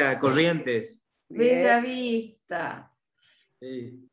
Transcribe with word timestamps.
Vista, 0.00 0.18
Corrientes. 0.18 1.02
Bella 1.28 1.80
Vista. 1.80 2.90
Sí. 3.60 4.08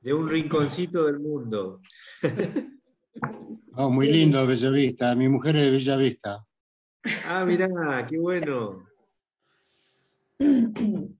De 0.00 0.14
un 0.14 0.28
rinconcito 0.28 1.06
del 1.06 1.18
mundo. 1.18 1.80
Oh, 3.76 3.90
muy 3.90 4.08
lindo 4.08 4.46
Bellavista. 4.46 5.16
Mi 5.16 5.28
mujer 5.28 5.56
es 5.56 5.62
de 5.62 5.70
Bellavista. 5.72 6.46
Ah, 7.26 7.44
mirá, 7.44 8.06
qué 8.06 8.18
bueno. 8.18 8.86
Tierra 10.38 11.10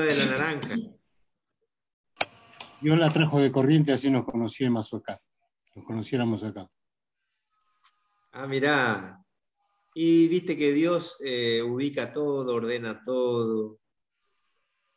de 0.00 0.16
la 0.16 0.24
naranja. 0.24 0.76
Yo 2.80 2.96
la 2.96 3.12
trajo 3.12 3.38
de 3.38 3.52
corriente, 3.52 3.92
así 3.92 4.10
nos 4.10 4.24
conocíamos 4.24 4.94
acá. 4.94 5.20
Nos 5.74 5.84
conociéramos 5.84 6.42
acá. 6.42 6.70
Ah, 8.32 8.46
mirá. 8.46 9.23
Y 9.94 10.26
viste 10.26 10.58
que 10.58 10.72
Dios 10.72 11.16
eh, 11.24 11.62
ubica 11.62 12.10
todo, 12.12 12.56
ordena 12.56 13.04
todo, 13.04 13.78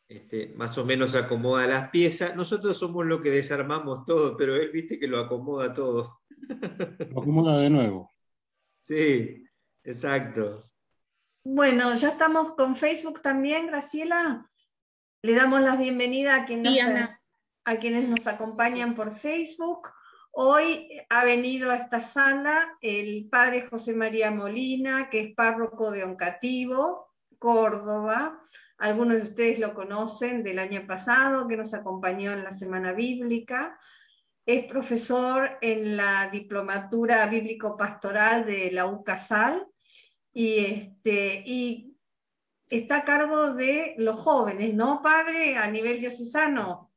este, 0.08 0.54
más 0.56 0.76
o 0.78 0.84
menos 0.84 1.14
acomoda 1.14 1.66
las 1.66 1.90
piezas. 1.90 2.34
Nosotros 2.34 2.76
somos 2.76 3.06
los 3.06 3.20
que 3.20 3.30
desarmamos 3.30 4.04
todo, 4.06 4.36
pero 4.36 4.56
Él 4.56 4.70
viste 4.72 4.98
que 4.98 5.06
lo 5.06 5.20
acomoda 5.20 5.72
todo. 5.72 6.20
Lo 7.10 7.20
acomoda 7.20 7.58
de 7.58 7.68
nuevo. 7.68 8.10
Sí, 8.82 9.44
exacto. 9.84 10.64
Bueno, 11.44 11.94
ya 11.94 12.10
estamos 12.10 12.54
con 12.54 12.76
Facebook 12.76 13.20
también, 13.20 13.66
Graciela. 13.66 14.50
Le 15.22 15.34
damos 15.34 15.60
la 15.60 15.76
bienvenida 15.76 16.36
a 16.36 16.46
quienes, 16.46 16.80
a 17.64 17.76
quienes 17.78 18.08
nos 18.08 18.26
acompañan 18.26 18.94
por 18.94 19.12
Facebook. 19.12 19.88
Hoy 20.40 20.88
ha 21.08 21.24
venido 21.24 21.72
a 21.72 21.74
esta 21.74 22.00
sala 22.00 22.78
el 22.80 23.28
padre 23.28 23.66
José 23.68 23.92
María 23.92 24.30
Molina, 24.30 25.10
que 25.10 25.18
es 25.18 25.34
párroco 25.34 25.90
de 25.90 26.04
Oncativo, 26.04 27.12
Córdoba. 27.40 28.40
Algunos 28.78 29.16
de 29.16 29.22
ustedes 29.30 29.58
lo 29.58 29.74
conocen 29.74 30.44
del 30.44 30.60
año 30.60 30.86
pasado, 30.86 31.48
que 31.48 31.56
nos 31.56 31.74
acompañó 31.74 32.30
en 32.30 32.44
la 32.44 32.52
Semana 32.52 32.92
Bíblica 32.92 33.76
es 34.46 34.64
profesor 34.66 35.58
en 35.60 35.96
la 35.96 36.30
diplomatura 36.30 37.26
bíblico-pastoral 37.26 38.46
de 38.46 38.70
la 38.70 38.86
UCASAL 38.86 39.66
y, 40.32 40.58
este, 40.58 41.42
y 41.44 41.96
está 42.70 42.98
a 42.98 43.04
cargo 43.04 43.54
de 43.54 43.96
los 43.98 44.20
jóvenes, 44.20 44.72
¿no, 44.72 45.02
padre? 45.02 45.56
A 45.56 45.68
nivel 45.68 45.98
diocesano. 45.98 46.87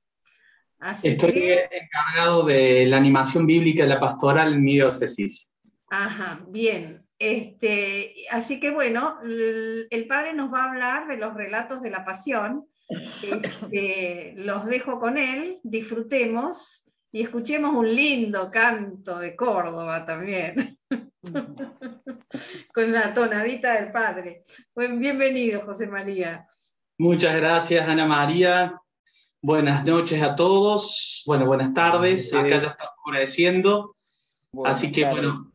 Estoy 1.04 1.60
encargado 1.72 2.44
de 2.44 2.86
la 2.88 2.98
animación 2.98 3.46
bíblica 3.46 3.84
de 3.84 3.90
la 3.90 4.00
pastoral 4.00 4.54
en 4.54 4.64
mi 4.64 4.74
diócesis. 4.74 5.52
Ajá, 5.90 6.44
bien. 6.48 7.06
Este, 7.20 8.16
así 8.32 8.60
que 8.60 8.72
bueno, 8.72 9.20
el, 9.22 10.06
padre 10.08 10.34
nos 10.34 10.52
va 10.52 10.64
a 10.64 10.70
hablar 10.72 11.08
de 11.08 11.18
los 11.18 11.36
relatos 11.36 11.82
de 11.84 11.92
la 11.92 12.04
pasión. 12.04 12.66
Este, 12.90 14.34
los 14.38 14.66
dejo 14.66 15.00
con 15.00 15.18
él, 15.18 15.60
disfrutemos 15.64 16.84
y 17.12 17.22
escuchemos 17.22 17.76
un 17.76 17.94
lindo 17.94 18.50
canto 18.50 19.20
de 19.20 19.36
Córdoba 19.36 20.06
también, 20.06 20.80
con 22.74 22.92
la 22.92 23.14
tonadita 23.14 23.76
del 23.76 23.92
padre. 23.92 24.44
bienvenido, 24.76 25.62
José 25.62 25.88
María. 25.88 26.48
Muchas 26.98 27.36
gracias, 27.36 27.88
Ana 27.88 28.08
María. 28.08 28.82
Buenas 29.44 29.84
noches 29.86 30.22
a 30.22 30.36
todos. 30.36 31.24
Bueno, 31.26 31.48
buenas 31.48 31.74
tardes. 31.74 32.32
Acá 32.32 32.62
ya 32.62 32.68
estamos 32.68 32.94
agradeciendo. 33.08 33.96
Así 34.64 34.92
que, 34.92 35.04
bueno, 35.06 35.52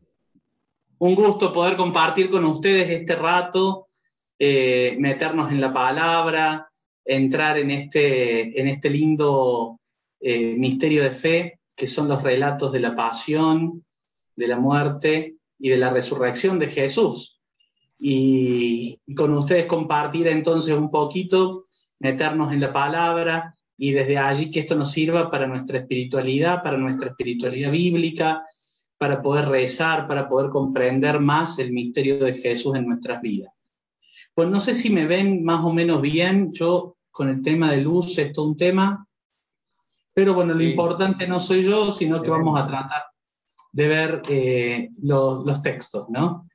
un 0.97 1.15
gusto 1.15 1.53
poder 1.53 1.77
compartir 1.77 2.29
con 2.29 2.43
ustedes 2.43 2.89
este 2.89 3.15
rato, 3.15 3.87
eh, 4.37 4.97
meternos 4.99 5.53
en 5.53 5.61
la 5.61 5.71
palabra, 5.71 6.69
entrar 7.05 7.57
en 7.57 7.71
este, 7.71 8.59
en 8.59 8.67
este 8.67 8.89
lindo 8.89 9.79
eh, 10.19 10.57
misterio 10.57 11.03
de 11.03 11.11
fe, 11.11 11.61
que 11.73 11.87
son 11.87 12.09
los 12.09 12.21
relatos 12.23 12.73
de 12.73 12.81
la 12.81 12.93
pasión, 12.93 13.85
de 14.35 14.47
la 14.49 14.59
muerte 14.59 15.37
y 15.57 15.69
de 15.69 15.77
la 15.77 15.91
resurrección 15.91 16.59
de 16.59 16.67
Jesús. 16.67 17.39
Y, 17.97 18.99
con 19.15 19.31
ustedes 19.31 19.65
compartir 19.65 20.27
entonces 20.27 20.75
un 20.75 20.91
poquito, 20.91 21.67
meternos 22.01 22.51
en 22.51 22.59
la 22.59 22.73
palabra 22.73 23.53
y 23.77 23.91
desde 23.91 24.17
allí 24.17 24.51
que 24.51 24.61
esto 24.61 24.75
nos 24.75 24.91
sirva 24.91 25.29
para 25.29 25.47
nuestra 25.47 25.77
espiritualidad, 25.77 26.63
para 26.63 26.77
nuestra 26.77 27.09
espiritualidad 27.09 27.71
bíblica, 27.71 28.43
para 28.97 29.21
poder 29.21 29.47
rezar, 29.47 30.07
para 30.07 30.27
poder 30.27 30.49
comprender 30.49 31.19
más 31.19 31.59
el 31.59 31.71
misterio 31.71 32.17
de 32.19 32.33
Jesús 32.33 32.75
en 32.75 32.87
nuestras 32.87 33.21
vidas. 33.21 33.51
Pues 34.33 34.49
no 34.49 34.59
sé 34.59 34.73
si 34.73 34.89
me 34.89 35.05
ven 35.05 35.43
más 35.43 35.63
o 35.63 35.71
menos 35.71 36.01
bien, 36.01 36.51
yo 36.51 36.97
con 37.11 37.29
el 37.29 37.41
tema 37.41 37.71
de 37.71 37.81
luz, 37.81 38.17
esto 38.17 38.41
es 38.41 38.47
un 38.47 38.55
tema 38.55 39.07
pero 40.17 40.33
bueno, 40.33 40.55
lo 40.55 40.63
importante 40.63 41.27
no 41.27 41.39
soy 41.39 41.61
yo, 41.61 41.91
sino 41.91 42.23
que 42.23 42.31
vamos 42.31 42.59
a 42.59 42.65
tratar 42.65 43.03
de 43.71 43.87
ver 43.87 44.21
eh, 44.27 44.89
los, 45.03 45.61
textos, 45.61 46.09
¿no? 46.09 46.49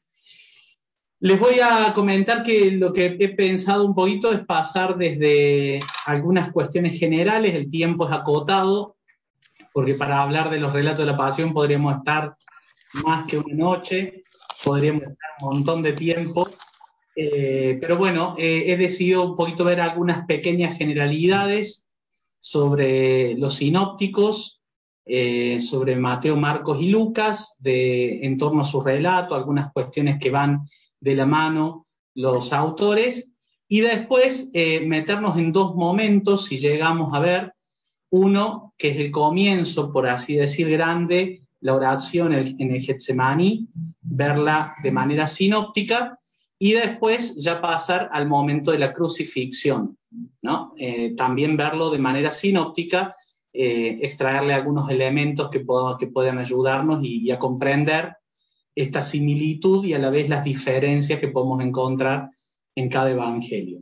Les 1.24 1.38
voy 1.38 1.60
a 1.62 1.92
comentar 1.94 2.42
que 2.42 2.72
lo 2.72 2.92
que 2.92 3.16
he 3.16 3.28
pensado 3.28 3.84
un 3.84 3.94
poquito 3.94 4.32
es 4.32 4.44
pasar 4.44 4.96
desde 4.96 5.78
algunas 6.04 6.50
cuestiones 6.50 6.98
generales, 6.98 7.54
el 7.54 7.70
tiempo 7.70 8.08
es 8.08 8.12
acotado, 8.12 8.96
porque 9.72 9.94
para 9.94 10.20
hablar 10.20 10.50
de 10.50 10.58
los 10.58 10.72
relatos 10.72 11.06
de 11.06 11.12
la 11.12 11.16
pasión 11.16 11.54
podríamos 11.54 11.94
estar 11.94 12.34
más 13.04 13.24
que 13.28 13.38
una 13.38 13.54
noche, 13.54 14.24
podríamos 14.64 15.04
estar 15.04 15.30
un 15.42 15.48
montón 15.58 15.82
de 15.84 15.92
tiempo, 15.92 16.50
eh, 17.14 17.78
pero 17.80 17.96
bueno, 17.96 18.34
eh, 18.36 18.64
he 18.72 18.76
decidido 18.76 19.24
un 19.24 19.36
poquito 19.36 19.62
ver 19.62 19.80
algunas 19.80 20.26
pequeñas 20.26 20.76
generalidades 20.76 21.84
sobre 22.40 23.34
los 23.34 23.54
sinópticos, 23.54 24.60
eh, 25.06 25.60
sobre 25.60 25.94
Mateo, 25.94 26.36
Marcos 26.36 26.82
y 26.82 26.88
Lucas, 26.88 27.54
de, 27.60 28.26
en 28.26 28.36
torno 28.38 28.62
a 28.62 28.64
su 28.64 28.80
relato, 28.80 29.36
algunas 29.36 29.72
cuestiones 29.72 30.18
que 30.18 30.30
van 30.30 30.66
de 31.02 31.14
la 31.14 31.26
mano 31.26 31.86
los 32.14 32.52
autores, 32.52 33.30
y 33.68 33.80
después 33.80 34.50
eh, 34.54 34.80
meternos 34.86 35.36
en 35.36 35.52
dos 35.52 35.74
momentos, 35.74 36.46
si 36.46 36.58
llegamos 36.58 37.14
a 37.14 37.20
ver, 37.20 37.54
uno 38.10 38.74
que 38.76 38.90
es 38.90 38.98
el 38.98 39.10
comienzo, 39.10 39.92
por 39.92 40.06
así 40.06 40.36
decir, 40.36 40.68
grande, 40.70 41.40
la 41.60 41.74
oración 41.74 42.34
en 42.34 42.74
el 42.74 42.80
Getsemaní, 42.80 43.68
verla 44.00 44.74
de 44.82 44.90
manera 44.90 45.26
sinóptica, 45.26 46.18
y 46.58 46.72
después 46.72 47.42
ya 47.42 47.60
pasar 47.60 48.08
al 48.12 48.28
momento 48.28 48.70
de 48.70 48.78
la 48.78 48.92
crucifixión, 48.92 49.98
¿no? 50.42 50.74
Eh, 50.76 51.14
también 51.16 51.56
verlo 51.56 51.90
de 51.90 51.98
manera 51.98 52.30
sinóptica, 52.30 53.16
eh, 53.52 53.98
extraerle 54.02 54.54
algunos 54.54 54.88
elementos 54.90 55.50
que, 55.50 55.64
que 55.98 56.06
puedan 56.06 56.38
ayudarnos 56.38 57.00
y, 57.02 57.30
a 57.30 57.38
comprender 57.38 58.16
esta 58.74 59.02
similitud 59.02 59.84
y 59.84 59.94
a 59.94 59.98
la 59.98 60.10
vez 60.10 60.28
las 60.28 60.44
diferencias 60.44 61.20
que 61.20 61.28
podemos 61.28 61.62
encontrar 61.62 62.30
en 62.74 62.88
cada 62.88 63.10
evangelio. 63.10 63.80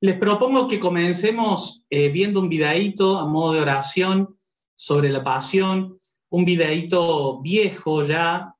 Les 0.00 0.18
propongo 0.18 0.68
que 0.68 0.80
comencemos 0.80 1.84
eh, 1.88 2.08
viendo 2.08 2.40
un 2.40 2.48
videíto 2.48 3.18
a 3.18 3.26
modo 3.26 3.54
de 3.54 3.60
oración 3.60 4.36
sobre 4.76 5.10
la 5.10 5.24
pasión, 5.24 5.98
un 6.30 6.44
videíto 6.44 7.40
viejo 7.40 8.02
ya, 8.02 8.54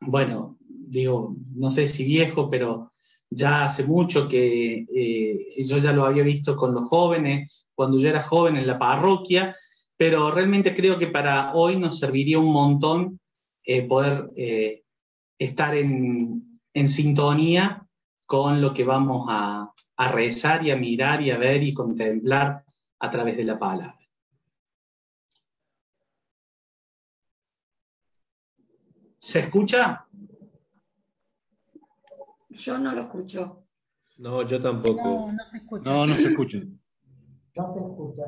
bueno, 0.00 0.58
digo, 0.68 1.36
no 1.54 1.70
sé 1.70 1.88
si 1.88 2.04
viejo, 2.04 2.48
pero 2.48 2.92
ya 3.28 3.64
hace 3.64 3.84
mucho 3.84 4.28
que 4.28 4.86
eh, 4.94 5.64
yo 5.64 5.78
ya 5.78 5.92
lo 5.92 6.04
había 6.04 6.22
visto 6.22 6.56
con 6.56 6.72
los 6.72 6.84
jóvenes, 6.84 7.66
cuando 7.74 7.98
yo 7.98 8.08
era 8.08 8.22
joven 8.22 8.56
en 8.56 8.66
la 8.66 8.78
parroquia, 8.78 9.54
pero 9.96 10.30
realmente 10.30 10.74
creo 10.74 10.98
que 10.98 11.08
para 11.08 11.52
hoy 11.52 11.76
nos 11.76 11.98
serviría 11.98 12.38
un 12.38 12.52
montón 12.52 13.19
eh, 13.64 13.82
poder 13.86 14.30
eh, 14.36 14.84
estar 15.38 15.74
en, 15.74 16.60
en, 16.72 16.88
sintonía 16.88 17.86
con 18.26 18.60
lo 18.60 18.72
que 18.72 18.84
vamos 18.84 19.26
a, 19.28 19.72
a 19.96 20.08
rezar 20.12 20.64
y 20.64 20.70
a 20.70 20.76
mirar 20.76 21.22
y 21.22 21.30
a 21.30 21.38
ver 21.38 21.62
y 21.62 21.74
contemplar 21.74 22.64
a 22.98 23.10
través 23.10 23.36
de 23.36 23.44
la 23.44 23.58
palabra. 23.58 23.98
¿Se 29.18 29.40
escucha? 29.40 30.06
Yo 32.48 32.78
no 32.78 32.92
lo 32.92 33.02
escucho. 33.02 33.66
No, 34.16 34.42
yo 34.42 34.60
tampoco. 34.60 35.02
No, 35.02 35.32
no 35.32 35.44
se 35.44 35.58
escucha. 35.58 35.90
No, 35.90 36.06
no 36.06 36.14
se 36.14 36.28
escucha. 36.28 36.58
No 37.54 37.72
se 37.72 37.80
escucha. 37.80 38.22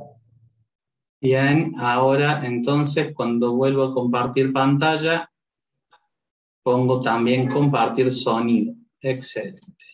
Bien, 1.22 1.72
ahora 1.78 2.44
entonces 2.44 3.14
cuando 3.14 3.54
vuelvo 3.54 3.84
a 3.84 3.94
compartir 3.94 4.52
pantalla, 4.52 5.30
pongo 6.64 6.98
también 6.98 7.48
compartir 7.48 8.10
sonido. 8.10 8.74
Excelente. 9.00 9.86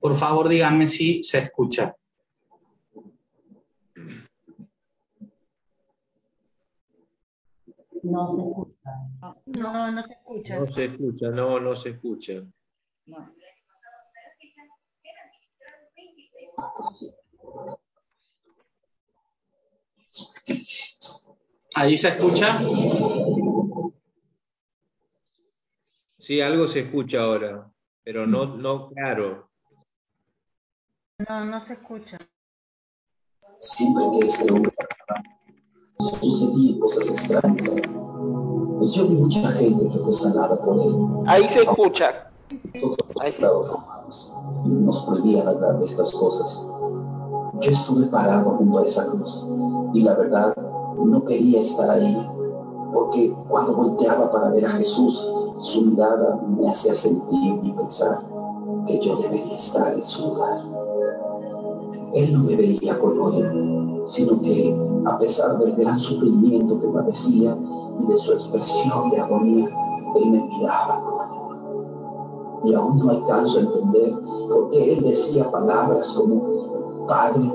Por 0.00 0.14
favor, 0.14 0.48
díganme 0.48 0.88
si 0.88 1.22
se 1.22 1.40
escucha. 1.40 1.94
No 8.02 8.32
se 8.32 8.40
escucha. 8.40 9.36
No, 9.44 9.92
no 9.92 10.02
se 10.02 10.12
escucha. 10.14 10.58
No 10.58 10.72
se 10.72 10.84
escucha, 10.86 11.28
no, 11.28 11.60
no 11.60 11.76
se 11.76 11.90
escucha. 11.90 12.42
¿Ahí 21.76 21.96
se 21.96 22.08
escucha? 22.08 22.58
Sí, 26.18 26.40
algo 26.40 26.66
se 26.68 26.80
escucha 26.80 27.20
ahora, 27.22 27.70
pero 28.02 28.26
no, 28.26 28.46
no 28.56 28.88
claro. 28.88 29.50
No, 31.28 31.44
no 31.44 31.60
se 31.60 31.74
escucha. 31.74 32.18
Siempre 33.58 34.04
que 34.12 34.26
este 34.26 34.52
hombre 34.52 34.72
sucedían 35.98 36.80
cosas 36.80 37.10
extrañas. 37.10 37.70
Pues 38.78 38.92
yo 38.94 39.08
vi 39.08 39.14
mucha 39.16 39.50
gente 39.52 39.88
que 39.88 39.98
fue 39.98 40.12
sanada 40.12 40.56
por 40.64 40.80
él. 40.80 41.28
Ahí 41.28 41.44
se 41.48 41.62
escucha. 41.62 42.30
Ahí 43.20 43.34
nos 44.66 45.02
prohibían 45.06 45.48
hablar 45.48 45.78
de 45.78 45.84
estas 45.84 46.12
cosas. 46.12 46.70
Yo 47.60 47.70
estuve 47.70 48.06
parado 48.06 48.50
junto 48.50 48.78
a 48.78 48.84
esa 48.84 49.06
cruz 49.06 49.46
y 49.94 50.00
la 50.02 50.14
verdad 50.14 50.54
no 50.96 51.24
quería 51.24 51.60
estar 51.60 51.90
ahí 51.90 52.28
porque 52.92 53.34
cuando 53.48 53.74
volteaba 53.74 54.30
para 54.30 54.50
ver 54.50 54.66
a 54.66 54.70
Jesús, 54.70 55.32
su 55.58 55.82
mirada 55.82 56.40
me 56.46 56.68
hacía 56.68 56.94
sentir 56.94 57.58
y 57.62 57.72
pensar 57.72 58.18
que 58.86 59.00
yo 59.00 59.16
debería 59.16 59.56
estar 59.56 59.92
en 59.92 60.02
su 60.02 60.28
lugar. 60.28 60.62
Él 62.14 62.32
no 62.32 62.44
me 62.44 62.54
veía 62.54 62.98
con 62.98 63.18
odio, 63.18 64.06
sino 64.06 64.40
que 64.40 64.76
a 65.06 65.18
pesar 65.18 65.58
del 65.58 65.74
gran 65.74 65.98
sufrimiento 65.98 66.80
que 66.80 66.86
padecía 66.88 67.56
y 67.98 68.06
de 68.06 68.16
su 68.16 68.32
expresión 68.32 69.10
de 69.10 69.20
agonía, 69.20 69.68
él 70.16 70.30
me 70.30 70.44
miraba 70.44 71.00
con. 71.02 71.23
Y 72.64 72.74
aún 72.74 72.98
no 72.98 73.10
alcanzo 73.10 73.58
a 73.58 73.62
entender 73.62 74.14
por 74.48 74.70
qué 74.70 74.94
él 74.94 75.04
decía 75.04 75.50
palabras 75.50 76.14
como, 76.16 77.06
Padre, 77.06 77.52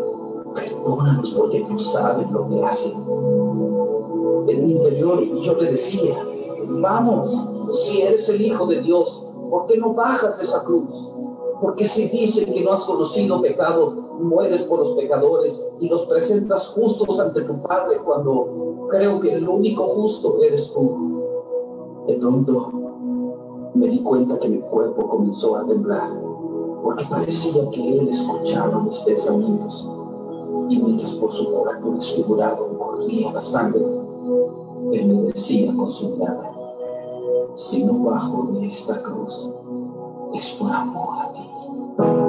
perdónanos 0.54 1.34
porque 1.34 1.66
no 1.68 1.80
saben 1.80 2.32
lo 2.32 2.48
que 2.48 2.64
hacen. 2.64 2.94
En 4.48 4.68
mi 4.68 4.74
interior 4.74 5.24
yo 5.42 5.56
le 5.56 5.72
decía, 5.72 6.16
vamos, 6.68 7.32
si 7.72 8.02
eres 8.02 8.30
el 8.30 8.42
Hijo 8.42 8.66
de 8.68 8.82
Dios, 8.82 9.26
¿por 9.50 9.66
qué 9.66 9.78
no 9.78 9.94
bajas 9.94 10.38
de 10.38 10.44
esa 10.44 10.64
cruz? 10.64 11.12
Porque 11.62 11.88
si 11.88 12.08
dicen 12.08 12.46
que 12.54 12.64
no 12.64 12.74
has 12.74 12.84
conocido 12.84 13.42
pecado, 13.42 13.92
mueres 14.20 14.64
por 14.64 14.80
los 14.80 14.94
pecadores 14.94 15.72
y 15.80 15.90
los 15.90 16.06
presentas 16.06 16.68
justos 16.70 17.20
ante 17.20 17.42
tu 17.42 17.62
Padre 17.62 18.00
cuando 18.04 18.88
creo 18.90 19.20
que 19.20 19.34
el 19.34 19.48
único 19.48 19.84
justo 19.88 20.42
eres 20.42 20.72
tú. 20.72 21.24
De 22.08 22.16
pronto 22.16 22.89
me 23.74 23.88
di 23.88 24.00
cuenta 24.00 24.38
que 24.40 24.50
mi 24.50 24.60
cuerpo 24.60 25.08
comenzó 25.08 25.56
a 25.56 25.66
temblar 25.66 26.12
porque 26.84 27.06
parecía 27.10 27.70
que 27.72 28.00
él 28.00 28.10
escuchaba 28.10 28.82
mis 28.82 28.98
pensamientos 29.00 29.90
y 30.70 30.78
mientras 30.78 31.14
por 31.14 31.32
su 31.32 31.52
cuerpo 31.52 31.92
desfigurado 31.92 32.78
corría 32.78 33.32
la 33.34 33.42
sangre, 33.42 33.82
él 34.94 35.08
me 35.08 35.22
decía 35.24 35.74
con 35.76 35.92
su 35.92 36.10
mirada, 36.10 36.52
si 37.56 37.84
no 37.84 38.04
bajo 38.04 38.48
de 38.54 38.68
esta 38.68 39.02
cruz, 39.02 39.50
es 40.34 40.54
por 40.54 40.72
amor 40.72 41.10
a 41.20 41.34
ti. 41.34 42.29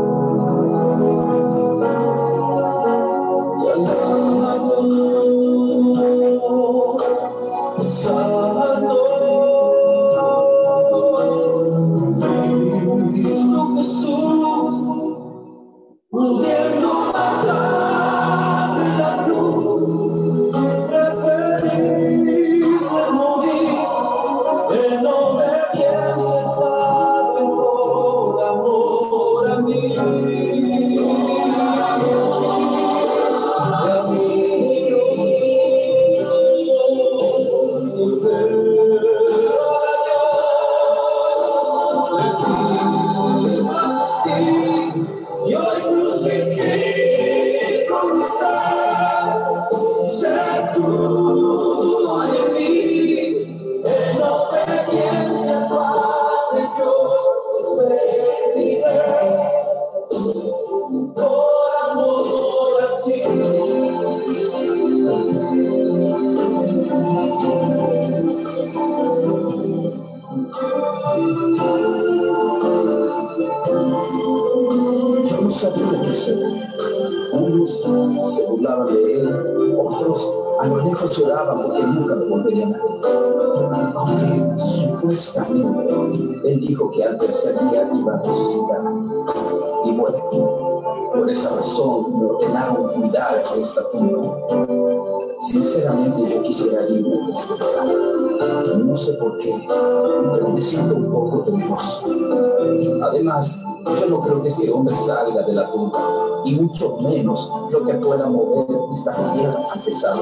Mucho 106.71 106.97
menos 107.03 107.51
lo 107.71 107.85
que 107.85 107.95
pueda 107.95 108.29
mover 108.29 108.67
esta 108.95 109.13
tan 109.13 109.85
pesada. 109.85 110.21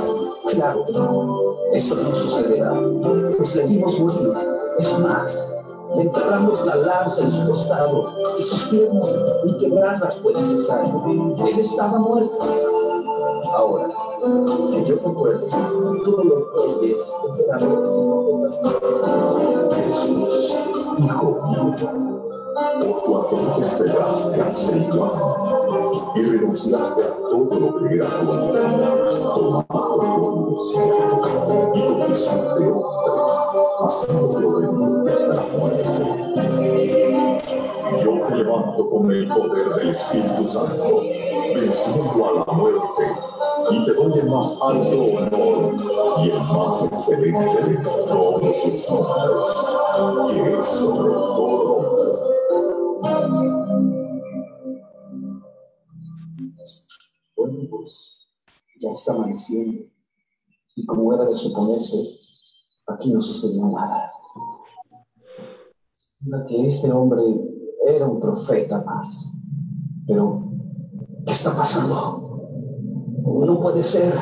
Claro 0.50 0.84
eso 1.72 1.94
no 1.94 2.14
sucederá, 2.14 2.72
pues 3.36 3.56
le 3.56 3.66
dimos 3.66 4.00
muerte. 4.00 4.28
Es 4.78 4.98
más, 5.00 5.52
le 5.96 6.02
enterramos 6.02 6.64
la 6.64 6.76
lanza 6.76 7.24
en 7.24 7.30
su 7.30 7.46
costado 7.46 8.08
y 8.38 8.42
sus 8.42 8.64
piernas 8.64 9.16
ni 9.44 9.58
quebrarlas 9.58 10.20
fue 10.20 10.32
necesario. 10.32 11.36
Él 11.46 11.58
estaba 11.58 11.98
muerto. 11.98 12.38
Ahora, 13.54 13.88
que 14.72 14.84
yo 14.84 14.96
recuerdo, 14.96 15.46
tú 16.04 16.10
lo 16.10 16.24
y 16.82 16.94
profetas, 17.22 17.64
Jesús, 19.74 20.56
hijo 20.98 21.42
mío, 21.48 21.74
por 22.58 23.28
cuanto 23.28 23.60
te 23.60 23.84
pegaste 23.84 24.40
al 24.40 24.54
Señor 24.54 25.10
y 26.16 26.22
renunciaste 26.22 27.02
a 27.02 27.16
todo 27.30 27.60
lo 27.60 27.78
que 27.78 27.94
era 27.94 28.08
tuyo, 28.20 28.52
toma 29.34 29.64
por 29.68 30.50
desierto 30.50 31.72
y 31.74 31.80
tu 31.80 31.94
de 31.98 32.72
hombre, 32.72 33.08
haciéndolo 33.80 35.04
de 35.04 35.12
hasta 35.14 35.34
la 35.34 35.42
muerte. 35.56 35.90
Yo 38.02 38.10
te 38.26 38.34
levanto 38.34 38.90
con 38.90 39.10
el 39.10 39.28
poder 39.28 39.68
del 39.76 39.88
Espíritu 39.90 40.48
Santo, 40.48 41.00
venciendo 41.54 42.26
a 42.26 42.32
la 42.32 42.52
muerte, 42.52 43.04
y 43.70 43.84
te 43.84 43.92
doy 43.94 44.18
el 44.18 44.30
más 44.30 44.58
alto 44.62 44.96
honor 44.98 45.74
y 46.22 46.30
el 46.30 46.40
más 46.40 46.84
excelente 46.84 47.64
de 47.64 47.76
todos 47.84 48.56
sus 48.56 48.90
nombres, 48.90 50.34
que 50.34 50.60
es 50.60 50.68
sobre 50.68 51.12
todo 51.12 51.87
bueno, 57.36 57.68
ya 58.80 58.90
está 58.92 59.12
amaneciendo. 59.12 59.84
Y 60.76 60.86
como 60.86 61.12
era 61.12 61.24
de 61.24 61.34
suponerse, 61.34 61.96
aquí 62.86 63.12
no 63.12 63.20
sucedió 63.20 63.66
nada. 63.68 64.12
Que 66.46 66.66
este 66.66 66.92
hombre 66.92 67.22
era 67.86 68.06
un 68.06 68.20
profeta 68.20 68.82
más. 68.84 69.32
Pero, 70.06 70.52
¿qué 71.26 71.32
está 71.32 71.54
pasando? 71.56 72.40
No 73.24 73.60
puede 73.60 73.82
ser. 73.82 74.14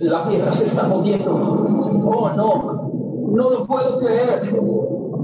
La 0.00 0.28
piedra 0.28 0.52
se 0.52 0.66
está 0.66 0.88
moviendo. 0.88 1.34
Oh, 1.34 2.30
no. 2.34 2.82
No 3.32 3.50
lo 3.50 3.66
puedo 3.66 3.98
creer. 3.98 4.42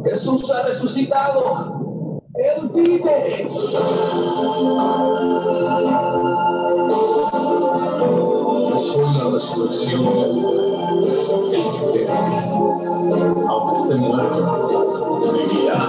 Jesús 0.05 0.51
ha 0.51 0.63
resucitado. 0.63 1.78
Él 2.39 2.71
vive. 2.73 3.49
Yo 8.71 8.79
soy 8.81 9.13
la 9.19 9.25
resurrección 9.33 10.03
y 10.03 10.05
la 10.05 10.29
vida. 10.29 10.53
El 10.93 11.63
que 11.93 12.05
cree, 12.05 12.07
aunque 13.49 13.75
esté 13.81 13.95
muerto, 13.97 15.21
vivirá. 15.33 15.81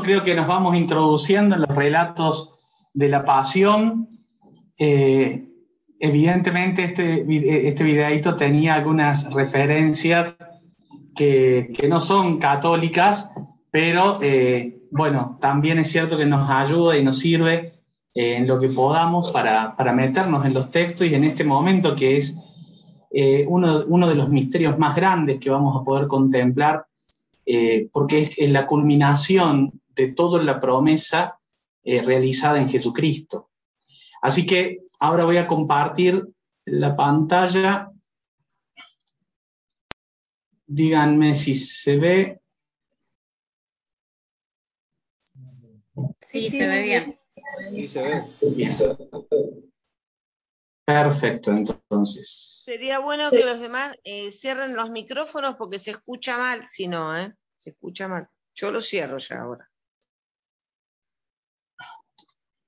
Creo 0.00 0.22
que 0.22 0.34
nos 0.34 0.46
vamos 0.46 0.76
introduciendo 0.76 1.56
en 1.56 1.62
los 1.62 1.76
relatos 1.76 2.50
de 2.94 3.08
la 3.08 3.24
pasión. 3.24 4.08
Eh, 4.78 5.48
evidentemente 6.00 6.84
este, 6.84 7.26
este 7.68 7.84
videito 7.84 8.34
tenía 8.34 8.74
algunas 8.74 9.32
referencias 9.32 10.36
que, 11.14 11.72
no 11.88 12.00
son 12.00 12.38
católicas, 12.38 13.28
pero 13.70 14.18
eh, 14.22 14.80
bueno, 14.90 15.36
también 15.40 15.78
es 15.78 15.90
cierto 15.90 16.16
que 16.16 16.26
nos 16.26 16.48
ayuda 16.48 16.96
y 16.96 17.04
nos 17.04 17.18
sirve 17.18 17.80
en 18.14 18.46
lo 18.46 18.58
que 18.58 18.68
podamos 18.68 19.30
para, 19.32 19.74
para, 19.74 19.92
meternos 19.92 20.44
en 20.44 20.54
los 20.54 20.70
textos 20.70 21.06
y 21.06 21.14
en 21.14 21.24
este 21.24 21.44
momento 21.44 21.94
que 21.96 22.16
es 22.18 22.36
uno, 23.48 23.84
uno, 23.88 24.08
de 24.08 24.14
los 24.14 24.28
misterios 24.30 24.78
más 24.78 24.94
grandes 24.96 25.38
que 25.38 25.50
vamos 25.50 25.78
a 25.78 25.84
poder 25.84 26.06
contemplar 26.06 26.86
eh, 27.44 27.88
porque 27.92 28.30
es, 28.36 28.50
la 28.50 28.66
culminación 28.66 29.80
de 29.94 30.08
toda 30.08 30.42
la 30.42 30.60
promesa 30.60 31.38
eh, 31.82 32.02
realizada 32.02 32.58
en 32.58 32.68
Jesucristo. 32.68 33.50
Así 34.20 34.46
que 34.46 34.82
ahora 35.00 35.24
voy 35.24 35.36
a 35.36 35.46
compartir 35.46 36.26
la 36.64 36.94
pantalla. 36.94 37.90
Díganme 40.66 41.34
si 41.34 41.54
se 41.54 41.96
ve. 41.96 42.40
Sí, 46.20 46.50
se 46.50 46.66
ve 46.66 46.82
bien. 46.82 47.20
Sí, 47.70 47.88
se 47.88 48.02
ve. 48.02 48.22
Bien. 48.56 48.72
Perfecto, 50.84 51.50
entonces. 51.50 52.62
Sería 52.64 52.98
bueno 52.98 53.30
que 53.30 53.44
los 53.44 53.60
demás 53.60 53.92
eh, 54.04 54.30
cierren 54.32 54.74
los 54.74 54.90
micrófonos 54.90 55.56
porque 55.56 55.78
se 55.78 55.90
escucha 55.90 56.38
mal, 56.38 56.66
si 56.66 56.88
no, 56.88 57.16
¿eh? 57.18 57.34
Se 57.56 57.70
escucha 57.70 58.08
mal. 58.08 58.28
Yo 58.54 58.70
lo 58.70 58.80
cierro 58.80 59.18
ya 59.18 59.40
ahora. 59.40 59.71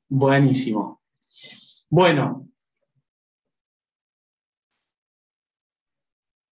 Buenísimo. 0.08 1.00
Bueno. 1.88 2.48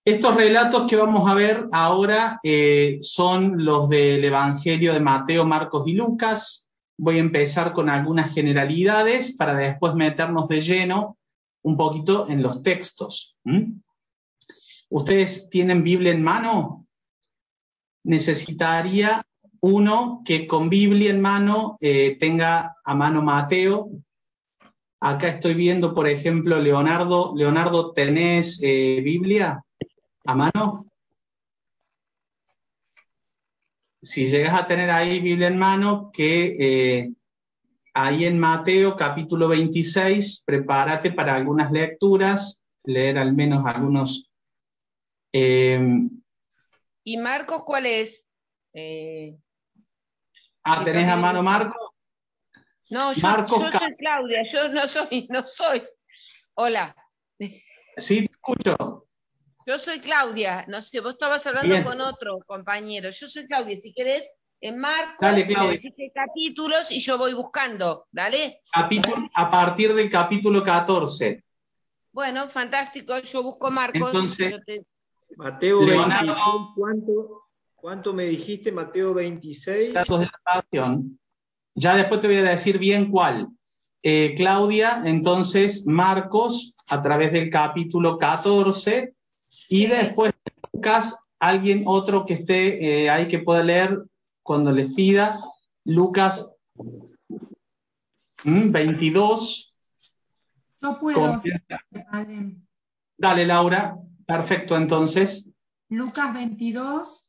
Estos 0.05 0.35
relatos 0.35 0.91
que 0.91 0.97
vamos 0.97 1.31
a 1.31 1.35
ver 1.35 1.69
ahora 1.71 2.41
eh, 2.43 2.99
son 3.03 3.65
los 3.65 3.89
del 3.89 4.25
Evangelio 4.25 4.93
de 4.93 5.01
Mateo, 5.01 5.45
Marcos 5.45 5.87
y 5.87 5.93
Lucas. 5.93 6.69
Voy 6.99 7.19
a 7.19 7.21
empezar 7.21 7.73
con 7.73 7.89
algunas 7.89 8.35
generalidades 8.35 9.37
para 9.37 9.55
después 9.55 9.95
meternos 9.95 10.49
de 10.49 10.61
lleno 10.61 11.19
un 11.63 11.77
poquito 11.77 12.29
en 12.29 12.43
los 12.43 12.63
textos. 12.63 13.37
¿Ustedes 14.89 15.49
tienen 15.49 15.85
Biblia 15.85 16.11
en 16.11 16.23
mano? 16.23 16.87
Necesitaría 18.05 19.25
uno 19.63 20.23
que 20.25 20.47
con 20.49 20.69
Biblia 20.69 21.11
en 21.11 21.21
mano 21.21 21.77
eh, 21.81 22.17
tenga 22.19 22.77
a 22.85 22.95
mano 22.95 23.23
Mateo. 23.23 23.91
Acá 25.01 25.29
estoy 25.29 25.55
viendo, 25.55 25.95
por 25.95 26.09
ejemplo, 26.09 26.59
Leonardo. 26.59 27.33
Leonardo, 27.37 27.93
¿tenés 27.93 28.61
eh, 28.63 29.01
Biblia 29.05 29.65
a 30.25 30.35
mano? 30.35 30.87
Si 34.01 34.27
llegas 34.27 34.55
a 34.55 34.67
tener 34.67 34.91
ahí 34.91 35.21
Biblia 35.21 35.47
en 35.47 35.59
mano, 35.59 36.11
que 36.13 36.57
eh, 36.59 37.13
ahí 37.95 38.25
en 38.25 38.41
Mateo 38.41 38.97
capítulo 38.97 39.47
26, 39.47 40.43
prepárate 40.45 41.13
para 41.13 41.37
algunas 41.37 41.71
lecturas, 41.71 42.61
leer 42.83 43.17
al 43.17 43.33
menos 43.33 43.65
algunos. 43.65 44.29
¿Y 45.33 47.17
Marcos 47.17 47.63
cuál 47.65 47.87
es? 47.87 48.27
Ah, 50.65 50.83
¿tenés 50.85 51.09
a 51.09 51.17
mano 51.17 51.43
Marco? 51.43 51.95
No, 52.91 53.13
yo, 53.13 53.47
yo 53.47 53.71
soy 53.71 53.97
Claudia, 53.97 54.43
yo 54.53 54.69
no 54.69 54.87
soy, 54.87 55.27
no 55.31 55.47
soy. 55.47 55.83
Hola. 56.55 56.95
Sí, 57.97 58.27
te 58.27 58.33
escucho. 58.33 59.09
Yo 59.67 59.79
soy 59.79 60.01
Claudia, 60.01 60.65
no 60.69 60.83
sé, 60.83 61.01
vos 61.01 61.15
estabas 61.15 61.47
hablando 61.47 61.83
con 61.85 62.01
otro 62.01 62.41
compañero. 62.47 63.11
Yo 63.11 63.29
soy 63.29 63.47
Claudia, 63.47 63.79
si 63.79 63.93
querés, 63.95 64.29
en 64.61 64.79
Marcos, 64.79 65.17
Dale, 65.21 65.47
Claudia. 65.47 65.79
capítulos 66.15 66.91
y 66.91 67.01
yo 67.01 67.17
voy 67.17 67.33
buscando, 67.33 68.07
¿dale? 68.11 68.61
Capítulo, 68.73 69.29
a 69.35 69.51
partir 69.51 69.95
del 69.95 70.11
capítulo 70.11 70.63
14. 70.63 71.45
Bueno, 72.13 72.49
fantástico, 72.49 73.19
yo 73.21 73.43
busco 73.43 73.71
Marcos. 73.71 74.09
Entonces, 74.09 74.61
Mateo 75.37 75.87
26, 75.87 76.37
¿cuánto, 76.77 77.42
¿cuánto 77.83 78.15
me 78.15 78.27
dijiste, 78.27 78.71
Mateo 78.71 79.13
26? 79.13 79.93
Ya 81.75 81.97
después 81.97 82.21
te 82.21 82.29
voy 82.29 82.37
a 82.37 82.45
decir 82.45 82.79
bien 82.79 83.11
cuál. 83.11 83.49
Eh, 84.05 84.35
Claudia, 84.37 85.03
entonces 85.05 85.85
Marcos 85.87 86.75
a 86.89 87.03
través 87.03 87.33
del 87.33 87.51
capítulo 87.51 88.19
14 88.19 89.15
y 89.69 89.87
después 89.87 90.33
Lucas, 90.73 91.17
alguien 91.41 91.83
otro 91.87 92.25
que 92.25 92.35
esté 92.35 93.03
eh, 93.05 93.11
ahí 93.11 93.27
que 93.27 93.41
pueda 93.41 93.65
leer 93.65 94.05
cuando 94.45 94.71
les 94.71 94.95
pida. 94.95 95.41
Lucas 95.85 96.55
22. 98.45 99.75
Mm, 100.81 100.87
no 100.87 101.01
puedo. 101.01 101.37
Dale, 103.19 103.47
Laura. 103.47 103.97
Perfecto, 104.25 104.77
entonces. 104.77 105.49
Lucas 105.89 106.33
22. 106.33 107.22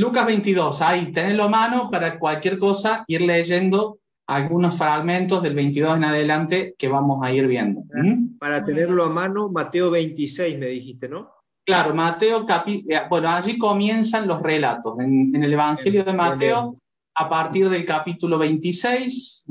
Lucas 0.00 0.24
22, 0.24 0.80
ahí, 0.80 1.12
tenedlo 1.12 1.42
a 1.44 1.48
mano 1.48 1.90
para 1.90 2.18
cualquier 2.18 2.56
cosa 2.56 3.04
ir 3.06 3.20
leyendo 3.20 3.98
algunos 4.28 4.78
fragmentos 4.78 5.42
del 5.42 5.54
22 5.54 5.98
en 5.98 6.04
adelante 6.04 6.74
que 6.78 6.88
vamos 6.88 7.22
a 7.22 7.30
ir 7.30 7.46
viendo. 7.46 7.82
¿Mm? 7.92 8.38
Para 8.38 8.64
tenerlo 8.64 9.04
a 9.04 9.10
mano, 9.10 9.50
Mateo 9.50 9.90
26 9.90 10.58
me 10.58 10.68
dijiste, 10.68 11.06
¿no? 11.06 11.28
Claro, 11.66 11.94
Mateo, 11.94 12.46
eh, 12.66 13.02
bueno, 13.10 13.28
allí 13.28 13.58
comienzan 13.58 14.26
los 14.26 14.40
relatos. 14.40 14.98
En, 15.00 15.36
el 15.36 15.52
Evangelio 15.52 16.02
de 16.02 16.14
Mateo, 16.14 16.78
a 17.14 17.28
partir 17.28 17.68
del 17.68 17.84
capítulo 17.84 18.38
26, 18.38 19.44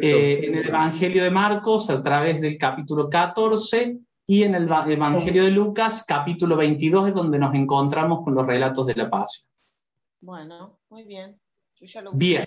eh, 0.00 0.40
en 0.44 0.54
el 0.54 0.68
Evangelio 0.68 1.22
de 1.22 1.30
Marcos, 1.30 1.90
a 1.90 2.02
través 2.02 2.40
del 2.40 2.56
capítulo 2.56 3.10
14, 3.10 3.98
y 4.26 4.44
en 4.44 4.54
el 4.54 4.64
Evangelio 4.64 5.44
de 5.44 5.50
Lucas, 5.50 6.04
capítulo 6.06 6.56
22, 6.56 7.08
es 7.08 7.14
donde 7.14 7.38
nos 7.38 7.54
encontramos 7.54 8.20
con 8.22 8.34
los 8.34 8.46
relatos 8.46 8.86
de 8.86 8.94
la 8.94 9.10
pasión. 9.10 9.46
Bueno, 10.20 10.78
muy 10.88 11.04
bien. 11.04 11.40
bien. 12.12 12.46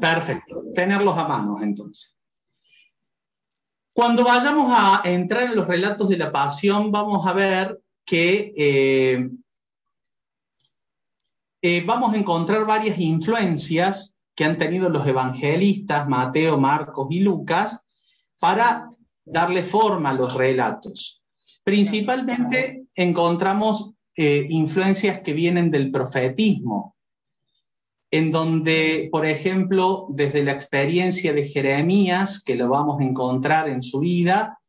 Perfecto, 0.00 0.64
tenerlos 0.74 1.16
a 1.18 1.28
mano 1.28 1.60
entonces. 1.60 2.16
Cuando 3.92 4.24
vayamos 4.24 4.72
a 4.74 5.02
entrar 5.04 5.44
en 5.44 5.56
los 5.56 5.68
relatos 5.68 6.08
de 6.08 6.16
la 6.16 6.32
pasión, 6.32 6.90
vamos 6.90 7.26
a 7.26 7.32
ver 7.32 7.80
que 8.04 8.52
eh, 8.56 9.30
eh, 11.62 11.84
vamos 11.86 12.12
a 12.12 12.16
encontrar 12.16 12.66
varias 12.66 12.98
influencias 12.98 14.14
que 14.34 14.44
han 14.44 14.56
tenido 14.56 14.88
los 14.88 15.06
evangelistas, 15.06 16.08
Mateo, 16.08 16.58
Marcos 16.58 17.06
y 17.10 17.20
Lucas, 17.20 17.84
para 18.38 18.90
darle 19.24 19.62
forma 19.62 20.10
a 20.10 20.14
los 20.14 20.34
relatos. 20.34 21.22
Principalmente 21.62 22.84
encontramos 22.94 23.92
eh, 24.16 24.46
influencias 24.48 25.20
que 25.20 25.32
vienen 25.32 25.70
del 25.70 25.90
profetismo, 25.90 26.94
en 28.10 28.30
donde, 28.30 29.08
por 29.10 29.26
ejemplo, 29.26 30.06
desde 30.10 30.44
la 30.44 30.52
experiencia 30.52 31.32
de 31.32 31.48
Jeremías, 31.48 32.42
que 32.44 32.54
lo 32.54 32.68
vamos 32.68 33.00
a 33.00 33.04
encontrar 33.04 33.68
en 33.68 33.82
su 33.82 34.00
vida, 34.00 34.60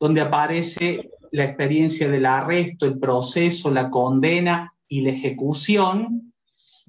donde 0.00 0.20
aparece 0.20 1.10
la 1.30 1.44
experiencia 1.44 2.08
del 2.08 2.26
arresto, 2.26 2.86
el 2.86 2.98
proceso, 2.98 3.70
la 3.70 3.90
condena 3.90 4.74
y 4.88 5.02
la 5.02 5.10
ejecución, 5.10 6.32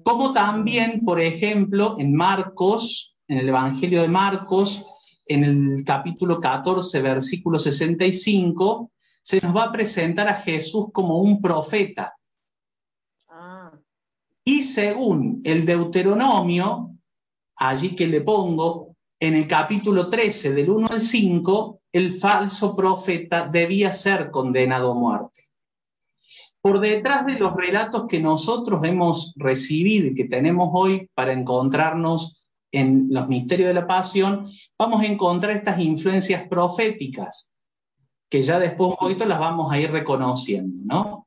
como 0.02 0.32
también, 0.32 1.04
por 1.04 1.20
ejemplo, 1.20 1.96
en 1.98 2.14
Marcos, 2.14 3.14
en 3.28 3.38
el 3.38 3.48
Evangelio 3.48 4.02
de 4.02 4.08
Marcos, 4.08 4.84
en 5.30 5.44
el 5.44 5.84
capítulo 5.84 6.40
14, 6.40 7.00
versículo 7.02 7.56
65, 7.56 8.90
se 9.22 9.40
nos 9.40 9.56
va 9.56 9.64
a 9.64 9.72
presentar 9.72 10.26
a 10.26 10.34
Jesús 10.34 10.86
como 10.92 11.18
un 11.18 11.40
profeta. 11.40 12.16
Ah. 13.28 13.70
Y 14.42 14.62
según 14.62 15.40
el 15.44 15.64
Deuteronomio, 15.64 16.96
allí 17.54 17.94
que 17.94 18.08
le 18.08 18.22
pongo, 18.22 18.96
en 19.20 19.34
el 19.34 19.46
capítulo 19.46 20.08
13, 20.08 20.52
del 20.52 20.68
1 20.68 20.88
al 20.88 21.00
5, 21.00 21.80
el 21.92 22.10
falso 22.10 22.74
profeta 22.74 23.46
debía 23.46 23.92
ser 23.92 24.32
condenado 24.32 24.90
a 24.90 24.94
muerte. 24.94 25.48
Por 26.60 26.80
detrás 26.80 27.24
de 27.24 27.38
los 27.38 27.54
relatos 27.54 28.06
que 28.08 28.18
nosotros 28.18 28.82
hemos 28.84 29.32
recibido 29.36 30.08
y 30.08 30.14
que 30.16 30.24
tenemos 30.24 30.70
hoy 30.72 31.08
para 31.14 31.32
encontrarnos 31.32 32.49
en 32.72 33.08
los 33.10 33.28
misterios 33.28 33.68
de 33.68 33.74
la 33.74 33.86
pasión, 33.86 34.46
vamos 34.78 35.02
a 35.02 35.06
encontrar 35.06 35.52
estas 35.56 35.78
influencias 35.80 36.46
proféticas 36.48 37.50
que 38.30 38.42
ya 38.42 38.58
después 38.60 38.90
un 38.90 38.96
poquito 38.96 39.24
las 39.26 39.40
vamos 39.40 39.72
a 39.72 39.78
ir 39.78 39.90
reconociendo, 39.90 40.82
¿no? 40.84 41.26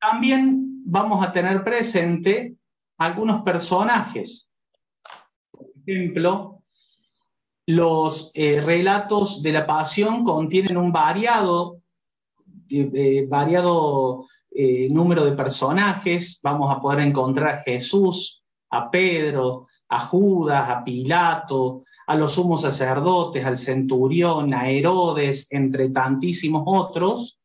También 0.00 0.82
vamos 0.86 1.24
a 1.24 1.30
tener 1.30 1.62
presente 1.62 2.56
algunos 2.98 3.42
personajes. 3.42 4.48
Por 5.50 5.68
ejemplo, 5.86 6.62
los 7.66 8.30
eh, 8.34 8.62
relatos 8.62 9.42
de 9.42 9.52
la 9.52 9.66
pasión 9.66 10.24
contienen 10.24 10.78
un 10.78 10.90
variado, 10.90 11.82
eh, 12.70 12.90
eh, 12.94 13.26
variado 13.28 14.24
número 14.88 15.22
de 15.26 15.32
personajes. 15.32 16.40
Vamos 16.42 16.74
a 16.74 16.80
poder 16.80 17.00
encontrar 17.00 17.58
a 17.58 17.62
Jesús, 17.62 18.42
a 18.70 18.90
Pedro, 18.90 19.66
a 19.88 19.98
Judas, 19.98 20.68
a 20.68 20.84
Pilato, 20.84 21.82
a 22.06 22.14
los 22.14 22.32
sumos 22.32 22.62
sacerdotes, 22.62 23.44
al 23.44 23.58
centurión, 23.58 24.54
a 24.54 24.68
Herodes, 24.68 25.46
entre 25.50 25.90
tantísimos 25.90 26.62
otros. 26.66 27.38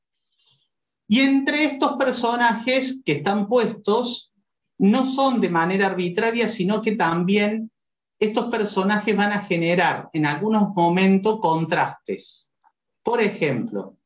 Y 1.07 1.21
entre 1.21 1.65
estos 1.65 1.93
personajes 1.93 3.01
que 3.03 3.13
están 3.13 3.47
puestos, 3.47 4.31
no 4.77 5.05
son 5.05 5.41
de 5.41 5.49
manera 5.49 5.87
arbitraria, 5.87 6.47
sino 6.47 6.81
que 6.81 6.93
también 6.93 7.71
estos 8.17 8.45
personajes 8.45 9.15
van 9.15 9.31
a 9.31 9.41
generar 9.41 10.09
en 10.13 10.25
algunos 10.25 10.69
momentos 10.75 11.39
contrastes. 11.39 12.49
Por 13.03 13.21
ejemplo, 13.21 13.97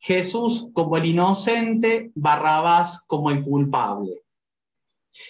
Jesús 0.00 0.68
como 0.72 0.96
el 0.96 1.06
inocente, 1.06 2.12
Barrabás 2.14 3.04
como 3.06 3.30
el 3.30 3.42
culpable. 3.42 4.22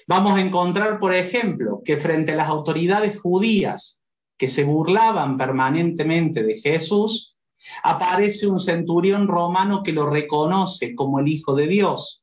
Vamos 0.06 0.34
a 0.34 0.40
encontrar, 0.40 0.98
por 0.98 1.14
ejemplo, 1.14 1.82
que 1.84 1.96
frente 1.96 2.32
a 2.32 2.36
las 2.36 2.48
autoridades 2.48 3.20
judías 3.20 4.02
que 4.36 4.48
se 4.48 4.64
burlaban 4.64 5.36
permanentemente 5.36 6.42
de 6.42 6.60
Jesús, 6.60 7.36
aparece 7.82 8.46
un 8.46 8.60
centurión 8.60 9.26
romano 9.26 9.82
que 9.82 9.92
lo 9.92 10.08
reconoce 10.08 10.94
como 10.94 11.18
el 11.18 11.28
Hijo 11.28 11.54
de 11.54 11.66
Dios. 11.66 12.22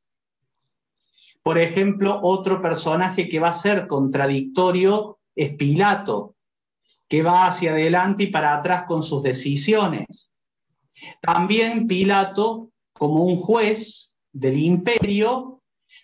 Por 1.42 1.58
ejemplo, 1.58 2.18
otro 2.22 2.60
personaje 2.60 3.28
que 3.28 3.38
va 3.38 3.50
a 3.50 3.54
ser 3.54 3.86
contradictorio 3.86 5.18
es 5.34 5.54
Pilato, 5.54 6.34
que 7.08 7.22
va 7.22 7.46
hacia 7.46 7.72
adelante 7.72 8.24
y 8.24 8.26
para 8.28 8.54
atrás 8.54 8.84
con 8.88 9.02
sus 9.02 9.22
decisiones. 9.22 10.30
También 11.20 11.86
Pilato, 11.86 12.70
como 12.92 13.24
un 13.24 13.36
juez 13.36 14.18
del 14.32 14.56
imperio, 14.56 15.55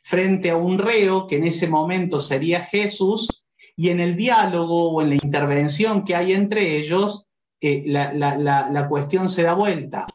frente 0.02 0.50
a 0.50 0.56
un 0.56 0.78
reo 0.78 1.26
que 1.26 1.36
en 1.36 1.44
ese 1.44 1.68
momento 1.68 2.20
sería 2.20 2.60
Jesús, 2.64 3.28
y 3.76 3.88
en 3.88 4.00
el 4.00 4.16
diálogo 4.16 4.92
o 4.92 5.02
en 5.02 5.10
la 5.10 5.14
intervención 5.16 6.04
que 6.04 6.14
hay 6.14 6.32
entre 6.32 6.76
ellos, 6.76 7.26
eh, 7.60 7.82
la, 7.86 8.86
cuestión 8.88 9.28
se 9.28 9.42
da 9.42 9.54
vuelta. 9.54 10.06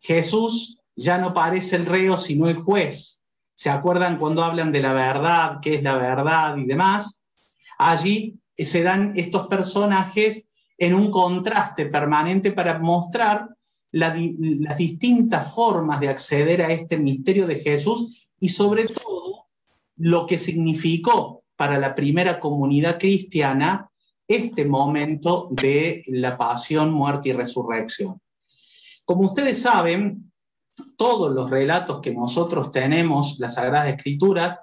Jesús 0.00 0.78
ya 0.96 1.18
no 1.18 1.34
parece 1.34 1.76
el 1.76 1.86
reo, 1.86 2.16
sino 2.16 2.48
el 2.48 2.56
juez. 2.56 3.22
¿Se 3.54 3.70
acuerdan 3.70 4.18
cuando 4.18 4.42
hablan 4.42 4.72
de 4.72 4.80
la 4.80 4.92
verdad, 4.92 5.58
qué 5.60 5.74
es 5.74 5.82
la 5.82 5.96
verdad 5.96 6.56
y 6.56 6.64
demás? 6.64 7.22
Allí 7.78 8.38
se 8.56 8.82
dan 8.82 9.12
estos 9.16 9.46
personajes 9.48 10.46
en 10.78 10.94
un 10.94 11.10
contraste 11.10 11.86
permanente 11.86 12.52
para 12.52 12.78
mostrar 12.78 13.48
las 13.90 14.78
distintas 14.78 15.52
formas 15.54 16.00
de 16.00 16.08
acceder 16.08 16.62
a 16.62 16.72
este 16.72 16.98
misterio 16.98 17.46
de 17.46 17.56
Jesús 17.56 18.26
y 18.38 18.48
sobre 18.48 18.84
todo 18.86 19.11
lo 20.02 20.26
que 20.26 20.36
significó 20.36 21.44
para 21.54 21.78
la 21.78 21.94
primera 21.94 22.40
comunidad 22.40 22.98
cristiana 22.98 23.88
este 24.26 24.64
momento 24.64 25.46
de 25.52 26.02
la 26.06 26.36
pasión, 26.36 26.92
muerte 26.92 27.28
y 27.28 27.32
resurrección. 27.32 28.20
Como 29.04 29.22
ustedes 29.22 29.62
saben, 29.62 30.32
todos 30.96 31.32
los 31.32 31.50
relatos 31.50 32.00
que 32.00 32.12
nosotros 32.12 32.72
tenemos, 32.72 33.38
las 33.38 33.54
Sagradas 33.54 33.90
Escrituras, 33.90 34.58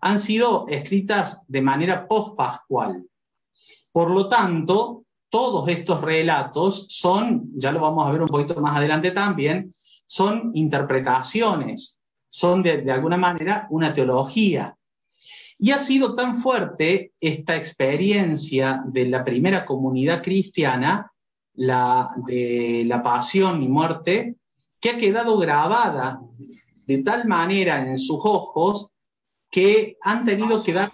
han 0.00 0.18
sido 0.18 0.66
escritas 0.66 1.42
de 1.46 1.62
manera 1.62 2.08
post-pascual. 2.08 3.06
Por 3.92 4.10
lo 4.10 4.28
tanto, 4.28 5.04
todos 5.30 5.68
estos 5.68 6.00
relatos 6.00 6.86
son, 6.88 7.52
ya 7.54 7.70
lo 7.70 7.80
vamos 7.80 8.08
a 8.08 8.10
ver 8.10 8.22
un 8.22 8.28
poquito 8.28 8.60
más 8.60 8.76
adelante 8.76 9.12
también, 9.12 9.72
son 10.04 10.50
interpretaciones, 10.54 11.95
son 12.36 12.62
de, 12.62 12.92
alguna 12.92 13.16
manera 13.16 13.66
una 13.70 13.94
teología. 13.94 14.76
Y 15.58 15.70
ha 15.70 15.78
sido 15.78 16.14
tan 16.14 16.36
fuerte 16.36 17.14
esta 17.18 17.56
experiencia 17.56 18.82
de 18.86 19.06
la 19.06 19.24
primera 19.24 19.64
comunidad 19.64 20.22
cristiana, 20.22 21.10
la 21.54 22.06
de 22.26 22.84
la 22.86 23.02
pasión 23.02 23.62
y 23.62 23.68
muerte, 23.68 24.34
que 24.78 24.90
ha 24.90 24.98
quedado 24.98 25.38
grabada 25.38 26.20
de 26.86 27.02
tal 27.02 27.26
manera 27.26 27.78
en 27.78 27.98
sus 27.98 28.18
ojos 28.22 28.88
que 29.50 29.96
han 30.02 30.26
tenido 30.26 30.62
que 30.62 30.74
dar 30.74 30.92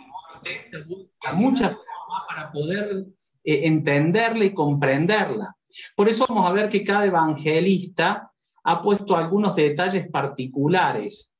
muchas 1.34 1.72
formas 1.72 2.22
para 2.28 2.52
poder 2.52 3.06
eh, 3.42 3.66
entenderla 3.66 4.44
y 4.44 4.54
comprenderla. 4.54 5.56
Por 5.96 6.08
eso 6.08 6.24
vamos 6.28 6.48
a 6.48 6.52
ver 6.52 6.68
que 6.68 6.84
cada 6.84 7.06
evangelista 7.06 8.30
ha 8.62 8.80
puesto 8.80 9.16
algunos 9.16 9.56
detalles 9.56 10.06
particulares 10.08 11.31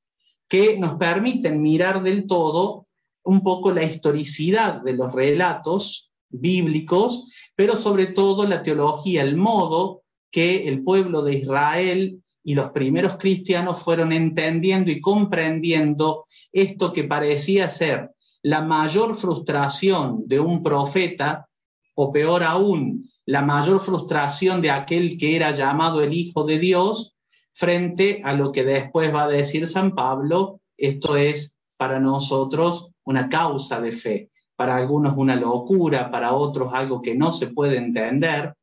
que 0.53 0.77
nos 0.77 0.97
permiten 0.99 1.63
mirar 1.63 2.03
del 2.03 2.27
todo 2.27 2.85
un 3.23 3.41
poco 3.41 3.71
la 3.71 3.81
historicidad 3.81 4.83
de 4.83 4.93
los 4.93 5.11
relatos 5.11 6.11
bíblicos, 6.29 7.33
pero 7.55 7.75
sobre 7.75 8.05
todo 8.05 8.45
la 8.45 8.61
teología, 8.61 9.23
el 9.23 9.35
modo 9.35 10.03
que 10.29 10.67
el 10.67 10.83
pueblo 10.83 11.23
de 11.23 11.39
Israel 11.39 12.21
y 12.43 12.53
los 12.53 12.69
primeros 12.69 13.17
cristianos 13.17 13.81
fueron 13.81 14.11
entendiendo 14.11 14.91
y 14.91 15.01
comprendiendo 15.01 16.23
esto 16.51 16.93
que 16.93 17.05
parecía 17.05 17.67
ser 17.67 18.11
la 18.43 18.61
mayor 18.61 19.15
frustración 19.15 20.27
de 20.27 20.39
un 20.39 20.61
profeta, 20.61 21.49
o 21.95 22.11
peor 22.11 22.43
aún, 22.43 23.09
la 23.25 23.41
mayor 23.41 23.79
frustración 23.79 24.61
de 24.61 24.69
aquel 24.69 25.17
que 25.17 25.35
era 25.35 25.49
llamado 25.49 26.03
el 26.03 26.13
Hijo 26.13 26.43
de 26.43 26.59
Dios, 26.59 27.15
frente 27.53 28.21
a 28.23 28.33
lo 28.33 28.51
que 28.51 28.63
después 28.63 29.13
va 29.13 29.23
a 29.23 29.27
decir 29.27 29.67
San 29.67 29.95
Pablo, 29.95 30.59
esto 30.77 31.15
es 31.15 31.57
para 31.77 31.99
nosotros 31.99 32.89
una 33.05 33.29
causa 33.29 33.79
de 33.79 33.91
fe. 33.91 34.31
Para 34.55 34.75
algunos 34.75 35.13
una 35.17 35.35
locura, 35.35 36.11
para 36.11 36.33
otros 36.33 36.73
algo 36.73 37.01
que 37.01 37.15
no 37.15 37.31
se 37.31 37.47
puede 37.47 37.77
entender, 37.77 38.55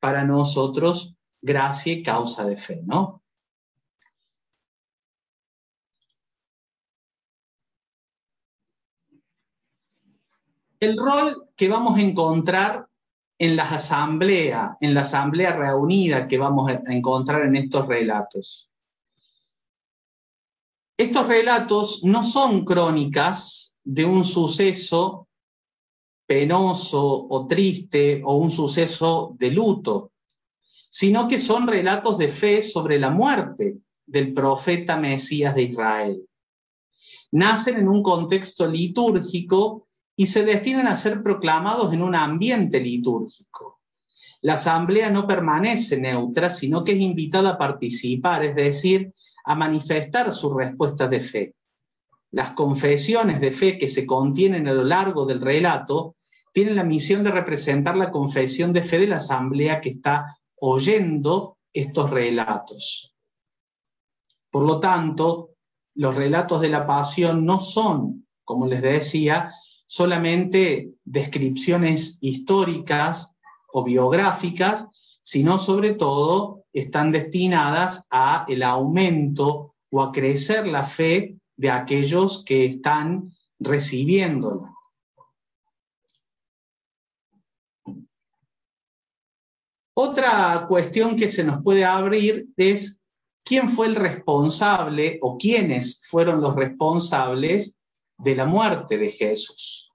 para 0.00 0.24
nosotros 0.24 1.14
gracia 1.40 1.92
y 1.92 2.02
causa 2.02 2.44
de 2.44 2.56
fe, 2.56 2.82
¿no? 2.84 3.22
el 10.82 10.98
rol 10.98 11.48
que 11.54 11.68
vamos 11.68 11.96
a 11.96 12.02
encontrar 12.02 12.88
en 13.42 13.56
las 13.56 13.72
asambleas, 13.72 14.76
en 14.80 14.94
la 14.94 15.00
asamblea 15.00 15.52
reunida 15.52 16.28
que 16.28 16.38
vamos 16.38 16.70
a 16.70 16.92
encontrar 16.92 17.44
en 17.44 17.56
estos 17.56 17.88
relatos. 17.88 18.70
Estos 20.96 21.26
relatos 21.26 22.04
no 22.04 22.22
son 22.22 22.64
crónicas 22.64 23.76
de 23.82 24.04
un 24.04 24.24
suceso 24.24 25.26
penoso 26.24 27.26
o 27.28 27.46
triste 27.48 28.22
o 28.24 28.36
un 28.36 28.52
suceso 28.52 29.34
de 29.36 29.50
luto, 29.50 30.12
sino 30.88 31.26
que 31.26 31.40
son 31.40 31.66
relatos 31.66 32.18
de 32.18 32.28
fe 32.28 32.62
sobre 32.62 33.00
la 33.00 33.10
muerte 33.10 33.76
del 34.06 34.32
profeta 34.32 34.96
Mesías 34.96 35.56
de 35.56 35.62
Israel. 35.64 36.28
Nacen 37.32 37.76
en 37.78 37.88
un 37.88 38.04
contexto 38.04 38.70
litúrgico 38.70 39.88
y 40.16 40.26
se 40.26 40.44
destinan 40.44 40.86
a 40.86 40.96
ser 40.96 41.22
proclamados 41.22 41.92
en 41.92 42.02
un 42.02 42.14
ambiente 42.14 42.80
litúrgico. 42.80 43.80
La 44.42 44.54
asamblea 44.54 45.08
no 45.10 45.26
permanece 45.26 46.00
neutra, 46.00 46.50
sino 46.50 46.82
que 46.82 46.92
es 46.92 46.98
invitada 46.98 47.50
a 47.50 47.58
participar, 47.58 48.44
es 48.44 48.54
decir, 48.54 49.12
a 49.44 49.54
manifestar 49.54 50.32
su 50.32 50.52
respuesta 50.52 51.08
de 51.08 51.20
fe. 51.20 51.54
Las 52.32 52.50
confesiones 52.50 53.40
de 53.40 53.52
fe 53.52 53.78
que 53.78 53.88
se 53.88 54.06
contienen 54.06 54.66
a 54.66 54.72
lo 54.72 54.84
largo 54.84 55.26
del 55.26 55.40
relato 55.40 56.16
tienen 56.52 56.76
la 56.76 56.84
misión 56.84 57.22
de 57.24 57.30
representar 57.30 57.96
la 57.96 58.10
confesión 58.10 58.72
de 58.72 58.82
fe 58.82 58.98
de 58.98 59.06
la 59.06 59.16
asamblea 59.16 59.80
que 59.80 59.90
está 59.90 60.38
oyendo 60.56 61.58
estos 61.72 62.10
relatos. 62.10 63.14
Por 64.50 64.64
lo 64.64 64.80
tanto, 64.80 65.50
los 65.94 66.14
relatos 66.14 66.60
de 66.60 66.68
la 66.68 66.86
pasión 66.86 67.44
no 67.44 67.58
son, 67.60 68.26
como 68.44 68.66
les 68.66 68.82
decía, 68.82 69.52
solamente 69.92 70.94
descripciones 71.04 72.16
históricas 72.22 73.34
o 73.70 73.84
biográficas, 73.84 74.88
sino 75.20 75.58
sobre 75.58 75.92
todo 75.92 76.64
están 76.72 77.12
destinadas 77.12 78.06
a 78.10 78.46
el 78.48 78.62
aumento 78.62 79.74
o 79.90 80.00
a 80.00 80.10
crecer 80.10 80.66
la 80.66 80.82
fe 80.82 81.36
de 81.58 81.70
aquellos 81.70 82.42
que 82.42 82.64
están 82.64 83.34
recibiéndola. 83.58 84.72
Otra 89.92 90.64
cuestión 90.66 91.16
que 91.16 91.30
se 91.30 91.44
nos 91.44 91.62
puede 91.62 91.84
abrir 91.84 92.48
es 92.56 92.98
quién 93.44 93.68
fue 93.68 93.88
el 93.88 93.96
responsable 93.96 95.18
o 95.20 95.36
quiénes 95.36 96.00
fueron 96.08 96.40
los 96.40 96.56
responsables 96.56 97.76
de 98.22 98.36
la 98.36 98.44
muerte 98.44 98.98
de 98.98 99.10
Jesús. 99.10 99.90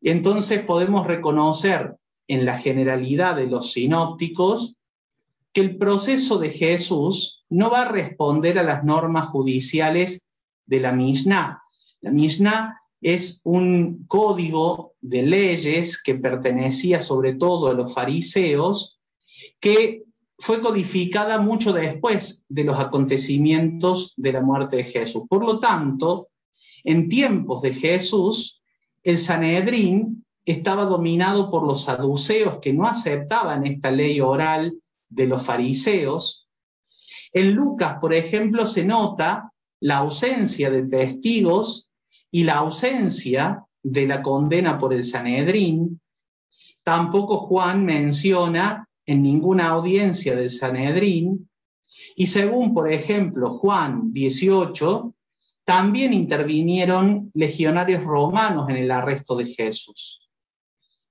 Y 0.00 0.10
entonces 0.10 0.62
podemos 0.62 1.06
reconocer 1.06 1.96
en 2.28 2.44
la 2.44 2.58
generalidad 2.58 3.36
de 3.36 3.46
los 3.46 3.72
sinópticos 3.72 4.74
que 5.52 5.62
el 5.62 5.78
proceso 5.78 6.38
de 6.38 6.50
Jesús 6.50 7.44
no 7.48 7.70
va 7.70 7.82
a 7.82 7.92
responder 7.92 8.58
a 8.58 8.62
las 8.62 8.84
normas 8.84 9.28
judiciales 9.28 10.26
de 10.66 10.80
la 10.80 10.92
Mishnah. 10.92 11.62
La 12.02 12.10
Mishnah 12.10 12.78
es 13.00 13.40
un 13.44 14.04
código 14.06 14.92
de 15.00 15.22
leyes 15.22 16.02
que 16.02 16.16
pertenecía 16.16 17.00
sobre 17.00 17.34
todo 17.34 17.68
a 17.68 17.74
los 17.74 17.94
fariseos, 17.94 18.98
que 19.60 20.02
fue 20.38 20.60
codificada 20.60 21.40
mucho 21.40 21.72
después 21.72 22.44
de 22.48 22.64
los 22.64 22.78
acontecimientos 22.78 24.12
de 24.16 24.32
la 24.32 24.42
muerte 24.42 24.76
de 24.76 24.84
Jesús. 24.84 25.22
Por 25.28 25.44
lo 25.44 25.58
tanto, 25.58 26.28
en 26.84 27.08
tiempos 27.08 27.62
de 27.62 27.74
Jesús, 27.74 28.62
el 29.02 29.18
Sanedrín 29.18 30.24
estaba 30.44 30.84
dominado 30.84 31.50
por 31.50 31.66
los 31.66 31.84
saduceos 31.84 32.58
que 32.58 32.72
no 32.72 32.86
aceptaban 32.86 33.66
esta 33.66 33.90
ley 33.90 34.20
oral 34.20 34.78
de 35.08 35.26
los 35.26 35.42
fariseos. 35.42 36.46
En 37.32 37.52
Lucas, 37.52 37.96
por 38.00 38.12
ejemplo, 38.12 38.66
se 38.66 38.84
nota 38.84 39.52
la 39.80 39.98
ausencia 39.98 40.70
de 40.70 40.86
testigos 40.86 41.88
y 42.30 42.44
la 42.44 42.56
ausencia 42.56 43.64
de 43.82 44.06
la 44.06 44.22
condena 44.22 44.78
por 44.78 44.92
el 44.92 45.04
Sanedrín. 45.04 46.00
Tampoco 46.82 47.38
Juan 47.38 47.84
menciona 47.84 48.88
en 49.06 49.22
ninguna 49.22 49.68
audiencia 49.68 50.36
del 50.36 50.50
Sanedrín. 50.50 51.48
Y 52.16 52.26
según, 52.26 52.74
por 52.74 52.90
ejemplo, 52.90 53.50
Juan 53.58 54.12
18, 54.12 55.13
también 55.64 56.12
intervinieron 56.12 57.30
legionarios 57.34 58.04
romanos 58.04 58.68
en 58.68 58.76
el 58.76 58.90
arresto 58.90 59.34
de 59.34 59.46
Jesús. 59.46 60.20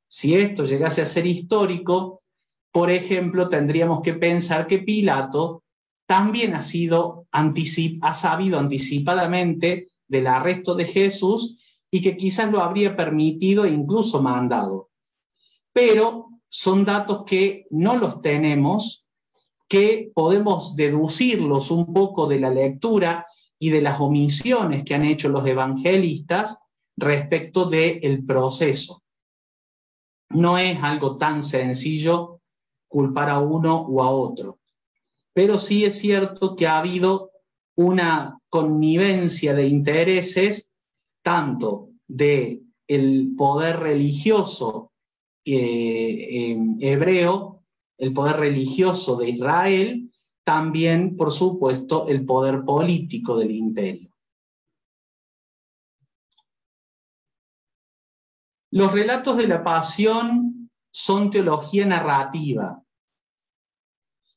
Si 0.07 0.35
esto 0.35 0.65
llegase 0.65 1.01
a 1.01 1.07
ser 1.07 1.25
histórico, 1.25 2.21
por 2.71 2.91
ejemplo, 2.91 3.49
tendríamos 3.49 4.01
que 4.01 4.13
pensar 4.13 4.67
que 4.67 4.77
Pilato 4.79 5.63
también 6.05 6.53
ha, 6.53 6.61
sabido 6.61 7.25
anticipadamente 7.31 9.87
del 10.07 10.27
arresto 10.27 10.75
de 10.75 10.85
Jesús 10.85 11.57
y 11.89 12.01
que 12.01 12.15
quizás 12.15 12.51
lo 12.51 12.61
habría 12.61 12.95
permitido 12.95 13.65
e 13.65 13.71
incluso 13.71 14.21
mandado. 14.21 14.91
Pero 15.71 16.29
son 16.47 16.85
datos 16.85 17.23
que 17.25 17.65
no 17.71 17.97
los 17.97 18.21
tenemos, 18.21 19.07
que 19.67 20.11
podemos 20.13 20.75
deducirlos 20.75 21.71
un 21.71 21.91
poco 21.91 22.27
de 22.27 22.39
la 22.39 22.51
lectura 22.51 23.25
y 23.63 23.69
de 23.69 23.79
las 23.79 24.01
omisiones 24.01 24.83
que 24.83 24.93
han 24.93 25.05
hecho 25.05 25.29
los 25.29 25.47
evangelistas 25.47 26.57
respecto 26.97 27.63
del 27.63 28.25
proceso. 28.25 29.01
No 30.31 30.57
es 30.57 30.83
algo 30.83 31.15
tan 31.15 31.41
sencillo 31.41 32.41
culpar 32.89 33.29
a 33.29 33.39
uno 33.39 33.79
o 33.79 34.03
a 34.03 34.09
otro, 34.09 34.59
pero 35.31 35.57
sí 35.57 35.85
es 35.85 35.97
cierto 35.97 36.57
que 36.57 36.67
ha 36.67 36.79
habido 36.79 37.31
una 37.77 38.37
connivencia 38.49 39.53
de 39.53 39.65
intereses 39.65 40.73
tanto 41.21 41.87
de 42.05 42.63
el 42.85 43.33
poder 43.37 43.79
religioso 43.79 44.91
eh, 45.45 46.57
hebreo, 46.81 47.63
el 47.97 48.11
poder 48.11 48.35
religioso 48.35 49.15
de 49.15 49.29
Israel 49.29 50.12
también, 50.43 51.15
por 51.15 51.31
supuesto, 51.31 52.07
el 52.07 52.25
poder 52.25 52.63
político 52.63 53.37
del 53.37 53.51
imperio. 53.51 54.09
Los 58.71 58.91
relatos 58.91 59.37
de 59.37 59.47
la 59.47 59.63
pasión 59.63 60.69
son 60.91 61.31
teología 61.31 61.85
narrativa. 61.85 62.81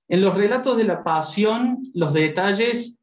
En 0.08 0.20
los 0.20 0.34
relatos 0.34 0.76
de 0.76 0.84
la 0.84 1.02
pasión, 1.02 1.90
los 1.94 2.12
detalles 2.12 2.98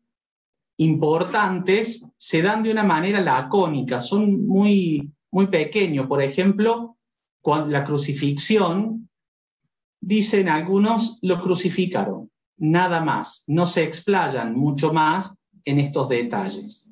importantes 0.78 2.06
se 2.18 2.42
dan 2.42 2.64
de 2.64 2.72
una 2.72 2.84
manera 2.84 3.20
lacónica, 3.20 4.00
son 4.00 4.46
muy, 4.46 5.12
muy 5.32 5.48
pequeños. 5.48 6.08
Por 6.08 6.22
ejemplo, 6.22 6.98
la 7.44 7.84
crucifixión, 7.84 9.10
dicen 10.00 10.50
algunos, 10.50 11.20
lo 11.22 11.42
crucificaron 11.42 12.33
nada 12.58 13.02
más, 13.02 13.44
no 13.48 13.66
se 13.66 13.84
explayan 13.84 14.56
mucho 14.56 14.94
más 14.94 15.38
en 15.66 15.80
estos 15.80 16.10
detalles. 16.10 16.86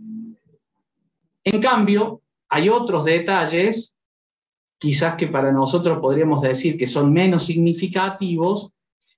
En 1.43 1.61
cambio, 1.61 2.21
hay 2.49 2.69
otros 2.69 3.05
detalles, 3.05 3.95
quizás 4.77 5.15
que 5.15 5.27
para 5.27 5.51
nosotros 5.51 5.99
podríamos 5.99 6.41
decir 6.41 6.77
que 6.77 6.87
son 6.87 7.13
menos 7.13 7.45
significativos, 7.45 8.71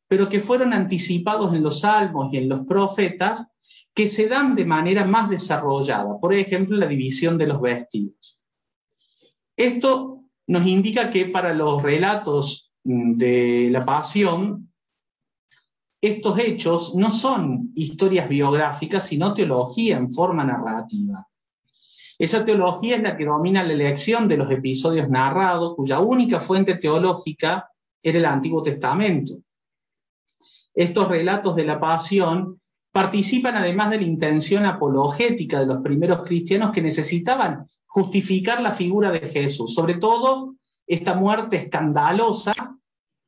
pero 0.08 0.30
que 0.30 0.40
fueron 0.40 0.74
anticipados 0.74 1.54
en 1.54 1.64
los 1.64 1.82
salmos 1.82 2.34
y 2.34 2.38
en 2.38 2.50
los 2.50 2.62
profetas, 2.62 3.48
que 3.94 4.08
se 4.08 4.28
dan 4.28 4.56
de 4.56 4.66
manera 4.66 5.06
más 5.06 5.30
desarrollada. 5.30 6.20
Por 6.20 6.34
ejemplo, 6.34 6.78
la 6.78 6.88
división 6.88 7.38
de 7.38 7.48
los 7.48 7.62
vestidos. 7.62 8.40
Esto 9.56 10.24
nos 10.48 10.66
indica 10.66 11.10
que 11.10 11.28
para 11.28 11.54
los 11.54 11.82
relatos 11.84 12.72
de 12.84 13.70
la 13.72 13.86
pasión, 13.86 14.73
estos 16.04 16.38
hechos 16.38 16.96
no 16.96 17.10
son 17.10 17.72
historias 17.76 18.28
biográficas, 18.28 19.08
sino 19.08 19.34
teología 19.34 19.96
en 19.96 20.12
forma 20.12 20.44
narrativa. 20.44 21.30
Esa 22.20 22.44
teología 22.44 22.98
es 22.98 23.04
la 23.04 23.16
que 23.16 23.24
domina 23.24 23.64
la 23.64 23.72
elección 23.72 24.28
de 24.28 24.36
los 24.36 24.52
episodios 24.52 25.08
narrados, 25.08 25.76
cuya 25.78 26.02
única 26.02 26.42
fuente 26.42 26.76
teológica 26.76 27.70
era 28.02 28.18
el 28.18 28.26
Antiguo 28.26 28.62
Testamento. 28.62 29.36
Estos 30.76 31.08
relatos 31.08 31.56
de 31.56 31.64
la 31.64 31.80
pasión 31.80 32.60
participan 32.92 33.56
además 33.56 33.90
de 33.92 33.98
la 33.98 34.04
intención 34.04 34.66
apologética 34.66 35.62
de 35.62 35.68
los 35.68 35.78
primeros 35.78 36.24
cristianos 36.24 36.72
que 36.72 36.82
necesitaban 36.82 37.70
justificar 37.86 38.62
la 38.62 38.74
figura 38.74 39.10
de 39.10 39.22
Jesús, 39.22 39.74
sobre 39.74 39.94
todo 39.94 40.56
esta 40.86 41.16
muerte 41.16 41.56
escandalosa 41.56 42.54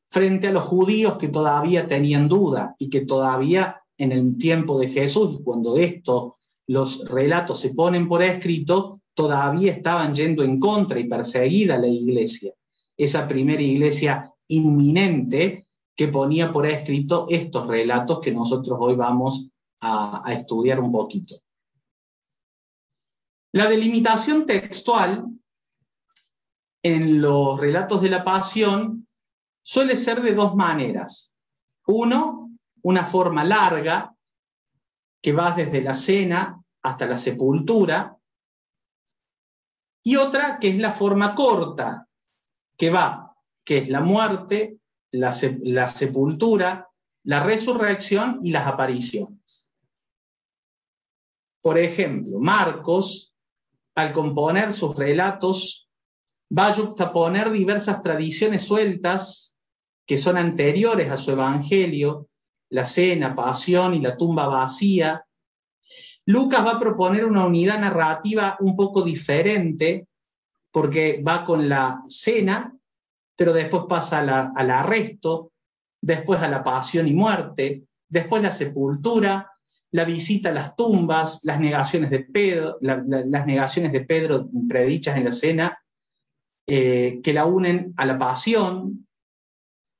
frente 0.07 0.47
a 0.47 0.51
los 0.51 0.63
judíos 0.63 1.17
que 1.17 1.27
todavía 1.27 1.87
tenían 1.87 2.27
duda 2.27 2.75
y 2.77 2.89
que 2.89 3.01
todavía 3.01 3.81
en 3.97 4.11
el 4.11 4.37
tiempo 4.37 4.79
de 4.79 4.89
Jesús, 4.89 5.41
cuando 5.43 5.77
esto, 5.77 6.37
los 6.67 7.05
relatos 7.05 7.59
se 7.59 7.73
ponen 7.73 8.07
por 8.07 8.21
escrito, 8.21 9.01
todavía 9.13 9.71
estaban 9.71 10.13
yendo 10.13 10.43
en 10.43 10.59
contra 10.59 10.99
y 10.99 11.05
perseguida 11.05 11.77
la 11.77 11.87
iglesia, 11.87 12.53
esa 12.97 13.27
primera 13.27 13.61
iglesia 13.61 14.31
inminente 14.47 15.67
que 15.95 16.07
ponía 16.09 16.51
por 16.51 16.65
escrito 16.65 17.25
estos 17.29 17.67
relatos 17.67 18.19
que 18.19 18.31
nosotros 18.31 18.77
hoy 18.81 18.95
vamos 18.95 19.47
a, 19.81 20.21
a 20.27 20.33
estudiar 20.33 20.79
un 20.79 20.91
poquito. 20.91 21.35
La 23.53 23.69
delimitación 23.69 24.45
textual 24.45 25.25
en 26.83 27.21
los 27.21 27.57
relatos 27.57 28.01
de 28.01 28.09
la 28.09 28.25
pasión 28.25 29.07
suele 29.65 29.95
ser 29.95 30.21
de 30.21 30.35
dos 30.35 30.55
maneras. 30.55 31.33
Uno, 31.87 32.51
una 32.83 33.03
forma 33.03 33.43
larga, 33.43 34.15
que 35.19 35.33
va 35.33 35.51
desde 35.55 35.81
la 35.81 35.95
cena 35.95 36.61
hasta 36.83 37.07
la 37.07 37.17
sepultura, 37.17 38.15
y 40.03 40.17
otra 40.17 40.59
que 40.59 40.69
es 40.69 40.77
la 40.77 40.91
forma 40.91 41.33
corta, 41.33 42.07
que 42.77 42.91
va, 42.91 43.35
que 43.63 43.79
es 43.79 43.89
la 43.89 44.01
muerte, 44.01 44.77
la, 45.09 45.31
sepultura, 45.31 46.87
la 47.23 47.43
resurrección 47.43 48.41
y 48.43 48.51
las 48.51 48.67
apariciones. 48.67 49.67
Por 51.59 51.79
ejemplo, 51.79 52.39
Marcos, 52.39 53.33
al 53.95 54.13
componer 54.13 54.71
sus 54.71 54.95
relatos 54.95 55.89
va 56.55 56.67
a 56.67 56.73
juxtaponer 56.75 57.49
diversas 57.49 58.03
tradiciones 58.03 58.61
sueltas 58.61 59.54
que 60.05 60.17
son 60.17 60.37
anteriores 60.37 61.11
a 61.11 61.17
su 61.17 61.31
evangelio, 61.31 62.29
la 62.69 62.85
cena, 62.85 63.35
pasión 63.35 63.93
y 63.93 64.01
la 64.01 64.17
tumba 64.17 64.47
vacía. 64.47 65.25
Lucas 66.25 66.65
va 66.65 66.71
a 66.71 66.79
proponer 66.79 67.25
una 67.25 67.45
unidad 67.45 67.79
narrativa 67.79 68.57
un 68.59 68.75
poco 68.75 69.01
diferente, 69.01 70.07
porque 70.71 71.23
va 71.25 71.43
con 71.43 71.69
la 71.69 72.01
cena, 72.07 72.75
pero 73.35 73.53
después 73.53 73.83
pasa 73.87 74.19
al 74.19 74.71
arresto, 74.71 75.51
después 76.01 76.41
a 76.41 76.49
la 76.49 76.63
pasión 76.63 77.07
y 77.07 77.13
muerte, 77.13 77.83
después 78.09 78.41
la 78.41 78.51
sepultura, 78.51 79.51
la 79.91 80.03
visita 80.03 80.49
a 80.49 80.53
las 80.53 80.75
tumbas, 80.75 81.39
las 81.43 81.59
negaciones 81.59 82.09
de 82.09 82.19
Pedro, 82.19 82.77
las 82.81 83.45
negaciones 83.45 83.91
de 83.93 84.01
Pedro 84.01 84.49
predichas 84.67 85.17
en 85.17 85.23
la 85.23 85.31
cena, 85.31 85.79
eh, 86.67 87.21
que 87.23 87.33
la 87.33 87.45
unen 87.45 87.93
a 87.95 88.05
la 88.05 88.17
pasión. 88.17 89.07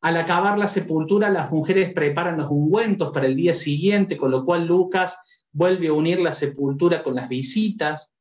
Al 0.05 0.17
acabar 0.17 0.59
la 0.59 0.67
sepultura, 0.67 1.31
las 1.31 1.51
mujeres 1.51 1.91
preparan 1.91 2.37
los 2.37 2.51
ungüentos 2.51 3.09
para 3.11 3.25
el 3.25 3.35
día 3.35 3.55
siguiente, 3.55 4.17
con 4.17 4.29
lo 4.29 4.45
cual 4.45 4.67
Lucas 4.67 5.17
vuelve 5.51 5.87
a 5.87 5.93
unir 5.93 6.19
la 6.19 6.31
sepultura 6.31 7.01
con 7.01 7.15
las 7.15 7.27
visitas. 7.27 8.13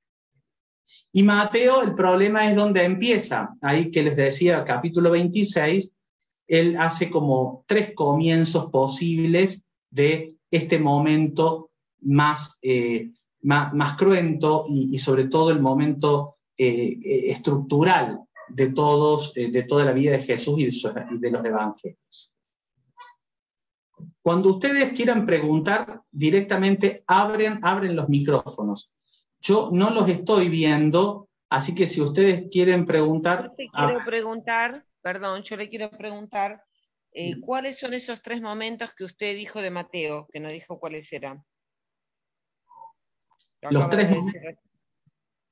Y 1.12 1.22
Mateo, 1.22 1.82
el 1.82 1.94
problema 1.94 2.48
es 2.48 2.56
donde 2.56 2.84
empieza. 2.84 3.54
Ahí 3.60 3.90
que 3.90 4.02
les 4.02 4.16
decía, 4.16 4.64
capítulo 4.64 5.10
26, 5.10 5.92
él 6.46 6.74
hace 6.78 7.10
como 7.10 7.64
tres 7.66 7.92
comienzos 7.94 8.70
posibles 8.70 9.62
de 9.90 10.36
este 10.50 10.78
momento 10.78 11.70
más, 12.00 12.56
eh, 12.62 13.10
más, 13.42 13.92
cruento 13.98 14.64
y, 14.66 14.98
sobre 15.00 15.26
todo 15.26 15.50
el 15.50 15.60
momento 15.60 16.36
eh, 16.56 16.98
estructural 17.30 18.24
de, 18.48 18.68
todos, 18.68 19.36
eh, 19.36 19.50
de 19.50 19.62
toda 19.62 19.84
la 19.84 19.92
vida 19.92 20.12
de 20.12 20.22
Jesús 20.22 20.58
y 20.58 21.18
de, 21.18 21.30
los 21.30 21.44
evangelios. 21.44 22.32
Cuando 24.22 24.50
ustedes 24.50 24.92
quieran 24.92 25.24
preguntar 25.26 26.02
directamente, 26.10 27.04
abren, 27.06 27.58
abren 27.62 27.94
los 27.94 28.08
micrófonos. 28.08 28.90
Yo 29.40 29.70
no 29.72 29.90
los 29.90 30.08
estoy 30.08 30.48
viendo, 30.48 31.28
así 31.50 31.74
que 31.74 31.86
si 31.86 32.00
ustedes 32.00 32.44
quieren 32.50 32.84
preguntar... 32.86 33.50
Yo 33.50 33.54
te 33.56 33.68
quiero 33.68 34.04
preguntar, 34.04 34.86
perdón, 35.02 35.42
yo 35.42 35.56
le 35.56 35.68
quiero 35.68 35.90
preguntar, 35.90 36.64
eh, 37.12 37.38
¿cuáles 37.40 37.78
son 37.78 37.92
esos 37.92 38.22
tres 38.22 38.40
momentos 38.40 38.94
que 38.94 39.04
usted 39.04 39.36
dijo 39.36 39.60
de 39.60 39.70
Mateo, 39.70 40.26
que 40.32 40.40
no 40.40 40.48
dijo 40.48 40.78
cuáles 40.78 41.12
eran? 41.12 41.44
los 43.70 43.88
tres 43.88 44.10
momentos. 44.10 44.62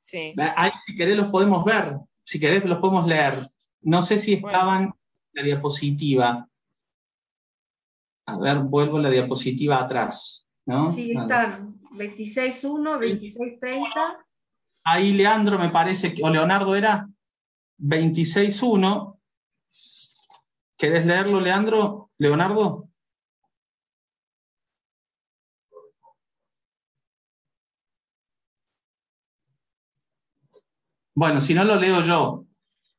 Sí. 0.03 0.35
Ahí, 0.57 0.71
si 0.85 0.95
querés, 0.97 1.17
los 1.17 1.29
podemos 1.29 1.65
ver 1.65 1.97
si 2.33 2.41
querés 2.41 2.65
los 2.65 2.79
podemos 2.79 3.07
leer. 3.07 3.35
No 3.83 4.01
sé 4.01 4.19
si 4.19 4.33
estaban 4.33 4.85
en 4.85 4.93
la 5.35 5.43
diapositiva. 5.43 6.49
A 8.25 8.39
ver, 8.39 8.61
vuelvo 8.61 8.99
la 8.99 9.11
diapositiva 9.11 9.79
atrás. 9.79 10.49
¿no? 10.65 10.91
Sí, 10.91 11.11
están 11.11 11.79
26.1, 11.91 12.99
26.30. 12.99 14.17
Ahí 14.85 15.13
Leandro 15.13 15.59
me 15.59 15.69
parece 15.69 16.15
que, 16.15 16.23
o 16.23 16.31
Leonardo 16.31 16.75
era 16.75 17.07
26.1. 17.79 19.19
¿Querés 20.79 21.05
leerlo, 21.05 21.39
Leandro? 21.39 22.11
Leonardo. 22.17 22.89
Bueno, 31.15 31.41
si 31.41 31.55
no 31.55 31.65
lo 31.65 31.77
leo 31.77 32.03
yo. 32.03 32.45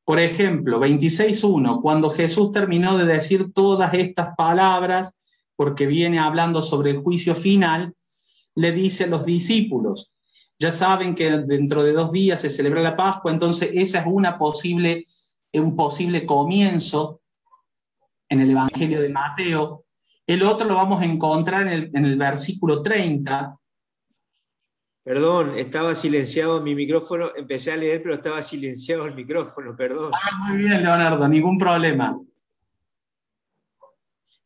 Por 0.06 0.20
ejemplo, 0.20 0.80
26.1, 0.80 1.82
cuando 1.82 2.10
Jesús 2.10 2.52
terminó 2.52 2.98
de 2.98 3.06
decir 3.06 3.54
todas 3.54 3.94
estas 3.94 4.36
palabras, 4.36 5.14
porque 5.56 5.88
viene 5.88 6.20
hablando 6.20 6.62
sobre 6.62 6.92
el 6.92 6.98
juicio 6.98 7.36
final, 7.36 7.96
le 8.56 8.72
dice 8.74 9.06
a 9.06 9.08
los 9.08 9.26
discípulos, 9.26 10.12
ya 10.60 10.72
saben 10.72 11.16
que 11.16 11.32
dentro 11.40 11.84
de 11.84 11.94
dos 11.94 12.12
días 12.12 12.42
se 12.42 12.50
celebra 12.50 12.82
la 12.82 12.98
Pascua, 12.98 13.32
entonces 13.32 13.70
esa 13.74 14.00
es 14.00 14.06
una 14.08 14.38
posible, 14.38 15.06
un 15.54 15.76
posible 15.76 16.26
comienzo 16.26 17.22
en 18.28 18.42
el 18.42 18.52
Evangelio 18.52 19.02
de 19.02 19.10
Mateo. 19.10 19.86
El 20.28 20.44
otro 20.44 20.68
lo 20.68 20.76
vamos 20.76 21.02
a 21.02 21.06
encontrar 21.06 21.62
en 21.64 21.70
el, 21.70 21.92
en 21.94 22.06
el 22.06 22.18
versículo 22.18 22.82
30, 22.82 23.58
Perdón, 25.04 25.58
estaba 25.58 25.96
silenciado 25.96 26.62
mi 26.62 26.76
micrófono, 26.76 27.32
empecé 27.36 27.74
a 27.74 27.78
leer, 27.78 28.02
pero 28.02 28.16
estaba 28.16 28.42
silenciado 28.42 29.06
el 29.06 29.16
micrófono, 29.16 29.76
perdón. 29.76 30.12
Ah, 30.14 30.48
muy 30.48 30.60
bien, 30.60 30.82
Leonardo, 30.82 31.28
ningún 31.28 31.58
problema. 31.58 32.18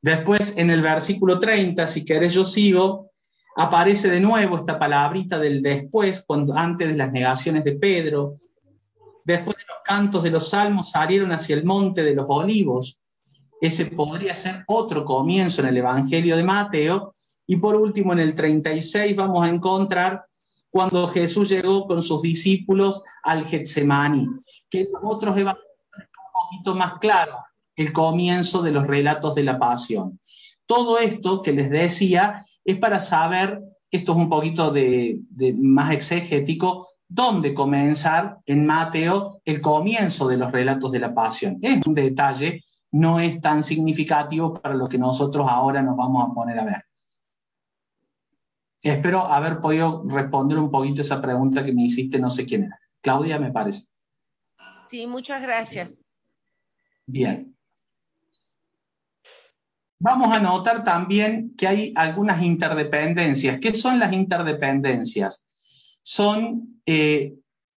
Después, 0.01 0.57
en 0.57 0.71
el 0.71 0.81
versículo 0.81 1.39
30, 1.39 1.85
si 1.85 2.03
querés 2.03 2.33
yo 2.33 2.43
sigo, 2.43 3.11
aparece 3.55 4.09
de 4.09 4.19
nuevo 4.19 4.57
esta 4.57 4.79
palabrita 4.79 5.37
del 5.37 5.61
después, 5.61 6.25
antes 6.55 6.87
de 6.87 6.95
las 6.95 7.11
negaciones 7.11 7.63
de 7.63 7.73
Pedro. 7.73 8.33
Después 9.23 9.57
de 9.57 9.63
los 9.67 9.77
cantos 9.83 10.23
de 10.23 10.31
los 10.31 10.49
salmos 10.49 10.89
salieron 10.89 11.31
hacia 11.33 11.55
el 11.55 11.65
monte 11.65 12.03
de 12.03 12.15
los 12.15 12.25
olivos. 12.29 12.99
Ese 13.61 13.85
podría 13.87 14.35
ser 14.35 14.63
otro 14.67 15.05
comienzo 15.05 15.61
en 15.61 15.67
el 15.67 15.77
Evangelio 15.77 16.35
de 16.35 16.43
Mateo. 16.43 17.13
Y 17.45 17.57
por 17.57 17.75
último, 17.75 18.13
en 18.13 18.19
el 18.19 18.33
36 18.33 19.15
vamos 19.15 19.43
a 19.43 19.49
encontrar 19.49 20.25
cuando 20.69 21.07
Jesús 21.07 21.49
llegó 21.49 21.87
con 21.87 22.03
sus 22.03 22.21
discípulos 22.21 23.01
al 23.23 23.45
Getsemaní, 23.45 24.27
que 24.69 24.87
otros 25.01 25.37
evangelios 25.37 25.67
un 25.97 26.49
poquito 26.49 26.75
más 26.75 26.99
claro, 26.99 27.37
el 27.75 27.93
comienzo 27.93 28.61
de 28.61 28.71
los 28.71 28.87
relatos 28.87 29.35
de 29.35 29.43
la 29.43 29.59
pasión. 29.59 30.19
Todo 30.65 30.99
esto 30.99 31.41
que 31.41 31.53
les 31.53 31.69
decía 31.69 32.45
es 32.65 32.77
para 32.77 32.99
saber, 32.99 33.61
esto 33.89 34.11
es 34.11 34.17
un 34.17 34.29
poquito 34.29 34.71
de, 34.71 35.21
más 35.57 35.91
exegético, 35.91 36.87
dónde 37.07 37.53
comenzar 37.53 38.39
en 38.45 38.65
Mateo 38.65 39.39
el 39.45 39.61
comienzo 39.61 40.27
de 40.27 40.37
los 40.37 40.51
relatos 40.51 40.91
de 40.91 40.99
la 40.99 41.13
pasión. 41.13 41.57
Es 41.61 41.79
un 41.85 41.93
detalle, 41.93 42.65
no 42.91 43.19
es 43.19 43.39
tan 43.39 43.63
significativo 43.63 44.53
para 44.53 44.75
lo 44.75 44.89
que 44.89 44.97
nosotros 44.97 45.47
ahora 45.49 45.81
nos 45.81 45.95
vamos 45.95 46.27
a 46.27 46.33
poner 46.33 46.59
a 46.59 46.65
ver. 46.65 46.86
Espero 48.81 49.25
haber 49.25 49.59
podido 49.59 50.03
responder 50.07 50.57
un 50.59 50.69
poquito 50.69 51.01
esa 51.01 51.21
pregunta 51.21 51.63
que 51.63 51.73
me 51.73 51.83
hiciste, 51.83 52.19
no 52.19 52.29
sé 52.29 52.45
quién 52.45 52.65
era. 52.65 52.79
Claudia, 53.01 53.39
me 53.39 53.51
parece. 53.51 53.85
Sí, 54.85 55.07
muchas 55.07 55.41
gracias. 55.41 55.97
Bien. 57.05 57.55
Vamos 59.99 60.35
a 60.35 60.39
notar 60.39 60.83
también 60.83 61.55
que 61.57 61.67
hay 61.67 61.93
algunas 61.95 62.41
interdependencias. 62.43 63.59
¿Qué 63.59 63.73
son 63.73 63.97
las 63.97 64.13
interdependencias? 64.13 65.47
Son 66.03 66.81
eh, 66.85 67.33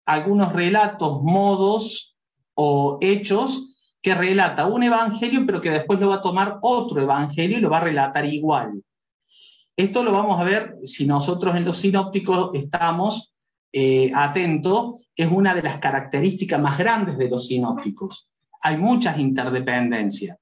algunos 0.05 0.53
relatos, 0.53 1.23
modos 1.23 2.17
o 2.55 2.99
hechos 3.01 3.77
que 4.03 4.15
relata 4.15 4.67
un 4.67 4.83
evangelio, 4.83 5.45
pero 5.47 5.61
que 5.61 5.71
después 5.71 6.01
lo 6.01 6.09
va 6.09 6.17
a 6.17 6.23
tomar 6.23 6.59
otro 6.63 7.01
evangelio 7.01 7.59
y 7.59 7.61
lo 7.61 7.71
va 7.71 7.79
a 7.79 7.85
relatar 7.85 8.27
igual. 8.27 8.83
Esto 9.79 10.03
lo 10.03 10.11
vamos 10.11 10.41
a 10.41 10.45
ver 10.45 10.77
si 10.83 11.07
nosotros 11.07 11.55
en 11.55 11.65
los 11.65 11.77
sinópticos 11.77 12.51
estamos 12.53 13.33
eh, 13.73 14.11
atentos, 14.13 15.07
es 15.15 15.31
una 15.31 15.55
de 15.55 15.63
las 15.63 15.79
características 15.79 16.61
más 16.61 16.77
grandes 16.77 17.17
de 17.17 17.29
los 17.29 17.47
sinópticos. 17.47 18.29
Hay 18.61 18.77
muchas 18.77 19.21
interdependencias. 19.21 20.37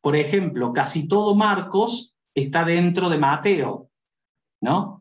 Por 0.00 0.14
ejemplo, 0.14 0.72
casi 0.72 1.08
todo 1.08 1.34
Marcos 1.34 2.14
está 2.32 2.64
dentro 2.64 3.10
de 3.10 3.18
Mateo, 3.18 3.90
¿no? 4.60 5.00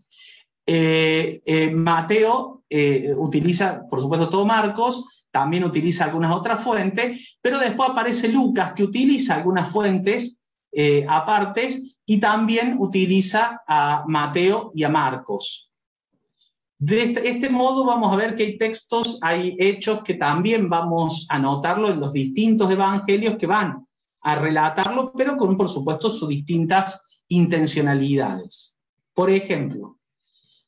Eh, 0.66 1.40
eh, 1.46 1.70
Mateo 1.70 2.64
eh, 2.72 3.14
utiliza, 3.16 3.84
por 3.88 4.02
supuesto, 4.02 4.28
todo 4.28 4.44
Marcos, 4.44 5.24
también 5.30 5.64
utiliza 5.64 6.06
algunas 6.06 6.32
otras 6.32 6.64
fuentes, 6.64 7.38
pero 7.44 7.60
después 7.60 7.92
aparece 7.92 8.28
Lucas, 8.28 8.74
que 8.74 8.84
utiliza 8.84 9.36
algunas 9.36 9.70
fuentes 9.70 10.40
apartes 11.08 11.97
y 12.10 12.20
también 12.22 12.78
utiliza 12.80 13.62
a 13.68 14.06
Mateo 14.08 14.72
y 14.74 14.84
a 14.86 14.90
Marcos. 14.90 15.70
De 16.80 17.04
este, 17.04 17.30
este, 17.30 17.50
modo 17.50 17.86
vamos 17.86 18.14
a 18.14 18.16
ver 18.16 18.36
que 18.36 18.44
hay 18.44 18.58
textos, 18.58 19.20
hay 19.22 19.58
hechos 19.60 20.04
que 20.04 20.14
también 20.14 20.70
vamos 20.70 21.28
a 21.30 21.38
notarlo 21.38 21.90
en 21.90 22.00
los 22.00 22.14
distintos 22.14 22.72
evangelios 22.72 23.36
que 23.36 23.46
van 23.46 23.86
a 24.22 24.36
relatarlo, 24.36 25.12
pero 25.12 25.36
con, 25.36 25.58
por 25.58 25.68
supuesto, 25.68 26.10
sus 26.10 26.30
distintas 26.30 27.02
intencionalidades. 27.28 28.78
Por 29.14 29.30
ejemplo, 29.30 29.98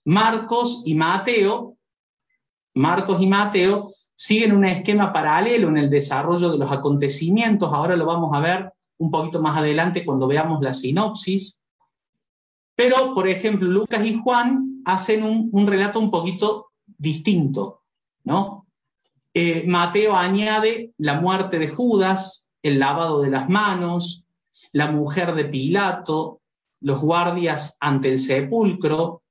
Marcos 0.04 0.84
y 0.86 0.94
Mateo, 0.96 1.78
Marcos 2.74 3.22
y 3.22 3.28
Mateo 3.28 3.92
siguen 4.14 4.52
un 4.52 4.66
esquema 4.66 5.14
paralelo 5.14 5.70
en 5.70 5.78
el 5.78 5.90
desarrollo 5.90 6.52
de 6.52 6.58
los 6.58 6.72
acontecimientos, 6.72 7.72
ahora 7.72 7.96
lo 7.96 8.06
vamos 8.06 8.36
a 8.36 8.42
ver 8.42 8.74
un 9.00 9.12
poquito 9.12 9.42
más 9.42 9.58
adelante 9.58 10.06
cuando 10.06 10.28
veamos 10.28 10.62
la 10.62 10.74
sinopsis. 10.74 11.60
Pero, 12.76 13.14
por 13.14 13.28
ejemplo, 13.28 13.68
Lucas 13.68 14.06
y 14.06 14.14
Juan 14.14 14.82
hacen 14.86 15.24
un, 15.24 15.68
relato 15.68 16.00
un 16.00 16.12
poquito 16.12 16.68
distinto, 16.86 17.84
¿no? 18.24 18.68
Eh, 19.34 19.66
Mateo 19.68 20.16
añade 20.16 20.94
la 20.98 21.20
muerte 21.20 21.60
de 21.60 21.68
Judas, 21.68 22.50
el 22.62 22.80
lavado 22.80 23.22
de 23.22 23.30
las 23.30 23.50
manos, 23.50 24.26
la 24.72 24.92
mujer 24.92 25.36
de 25.36 25.46
Pilato, 25.46 26.42
los 26.82 27.02
guardias 27.02 27.78
ante 27.80 28.10
el 28.10 28.20
sepulcro. 28.20 29.24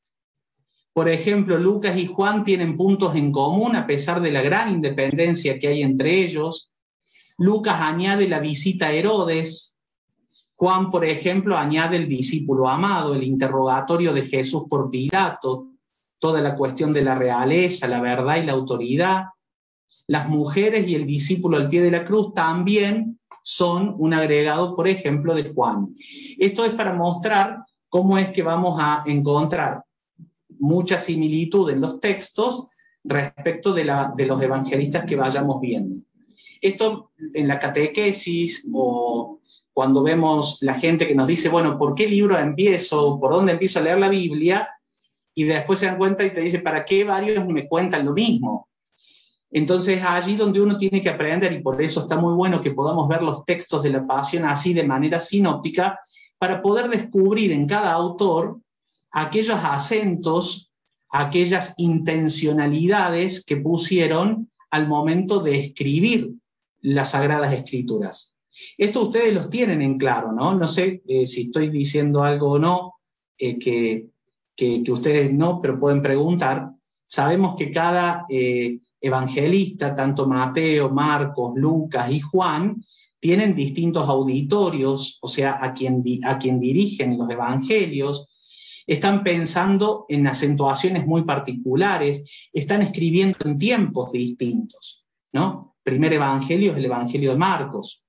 Por 0.93 1.09
ejemplo, 1.09 1.59
Lucas 1.59 1.97
y 1.97 2.07
Juan 2.07 2.45
tienen 2.45 2.75
puntos 2.75 3.15
en 3.15 3.31
común 3.33 3.77
a 3.77 3.87
pesar 3.87 4.21
de 4.21 4.33
la 4.33 4.43
gran 4.43 4.71
independencia 4.71 5.59
que 5.59 5.69
hay 5.69 5.83
entre 5.83 6.25
ellos. 6.25 6.68
Lucas 7.39 7.81
añade 7.81 8.29
la 8.29 8.41
visita 8.41 8.87
a 8.87 8.93
Herodes. 8.93 9.77
Juan, 10.57 10.91
por 10.91 11.05
ejemplo, 11.05 11.57
añade 11.57 11.97
el 11.97 12.09
discípulo 12.09 12.69
amado, 12.69 13.15
el 13.15 13.23
interrogatorio 13.23 14.13
de 14.13 14.23
Jesús 14.23 14.65
por 14.69 14.91
Pilato, 14.91 15.69
toda 16.19 16.41
la 16.41 16.57
cuestión 16.57 16.93
de 16.93 17.05
la 17.05 17.15
realeza, 17.15 17.87
la 17.87 18.01
verdad 18.01 18.39
y 18.39 18.45
la 18.45 18.55
autoridad. 18.55 19.27
Las 20.09 20.29
mujeres 20.29 20.89
y 20.89 20.97
el 20.97 21.07
discípulo 21.07 21.59
al 21.59 21.69
pie 21.69 21.81
de 21.81 21.93
la 21.93 22.05
cruz 22.05 22.35
también 22.35 23.21
son 23.41 23.95
un 23.99 24.15
agregado, 24.15 24.75
por 24.75 24.89
ejemplo, 24.89 25.33
de 25.35 25.45
Juan. 25.45 25.95
Esto 26.39 26.65
es 26.65 26.73
para 26.73 26.93
mostrar 26.93 27.65
cómo 27.89 28.19
es 28.19 28.31
que 28.31 28.43
vamos 28.43 28.81
a 28.81 29.05
encontrar 29.07 29.85
mucha 30.59 30.99
similitud 30.99 31.71
en 31.71 31.81
los 31.81 32.01
textos 32.01 32.67
respecto 33.05 33.73
de, 33.73 33.85
de 34.17 34.27
los 34.27 34.43
evangelistas 34.43 35.05
que 35.05 35.15
vayamos 35.15 35.61
viendo. 35.61 35.99
Esto 36.61 37.11
en 37.35 37.49
la 37.49 37.59
catequesis 37.59 38.67
o 38.73 39.41
cuando 39.73 40.03
vemos 40.03 40.59
la 40.61 40.75
gente 40.75 41.07
que 41.07 41.15
nos 41.15 41.27
dice, 41.27 41.49
bueno, 41.49 41.79
¿por 41.79 41.95
qué 41.95 42.09
libro 42.09 42.37
empiezo? 42.37 43.19
¿Por 43.21 43.33
dónde 43.33 43.53
empiezo 43.53 43.79
a 43.79 43.83
leer 43.83 43.99
la 43.99 44.09
Biblia? 44.09 44.69
Y 45.35 45.45
después 45.45 45.79
se 45.79 45.87
dan 45.87 45.99
cuenta 45.99 46.25
y 46.25 46.35
te 46.35 46.41
dice, 46.41 46.59
¿para 46.59 46.85
qué 46.85 47.05
varios 47.05 47.47
me 47.47 47.69
cuentan 47.69 48.05
lo 48.05 48.13
mismo? 48.13 48.69
Entonces, 49.51 50.03
allí 50.03 50.37
donde 50.37 50.61
uno 50.61 50.77
tiene 50.77 51.01
que 51.01 51.09
aprender, 51.09 51.53
y 51.53 51.63
por 51.63 51.81
eso 51.81 52.01
está 52.01 52.17
muy 52.17 52.35
bueno 52.35 52.61
que 52.61 52.73
podamos 52.73 53.09
ver 53.09 53.23
los 53.23 53.45
textos 53.45 53.83
de 53.83 53.91
la 53.91 54.07
pasión 54.07 54.45
así 54.45 54.75
de 54.75 54.85
manera 54.85 55.21
sinóptica, 55.21 56.01
para 56.39 56.61
poder 56.61 56.89
descubrir 56.89 57.53
en 57.53 57.67
cada 57.67 57.93
autor 57.93 58.59
aquellos 59.11 59.59
acentos, 59.63 60.71
aquellas 61.11 61.75
intencionalidades 61.79 63.45
que 63.45 63.57
pusieron 63.57 64.51
al 64.71 64.87
momento 64.87 65.41
de 65.41 65.59
escribir 65.61 66.33
las 66.81 67.11
Sagradas 67.11 67.53
Escrituras. 67.53 68.35
Esto 68.77 69.03
ustedes 69.03 69.33
los 69.35 69.51
tienen 69.51 69.83
en 69.83 69.99
claro, 69.99 70.33
¿no? 70.33 70.55
No 70.55 70.67
sé 70.67 71.03
eh, 71.07 71.27
si 71.27 71.43
estoy 71.43 71.69
diciendo 71.69 72.23
algo 72.23 72.53
o 72.53 72.59
no 72.59 72.95
eh, 73.39 73.59
que, 73.59 74.09
que, 74.57 74.83
ustedes 74.91 75.33
no, 75.33 75.61
pero 75.61 75.79
pueden 75.79 76.03
preguntar. 76.03 76.71
Sabemos 77.07 77.55
que 77.57 77.71
cada 77.71 78.25
eh, 78.29 78.81
evangelista, 79.01 79.95
tanto 79.95 80.27
Mateo, 80.27 80.91
Marcos, 80.91 81.53
Lucas 81.55 82.11
y 82.11 82.21
Juan, 82.21 82.85
tienen 83.21 83.55
distintos 83.55 84.09
auditorios, 84.09 85.19
o 85.21 85.29
sea, 85.29 85.57
a 85.61 85.73
quien, 85.75 86.03
a 86.25 86.39
quien 86.39 86.61
dirigen 86.61 87.19
los 87.19 87.31
evangelios, 87.31 88.27
están 88.87 89.23
pensando 89.23 90.07
en 90.09 90.27
acentuaciones 90.27 91.07
muy 91.07 91.23
particulares, 91.25 92.49
están 92.53 92.83
escribiendo 92.83 93.39
en 93.45 93.59
tiempos 93.59 94.13
distintos, 94.13 95.05
¿no? 95.33 95.77
Primer 95.89 96.13
evangelio 96.13 96.73
es 96.73 96.79
el 96.79 96.85
evangelio 96.85 97.31
de 97.31 97.39
Marcos. 97.39 98.03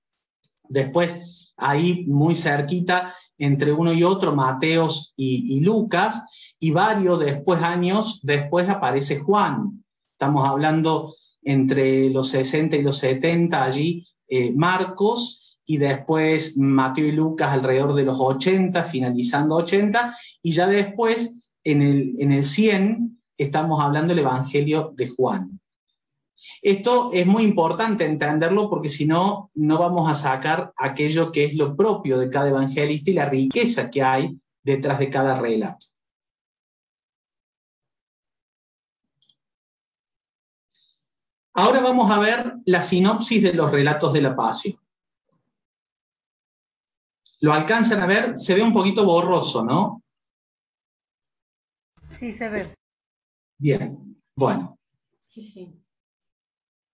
Después, 0.67 1.53
ahí 1.55 2.05
muy 2.07 2.35
cerquita, 2.35 3.13
entre 3.37 3.71
uno 3.71 3.93
y 3.93 4.03
otro, 4.03 4.35
Mateos 4.35 5.13
y, 5.15 5.61
Lucas, 5.61 6.21
y 6.59 6.71
varios 6.71 7.19
después, 7.21 7.63
años 7.63 8.19
después, 8.21 8.67
aparece 8.67 9.19
Juan. 9.19 9.83
Estamos 10.11 10.45
hablando 10.45 11.13
entre 11.41 12.09
los 12.09 12.27
60 12.29 12.75
y 12.75 12.81
los 12.81 12.97
70 12.97 13.63
allí, 13.63 14.05
eh, 14.27 14.51
Marcos, 14.51 15.57
y 15.65 15.77
después 15.77 16.57
Mateo 16.57 17.05
y 17.05 17.13
Lucas 17.13 17.53
alrededor 17.53 17.93
de 17.93 18.03
los 18.03 18.19
80, 18.19 18.83
finalizando 18.83 19.55
80, 19.55 20.17
y 20.43 20.51
ya 20.51 20.67
después, 20.67 21.33
en 21.63 21.81
el, 21.81 22.15
en 22.19 22.33
el 22.33 22.43
100, 22.43 23.21
estamos 23.37 23.79
hablando 23.79 24.13
del 24.13 24.25
Evangelio 24.25 24.91
de 24.97 25.07
Juan. 25.07 25.58
Esto 26.61 27.11
es 27.13 27.25
muy 27.25 27.43
importante 27.43 28.05
entenderlo 28.05 28.69
porque 28.69 28.89
si 28.89 29.05
no, 29.05 29.49
no 29.55 29.77
vamos 29.77 30.09
a 30.09 30.15
sacar 30.15 30.73
aquello 30.77 31.31
que 31.31 31.45
es 31.45 31.55
lo 31.55 31.75
propio 31.75 32.17
de 32.17 32.29
cada 32.29 32.49
evangelista 32.49 33.11
y 33.11 33.13
la 33.13 33.29
riqueza 33.29 33.89
que 33.89 34.03
hay 34.03 34.37
detrás 34.63 34.99
de 34.99 35.09
cada 35.09 35.39
relato. 35.39 35.87
Ahora 41.53 41.81
vamos 41.81 42.09
a 42.11 42.19
ver 42.19 42.55
la 42.65 42.81
sinopsis 42.81 43.43
de 43.43 43.53
los 43.53 43.71
relatos 43.71 44.13
de 44.13 44.21
la 44.21 44.35
pasión. 44.35 44.75
¿Lo 47.41 47.53
alcanzan 47.53 48.01
a 48.01 48.05
ver? 48.05 48.37
Se 48.37 48.53
ve 48.53 48.61
un 48.61 48.73
poquito 48.73 49.05
borroso, 49.05 49.63
¿no? 49.63 50.03
Sí, 52.19 52.33
se 52.33 52.49
ve. 52.49 52.75
Bien, 53.57 54.21
bueno. 54.35 54.77
Sí, 55.27 55.43
sí. 55.43 55.78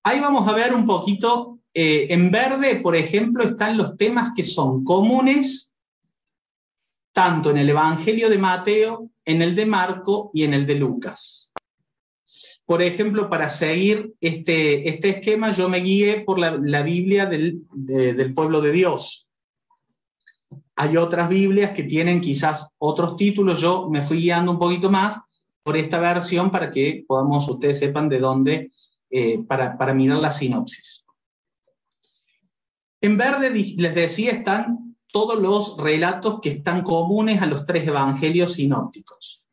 Ahí 0.07 0.19
vamos 0.19 0.47
a 0.47 0.53
ver 0.53 0.71
un 0.71 0.85
poquito, 0.85 1.61
eh, 1.73 2.05
en 2.11 2.29
verde, 2.29 2.75
por 2.75 2.95
ejemplo, 2.95 3.43
están 3.43 3.75
los 3.75 3.97
temas 3.97 4.33
que 4.35 4.43
son 4.43 4.83
comunes 4.83 5.73
tanto 7.11 7.49
en 7.49 7.57
el 7.57 7.71
Evangelio 7.71 8.29
de 8.29 8.37
Mateo, 8.37 9.09
en 9.25 9.41
el 9.41 9.55
de 9.55 9.65
Marco 9.65 10.29
y 10.31 10.43
en 10.43 10.53
el 10.53 10.67
de 10.67 10.75
Lucas. 10.75 11.51
Por 12.67 12.83
ejemplo, 12.83 13.31
para 13.31 13.49
seguir 13.49 14.13
este, 14.21 14.87
este 14.87 15.09
esquema, 15.09 15.53
yo 15.53 15.69
me 15.69 15.79
guié 15.79 16.21
por 16.21 16.37
la, 16.37 16.83
Biblia 16.83 17.25
del, 17.25 17.63
del 17.73 18.33
pueblo 18.35 18.61
de 18.61 18.73
Dios. 18.73 19.27
Hay 20.75 20.97
otras 20.97 21.29
Biblias 21.29 21.71
que 21.71 21.83
tienen 21.83 22.21
quizás 22.21 22.69
otros 22.77 23.17
títulos, 23.17 23.59
yo 23.59 23.89
me 23.89 24.03
fui 24.03 24.17
guiando 24.17 24.51
un 24.51 24.59
poquito 24.59 24.91
más 24.91 25.17
por 25.63 25.75
esta 25.77 25.97
versión 25.97 26.51
para 26.51 26.69
que 26.69 27.05
podamos, 27.07 27.49
ustedes 27.49 27.79
sepan 27.79 28.07
de 28.07 28.19
dónde 28.19 28.71
eh, 29.17 29.41
para, 29.47 29.93
mirar 29.93 30.17
la 30.17 30.29
sinopsis. 30.29 31.05
En 32.99 33.15
verde, 33.15 33.49
les 33.49 33.95
decía, 33.95 34.31
están 34.31 34.97
todos 35.09 35.39
los 35.41 35.77
relatos 35.77 36.41
que 36.41 36.49
están 36.49 36.83
comunes 36.83 37.41
a 37.41 37.45
los 37.45 37.65
tres 37.65 37.87
evangelios 37.87 38.55
sinópticos. 38.55 39.45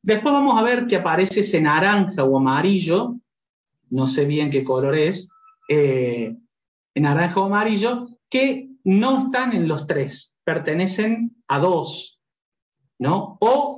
Después 0.00 0.32
vamos 0.32 0.56
a 0.56 0.62
ver 0.62 0.86
que 0.86 0.94
aparece 0.94 1.40
ese 1.40 1.60
naranja 1.60 2.22
o 2.22 2.36
amarillo, 2.38 3.16
no 3.90 4.06
sé 4.06 4.26
bien 4.26 4.48
qué 4.48 4.62
color 4.62 4.94
es, 4.94 5.28
eh, 5.68 6.36
naranja 6.94 7.40
o 7.40 7.46
amarillo, 7.46 8.06
que 8.30 8.68
no 8.84 9.24
están 9.24 9.56
en 9.56 9.66
los 9.66 9.88
tres, 9.88 10.36
pertenecen 10.44 11.42
a 11.48 11.58
dos, 11.58 12.20
¿no? 13.00 13.38
O 13.40 13.77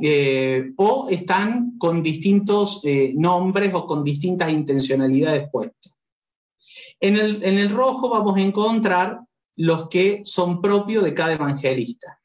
eh, 0.00 0.72
o 0.76 1.08
están 1.10 1.76
con 1.76 2.02
distintos 2.02 2.80
eh, 2.84 3.14
nombres 3.16 3.74
o 3.74 3.86
con 3.86 4.04
distintas 4.04 4.50
intencionalidades 4.50 5.48
puestas. 5.50 5.92
En 7.00 7.16
el, 7.16 7.70
rojo 7.70 8.08
vamos 8.08 8.36
a 8.36 8.40
encontrar 8.40 9.20
los 9.56 9.88
que 9.88 10.22
son 10.24 10.60
propios 10.60 11.04
de 11.04 11.14
cada 11.14 11.32
evangelista. 11.32 12.20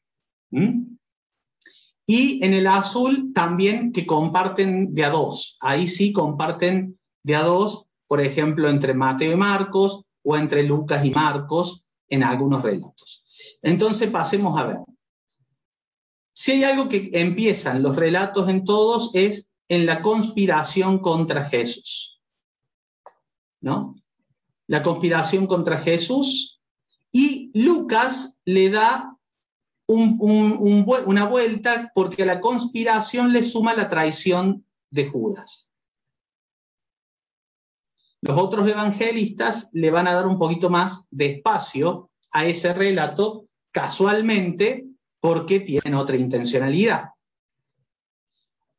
Y 2.06 2.44
en 2.44 2.54
el 2.54 2.66
azul 2.66 3.32
también 3.34 3.92
que 3.92 4.06
comparten 4.06 4.94
de 4.94 5.04
a 5.04 5.10
dos. 5.10 5.56
Ahí 5.60 5.88
sí 5.88 6.12
comparten 6.12 6.98
de 7.22 7.36
a 7.36 7.42
dos, 7.42 7.86
por 8.06 8.20
ejemplo, 8.20 8.68
entre 8.68 8.94
Mateo 8.94 9.32
y 9.32 9.36
Marcos 9.36 10.02
o 10.22 10.36
entre 10.36 10.62
Lucas 10.62 11.04
y 11.04 11.10
Marcos 11.10 11.84
en 12.08 12.22
algunos 12.22 12.62
relatos. 12.62 13.24
Entonces 13.62 14.10
pasemos 14.10 14.58
a 14.58 14.64
ver. 14.64 14.78
Si 16.36 16.50
hay 16.50 16.64
algo 16.64 16.88
que 16.88 17.10
empiezan 17.12 17.82
los 17.82 17.94
relatos 17.94 18.48
en 18.48 18.64
todos 18.64 19.14
es 19.14 19.50
en 19.68 19.86
la 19.86 20.02
conspiración 20.02 20.98
contra 20.98 21.44
Jesús. 21.44 22.20
¿No? 23.60 23.94
La 24.66 24.82
conspiración 24.82 25.46
contra 25.46 25.78
Jesús 25.78 26.60
y 27.12 27.50
Lucas 27.54 28.40
le 28.44 28.68
da 28.70 29.16
una 29.86 31.26
vuelta 31.26 31.92
porque 31.94 32.24
a 32.24 32.26
la 32.26 32.40
conspiración 32.40 33.32
le 33.32 33.42
suma 33.42 33.74
la 33.74 33.88
traición 33.88 34.66
de 34.90 35.08
Judas. 35.08 35.70
Los 38.22 38.38
otros 38.38 38.66
evangelistas 38.66 39.68
le 39.72 39.90
van 39.90 40.08
a 40.08 40.14
dar 40.14 40.26
un 40.26 40.38
poquito 40.38 40.68
más 40.68 41.06
de 41.10 41.26
espacio 41.26 42.10
a 42.32 42.44
ese 42.46 42.72
relato 42.72 43.46
casualmente 43.70 44.93
porque 45.24 45.60
tienen 45.60 45.94
otra 45.94 46.18
intencionalidad. 46.18 47.12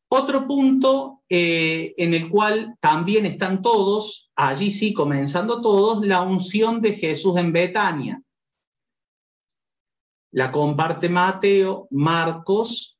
Otro 0.10 0.46
punto 0.46 1.24
eh, 1.28 1.96
en 1.98 2.14
el 2.14 2.30
cual 2.30 2.78
también 2.80 3.26
están 3.26 3.64
todos, 3.64 4.30
allí 4.36 4.72
sí 4.72 4.94
comenzando 4.94 5.60
todos, 5.60 6.06
la 6.06 6.22
unción 6.22 6.82
de 6.82 6.94
Jesús 6.94 7.36
en 7.40 7.52
Betania. 7.52 8.22
La 10.34 10.52
comparte 10.52 11.10
Mateo, 11.10 11.88
Marcos 11.90 12.96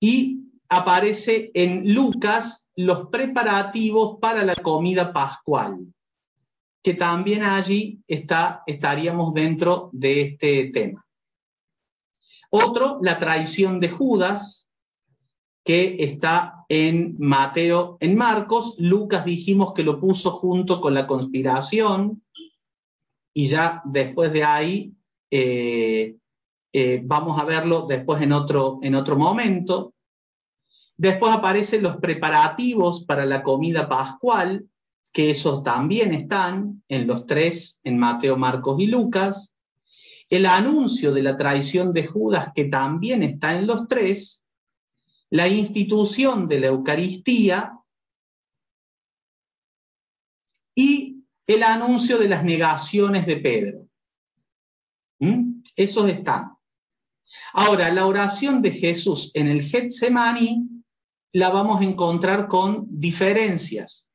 y 0.00 0.50
aparece 0.68 1.52
en 1.54 1.94
Lucas 1.94 2.68
los 2.74 3.06
preparativos 3.06 4.18
para 4.20 4.44
la 4.44 4.56
comida 4.56 5.12
pascual, 5.12 5.94
que 6.84 6.92
también 6.92 7.42
allí 7.42 8.02
está, 8.06 8.62
estaríamos 8.66 9.32
dentro 9.32 9.88
de 9.92 10.20
este 10.20 10.66
tema. 10.66 11.02
Otro, 12.50 12.98
la 13.00 13.18
traición 13.18 13.80
de 13.80 13.88
Judas, 13.88 14.68
que 15.64 15.96
está 15.98 16.66
en 16.68 17.16
Mateo, 17.18 17.96
en 18.00 18.14
Marcos. 18.16 18.76
Lucas 18.78 19.24
dijimos 19.24 19.72
que 19.72 19.82
lo 19.82 19.98
puso 19.98 20.30
junto 20.30 20.82
con 20.82 20.92
la 20.92 21.06
conspiración 21.06 22.22
y 23.32 23.46
ya 23.46 23.80
después 23.86 24.30
de 24.34 24.44
ahí 24.44 24.92
eh, 25.30 26.16
eh, 26.74 27.00
vamos 27.02 27.40
a 27.40 27.44
verlo 27.44 27.86
después 27.88 28.20
en 28.20 28.32
otro, 28.32 28.78
en 28.82 28.94
otro 28.94 29.16
momento. 29.16 29.94
Después 30.98 31.32
aparecen 31.32 31.82
los 31.82 31.96
preparativos 31.96 33.06
para 33.06 33.24
la 33.24 33.42
comida 33.42 33.88
pascual, 33.88 34.68
que 35.14 35.30
esos 35.30 35.62
también 35.62 36.12
están 36.12 36.82
en 36.88 37.06
los 37.06 37.24
tres, 37.24 37.78
en 37.84 37.98
Mateo, 37.98 38.36
Marcos 38.36 38.80
y 38.80 38.88
Lucas. 38.88 39.54
El 40.28 40.44
anuncio 40.44 41.12
de 41.12 41.22
la 41.22 41.36
traición 41.36 41.92
de 41.92 42.04
Judas, 42.04 42.48
que 42.52 42.64
también 42.64 43.22
está 43.22 43.56
en 43.56 43.68
los 43.68 43.86
tres. 43.86 44.44
La 45.30 45.46
institución 45.46 46.48
de 46.48 46.58
la 46.58 46.66
Eucaristía. 46.66 47.78
Y 50.74 51.22
el 51.46 51.62
anuncio 51.62 52.18
de 52.18 52.28
las 52.28 52.42
negaciones 52.42 53.24
de 53.24 53.36
Pedro. 53.36 53.88
¿Mm? 55.20 55.62
Esos 55.76 56.10
están. 56.10 56.56
Ahora, 57.52 57.92
la 57.92 58.06
oración 58.06 58.60
de 58.60 58.72
Jesús 58.72 59.30
en 59.34 59.46
el 59.46 59.62
Getsemani 59.62 60.68
la 61.34 61.50
vamos 61.50 61.80
a 61.80 61.84
encontrar 61.84 62.48
con 62.48 62.88
diferencias. 62.90 64.08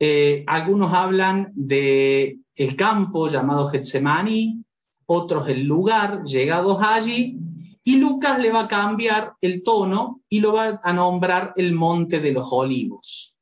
Eh, 0.00 0.44
algunos 0.46 0.92
hablan 0.92 1.52
de 1.54 2.38
el 2.54 2.76
campo 2.76 3.28
llamado 3.28 3.68
Getsemani, 3.68 4.62
otros 5.06 5.48
el 5.48 5.64
lugar, 5.64 6.24
llegados 6.24 6.82
allí, 6.82 7.38
y 7.82 7.96
Lucas 7.96 8.38
le 8.38 8.52
va 8.52 8.62
a 8.62 8.68
cambiar 8.68 9.34
el 9.40 9.62
tono 9.62 10.20
y 10.28 10.40
lo 10.40 10.52
va 10.52 10.80
a 10.82 10.92
nombrar 10.92 11.52
el 11.56 11.72
monte 11.72 12.20
de 12.20 12.32
los 12.32 12.52
olivos. 12.52 13.34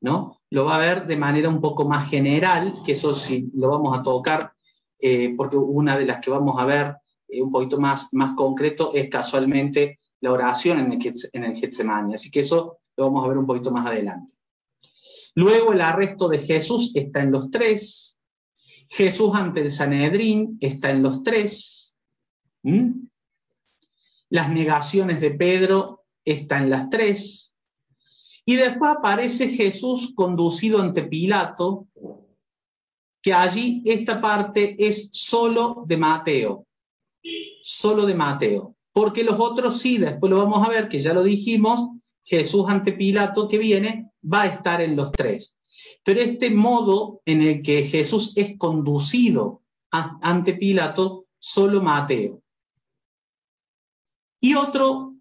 ¿no? 0.00 0.40
Lo 0.50 0.66
va 0.66 0.76
a 0.76 0.78
ver 0.78 1.06
de 1.06 1.16
manera 1.16 1.48
un 1.48 1.60
poco 1.60 1.86
más 1.86 2.10
general, 2.10 2.74
que 2.84 2.92
eso 2.92 3.14
sí 3.14 3.50
lo 3.54 3.70
vamos 3.70 3.98
a 3.98 4.02
tocar, 4.02 4.52
eh, 4.98 5.34
porque 5.36 5.56
una 5.56 5.96
de 5.96 6.04
las 6.04 6.20
que 6.20 6.30
vamos 6.30 6.60
a 6.60 6.66
ver 6.66 6.96
eh, 7.28 7.42
un 7.42 7.50
poquito 7.50 7.80
más, 7.80 8.12
más 8.12 8.34
concreto 8.34 8.90
es 8.94 9.08
casualmente 9.08 10.00
la 10.20 10.32
oración 10.32 10.78
en 10.78 10.92
el, 10.92 11.12
en 11.32 11.44
el 11.44 11.56
Getsemani. 11.56 12.14
Así 12.14 12.30
que 12.30 12.40
eso 12.40 12.78
lo 12.96 13.04
vamos 13.04 13.24
a 13.24 13.28
ver 13.28 13.38
un 13.38 13.46
poquito 13.46 13.70
más 13.70 13.86
adelante. 13.86 14.32
Luego 15.34 15.72
el 15.72 15.80
arresto 15.80 16.28
de 16.28 16.38
Jesús 16.38 16.92
está 16.94 17.22
en 17.22 17.32
los 17.32 17.50
tres. 17.50 18.18
Jesús 18.88 19.34
ante 19.34 19.62
el 19.62 19.70
Sanedrín 19.70 20.58
está 20.60 20.90
en 20.90 21.02
los 21.02 21.22
tres. 21.22 21.96
¿Mm? 22.62 23.06
Las 24.30 24.50
negaciones 24.50 25.20
de 25.20 25.32
Pedro 25.32 26.04
están 26.24 26.64
en 26.64 26.70
las 26.70 26.88
tres. 26.88 27.54
Y 28.46 28.56
después 28.56 28.92
aparece 28.96 29.48
Jesús 29.48 30.12
conducido 30.14 30.80
ante 30.80 31.02
Pilato, 31.02 31.88
que 33.22 33.32
allí 33.32 33.82
esta 33.86 34.20
parte 34.20 34.76
es 34.78 35.08
solo 35.12 35.84
de 35.86 35.96
Mateo, 35.96 36.66
solo 37.62 38.04
de 38.04 38.14
Mateo, 38.14 38.76
porque 38.92 39.24
los 39.24 39.40
otros 39.40 39.78
sí, 39.78 39.96
después 39.96 40.30
lo 40.30 40.36
vamos 40.36 40.66
a 40.66 40.70
ver, 40.70 40.88
que 40.88 41.00
ya 41.00 41.14
lo 41.14 41.22
dijimos, 41.22 41.88
Jesús 42.22 42.68
ante 42.68 42.92
Pilato 42.92 43.48
que 43.48 43.56
viene 43.56 44.10
va 44.24 44.42
a 44.42 44.46
estar 44.46 44.80
en 44.80 44.96
los 44.96 45.12
tres. 45.12 45.56
Pero 46.02 46.20
este 46.20 46.50
modo 46.50 47.22
en 47.24 47.42
el 47.42 47.62
que 47.62 47.82
Jesús 47.84 48.32
es 48.36 48.56
conducido 48.58 49.62
ante 49.90 50.54
Pilato, 50.54 51.26
solo 51.38 51.80
Mateo. 51.80 52.42
Y 54.40 54.54
otro 54.54 55.14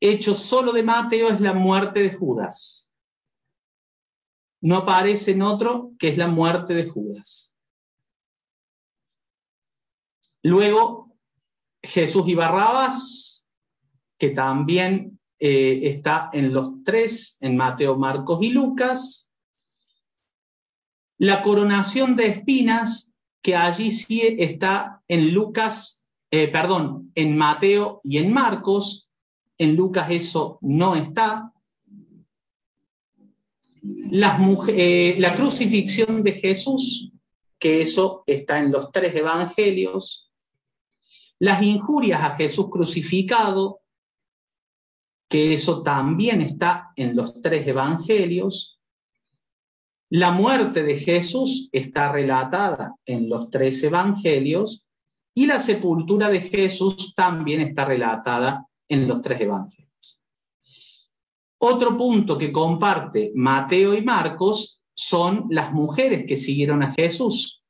hecho 0.00 0.34
solo 0.34 0.72
de 0.72 0.82
Mateo 0.82 1.28
es 1.28 1.40
la 1.40 1.54
muerte 1.54 2.02
de 2.02 2.12
Judas. 2.12 2.90
No 4.60 4.76
aparece 4.78 5.32
en 5.32 5.42
otro 5.42 5.92
que 5.98 6.08
es 6.08 6.18
la 6.18 6.28
muerte 6.28 6.74
de 6.74 6.88
Judas. 6.88 7.52
Luego, 10.42 11.16
Jesús 11.82 12.28
y 12.28 12.34
Barrabas, 12.34 13.48
que 14.18 14.30
también 14.30 15.15
eh, 15.38 15.80
está 15.82 16.30
en 16.32 16.52
los 16.52 16.82
tres, 16.84 17.36
en 17.40 17.56
Mateo, 17.56 17.96
Marcos 17.98 18.38
y 18.42 18.50
Lucas. 18.50 19.30
La 21.18 21.42
coronación 21.42 22.16
de 22.16 22.26
espinas, 22.26 23.10
que 23.42 23.54
allí 23.56 23.90
sí 23.90 24.22
está 24.38 25.02
en 25.08 25.32
Lucas, 25.32 26.04
eh, 26.30 26.48
perdón, 26.48 27.12
en 27.14 27.36
Mateo 27.36 28.00
y 28.02 28.18
en 28.18 28.32
Marcos, 28.32 29.08
en 29.58 29.76
Lucas 29.76 30.10
eso 30.10 30.58
no 30.62 30.96
está. 30.96 31.52
Eh, 34.68 35.16
la 35.18 35.34
crucifixión 35.34 36.22
de 36.22 36.32
Jesús, 36.32 37.12
que 37.58 37.82
eso 37.82 38.24
está 38.26 38.58
en 38.58 38.72
los 38.72 38.90
tres 38.90 39.14
evangelios. 39.14 40.30
Las 41.38 41.62
injurias 41.62 42.22
a 42.22 42.34
Jesús 42.34 42.68
crucificado, 42.70 43.80
que 45.28 45.54
eso 45.54 45.82
también 45.82 46.40
está 46.40 46.92
en 46.96 47.16
los 47.16 47.40
tres 47.40 47.66
evangelios. 47.66 48.78
La 50.08 50.30
muerte 50.30 50.82
de 50.82 50.96
Jesús 50.96 51.68
está 51.72 52.12
relatada 52.12 52.94
en 53.06 53.28
los 53.28 53.50
tres 53.50 53.82
evangelios 53.82 54.84
y 55.34 55.46
la 55.46 55.60
sepultura 55.60 56.28
de 56.28 56.40
Jesús 56.40 57.14
también 57.14 57.60
está 57.60 57.84
relatada 57.84 58.66
en 58.88 59.08
los 59.08 59.20
tres 59.20 59.40
evangelios. 59.40 60.20
Otro 61.58 61.96
punto 61.96 62.38
que 62.38 62.52
comparte 62.52 63.32
Mateo 63.34 63.94
y 63.94 64.02
Marcos 64.02 64.80
son 64.94 65.46
las 65.50 65.72
mujeres 65.72 66.24
que 66.26 66.36
siguieron 66.36 66.82
a 66.82 66.92
Jesús. 66.92 67.62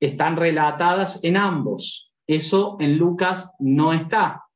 Están 0.00 0.36
relatadas 0.36 1.20
en 1.22 1.36
ambos. 1.36 2.12
Eso 2.26 2.76
en 2.80 2.96
Lucas 2.96 3.52
no 3.58 3.92
está. 3.92 4.47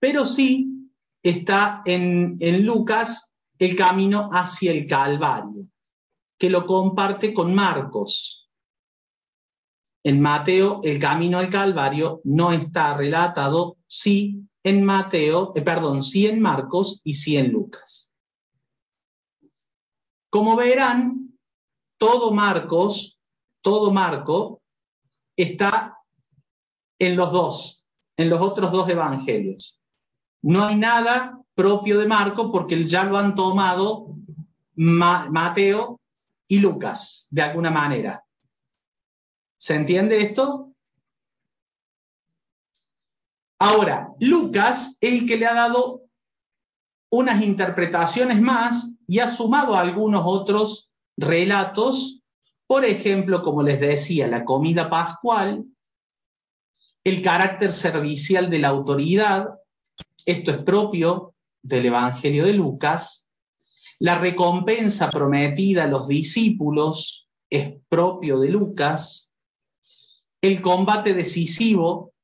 Pero 0.00 0.26
sí 0.26 0.90
está 1.22 1.82
en, 1.84 2.38
Lucas 2.64 3.32
el 3.58 3.76
camino 3.76 4.30
hacia 4.32 4.72
el 4.72 4.86
Calvario, 4.86 5.66
que 6.38 6.48
lo 6.48 6.64
comparte 6.64 7.34
con 7.34 7.54
Marcos. 7.54 8.48
En 10.02 10.20
Mateo, 10.20 10.80
el 10.82 10.98
camino 10.98 11.38
al 11.38 11.50
Calvario 11.50 12.22
no 12.24 12.52
está 12.52 12.96
relatado, 12.96 13.76
sí 13.86 14.48
en 14.62 14.82
Mateo, 14.82 15.52
eh, 15.54 15.60
perdón, 15.60 16.02
sí 16.02 16.26
en 16.26 16.40
Marcos 16.40 17.00
y 17.04 17.14
sí 17.14 17.36
en 17.36 17.52
Lucas. 17.52 18.10
Como 20.30 20.56
verán, 20.56 21.38
todo 21.98 22.32
Marcos, 22.32 23.18
todo 23.62 23.90
Marco 23.90 24.62
está 25.36 25.98
en 26.98 27.16
los 27.16 27.30
dos, 27.30 27.84
en 28.16 28.30
los 28.30 28.40
otros 28.40 28.72
dos 28.72 28.88
evangelios. 28.88 29.79
No 30.42 30.64
hay 30.64 30.76
nada 30.76 31.38
propio 31.54 31.98
de 31.98 32.06
Marco 32.06 32.50
porque 32.50 32.86
ya 32.86 33.04
lo 33.04 33.18
han 33.18 33.34
tomado 33.34 34.14
Mateo 34.76 36.00
y 36.48 36.58
Lucas, 36.58 37.26
de 37.30 37.42
alguna 37.42 37.70
manera. 37.70 38.24
¿Se 39.56 39.74
entiende 39.74 40.22
esto? 40.22 40.72
Ahora, 43.58 44.08
Lucas 44.20 44.96
es 45.00 45.12
el 45.12 45.28
que 45.28 45.36
le 45.36 45.46
ha 45.46 45.52
dado 45.52 46.04
unas 47.10 47.42
interpretaciones 47.42 48.40
más 48.40 48.96
y 49.06 49.18
ha 49.18 49.28
sumado 49.28 49.76
algunos 49.76 50.22
otros 50.24 50.90
relatos, 51.16 52.22
por 52.66 52.86
ejemplo, 52.86 53.42
como 53.42 53.62
les 53.62 53.80
decía, 53.80 54.28
la 54.28 54.44
comida 54.44 54.88
pascual, 54.88 55.66
el 57.04 57.22
carácter 57.22 57.72
servicial 57.72 58.48
de 58.48 58.60
la 58.60 58.68
autoridad, 58.68 59.59
esto 60.26 60.50
es 60.50 60.58
propio 60.58 61.34
del 61.62 61.86
Evangelio 61.86 62.44
de 62.44 62.54
Lucas, 62.54 63.26
la 63.98 64.18
recompensa 64.18 65.10
prometida 65.10 65.84
a 65.84 65.88
los 65.88 66.08
discípulos 66.08 67.28
es 67.50 67.74
propio 67.88 68.38
de 68.38 68.48
Lucas, 68.48 69.30
el 70.40 70.62
combate 70.62 71.12
decisivo 71.12 72.14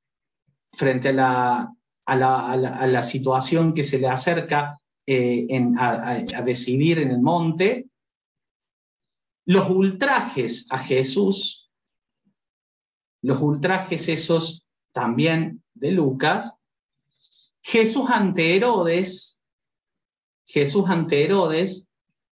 frente 0.72 1.10
a 1.10 1.12
la, 1.12 1.72
a 2.06 3.02
situación 3.02 3.74
que 3.74 3.84
se 3.84 3.98
le 3.98 4.08
acerca 4.08 4.80
eh, 5.06 5.46
a, 5.78 6.42
decidir 6.42 6.98
en 6.98 7.10
el 7.10 7.20
monte, 7.20 7.88
los 9.44 9.68
ultrajes 9.70 10.66
a 10.70 10.78
Jesús, 10.78 11.70
los 13.22 13.40
ultrajes 13.40 14.08
esos 14.08 14.66
también 14.92 15.62
de 15.74 15.92
Lucas, 15.92 16.56
Jesús 17.68 18.08
ante 18.10 18.54
Herodes, 18.54 19.40
Jesús 20.46 20.88
ante 20.88 21.24
Herodes, 21.24 21.88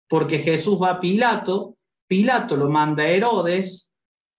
porque 0.06 0.38
Jesús 0.38 0.80
va 0.80 0.90
a 0.90 1.00
Pilato, 1.00 1.76
Pilato 2.06 2.56
lo 2.56 2.70
manda 2.70 3.02
a 3.02 3.08
Herodes, 3.08 3.90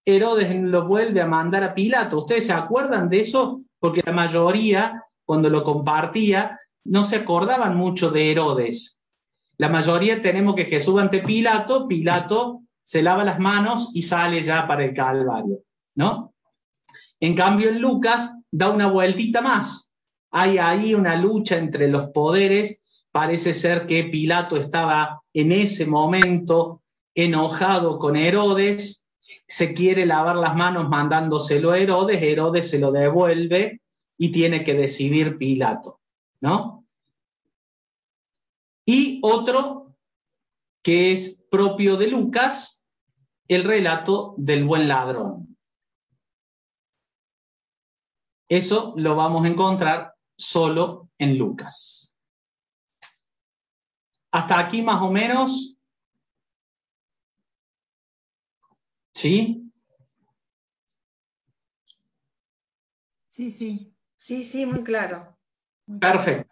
Herodes 0.05 0.55
lo 0.55 0.87
vuelve 0.87 1.19
a 1.21 1.27
mandar 1.27 1.65
a 1.65 1.73
Pilato. 1.73 2.19
¿Ustedes 2.19 2.45
se 2.45 2.53
acuerdan 2.53 3.09
de 3.09 3.19
eso? 3.19 3.61
Porque 3.77 4.03
la 4.05 4.13
mayoría 4.13 5.03
cuando 5.25 5.49
lo 5.49 5.63
compartía, 5.63 6.57
no 6.85 7.03
se 7.03 7.17
acordaban 7.17 7.75
mucho 7.75 8.09
de 8.09 8.31
Herodes. 8.31 8.97
La 9.57 9.67
mayoría 9.67 10.21
tenemos 10.21 10.55
que 10.55 10.63
Jesús 10.63 10.97
ante 11.01 11.19
Pilato, 11.19 11.89
Pilato 11.89 12.61
se 12.83 13.01
lava 13.01 13.25
las 13.25 13.39
manos 13.39 13.91
y 13.93 14.03
sale 14.03 14.43
ya 14.43 14.65
para 14.65 14.85
el 14.85 14.93
Calvario, 14.93 15.59
¿no? 15.95 16.33
En 17.19 17.35
cambio, 17.35 17.69
en 17.69 17.81
Lucas 17.81 18.31
da 18.49 18.69
una 18.69 18.87
vueltita 18.87 19.41
más. 19.41 19.84
Hay 20.37 20.57
ahí 20.57 20.93
una 20.93 21.15
lucha 21.15 21.57
entre 21.57 21.87
los 21.87 22.09
poderes. 22.09 22.83
Parece 23.13 23.53
ser 23.53 23.87
que 23.87 24.03
Pilato 24.03 24.57
estaba 24.57 25.21
en 25.33 25.53
ese 25.53 25.85
momento 25.85 26.81
enojado 27.13 27.97
con 27.97 28.17
Herodes, 28.17 29.05
se 29.47 29.73
quiere 29.73 30.05
lavar 30.05 30.35
las 30.35 30.53
manos 30.53 30.89
mandándoselo 30.89 31.71
a 31.71 31.79
Herodes, 31.79 32.21
Herodes 32.21 32.69
se 32.69 32.79
lo 32.79 32.91
devuelve 32.91 33.81
y 34.17 34.33
tiene 34.33 34.65
que 34.65 34.73
decidir 34.73 35.37
Pilato, 35.37 36.01
¿no? 36.41 36.85
Y 38.85 39.21
otro 39.23 39.95
que 40.83 41.13
es 41.13 41.41
propio 41.49 41.95
de 41.95 42.07
Lucas, 42.07 42.85
el 43.47 43.63
relato 43.63 44.35
del 44.37 44.65
buen 44.65 44.89
ladrón. 44.89 45.57
Eso 48.49 48.93
lo 48.97 49.15
vamos 49.15 49.45
a 49.45 49.47
encontrar 49.47 50.14
solo 50.37 51.09
en 51.17 51.37
Lucas. 51.37 52.15
Hasta 54.31 54.59
aquí 54.59 54.81
más 54.81 55.01
o 55.01 55.11
menos. 55.11 55.77
¿Sí? 59.13 59.71
Sí, 63.29 63.49
sí. 63.49 63.95
Sí, 64.17 64.43
sí, 64.43 64.65
muy 64.65 64.83
claro. 64.83 65.37
Perfecto. 65.99 66.51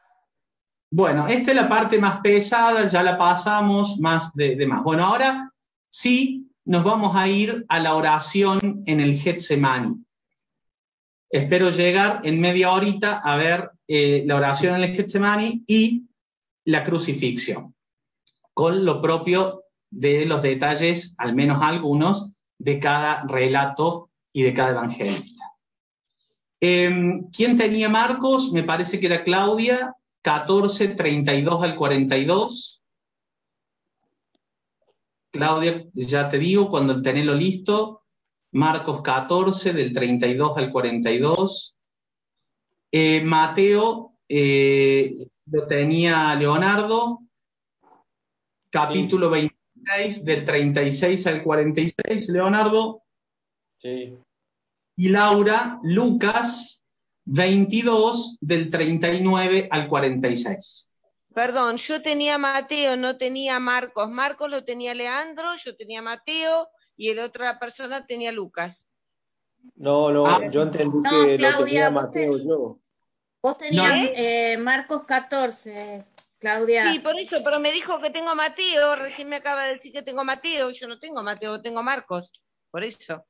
Bueno, 0.91 1.27
esta 1.27 1.49
es 1.49 1.55
la 1.55 1.67
parte 1.67 1.97
más 1.97 2.19
pesada, 2.19 2.87
ya 2.87 3.01
la 3.01 3.17
pasamos 3.17 3.99
más 3.99 4.31
de, 4.35 4.63
más. 4.67 4.83
Bueno, 4.83 5.05
ahora 5.05 5.51
sí 5.89 6.51
nos 6.65 6.83
vamos 6.83 7.15
a 7.15 7.27
ir 7.27 7.65
a 7.67 7.79
la 7.79 7.95
oración 7.95 8.83
en 8.85 8.99
el 8.99 9.15
Getsemani. 9.15 10.02
Espero 11.33 11.71
llegar 11.71 12.21
en 12.25 12.39
media 12.39 12.71
horita 12.71 13.17
a 13.17 13.35
ver 13.37 13.71
eh, 13.87 14.21
la 14.27 14.35
oración 14.35 14.75
en 14.75 14.83
el 14.83 14.95
Getsemani 14.95 15.63
y 15.65 16.03
la 16.63 16.83
crucifixión, 16.83 17.73
con 18.53 18.85
lo 18.85 19.01
propio 19.01 19.63
de 19.89 20.27
los 20.27 20.43
detalles, 20.43 21.15
al 21.17 21.33
menos 21.33 21.57
algunos, 21.59 22.29
de 22.59 22.79
cada 22.79 23.23
relato 23.23 24.11
y 24.31 24.43
de 24.43 24.53
cada 24.53 24.73
evangelio. 24.73 25.23
Em, 26.61 27.27
¿Quién 27.31 27.57
tenía 27.57 27.89
Marcos? 27.89 28.51
Me 28.51 28.61
parece 28.61 28.99
que 28.99 29.07
era 29.07 29.23
Claudia, 29.23 29.95
14, 30.21 30.89
32 30.89 31.63
al 31.63 31.75
42. 31.75 32.83
Claudia, 35.31 35.83
ya 35.93 36.29
te 36.29 36.37
digo, 36.37 36.69
cuando 36.69 37.01
tenelo 37.01 37.33
listo, 37.33 38.02
Marcos 38.53 39.01
14, 39.01 39.73
del 39.73 39.93
32 39.93 40.57
al 40.57 40.71
42. 40.71 41.75
Eh, 42.91 43.21
Mateo, 43.23 44.15
eh, 44.29 45.27
lo 45.45 45.67
tenía 45.67 46.33
Leonardo, 46.35 47.19
capítulo 48.69 49.29
26, 49.29 50.25
del 50.25 50.45
36 50.45 51.27
al 51.27 51.43
46, 51.43 52.29
Leonardo. 52.29 53.03
Sí 53.77 54.17
y 54.95 55.09
Laura 55.09 55.79
Lucas 55.83 56.83
22 57.25 58.37
del 58.41 58.69
39 58.69 59.67
al 59.71 59.87
46. 59.87 60.87
Perdón, 61.33 61.77
yo 61.77 62.01
tenía 62.01 62.37
Mateo, 62.37 62.95
no 62.95 63.17
tenía 63.17 63.59
Marcos. 63.59 64.09
Marcos 64.09 64.51
lo 64.51 64.63
tenía 64.63 64.93
Leandro, 64.93 65.47
yo 65.63 65.75
tenía 65.75 66.01
Mateo 66.01 66.69
y 66.95 67.13
la 67.13 67.25
otra 67.25 67.59
persona 67.59 68.05
tenía 68.05 68.31
Lucas. 68.31 68.89
No, 69.75 70.11
no, 70.11 70.25
ah. 70.25 70.41
yo 70.49 70.63
entendí 70.63 70.97
que 71.09 71.37
lo 71.37 71.57
tenía 71.57 71.89
Mateo 71.89 72.37
yo. 72.37 72.79
Vos 73.41 73.57
tenías 73.57 74.09
eh, 74.15 74.57
Marcos 74.57 75.03
14, 75.05 76.05
Claudia. 76.39 76.91
Sí, 76.91 76.99
por 76.99 77.17
eso, 77.19 77.37
pero 77.43 77.59
me 77.59 77.71
dijo 77.71 77.99
que 77.99 78.09
tengo 78.09 78.35
Mateo, 78.35 78.95
recién 78.95 79.29
me 79.29 79.37
acaba 79.37 79.65
de 79.65 79.73
decir 79.73 79.91
que 79.91 80.01
tengo 80.01 80.23
Mateo, 80.23 80.69
yo 80.71 80.87
no 80.87 80.99
tengo 80.99 81.23
Mateo, 81.23 81.61
tengo 81.61 81.83
Marcos, 81.83 82.31
por 82.71 82.83
eso. 82.83 83.25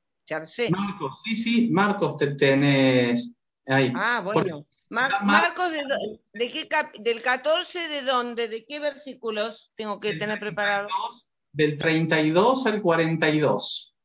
Marcos, 0.70 1.22
sí, 1.24 1.36
sí, 1.36 1.70
Marcos 1.70 2.18
te 2.18 2.28
tenés 2.36 3.34
ahí. 3.68 3.92
Ah, 3.96 4.22
bueno. 4.24 4.66
Marcos, 4.90 5.72
de, 5.72 6.48
qué 6.50 6.70
¿del 7.00 7.22
14 7.22 7.88
de 7.88 8.02
dónde? 8.04 8.48
¿De 8.48 8.64
qué 8.64 8.80
versículos 8.80 9.72
tengo 9.76 10.00
que 10.00 10.14
tener 10.14 10.40
preparados? 10.40 11.28
Del 11.54 11.78
32 11.78 12.66
al 12.66 12.82
42. 12.82 13.96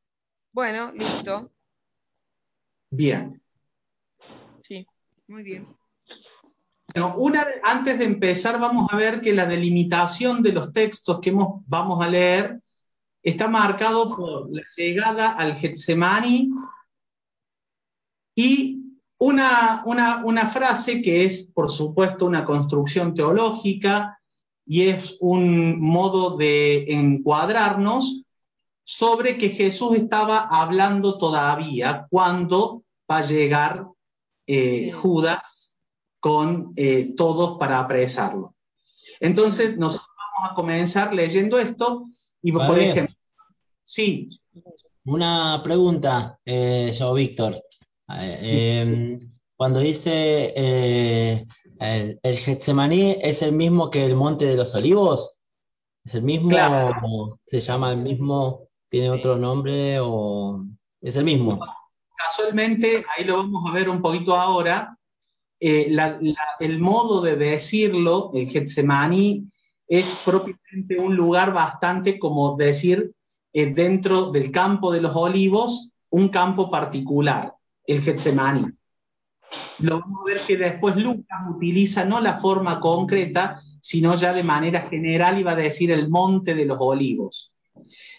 Bueno, 0.53 0.93
listo. 0.93 1.51
Bien. 2.91 3.43
Sí, 4.63 4.87
muy 5.27 5.43
bien. 5.43 5.67
Bueno, 6.95 7.15
una, 7.17 7.47
antes 7.63 7.99
de 7.99 8.05
empezar, 8.05 8.59
vamos 8.61 8.93
a 8.93 8.97
ver 8.97 9.21
que 9.21 9.35
la 9.35 9.47
delimitación 9.47 10.43
de 10.43 10.53
los 10.53 10.73
textos 10.73 11.21
que 11.21 11.33
vamos 11.35 12.01
a 12.01 12.09
leer 12.09 12.61
está 13.23 13.49
marcado 13.49 14.17
por 14.17 14.51
la 14.51 14.63
llegada 14.77 15.33
al 15.33 15.55
Getsemani 15.55 16.51
y 18.35 18.79
una, 19.19 19.83
una, 19.85 20.47
frase 20.47 21.03
que 21.03 21.25
es, 21.25 21.51
por 21.53 21.71
supuesto, 21.71 22.25
una 22.25 22.45
construcción 22.45 23.13
teológica 23.13 24.18
y 24.69 24.89
es 24.89 25.17
un 25.21 25.81
modo 25.81 26.37
de 26.37 26.85
encuadrarnos 26.93 28.23
sobre 28.83 29.39
que 29.39 29.49
Jesús 29.49 29.97
estaba 29.97 30.41
hablando 30.41 31.17
todavía 31.19 32.07
cuando 32.11 32.85
va 33.11 33.19
a 33.19 33.27
llegar 33.27 33.87
eh, 34.47 34.93
Judas 34.93 35.79
con 36.21 36.73
eh, 36.77 37.15
todos 37.17 37.59
para 37.59 37.79
apresarlo. 37.79 38.55
Entonces, 39.21 39.77
nosotros 39.79 40.09
vamos 40.37 40.53
a 40.53 40.55
comenzar 40.55 41.15
leyendo 41.15 41.59
esto 41.59 42.07
y, 42.43 42.53
por 42.53 42.79
ejemplo, 42.79 43.19
Sí. 43.89 44.29
Una 45.07 45.63
pregunta, 45.65 46.39
eh, 46.45 46.93
yo, 46.93 47.15
Víctor. 47.15 47.55
Eh, 48.21 48.83
em, 48.83 49.33
cuando 49.57 49.81
dice 49.81 50.53
eh, 50.55 51.47
el, 51.81 52.21
el, 52.23 52.39
Getsemaní, 52.39 53.19
¿es 53.23 53.43
el 53.43 53.53
mismo 53.53 53.91
que 53.91 54.05
el 54.05 54.15
Monte 54.15 54.47
de 54.47 54.57
los 54.57 54.75
Olivos? 54.75 55.39
¿Es 56.05 56.15
el 56.15 56.23
mismo? 56.23 56.51
¿Se 57.47 57.61
llama 57.61 57.93
el 57.93 57.99
mismo? 57.99 58.61
¿Tiene 58.89 59.11
otro 59.11 59.37
nombre? 59.37 59.99
¿O 60.01 60.65
es 61.01 61.17
el 61.17 61.25
mismo? 61.25 61.61
Casualmente, 62.17 63.05
ahí 63.17 63.25
lo 63.25 63.37
vamos 63.39 63.65
a 63.69 63.73
ver 63.73 63.89
un 63.89 64.01
poquito 64.01 64.35
ahora. 64.35 64.97
el 65.61 66.79
modo 66.79 67.21
de 67.21 67.37
decirlo, 67.37 68.31
el 68.35 68.49
Getsemaní, 68.49 69.49
es 69.87 70.21
propiamente 70.25 70.99
un 70.99 71.17
lugar 71.17 71.53
bastante 71.53 72.19
como 72.19 72.57
decir 72.57 73.13
eh, 73.53 73.67
dentro 73.73 74.31
del 74.31 74.51
campo 74.53 74.93
de 74.93 75.01
los 75.01 75.17
olivos 75.17 75.91
un 76.11 76.29
campo 76.29 76.71
particular, 76.71 77.55
el 77.87 78.03
Getsemaní. 78.03 78.78
Lo 79.81 80.01
vamos 80.01 80.21
a 80.23 80.25
ver 80.25 80.41
que 80.47 80.57
después 80.57 80.97
Lucas 80.97 81.39
utiliza 81.49 82.05
no 82.05 82.21
la 82.21 82.39
forma 82.39 82.81
concreta, 82.81 83.61
sino 83.81 84.15
ya 84.17 84.33
de 84.33 84.43
manera 84.43 84.83
general 84.83 85.39
iba 85.39 85.53
a 85.53 85.57
decir 85.57 85.91
el 85.91 86.09
monte 86.09 86.55
de 86.55 86.67
los 86.67 86.79
olivos. 86.81 87.53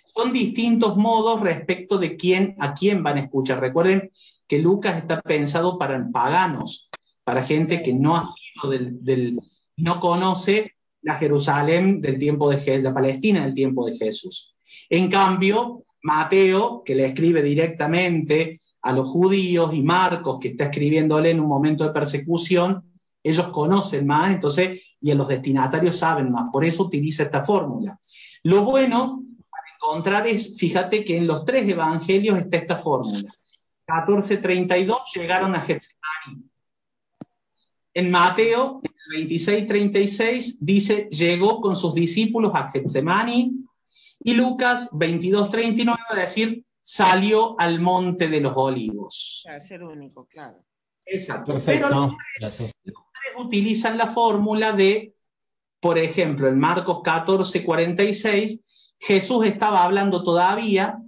Son 0.06 0.32
distintos 0.32 0.98
modos 0.98 1.42
respecto 1.42 1.98
de 1.98 2.16
quién 2.16 2.56
a 2.60 2.74
quién 2.74 3.04
van 3.04 3.18
a 3.18 3.22
escuchar. 3.22 3.60
Recuerden 3.60 4.12
que 4.48 4.60
Lucas 4.60 4.98
está 4.98 5.22
pensado 5.22 5.78
para 5.78 6.10
paganos, 6.12 6.90
para 7.24 7.44
gente 7.44 7.84
que 7.84 7.94
no 7.94 8.18
ha 8.18 8.26
sido 8.26 8.72
del, 8.72 9.40
no 9.78 10.00
conoce 10.00 10.76
la 11.02 11.16
Jerusalén 11.16 12.02
del 12.02 12.18
tiempo 12.18 12.50
de 12.50 12.82
la 12.82 12.94
Palestina 12.94 13.46
del 13.46 13.54
tiempo 13.54 13.86
de 13.86 13.98
Jesús. 13.98 14.56
En 14.90 15.10
cambio, 15.10 15.86
Mateo, 16.02 16.84
que 16.84 16.96
le 16.96 17.06
escribe 17.06 17.42
directamente 17.42 18.62
a 18.82 18.92
los 18.94 19.08
judíos, 19.08 19.74
y 19.74 19.82
Marcos, 19.82 20.38
que 20.40 20.50
está 20.50 20.66
escribiéndole 20.66 21.32
en 21.32 21.40
un 21.40 21.48
momento 21.48 21.84
de 21.84 21.92
persecución, 21.92 22.84
ellos 23.24 23.50
conocen 23.50 24.08
más, 24.08 24.32
entonces, 24.32 24.82
y 25.02 25.12
a 25.12 25.16
los 25.16 25.28
destinatarios 25.28 25.98
saben 25.98 26.32
más, 26.32 26.46
por 26.52 26.64
eso 26.64 26.84
utiliza 26.84 27.24
esta 27.24 27.44
fórmula. 27.44 28.00
Lo 28.44 28.64
bueno 28.64 29.24
para 29.50 29.64
encontrar 29.76 30.28
es, 30.28 30.58
fíjate 30.58 31.04
que 31.04 31.18
en 31.18 31.28
los 31.28 31.44
tres 31.44 31.68
evangelios 31.68 32.38
está 32.38 32.58
esta 32.58 32.78
fórmula. 32.78 33.30
14.32 33.88 34.98
llegaron 35.16 35.56
a 35.56 35.62
Getsemaní. 35.62 36.50
En 37.94 38.12
Mateo, 38.12 38.82
26.36, 39.16 40.58
dice, 40.60 41.10
llegó 41.12 41.60
con 41.60 41.76
sus 41.76 41.96
discípulos 41.96 42.52
a 42.54 42.70
Getsemaní. 42.70 43.56
Y 44.22 44.34
Lucas 44.34 44.92
22.39 44.92 45.88
va 45.88 45.98
a 46.12 46.16
decir, 46.16 46.64
salió 46.90 47.56
al 47.60 47.80
monte 47.80 48.30
de 48.30 48.42
los 48.42 48.58
olivos. 48.58 49.46
Es 49.48 49.70
el 49.70 49.84
único, 49.84 50.26
claro. 50.26 50.66
Exacto. 51.06 51.62
Pero 51.64 51.88
los 51.88 52.14
tres, 52.40 52.74
utilizan 53.38 53.96
la 53.96 54.08
fórmula 54.08 54.74
de, 54.74 55.14
por 55.80 56.00
ejemplo, 56.00 56.48
en 56.48 56.58
Marcos 56.58 57.02
14, 57.04 57.64
46, 57.64 58.62
Jesús 58.98 59.46
estaba 59.46 59.84
hablando 59.84 60.24
todavía, 60.24 61.00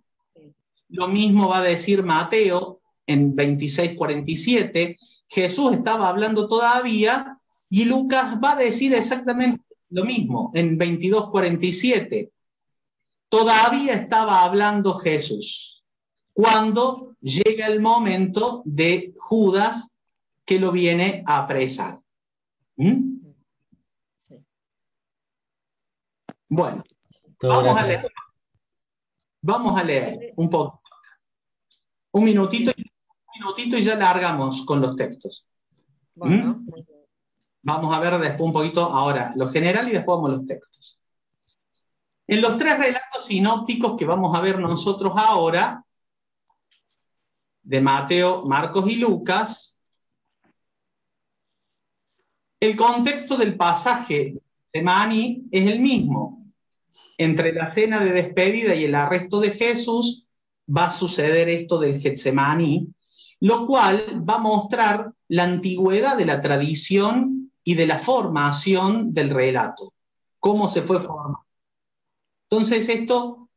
lo 0.90 1.08
mismo 1.08 1.50
va 1.50 1.58
a 1.58 1.64
decir 1.64 2.04
Mateo 2.04 2.80
en 3.08 3.36
26, 3.36 3.96
47, 3.98 5.00
Jesús 5.30 5.74
estaba 5.74 6.10
hablando 6.10 6.48
todavía 6.48 7.40
y 7.72 7.86
Lucas 7.86 8.38
va 8.38 8.52
a 8.52 8.58
decir 8.58 8.94
exactamente 8.94 9.64
lo 9.90 10.06
mismo 10.06 10.52
en 10.54 10.78
22, 10.78 11.32
47. 11.32 12.32
Todavía 13.32 13.94
estaba 13.94 14.44
hablando 14.44 14.96
Jesús 14.96 15.86
cuando 16.34 17.16
llega 17.22 17.68
el 17.68 17.80
momento 17.80 18.62
de 18.66 19.14
Judas 19.16 19.96
que 20.44 20.60
lo 20.60 20.74
viene 20.74 21.24
a 21.26 21.38
apresar. 21.38 22.02
¿Mm? 22.76 23.22
Bueno, 26.50 26.84
vamos 27.40 27.80
a 27.80 27.88
leer. 27.88 28.14
Vamos 29.42 29.80
a 29.80 29.84
leer 29.86 30.34
un 30.36 30.50
poco. 30.50 30.82
Un 32.12 32.26
minutito, 32.26 32.74
un 32.76 33.40
minutito 33.40 33.78
y 33.78 33.84
ya 33.84 33.96
largamos 33.96 34.66
con 34.66 34.82
los 34.82 34.98
textos. 34.98 35.48
¿Mm? 36.16 36.68
Vamos 37.62 37.96
a 37.96 38.00
ver 38.02 38.20
después 38.20 38.42
un 38.42 38.52
poquito 38.52 38.84
ahora 38.84 39.32
lo 39.38 39.48
general 39.48 39.88
y 39.88 39.94
después 39.94 40.18
vamos 40.18 40.32
a 40.32 40.34
los 40.34 40.46
textos. 40.46 41.01
En 42.32 42.42
los 42.42 42.56
tres 42.56 42.78
relatos 42.78 43.26
sinópticos 43.26 43.98
que 43.98 44.06
vamos 44.06 44.34
a 44.34 44.40
ver 44.40 44.58
nosotros 44.58 45.12
ahora, 45.18 45.84
de 47.62 47.82
Mateo, 47.82 48.46
Marcos 48.46 48.90
y 48.90 48.96
Lucas, 48.96 49.78
el 52.62 52.78
contexto 52.78 53.36
del 53.36 53.58
pasaje 53.58 54.42
de 54.72 54.82
Mani 54.82 55.44
es 55.52 55.68
el 55.70 55.82
mismo. 55.82 56.46
Entre 57.18 57.52
la 57.52 57.68
cena 57.68 58.00
de 58.02 58.14
despedida 58.14 58.76
y 58.76 58.86
el 58.86 58.96
arresto 58.96 59.42
de 59.42 59.52
Jesús 59.52 60.26
va 60.74 60.86
a 60.86 60.90
suceder 60.90 61.50
esto 61.50 61.80
del 61.80 62.00
Getsemaní, 62.00 62.88
lo 63.42 63.66
cual 63.66 64.24
va 64.24 64.36
a 64.36 64.38
mostrar 64.38 65.12
la 65.28 65.44
antigüedad 65.44 66.16
de 66.16 66.28
la 66.28 66.40
tradición 66.40 67.52
y 67.66 67.76
de 67.76 67.88
la 67.88 67.98
formación 67.98 69.14
del 69.14 69.32
relato, 69.32 69.92
cómo 70.40 70.70
se 70.70 70.82
fue 70.82 71.02
formando. 71.02 71.51
Entonces 72.52 72.90
esto, 72.90 73.48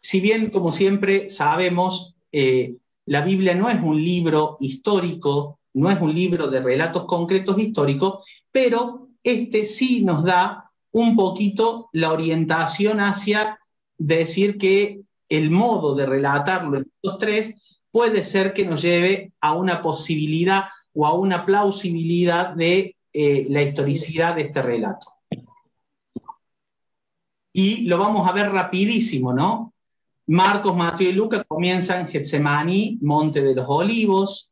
si 0.00 0.20
bien 0.20 0.48
como 0.48 0.70
siempre 0.70 1.28
sabemos, 1.28 2.14
eh, 2.32 2.76
la 3.04 3.20
Biblia 3.20 3.54
no 3.54 3.68
es 3.68 3.78
un 3.82 4.02
libro 4.02 4.56
histórico, 4.60 5.58
no 5.74 5.90
es 5.90 6.00
un 6.00 6.14
libro 6.14 6.48
de 6.48 6.60
relatos 6.60 7.04
concretos 7.04 7.58
históricos, 7.58 8.24
pero 8.50 9.08
este 9.22 9.66
sí 9.66 10.02
nos 10.02 10.24
da 10.24 10.70
un 10.90 11.16
poquito 11.16 11.90
la 11.92 12.12
orientación 12.12 13.00
hacia 13.00 13.58
decir 13.98 14.56
que 14.56 15.02
el 15.28 15.50
modo 15.50 15.94
de 15.94 16.06
relatarlo 16.06 16.78
en 16.78 16.90
los 17.02 17.18
tres 17.18 17.54
puede 17.90 18.22
ser 18.22 18.54
que 18.54 18.64
nos 18.64 18.80
lleve 18.80 19.34
a 19.42 19.52
una 19.52 19.82
posibilidad 19.82 20.64
o 20.94 21.04
a 21.04 21.12
una 21.12 21.44
plausibilidad 21.44 22.54
de 22.54 22.96
eh, 23.12 23.46
la 23.50 23.62
historicidad 23.62 24.34
de 24.36 24.42
este 24.42 24.62
relato. 24.62 25.19
Y 27.52 27.86
lo 27.86 27.98
vamos 27.98 28.28
a 28.28 28.32
ver 28.32 28.50
rapidísimo, 28.50 29.32
¿no? 29.32 29.74
Marcos, 30.26 30.76
Mateo 30.76 31.10
y 31.10 31.12
Lucas 31.12 31.44
comienzan 31.48 32.06
Getsemaní, 32.06 32.98
Monte 33.02 33.42
de 33.42 33.54
los 33.54 33.66
Olivos. 33.68 34.48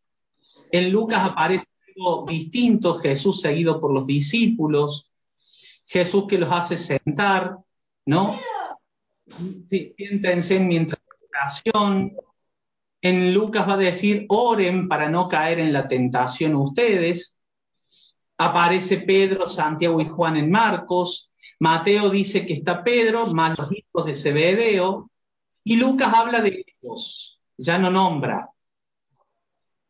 En 0.73 0.91
Lucas 0.91 1.23
aparece 1.25 1.65
algo 1.97 2.27
distinto, 2.27 2.95
Jesús 2.99 3.41
seguido 3.41 3.81
por 3.81 3.93
los 3.93 4.07
discípulos, 4.07 5.09
Jesús 5.87 6.27
que 6.27 6.39
los 6.39 6.51
hace 6.51 6.77
sentar, 6.77 7.59
¿no? 8.07 8.41
Siéntense 9.71 10.59
mientras 10.59 11.01
oración. 11.31 12.17
En 13.01 13.33
Lucas 13.33 13.69
va 13.69 13.75
a 13.75 13.79
decir, 13.79 14.27
oren 14.29 14.89
para 14.89 15.09
no 15.09 15.29
caer 15.29 15.61
en 15.61 15.73
la 15.73 15.87
tentación 15.87 16.57
ustedes. 16.57 17.39
Aparece 18.37 18.99
Pedro, 18.99 19.47
Santiago 19.47 20.01
y 20.01 20.07
Juan 20.07 20.37
en 20.37 20.51
Marcos. 20.51 21.28
Mateo 21.61 22.11
dice 22.11 22.47
que 22.47 22.53
está 22.53 22.85
Pedro, 22.85 23.27
más 23.27 23.59
los 23.59 23.71
hijos 23.73 24.07
de 24.07 24.15
Zebedeo. 24.15 25.11
Y 25.65 25.77
Lucas 25.77 26.13
habla 26.15 26.41
de 26.41 26.65
ellos, 26.81 27.41
ya 27.57 27.79
no 27.79 27.91
nombra. 27.91 28.51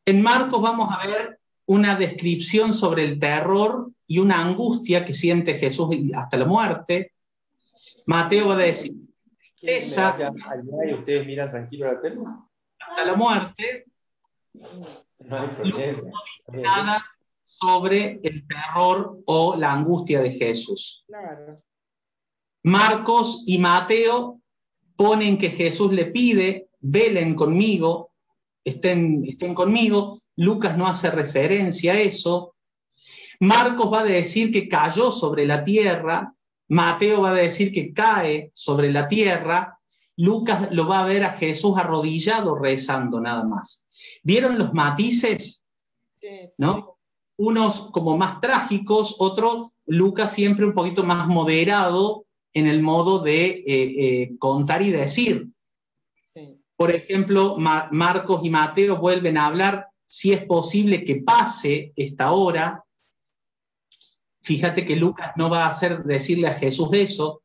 En 0.04 0.22
Marcos 0.22 0.62
vamos 0.62 0.88
a 0.90 1.06
ver 1.06 1.38
una 1.66 1.94
descripción 1.94 2.72
sobre 2.72 3.04
el 3.04 3.18
terror 3.18 3.90
y 4.06 4.18
una 4.18 4.40
angustia 4.40 5.04
que 5.04 5.12
siente 5.12 5.54
Jesús 5.54 5.90
hasta 6.14 6.38
la 6.38 6.46
muerte. 6.46 7.12
Mateo 8.06 8.48
va 8.48 8.54
a 8.54 8.58
decir, 8.58 8.94
esa, 9.60 10.16
ustedes 10.98 11.26
miran 11.26 11.50
tranquilo 11.50 11.92
la 11.92 12.00
tele? 12.00 12.20
Hasta 12.78 13.04
la 13.04 13.14
muerte. 13.14 13.84
No 14.54 15.38
hay 15.38 15.48
problema. 15.48 16.02
No 16.46 16.52
dice 16.52 16.62
nada 16.62 17.04
sobre 17.61 18.20
el 18.22 18.46
terror 18.46 19.20
o 19.26 19.56
la 19.56 19.72
angustia 19.72 20.20
de 20.20 20.32
Jesús. 20.32 21.04
Claro. 21.06 21.62
Marcos 22.62 23.44
y 23.46 23.59
Mateo 23.59 24.40
ponen 24.96 25.38
que 25.38 25.50
Jesús 25.50 25.92
le 25.92 26.06
pide, 26.06 26.68
velen 26.80 27.34
conmigo, 27.34 28.12
estén, 28.64 29.24
estén 29.24 29.54
conmigo. 29.54 30.20
Lucas 30.36 30.76
no 30.76 30.86
hace 30.86 31.11
referencia 31.11 31.92
a 31.94 32.00
eso. 32.00 32.54
Marcos 33.40 33.92
va 33.92 34.00
a 34.00 34.04
decir 34.04 34.52
que 34.52 34.68
cayó 34.68 35.11
sobre 35.11 35.46
la 35.46 35.64
tierra, 35.64 36.34
Mateo 36.68 37.22
va 37.22 37.30
a 37.30 37.34
decir 37.34 37.72
que 37.72 37.92
cae 37.92 38.50
sobre 38.52 38.92
la 38.92 39.09
tierra, 39.09 39.78
Lucas 40.16 40.72
lo 40.72 40.86
va 40.88 41.02
a 41.02 41.06
ver 41.06 41.22
a 41.22 41.30
Jesús 41.30 41.78
arrodillado 41.78 42.56
rezando 42.56 43.20
nada 43.20 43.44
más. 43.44 43.86
¿Vieron 44.22 44.59
los 44.59 44.74
matices? 44.74 45.64
¿No? 46.59 46.97
Unos 47.39 47.91
como 47.91 48.16
más 48.16 48.41
trágicos, 48.41 49.16
otro 49.18 49.72
Lucas 49.86 50.32
siempre 50.32 50.66
un 50.66 50.74
poquito 50.74 51.05
más 51.05 51.26
moderado 51.28 52.26
en 52.53 52.66
el 52.66 52.82
modo 52.82 53.20
de 53.20 53.47
eh, 53.47 53.64
eh, 53.66 54.36
contar 54.39 54.82
y 54.82 54.91
decir. 54.91 55.49
Por 56.76 56.93
ejemplo, 56.93 57.57
Marcos 57.59 58.41
y 58.45 58.51
Mateo 58.51 58.99
vuelven 58.99 59.36
a 59.36 59.47
hablar 59.47 59.89
si 60.07 60.32
es 60.32 60.45
posible 60.45 61.05
que 61.05 61.16
pase 61.16 61.93
esta 61.97 62.30
hora. 62.30 62.84
Fíjate 64.43 64.86
que 64.86 64.95
Lucas 64.95 65.32
no 65.36 65.51
va 65.51 65.64
a 65.64 65.68
hacer 65.68 66.05
decirle 66.05 66.47
a 66.47 66.55
Jesús 66.55 66.89
eso, 66.93 67.43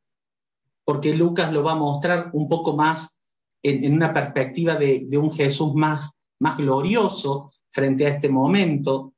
porque 0.85 1.15
Lucas 1.15 1.51
lo 1.51 1.63
va 1.63 1.71
a 1.71 1.77
mostrar 1.77 2.29
un 2.33 2.47
poco 2.47 2.75
más 2.75 3.21
en, 3.63 3.93
una 3.93 4.13
perspectiva 4.13 4.75
de, 4.75 5.07
un 5.17 5.31
Jesús 5.31 5.73
más, 5.73 6.11
más 6.39 6.57
glorioso 6.57 7.51
frente 7.71 8.05
a 8.05 8.09
este 8.09 8.29
momento. 8.29 9.12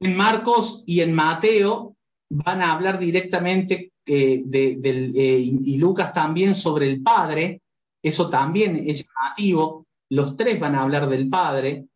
En 0.00 0.16
Marcos 0.16 0.82
y 0.86 1.00
en 1.00 1.14
Mateo 1.14 1.96
van 2.30 2.62
a 2.62 2.72
hablar 2.72 2.98
directamente 2.98 3.92
eh, 4.06 4.44
eh, 4.52 5.38
y 5.64 5.76
Lucas 5.78 6.12
también 6.12 6.54
sobre 6.54 6.90
el 6.90 7.02
Padre, 7.02 7.62
eso 8.02 8.28
también 8.28 8.76
es 8.76 9.04
llamativo, 9.06 9.86
los 10.10 10.36
tres 10.36 10.60
van 10.60 10.74
a 10.74 10.82
hablar 10.82 11.08
del 11.08 11.28
Padre. 11.28 11.86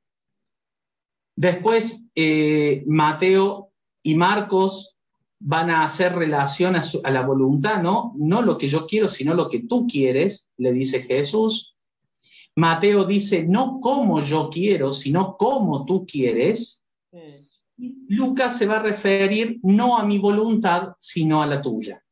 Después, 1.36 2.06
eh, 2.14 2.82
Mateo 2.86 3.70
y 4.02 4.14
Marcos 4.14 4.96
van 5.40 5.70
a 5.70 5.84
hacer 5.84 6.14
relación 6.14 6.76
a, 6.76 6.82
a, 7.04 7.10
la 7.10 7.22
voluntad, 7.22 7.82
¿no? 7.82 8.14
No 8.16 8.42
lo 8.42 8.58
que 8.58 8.66
yo 8.66 8.86
quiero, 8.86 9.08
sino 9.08 9.34
lo 9.34 9.48
que 9.48 9.60
tú 9.60 9.86
quieres, 9.86 10.50
le 10.56 10.72
dice 10.72 11.02
Jesús. 11.02 11.76
Mateo 12.56 13.04
dice, 13.04 13.44
no 13.44 13.78
como 13.80 14.20
yo 14.20 14.48
quiero, 14.50 14.92
sino 14.92 15.36
como 15.36 15.84
tú 15.84 16.06
quieres. 16.06 16.82
Lucas 17.78 18.58
se 18.58 18.66
va 18.66 18.76
a 18.76 18.82
referir 18.82 19.60
no 19.62 19.96
a 19.96 20.04
mi 20.04 20.18
voluntad, 20.18 20.94
sino 20.98 21.42
a 21.42 21.46
la 21.46 21.62
tuya. 21.62 22.02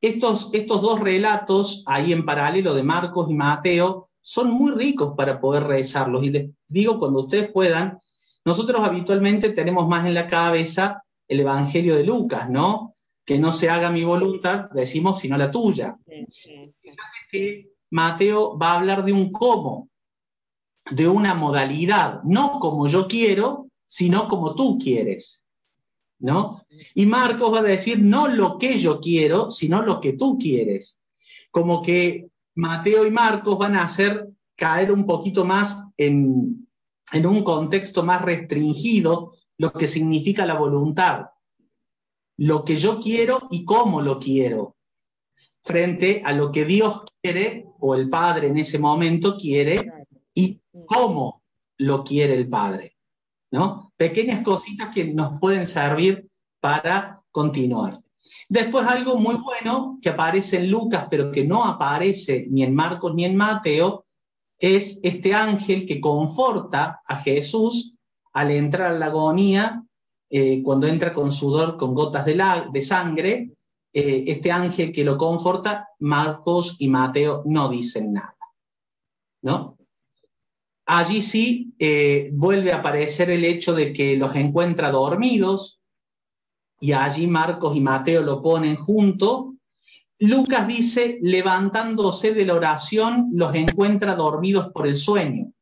Estos, 0.00 0.50
estos 0.52 0.82
dos 0.82 1.00
relatos, 1.00 1.82
ahí 1.86 2.12
en 2.12 2.26
paralelo 2.26 2.74
de 2.74 2.82
Marcos 2.82 3.30
y 3.30 3.34
Mateo, 3.34 4.06
son 4.20 4.50
muy 4.50 4.72
ricos 4.72 5.14
para 5.16 5.40
poder 5.40 5.64
rezarlos. 5.64 6.24
Y 6.24 6.30
les 6.30 6.50
digo, 6.66 6.98
cuando 6.98 7.20
ustedes 7.20 7.50
puedan, 7.52 7.98
nosotros 8.44 8.82
habitualmente 8.82 9.50
tenemos 9.50 9.88
más 9.88 10.06
en 10.06 10.14
la 10.14 10.28
cabeza 10.28 11.02
el 11.26 11.40
Evangelio 11.40 11.96
de 11.96 12.04
Lucas, 12.04 12.50
¿no? 12.50 12.94
Que 13.24 13.38
no 13.38 13.52
se 13.52 13.70
haga 13.70 13.90
mi 13.90 14.04
voluntad, 14.04 14.68
decimos, 14.74 15.18
sino 15.18 15.38
la 15.38 15.50
tuya. 15.50 15.96
que 17.30 17.70
Mateo 17.90 18.58
va 18.58 18.72
a 18.72 18.78
hablar 18.78 19.04
de 19.04 19.12
un 19.12 19.30
cómo, 19.32 19.88
de 20.90 21.08
una 21.08 21.32
modalidad, 21.34 22.22
no 22.24 22.58
como 22.58 22.86
yo 22.88 23.08
quiero, 23.08 23.68
sino 23.94 24.26
como 24.26 24.56
tú 24.56 24.76
quieres. 24.76 25.44
¿No? 26.18 26.64
Y 26.94 27.06
Marcos 27.06 27.52
va 27.52 27.60
a 27.60 27.62
decir 27.62 28.00
no 28.00 28.26
lo 28.26 28.58
que 28.58 28.76
yo 28.76 28.98
quiero, 28.98 29.52
sino 29.52 29.82
lo 29.82 30.00
que 30.00 30.14
tú 30.14 30.36
quieres. 30.36 30.98
Como 31.52 31.80
que 31.80 32.28
Mateo 32.56 33.06
y 33.06 33.10
Marcos 33.12 33.56
van 33.56 33.76
a 33.76 33.84
hacer 33.84 34.28
caer 34.56 34.90
un 34.90 35.06
poquito 35.06 35.44
más 35.44 35.84
en, 35.96 36.68
en 37.12 37.26
un 37.26 37.44
contexto 37.44 38.02
más 38.02 38.22
restringido 38.22 39.34
lo 39.58 39.72
que 39.72 39.86
significa 39.86 40.44
la 40.44 40.54
voluntad. 40.54 41.26
Lo 42.36 42.64
que 42.64 42.76
yo 42.76 42.98
quiero 42.98 43.46
y 43.50 43.64
cómo 43.64 44.00
lo 44.00 44.18
quiero 44.18 44.76
frente 45.62 46.20
a 46.24 46.32
lo 46.32 46.50
que 46.50 46.64
Dios 46.64 47.02
quiere 47.22 47.66
o 47.78 47.94
el 47.94 48.10
Padre 48.10 48.48
en 48.48 48.58
ese 48.58 48.80
momento 48.80 49.36
quiere 49.36 49.76
y 50.34 50.60
cómo 50.84 51.44
lo 51.78 52.02
quiere 52.02 52.34
el 52.34 52.48
Padre. 52.48 52.93
¿No? 53.54 53.92
Pequeñas 53.96 54.40
cositas 54.40 54.92
que 54.92 55.14
nos 55.14 55.38
pueden 55.38 55.68
servir 55.68 56.28
para 56.60 57.22
continuar. 57.30 58.00
Después 58.48 58.84
algo 58.84 59.16
muy 59.16 59.36
bueno 59.36 59.96
que 60.02 60.08
aparece 60.08 60.56
en 60.56 60.72
Lucas, 60.72 61.06
pero 61.08 61.30
que 61.30 61.44
no 61.44 61.64
aparece 61.64 62.48
ni 62.50 62.64
en 62.64 62.74
Marcos 62.74 63.14
ni 63.14 63.24
en 63.24 63.36
Mateo, 63.36 64.06
es 64.58 64.98
este 65.04 65.34
ángel 65.34 65.86
que 65.86 66.00
conforta 66.00 67.00
a 67.06 67.16
Jesús 67.18 67.94
al 68.32 68.50
entrar 68.50 68.92
a 68.92 68.98
la 68.98 69.06
agonía, 69.06 69.84
eh, 70.30 70.60
cuando 70.64 70.88
entra 70.88 71.12
con 71.12 71.30
sudor, 71.30 71.76
con 71.76 71.94
gotas 71.94 72.24
de, 72.24 72.82
sangre, 72.82 73.52
eh, 73.92 74.24
este 74.26 74.50
ángel 74.50 74.90
que 74.90 75.04
lo 75.04 75.16
conforta, 75.16 75.90
Marcos 76.00 76.74
y 76.80 76.88
Mateo 76.88 77.44
no 77.46 77.68
dicen 77.68 78.14
nada. 78.14 78.36
¿No? 79.42 79.76
Allí 80.86 81.22
sí 81.22 81.74
eh, 81.78 82.30
vuelve 82.32 82.72
a 82.72 82.76
aparecer 82.76 83.30
el 83.30 83.44
hecho 83.44 83.74
de 83.74 83.92
que 83.92 84.16
los 84.16 84.34
encuentra 84.36 84.90
dormidos, 84.90 85.80
y 86.80 86.92
allí 86.92 87.26
Marcos 87.26 87.76
y 87.76 87.80
Mateo 87.80 88.22
lo 88.22 88.42
ponen 88.42 88.76
junto. 88.76 89.54
Lucas 90.18 90.66
dice, 90.66 91.18
levantándose 91.22 92.34
de 92.34 92.44
la 92.44 92.54
oración, 92.54 93.30
los 93.32 93.54
encuentra 93.54 94.14
dormidos 94.14 94.70
por 94.72 94.86
el 94.86 94.96
sueño. 94.96 95.52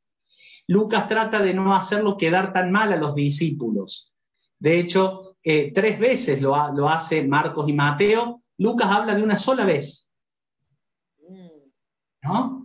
Lucas 0.66 1.08
trata 1.08 1.40
de 1.40 1.54
no 1.54 1.74
hacerlo 1.74 2.16
quedar 2.16 2.52
tan 2.52 2.72
mal 2.72 2.92
a 2.92 2.96
los 2.96 3.14
discípulos. 3.14 4.12
De 4.58 4.78
hecho, 4.78 5.36
eh, 5.42 5.72
tres 5.72 5.98
veces 5.98 6.40
lo, 6.40 6.56
lo, 6.72 6.88
hace 6.88 7.26
Marcos 7.26 7.68
y 7.68 7.72
Mateo, 7.72 8.40
Lucas 8.58 8.90
habla 8.90 9.14
de 9.14 9.22
una 9.22 9.36
sola 9.36 9.64
vez. 9.64 10.08
¿No? 12.22 12.61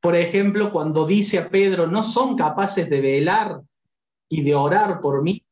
Por 0.00 0.16
ejemplo, 0.16 0.72
cuando 0.72 1.06
dice 1.06 1.38
a 1.38 1.50
Pedro, 1.50 1.86
no 1.86 2.02
son 2.02 2.36
capaces 2.36 2.88
de 2.88 3.00
velar 3.00 3.62
y 4.28 4.42
de 4.42 4.54
orar 4.54 5.00
por 5.00 5.22
mí, 5.22 5.44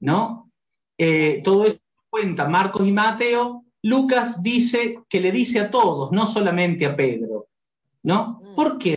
¿no? 0.00 0.50
Eh, 0.98 1.40
todo 1.44 1.64
esto 1.64 1.82
cuenta 2.10 2.48
Marcos 2.48 2.86
y 2.86 2.92
Mateo, 2.92 3.64
Lucas 3.82 4.42
dice 4.42 5.02
que 5.08 5.20
le 5.20 5.30
dice 5.30 5.60
a 5.60 5.70
todos, 5.70 6.10
no 6.12 6.26
solamente 6.26 6.86
a 6.86 6.96
Pedro, 6.96 7.48
¿no? 8.02 8.40
¿Por 8.54 8.78
qué? 8.78 8.96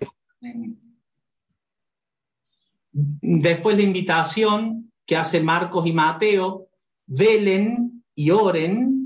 Después 2.91 3.77
la 3.77 3.83
invitación 3.83 4.91
que 5.05 5.15
hace 5.15 5.41
Marcos 5.41 5.85
y 5.85 5.93
Mateo 5.93 6.67
velen 7.05 8.03
y 8.15 8.31
oren, 8.31 8.98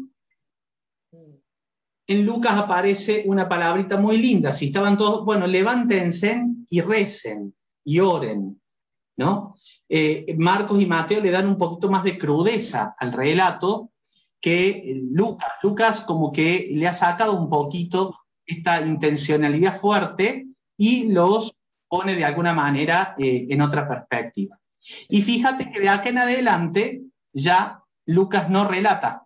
en 2.08 2.26
Lucas 2.26 2.54
aparece 2.58 3.24
una 3.26 3.48
palabrita 3.48 3.98
muy 3.98 4.18
linda. 4.18 4.54
Si 4.54 4.68
estaban 4.68 4.98
todos, 4.98 5.24
bueno, 5.26 5.48
levántense 5.48 6.44
y 6.70 6.82
recen 6.82 7.56
y 7.84 8.00
oren, 8.00 8.62
¿no? 9.18 9.56
Eh, 9.88 10.36
Marcos 10.38 10.82
y 10.82 10.86
Mateo 10.86 11.22
le 11.22 11.32
dan 11.32 11.48
un 11.48 11.58
poquito 11.58 11.90
más 11.90 12.04
de 12.04 12.18
crudeza 12.18 12.96
al 12.98 13.14
relato 13.14 13.92
que 14.42 15.02
Lucas. 15.12 15.52
Lucas 15.62 16.02
como 16.02 16.32
que 16.32 16.68
le 16.72 16.88
ha 16.88 16.94
sacado 16.94 17.34
un 17.34 17.50
poquito 17.50 18.18
esta 18.46 18.86
intencionalidad 18.86 19.80
fuerte 19.80 20.48
y 20.78 21.12
los 21.12 21.56
pone 21.88 22.16
de 22.16 22.26
alguna 22.26 22.54
manera 22.54 23.16
eh, 23.18 23.46
en 23.50 23.62
otra 23.62 23.88
perspectiva. 23.88 24.58
Y 25.08 25.22
fíjate 25.22 25.72
que 25.72 25.80
de 25.80 25.90
acá 25.90 26.10
en 26.10 26.18
adelante 26.18 27.04
ya 27.32 27.84
Lucas 28.06 28.50
no 28.50 28.68
relata. 28.68 29.23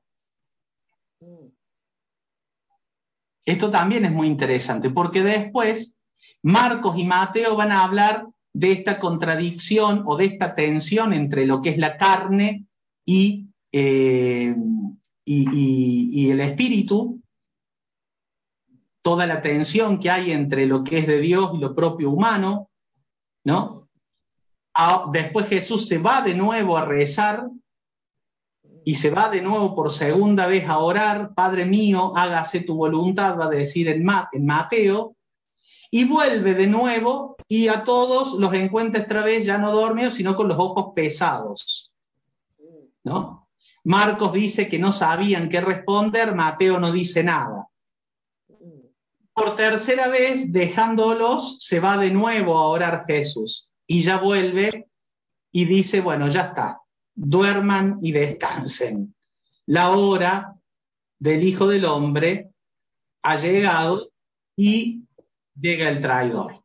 Esto 3.47 3.71
también 3.71 4.03
es 4.03 4.11
muy 4.11 4.27
interesante 4.27 4.89
porque 4.89 5.23
después 5.23 5.95
Marcos 6.43 6.99
y 6.99 7.05
Mateo 7.05 7.55
van 7.55 7.71
a 7.71 7.85
hablar 7.85 8.27
de 8.51 8.73
esta 8.73 8.99
contradicción 8.99 10.03
o 10.05 10.17
de 10.17 10.25
esta 10.25 10.53
tensión 10.53 11.13
entre 11.13 11.45
lo 11.45 11.61
que 11.61 11.69
es 11.69 11.77
la 11.77 11.95
carne 11.95 12.65
y, 13.05 13.47
eh, 13.71 14.53
y, 15.23 16.29
el 16.29 16.41
espíritu, 16.41 17.21
toda 19.01 19.25
la 19.25 19.41
tensión 19.41 19.97
que 19.97 20.11
hay 20.11 20.31
entre 20.31 20.65
lo 20.65 20.83
que 20.83 20.97
es 20.97 21.07
de 21.07 21.21
Dios 21.21 21.51
y 21.53 21.59
lo 21.59 21.73
propio 21.73 22.11
humano, 22.11 22.69
¿no? 23.45 23.87
Ah, 24.73 25.05
después 25.13 25.47
Jesús 25.47 25.87
se 25.87 25.99
va 25.99 26.21
de 26.21 26.35
nuevo 26.35 26.77
a 26.77 26.83
rezar 26.83 27.47
y 28.87 28.95
se 28.95 29.09
va 29.09 29.29
de 29.29 29.41
nuevo 29.41 29.75
por 29.75 29.91
segunda 29.91 30.47
vez 30.47 30.69
a 30.69 30.77
orar, 30.79 31.33
Padre 31.35 31.65
mío, 31.65 32.13
hágase 32.15 32.61
tu 32.61 32.77
voluntad, 32.77 33.37
va 33.37 33.47
a 33.47 33.49
decir 33.49 33.89
en, 33.89 34.05
Mateo, 34.45 35.17
y 35.91 36.05
vuelve 36.05 36.53
de 36.53 36.67
nuevo 36.67 37.35
y 37.49 37.67
a 37.67 37.83
todos 37.83 38.35
los 38.35 38.53
encuentra 38.53 39.01
esta 39.01 39.23
vez 39.23 39.45
ya 39.45 39.57
no 39.57 39.73
dormidos, 39.73 40.13
sino 40.13 40.37
con 40.37 40.47
los 40.47 40.57
ojos 40.57 40.93
pesados. 40.95 41.91
¿No? 43.03 43.49
Marcos 43.83 44.31
dice 44.31 44.69
que 44.69 44.79
no 44.79 44.93
sabían 44.93 45.49
qué 45.49 45.59
responder, 45.59 46.33
Mateo 46.33 46.79
no 46.79 46.93
dice 46.93 47.25
nada. 47.25 47.67
Por 49.33 49.57
tercera 49.57 50.07
vez, 50.07 50.53
dejándolos, 50.53 51.57
se 51.59 51.81
va 51.81 51.97
de 51.97 52.11
nuevo 52.11 52.57
a 52.57 52.67
orar 52.67 53.03
Jesús 53.05 53.67
y 53.85 54.01
ya 54.01 54.17
vuelve 54.17 54.87
y 55.51 55.65
dice, 55.65 55.99
bueno, 55.99 56.29
ya 56.29 56.43
está, 56.43 56.79
duerman 57.17 57.97
y 58.01 58.11
descansen. 58.11 59.13
La 59.65 59.89
hora 59.91 60.55
del 61.19 61.43
Hijo 61.43 61.67
del 61.67 61.83
Hombre 61.85 62.51
ha 63.23 63.35
llegado 63.37 64.11
y 64.55 65.01
llega 65.59 65.89
el 65.89 65.99
traidor. 65.99 66.63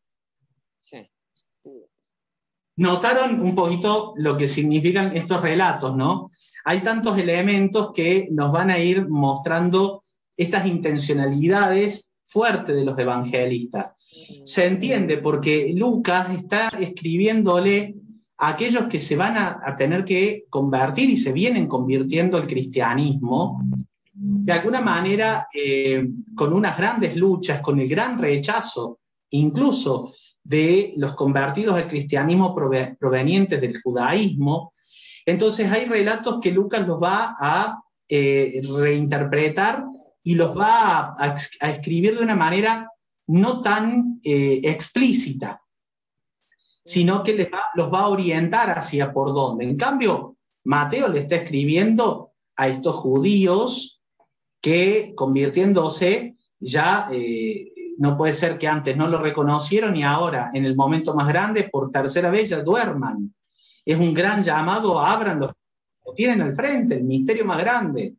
Notaron 2.76 3.40
un 3.40 3.54
poquito 3.54 4.12
lo 4.16 4.36
que 4.36 4.48
significan 4.48 5.16
estos 5.16 5.40
relatos, 5.42 5.96
¿no? 5.96 6.30
Hay 6.64 6.82
tantos 6.82 7.18
elementos 7.18 7.90
que 7.92 8.28
nos 8.30 8.52
van 8.52 8.70
a 8.70 8.78
ir 8.78 9.08
mostrando 9.08 10.04
estas 10.36 10.66
intencionalidades 10.66 12.10
fuertes 12.24 12.76
de 12.76 12.84
los 12.84 12.98
evangelistas. 12.98 13.92
Se 14.44 14.66
entiende 14.66 15.18
porque 15.18 15.72
Lucas 15.74 16.32
está 16.34 16.68
escribiéndole 16.68 17.94
aquellos 18.44 18.86
que 18.86 18.98
se 18.98 19.14
van 19.14 19.36
a, 19.36 19.76
tener 19.76 20.04
que 20.04 20.46
convertir 20.50 21.08
y 21.08 21.16
se 21.16 21.32
vienen 21.32 21.68
convirtiendo 21.68 22.36
al 22.36 22.48
cristianismo, 22.48 23.62
de 24.12 24.52
alguna 24.52 24.80
manera 24.80 25.46
eh, 25.54 26.08
con 26.34 26.52
unas 26.52 26.76
grandes 26.76 27.14
luchas, 27.14 27.60
con 27.60 27.78
el 27.78 27.88
gran 27.88 28.18
rechazo 28.18 28.98
incluso 29.30 30.12
de 30.42 30.92
los 30.96 31.14
convertidos 31.14 31.76
al 31.76 31.86
cristianismo 31.86 32.52
provenientes 32.54 33.60
del 33.60 33.80
judaísmo. 33.80 34.72
Entonces 35.24 35.70
hay 35.70 35.86
relatos 35.86 36.40
que 36.42 36.50
Lucas 36.50 36.84
los 36.84 37.00
va 37.00 37.36
a 37.38 37.80
eh, 38.08 38.60
reinterpretar 38.76 39.84
y 40.24 40.34
los 40.34 40.58
va 40.58 41.14
a, 41.16 41.36
escribir 41.70 42.16
de 42.16 42.24
una 42.24 42.34
manera 42.34 42.90
no 43.28 43.62
tan 43.62 44.20
eh, 44.24 44.60
explícita. 44.64 45.62
Sino 46.84 47.22
que 47.22 47.34
les 47.34 47.48
los 47.74 47.92
va 47.92 48.00
a 48.00 48.08
orientar 48.08 48.70
hacia 48.70 49.12
por 49.12 49.32
dónde. 49.32 49.64
En 49.64 49.76
cambio, 49.76 50.36
Mateo 50.64 51.08
le 51.08 51.20
está 51.20 51.36
escribiendo 51.36 52.32
a 52.56 52.68
estos 52.68 52.96
judíos 52.96 54.00
que 54.60 55.12
convirtiéndose 55.16 56.36
ya 56.60 57.08
eh, 57.10 57.72
no 57.98 58.16
puede 58.16 58.32
ser 58.32 58.58
que 58.58 58.68
antes 58.68 58.96
no 58.96 59.08
lo 59.08 59.18
reconocieron 59.18 59.96
y 59.96 60.04
ahora, 60.04 60.50
en 60.54 60.64
el 60.64 60.76
momento 60.76 61.14
más 61.14 61.28
grande, 61.28 61.68
por 61.70 61.90
tercera 61.90 62.30
vez 62.30 62.48
ya 62.48 62.62
duerman. 62.62 63.34
Es 63.84 63.98
un 63.98 64.14
gran 64.14 64.42
llamado, 64.42 65.00
abran 65.00 65.40
los 65.40 65.52
lo 66.04 66.12
tienen 66.14 66.42
al 66.42 66.54
frente, 66.54 66.96
el 66.96 67.04
misterio 67.04 67.44
más 67.44 67.58
grande. 67.58 68.16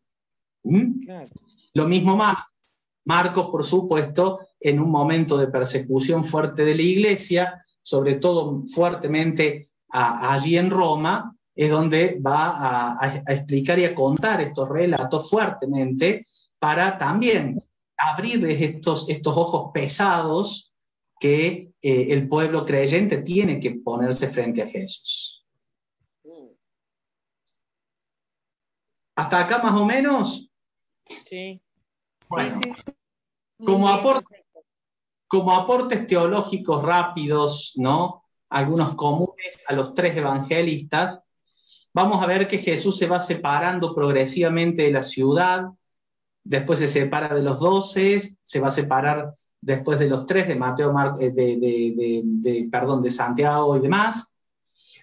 ¿Mm? 0.64 1.06
Lo 1.74 1.88
mismo 1.88 2.16
más, 2.16 2.38
Marcos, 3.06 3.48
por 3.48 3.64
supuesto, 3.64 4.40
en 4.60 4.80
un 4.80 4.90
momento 4.90 5.38
de 5.38 5.48
persecución 5.48 6.24
fuerte 6.24 6.64
de 6.64 6.76
la 6.76 6.82
iglesia, 6.82 7.66
sobre 7.84 8.16
todo 8.16 8.64
fuertemente 8.68 9.68
allí 9.92 10.58
en 10.58 10.72
Roma, 10.72 11.36
es 11.56 11.70
donde 11.70 12.20
va 12.20 12.98
a, 13.00 13.24
explicar 13.28 13.78
y 13.78 13.86
a 13.86 13.94
contar 13.94 14.42
estos 14.42 14.68
relatos 14.68 15.30
fuertemente 15.30 16.26
para 16.58 16.98
también 16.98 17.62
abrir 17.96 18.44
estos, 18.46 19.08
estos 19.08 19.38
ojos 19.38 19.70
pesados 19.72 20.74
que 21.20 21.72
eh, 21.82 22.08
el 22.10 22.28
pueblo 22.28 22.66
creyente 22.66 23.20
tiene 23.20 23.60
que 23.60 23.72
ponerse 23.72 24.28
frente 24.30 24.64
a 24.64 24.68
Jesús. 24.68 25.46
¿Hasta 29.16 29.42
acá 29.42 29.62
más 29.62 29.80
o 29.80 29.86
menos? 29.86 30.50
Sí. 31.06 31.62
Bueno, 32.30 32.60
Como, 33.64 33.88
como 35.34 35.52
aportes 35.52 36.06
teológicos 36.06 36.84
rápidos, 36.84 37.74
¿no? 37.76 38.24
Algunos 38.52 38.94
comunes 38.94 39.56
a 39.68 39.74
los 39.74 39.96
tres 39.96 40.16
evangelistas, 40.16 41.24
vamos 41.92 42.22
a 42.22 42.28
ver 42.28 42.48
que 42.48 42.60
Jesús 42.60 43.00
se 43.00 43.08
va 43.08 43.20
separando 43.20 43.96
progresivamente 43.96 44.84
de 44.84 44.92
la 44.92 45.02
ciudad, 45.02 45.70
después 46.44 46.78
se 46.78 46.88
separa 46.88 47.34
de 47.34 47.42
los 47.42 47.60
doce, 47.60 48.22
se 48.44 48.60
va 48.60 48.68
a 48.68 48.72
separar 48.72 49.34
después 49.60 49.98
de 49.98 50.08
los 50.08 50.28
tres, 50.28 50.48
de 50.48 50.56
Mateo, 50.56 50.94
eh, 51.20 51.32
de, 51.32 52.70
perdón, 52.72 53.02
de 53.02 53.10
Santiago 53.10 53.76
y 53.76 53.80
demás. 53.80 54.32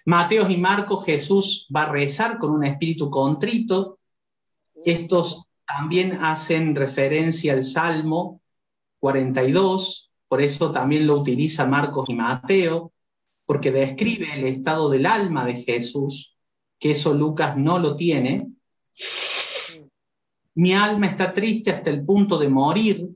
Mateo 0.05 0.49
y 0.49 0.55
Marcos, 0.55 1.03
Jesús 1.03 1.67
va 1.75 1.83
a 1.83 1.91
rezar 1.91 2.39
con 2.39 2.51
un 2.51 2.63
espíritu 2.63 3.09
contrito. 3.09 3.99
Estos 4.85 5.43
también 5.67 6.13
hacen 6.21 6.73
referencia 6.73 7.51
al 7.51 7.65
Salmo 7.65 8.39
42, 8.99 10.10
por 10.31 10.41
eso 10.41 10.71
también 10.71 11.07
lo 11.07 11.17
utiliza 11.17 11.65
Marcos 11.65 12.07
y 12.07 12.15
Mateo, 12.15 12.93
porque 13.45 13.69
describe 13.69 14.33
el 14.33 14.45
estado 14.45 14.89
del 14.89 15.05
alma 15.05 15.43
de 15.43 15.55
Jesús, 15.55 16.37
que 16.79 16.91
eso 16.91 17.13
Lucas 17.13 17.57
no 17.57 17.79
lo 17.79 17.97
tiene. 17.97 18.47
Mi 20.55 20.73
alma 20.73 21.07
está 21.07 21.33
triste 21.33 21.71
hasta 21.71 21.89
el 21.89 22.05
punto 22.05 22.37
de 22.37 22.47
morir. 22.47 23.09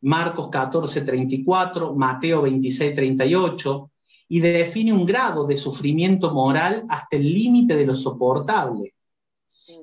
Marcos 0.00 0.48
14, 0.48 1.02
34, 1.02 1.94
Mateo 1.94 2.40
26, 2.40 2.94
38, 2.94 3.90
y 4.28 4.40
define 4.40 4.94
un 4.94 5.04
grado 5.04 5.46
de 5.46 5.58
sufrimiento 5.58 6.32
moral 6.32 6.86
hasta 6.88 7.16
el 7.16 7.34
límite 7.34 7.76
de 7.76 7.84
lo 7.84 7.94
soportable. 7.94 8.94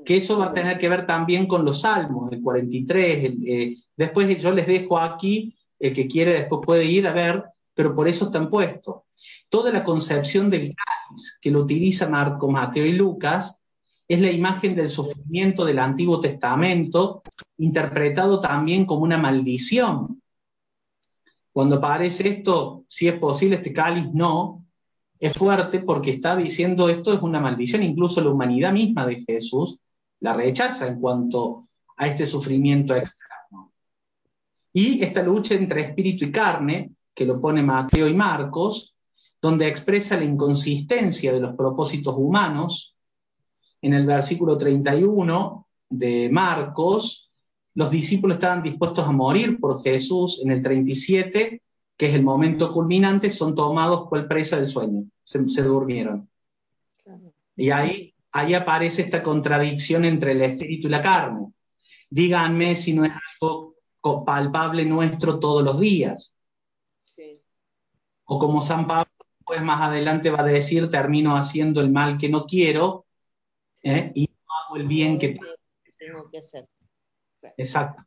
Que 0.04 0.18
eso 0.18 0.39
va 0.39 0.46
a 0.46 0.54
tener 0.56 0.80
que 0.80 0.89
ver 0.89 1.06
también 1.06 1.46
con 1.46 1.64
los 1.64 1.82
salmos, 1.82 2.32
el 2.32 2.42
43. 2.42 3.34
Eh, 3.46 3.78
después 3.96 4.42
yo 4.42 4.52
les 4.52 4.66
dejo 4.66 4.98
aquí, 4.98 5.56
el 5.82 5.94
que 5.94 6.08
quiere 6.08 6.34
después 6.34 6.62
puede 6.64 6.86
ir 6.86 7.08
a 7.08 7.14
ver, 7.14 7.44
pero 7.74 7.94
por 7.94 8.08
eso 8.08 8.26
están 8.26 8.50
puestos. 8.50 9.02
Toda 9.50 9.72
la 9.72 9.84
concepción 9.84 10.50
del 10.50 10.76
cáliz 10.76 11.40
que 11.42 11.52
lo 11.52 11.60
utiliza 11.60 12.08
Marcos, 12.08 12.50
Mateo 12.50 12.86
y 12.86 12.94
Lucas 12.94 13.58
es 14.08 14.20
la 14.22 14.32
imagen 14.32 14.76
del 14.76 14.90
sufrimiento 14.90 15.66
del 15.66 15.80
Antiguo 15.80 16.20
Testamento, 16.20 17.24
interpretado 17.58 18.40
también 18.40 18.86
como 18.86 19.04
una 19.04 19.18
maldición. 19.18 20.22
Cuando 21.52 21.78
aparece 21.78 22.28
esto, 22.30 22.84
si 22.88 23.08
es 23.08 23.18
posible, 23.18 23.58
este 23.58 23.74
cáliz 23.74 24.12
no, 24.14 24.66
es 25.20 25.34
fuerte 25.34 25.80
porque 25.80 26.12
está 26.12 26.36
diciendo 26.36 26.90
esto 26.90 27.14
es 27.14 27.22
una 27.22 27.40
maldición, 27.40 27.84
incluso 27.84 28.22
la 28.22 28.30
humanidad 28.30 28.74
misma 28.74 29.06
de 29.06 29.24
Jesús 29.24 29.78
la 30.20 30.34
rechaza 30.34 30.88
en 30.88 31.00
cuanto 31.00 31.68
a 31.98 32.08
este 32.08 32.26
sufrimiento 32.26 32.94
externo. 32.94 33.31
Y 34.74 35.03
esta 35.03 35.22
lucha 35.22 35.55
entre 35.55 35.82
espíritu 35.82 36.26
y 36.26 36.32
carne, 36.32 36.91
que 37.13 37.26
lo 37.26 37.39
pone 37.41 37.61
Mateo 37.61 38.07
y 38.07 38.13
Marcos, 38.13 38.95
donde 39.41 39.67
expresa 39.67 40.17
la 40.17 40.24
inconsistencia 40.24 41.34
de 41.34 41.39
los 41.39 41.53
propósitos 41.55 42.15
humanos, 42.17 42.95
en 43.82 43.93
el 43.93 44.05
versículo 44.05 44.57
31 44.57 45.67
de 45.89 46.30
Marcos, 46.32 47.32
los 47.74 47.89
discípulos 47.89 48.36
estaban 48.36 48.63
dispuestos 48.63 49.07
a 49.07 49.11
morir 49.11 49.59
por 49.59 49.82
Jesús. 49.82 50.41
En 50.43 50.51
el 50.51 50.61
37, 50.61 51.61
que 51.97 52.05
es 52.05 52.15
el 52.15 52.24
momento 52.24 52.72
culminante, 52.72 53.32
son 53.32 53.55
tomados 53.55 54.07
por 54.09 54.28
presa 54.28 54.57
del 54.57 54.67
sueño, 54.67 55.05
se, 55.24 55.63
durmieron. 55.63 56.30
Y 57.55 57.69
ahí, 57.72 58.13
ahí 58.32 58.53
aparece 58.53 59.01
esta 59.01 59.24
contradicción 59.24 60.05
entre 60.05 60.34
el 60.34 60.41
espíritu 60.41 60.88
y 60.88 60.91
la 60.91 61.01
carne. 61.01 61.47
Díganme 62.09 62.76
si 62.76 62.93
no 62.93 63.05
es 63.05 63.13
algo 63.41 63.70
palpable 64.02 64.86
nuestro 64.86 65.39
todos 65.39 65.64
los 65.64 65.80
días. 65.80 66.36
O 68.26 68.39
como 68.39 68.62
San 68.62 68.88
Pablo, 68.88 69.12
pues 69.45 69.62
más 69.62 69.82
adelante 69.82 70.30
va 70.30 70.41
a 70.41 70.43
decir, 70.43 70.89
termino 70.89 71.36
haciendo 71.36 71.82
el 71.82 71.91
mal 71.91 72.18
que 72.18 72.30
no 72.30 72.45
quiero 72.45 73.06
¿eh? 73.84 74.12
y 74.16 74.26
no 74.26 74.54
hago 74.66 74.78
el 74.78 74.88
bien 74.88 75.20
que 75.20 75.38
tengo 75.97 76.30
que 76.30 76.38
hacer. 76.38 76.68
Exacto. 77.58 78.04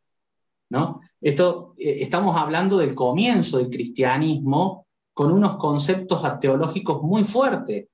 ¿no? 0.71 1.01
Esto, 1.21 1.75
eh, 1.79 1.99
estamos 2.01 2.37
hablando 2.37 2.79
del 2.79 2.95
comienzo 2.95 3.59
del 3.59 3.71
cristianismo 3.71 4.87
con 5.13 5.31
unos 5.31 5.57
conceptos 5.57 6.23
teológicos 6.41 7.03
muy 7.03 7.25
fuertes 7.25 7.87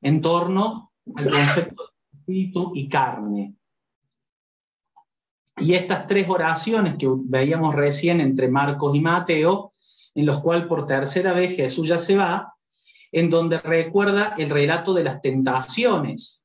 en 0.00 0.20
torno 0.20 0.92
al 1.14 1.30
concepto 1.30 1.84
de 1.84 2.18
espíritu 2.18 2.72
y 2.74 2.88
carne. 2.88 3.54
Y 5.56 5.74
estas 5.74 6.06
tres 6.06 6.28
oraciones 6.28 6.96
que 6.96 7.06
veíamos 7.08 7.74
recién 7.74 8.20
entre 8.20 8.48
Marcos 8.48 8.96
y 8.96 9.00
Mateo, 9.00 9.72
en 10.14 10.26
los 10.26 10.40
cuales 10.40 10.66
por 10.66 10.86
tercera 10.86 11.32
vez 11.32 11.54
Jesús 11.56 11.88
ya 11.88 11.98
se 11.98 12.16
va, 12.16 12.54
en 13.12 13.30
donde 13.30 13.58
recuerda 13.60 14.34
el 14.38 14.50
relato 14.50 14.94
de 14.94 15.04
las 15.04 15.20
tentaciones 15.20 16.44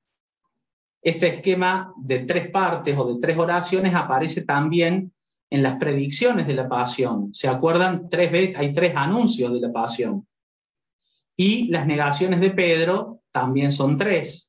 este 1.01 1.27
esquema 1.27 1.93
de 1.97 2.19
tres 2.19 2.49
partes 2.49 2.97
o 2.97 3.13
de 3.13 3.19
tres 3.19 3.37
oraciones 3.37 3.95
aparece 3.95 4.41
también 4.41 5.13
en 5.49 5.63
las 5.63 5.77
predicciones 5.77 6.45
de 6.45 6.53
la 6.53 6.67
pasión. 6.67 7.33
¿Se 7.33 7.47
acuerdan? 7.47 8.09
Tres 8.09 8.31
veces, 8.31 8.57
hay 8.57 8.73
tres 8.73 8.95
anuncios 8.95 9.53
de 9.53 9.61
la 9.61 9.71
pasión. 9.71 10.27
Y 11.35 11.69
las 11.69 11.87
negaciones 11.87 12.41
de 12.41 12.51
Pedro 12.51 13.21
también 13.31 13.71
son 13.71 13.97
tres. 13.97 14.48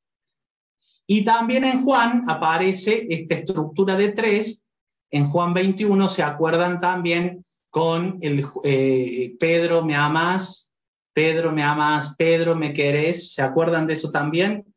Y 1.13 1.25
también 1.25 1.65
en 1.65 1.83
Juan 1.85 2.23
aparece 2.29 3.05
esta 3.11 3.35
estructura 3.35 3.97
de 3.97 4.13
tres. 4.13 4.65
En 5.11 5.27
Juan 5.27 5.53
21 5.53 6.07
se 6.07 6.23
acuerdan 6.23 6.81
también 6.81 7.45
con 7.69 8.21
el 8.21 8.47
eh, 8.63 9.35
Pedro 9.41 9.85
me 9.85 9.97
amas, 9.97 10.73
Pedro 11.13 11.51
me 11.51 11.65
amas, 11.65 12.15
Pedro 12.17 12.55
me 12.55 12.73
querés. 12.73 13.35
¿Se 13.35 13.43
acuerdan 13.43 13.89
de 13.89 13.95
eso 13.95 14.13
también? 14.13 14.73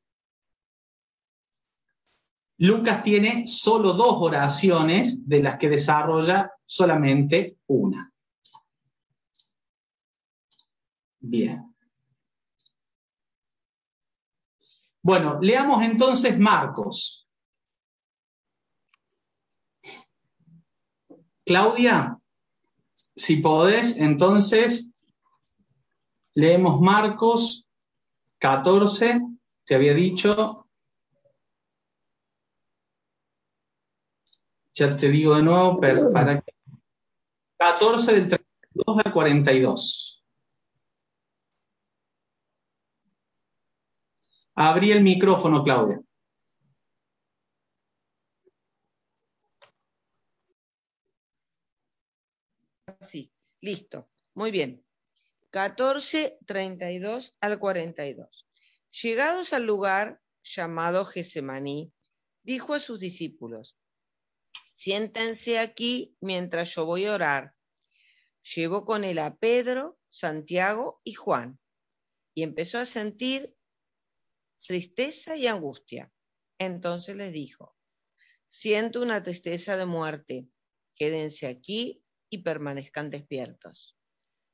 Lucas 2.57 3.03
tiene 3.03 3.45
solo 3.45 3.93
dos 3.93 4.15
oraciones 4.19 5.29
de 5.29 5.43
las 5.43 5.59
que 5.59 5.69
desarrolla 5.69 6.51
solamente 6.65 7.57
una. 7.67 8.11
Bien. 11.19 11.72
Bueno, 15.03 15.37
leamos 15.41 15.83
entonces 15.83 16.39
Marcos. 16.39 17.27
Claudia, 21.45 22.17
si 23.15 23.37
podés, 23.37 23.97
entonces 23.97 24.91
leemos 26.33 26.79
Marcos 26.79 27.67
14, 28.39 29.19
te 29.65 29.75
había 29.75 29.93
dicho, 29.93 30.63
Ya 34.75 34.97
te 34.97 35.09
digo 35.09 35.35
de 35.35 35.43
nuevo, 35.43 35.79
pero 35.79 35.99
para 36.11 36.43
14 37.59 38.13
del 38.13 38.27
32 38.27 39.05
al 39.05 39.13
42. 39.13 40.22
Abrí 44.55 44.91
el 44.91 45.01
micrófono, 45.01 45.63
Claudia. 45.63 45.99
Sí, 52.99 53.31
listo. 53.61 54.09
Muy 54.35 54.51
bien. 54.51 54.83
14, 55.49 56.37
32 56.45 57.35
al 57.39 57.59
42. 57.59 58.47
Llegados 59.01 59.53
al 59.53 59.65
lugar 59.65 60.21
llamado 60.43 61.05
Gesemaní, 61.05 61.91
dijo 62.43 62.73
a 62.73 62.79
sus 62.79 62.99
discípulos, 62.99 63.77
siéntense 64.75 65.59
aquí 65.59 66.15
mientras 66.21 66.73
yo 66.75 66.85
voy 66.85 67.05
a 67.05 67.13
orar. 67.13 67.53
Llevó 68.55 68.83
con 68.83 69.03
él 69.03 69.19
a 69.19 69.35
Pedro, 69.35 69.97
Santiago 70.07 71.01
y 71.03 71.13
Juan, 71.13 71.59
y 72.33 72.43
empezó 72.43 72.77
a 72.77 72.85
sentir 72.85 73.55
tristeza 74.65 75.35
y 75.35 75.47
angustia. 75.47 76.11
Entonces 76.59 77.15
les 77.15 77.33
dijo, 77.33 77.75
siento 78.47 79.01
una 79.01 79.21
tristeza 79.23 79.77
de 79.77 79.85
muerte, 79.85 80.47
quédense 80.95 81.47
aquí 81.47 82.03
y 82.29 82.39
permanezcan 82.39 83.09
despiertos 83.09 83.97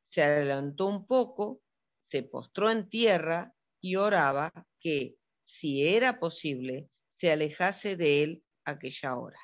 se 0.09 0.23
adelantó 0.23 0.87
un 0.87 1.05
poco, 1.05 1.61
se 2.09 2.23
postró 2.23 2.69
en 2.71 2.89
tierra 2.89 3.53
y 3.79 3.95
oraba 3.95 4.51
que, 4.79 5.17
si 5.45 5.87
era 5.87 6.19
posible, 6.19 6.89
se 7.19 7.31
alejase 7.31 7.95
de 7.95 8.23
él 8.23 8.43
aquella 8.65 9.17
hora. 9.17 9.39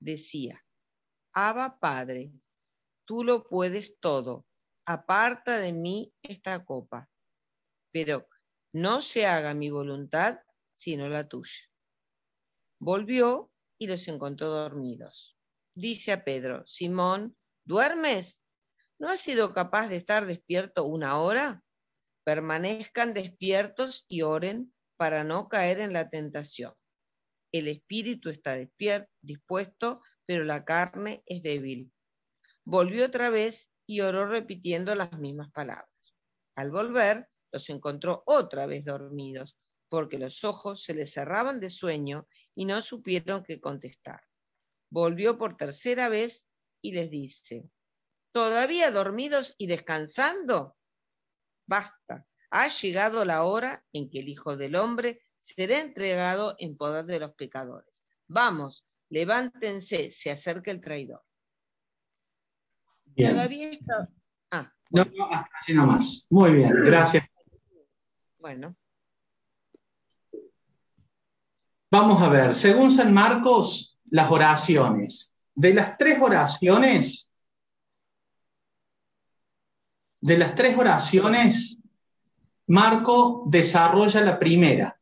Decía, 0.00 0.64
Abba 1.32 1.78
Padre, 1.78 2.32
tú 3.04 3.24
lo 3.24 3.44
puedes 3.48 3.98
todo, 3.98 4.46
aparta 4.86 5.58
de 5.58 5.72
mí 5.72 6.12
esta 6.22 6.64
copa, 6.64 7.08
pero 7.92 8.28
no 8.74 9.02
se 9.02 9.24
haga 9.24 9.54
mi 9.54 9.70
voluntad 9.70 10.40
sino 10.72 11.08
la 11.08 11.28
tuya. 11.28 11.62
Volvió 12.80 13.52
y 13.78 13.86
los 13.86 14.08
encontró 14.08 14.48
dormidos. 14.48 15.38
Dice 15.76 16.10
a 16.10 16.24
Pedro, 16.24 16.66
Simón, 16.66 17.36
¿duermes? 17.64 18.44
¿No 18.98 19.08
has 19.08 19.20
sido 19.20 19.54
capaz 19.54 19.88
de 19.88 19.96
estar 19.96 20.26
despierto 20.26 20.84
una 20.84 21.20
hora? 21.20 21.62
Permanezcan 22.24 23.14
despiertos 23.14 24.04
y 24.08 24.22
oren 24.22 24.74
para 24.96 25.22
no 25.22 25.48
caer 25.48 25.78
en 25.78 25.92
la 25.92 26.10
tentación. 26.10 26.74
El 27.52 27.68
espíritu 27.68 28.28
está 28.28 28.56
despierto, 28.56 29.08
dispuesto, 29.22 30.02
pero 30.26 30.42
la 30.42 30.64
carne 30.64 31.22
es 31.26 31.44
débil. 31.44 31.92
Volvió 32.64 33.06
otra 33.06 33.30
vez 33.30 33.70
y 33.86 34.00
oró 34.00 34.26
repitiendo 34.26 34.96
las 34.96 35.12
mismas 35.12 35.52
palabras. 35.52 36.16
Al 36.56 36.72
volver, 36.72 37.28
los 37.54 37.70
encontró 37.70 38.24
otra 38.26 38.66
vez 38.66 38.84
dormidos, 38.84 39.56
porque 39.88 40.18
los 40.18 40.42
ojos 40.42 40.82
se 40.82 40.92
les 40.92 41.12
cerraban 41.12 41.60
de 41.60 41.70
sueño 41.70 42.26
y 42.56 42.64
no 42.64 42.82
supieron 42.82 43.44
qué 43.44 43.60
contestar. 43.60 44.20
Volvió 44.90 45.38
por 45.38 45.56
tercera 45.56 46.08
vez 46.08 46.48
y 46.82 46.92
les 46.92 47.10
dice, 47.10 47.70
¿Todavía 48.32 48.90
dormidos 48.90 49.54
y 49.56 49.68
descansando? 49.68 50.76
Basta, 51.66 52.26
ha 52.50 52.66
llegado 52.66 53.24
la 53.24 53.44
hora 53.44 53.84
en 53.92 54.10
que 54.10 54.18
el 54.18 54.28
Hijo 54.28 54.56
del 54.56 54.74
Hombre 54.74 55.22
será 55.38 55.78
entregado 55.78 56.56
en 56.58 56.76
poder 56.76 57.04
de 57.04 57.20
los 57.20 57.34
pecadores. 57.34 58.04
Vamos, 58.26 58.84
levántense, 59.10 60.10
se 60.10 60.32
acerca 60.32 60.72
el 60.72 60.80
traidor. 60.80 61.22
Todavía 63.16 63.70
está... 63.70 64.08
Ah, 64.50 64.72
No, 64.90 65.04
no, 65.04 65.26
hasta 65.26 65.56
así 65.60 65.72
nomás. 65.72 66.26
Muy 66.30 66.54
bien, 66.54 66.72
gracias. 66.84 67.24
Bueno. 68.44 68.76
Vamos 71.90 72.20
a 72.20 72.28
ver, 72.28 72.54
según 72.54 72.90
San 72.90 73.14
Marcos, 73.14 73.98
las 74.10 74.30
oraciones. 74.30 75.32
De 75.54 75.72
las 75.72 75.96
tres 75.96 76.20
oraciones, 76.20 77.26
de 80.20 80.36
las 80.36 80.54
tres 80.54 80.76
oraciones, 80.76 81.78
Marco 82.66 83.44
desarrolla 83.46 84.20
la 84.20 84.38
primera, 84.38 85.00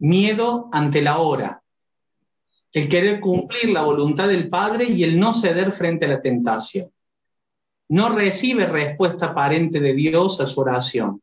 miedo 0.00 0.68
ante 0.70 1.00
la 1.00 1.16
hora, 1.16 1.62
el 2.74 2.90
querer 2.90 3.20
cumplir 3.20 3.70
la 3.70 3.80
voluntad 3.80 4.28
del 4.28 4.50
Padre 4.50 4.84
y 4.84 5.02
el 5.02 5.18
no 5.18 5.32
ceder 5.32 5.72
frente 5.72 6.04
a 6.04 6.08
la 6.08 6.20
tentación. 6.20 6.92
No 7.88 8.10
recibe 8.10 8.66
respuesta 8.66 9.28
aparente 9.28 9.80
de 9.80 9.94
Dios 9.94 10.42
a 10.42 10.46
su 10.46 10.60
oración, 10.60 11.22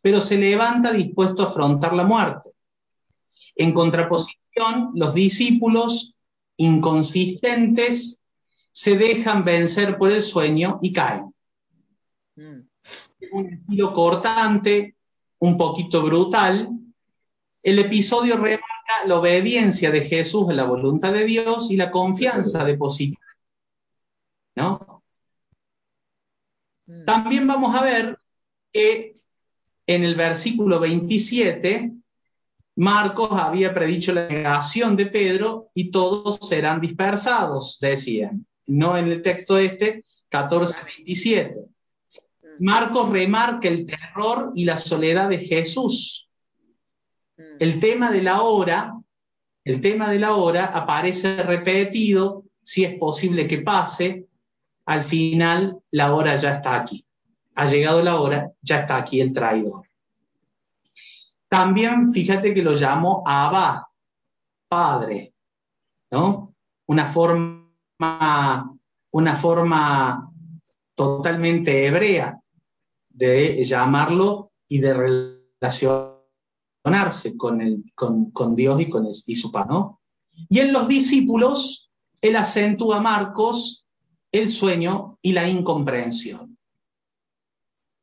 pero 0.00 0.20
se 0.20 0.38
levanta 0.38 0.92
dispuesto 0.92 1.42
a 1.42 1.46
afrontar 1.46 1.92
la 1.92 2.04
muerte. 2.04 2.50
En 3.56 3.72
contraposición, 3.72 4.92
los 4.94 5.14
discípulos 5.14 6.14
inconsistentes 6.56 8.20
se 8.72 8.96
dejan 8.96 9.44
vencer 9.44 9.98
por 9.98 10.10
el 10.12 10.22
sueño 10.22 10.78
y 10.82 10.92
caen. 10.92 11.34
Mm. 12.36 12.60
Un 13.32 13.52
estilo 13.52 13.94
cortante, 13.94 14.96
un 15.38 15.56
poquito 15.56 16.02
brutal. 16.02 16.70
El 17.62 17.78
episodio 17.78 18.36
remarca 18.36 18.64
la 19.06 19.18
obediencia 19.18 19.90
de 19.90 20.02
Jesús 20.02 20.48
a 20.48 20.54
la 20.54 20.64
voluntad 20.64 21.12
de 21.12 21.24
Dios 21.24 21.70
y 21.70 21.76
la 21.76 21.90
confianza 21.90 22.64
depositada. 22.64 23.26
¿No? 24.56 25.02
Mm. 26.86 27.04
También 27.04 27.46
vamos 27.46 27.74
a 27.74 27.82
ver 27.82 28.18
que 28.72 29.19
en 29.94 30.04
el 30.04 30.14
versículo 30.14 30.80
27, 30.80 31.92
Marcos 32.76 33.30
había 33.32 33.74
predicho 33.74 34.12
la 34.12 34.28
negación 34.28 34.96
de 34.96 35.06
Pedro 35.06 35.70
y 35.74 35.90
todos 35.90 36.38
serán 36.48 36.80
dispersados, 36.80 37.78
decían 37.80 38.46
no 38.70 38.96
en 38.96 39.08
el 39.08 39.20
texto 39.20 39.58
este, 39.58 40.04
14-27. 40.30 41.66
Marcos 42.60 43.10
remarca 43.10 43.68
el 43.68 43.84
terror 43.84 44.52
y 44.54 44.64
la 44.64 44.76
soledad 44.76 45.28
de 45.28 45.38
Jesús. 45.38 46.28
Mm. 47.36 47.56
El 47.58 47.80
tema 47.80 48.10
de 48.12 48.22
la 48.22 48.42
hora, 48.42 48.94
el 49.64 49.80
tema 49.80 50.10
de 50.10 50.18
la 50.18 50.34
hora 50.34 50.66
aparece 50.66 51.42
repetido, 51.42 52.44
si 52.62 52.84
es 52.84 52.96
posible 52.98 53.48
que 53.48 53.58
pase, 53.58 54.26
al 54.84 55.02
final 55.02 55.78
la 55.90 56.14
hora 56.14 56.36
ya 56.36 56.54
está 56.54 56.76
aquí. 56.76 57.04
Ha 57.56 57.66
llegado 57.66 58.02
la 58.02 58.20
hora, 58.20 58.52
ya 58.62 58.80
está 58.80 58.96
aquí 58.96 59.20
el 59.20 59.32
traidor. 59.32 59.86
También 61.48 62.12
fíjate 62.12 62.54
que 62.54 62.62
lo 62.62 62.72
llamo 62.72 63.22
Abba, 63.26 63.88
Padre, 64.68 65.34
¿no? 66.10 66.54
Una 66.86 67.06
forma 67.06 67.60
una 69.12 69.34
forma 69.34 70.30
totalmente 70.94 71.86
hebrea 71.86 72.40
de 73.08 73.64
llamarlo 73.64 74.52
y 74.68 74.78
de 74.78 74.94
relacionarse 75.60 77.36
con, 77.36 77.84
con, 78.32 78.54
Dios 78.54 78.80
y, 78.80 78.88
con 78.88 79.06
y 79.26 79.36
su 79.36 79.50
pan. 79.50 79.68
Y 80.48 80.60
en 80.60 80.72
los 80.72 80.88
discípulos, 80.88 81.90
él 82.20 82.36
acentúa 82.36 83.00
Marcos 83.00 83.84
el 84.32 84.48
sueño 84.48 85.18
y 85.22 85.32
la 85.32 85.48
incomprensión. 85.48 86.56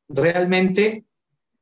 Realmente 0.09 1.05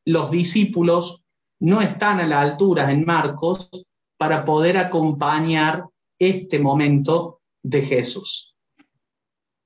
los 0.06 0.32
discípulos 0.32 1.24
no 1.60 1.82
están 1.82 2.20
a 2.20 2.28
la 2.28 2.42
altura 2.42 2.92
en 2.92 3.06
Marcos 3.06 3.70
para 4.18 4.46
poder 4.46 4.78
acompañar 4.78 5.86
este 6.20 6.60
momento 6.60 7.42
de 7.64 7.82
Jesús. 7.82 8.56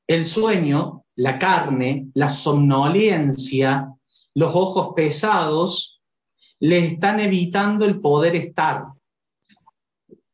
El 0.08 0.26
sueño, 0.26 1.06
la 1.16 1.38
carne, 1.38 2.08
la 2.14 2.30
somnolencia, 2.30 3.94
los 4.34 4.56
ojos 4.56 4.94
pesados, 4.96 6.02
le 6.60 6.80
están 6.80 7.20
evitando 7.20 7.86
el 7.86 8.00
poder 8.00 8.36
estar 8.36 8.86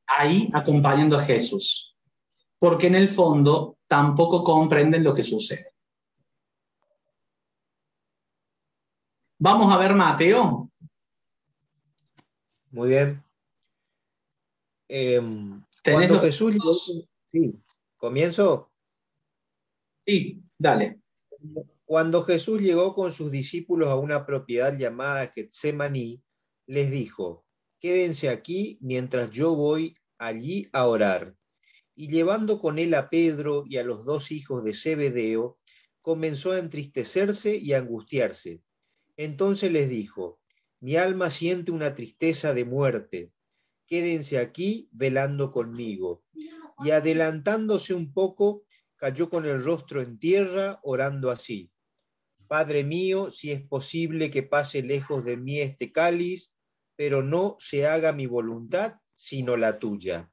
ahí 0.07 0.47
acompañando 0.53 1.17
a 1.17 1.23
Jesús, 1.23 1.95
porque 2.57 2.87
en 2.87 2.95
el 2.95 3.07
fondo 3.07 3.77
tampoco 3.87 4.43
comprenden 4.43 5.03
lo 5.03 5.13
que 5.13 5.23
sucede. 5.23 5.74
Vamos 9.37 9.73
a 9.73 9.77
ver 9.77 9.93
Mateo. 9.93 10.71
Muy 12.71 12.89
bien. 12.89 13.23
Eh, 14.87 15.21
cuando 15.83 16.19
Jesús 16.19 16.55
Sí, 17.31 17.53
comienzo. 17.97 18.71
Sí, 20.05 20.41
dale. 20.57 21.01
Cuando 21.83 22.23
Jesús 22.23 22.61
llegó 22.61 22.95
con 22.95 23.11
sus 23.11 23.31
discípulos 23.31 23.89
a 23.89 23.95
una 23.95 24.25
propiedad 24.25 24.77
llamada 24.77 25.31
Getsemaní, 25.35 26.23
les 26.65 26.91
dijo, 26.91 27.45
quédense 27.79 28.29
aquí 28.29 28.77
mientras 28.81 29.29
yo 29.31 29.53
voy 29.55 29.97
allí 30.17 30.69
a 30.71 30.87
orar. 30.87 31.35
Y 31.93 32.07
llevando 32.07 32.59
con 32.59 32.79
él 32.79 32.93
a 32.93 33.09
Pedro 33.09 33.65
y 33.67 33.77
a 33.77 33.83
los 33.83 34.05
dos 34.05 34.31
hijos 34.31 34.63
de 34.63 34.73
Zebedeo, 34.73 35.59
comenzó 36.01 36.53
a 36.53 36.59
entristecerse 36.59 37.57
y 37.57 37.73
a 37.73 37.79
angustiarse. 37.79 38.61
Entonces 39.17 39.71
les 39.71 39.89
dijo, 39.89 40.39
mi 40.79 40.97
alma 40.97 41.29
siente 41.29 41.71
una 41.71 41.95
tristeza 41.95 42.53
de 42.53 42.65
muerte, 42.65 43.31
quédense 43.87 44.39
aquí 44.39 44.89
velando 44.91 45.51
conmigo 45.51 46.23
y 46.83 46.91
adelantándose 46.91 47.93
un 47.93 48.11
poco, 48.13 48.63
cayó 48.97 49.29
con 49.29 49.45
el 49.45 49.63
rostro 49.63 50.01
en 50.01 50.19
tierra, 50.19 50.79
orando 50.83 51.31
así. 51.31 51.71
Padre 52.47 52.83
mío, 52.83 53.31
si 53.31 53.51
es 53.51 53.61
posible 53.61 54.29
que 54.29 54.43
pase 54.43 54.83
lejos 54.83 55.23
de 55.25 55.37
mí 55.37 55.59
este 55.59 55.91
cáliz, 55.91 56.53
pero 56.95 57.23
no 57.23 57.55
se 57.59 57.87
haga 57.87 58.13
mi 58.13 58.25
voluntad, 58.25 58.95
sino 59.15 59.57
la 59.57 59.77
tuya. 59.77 60.31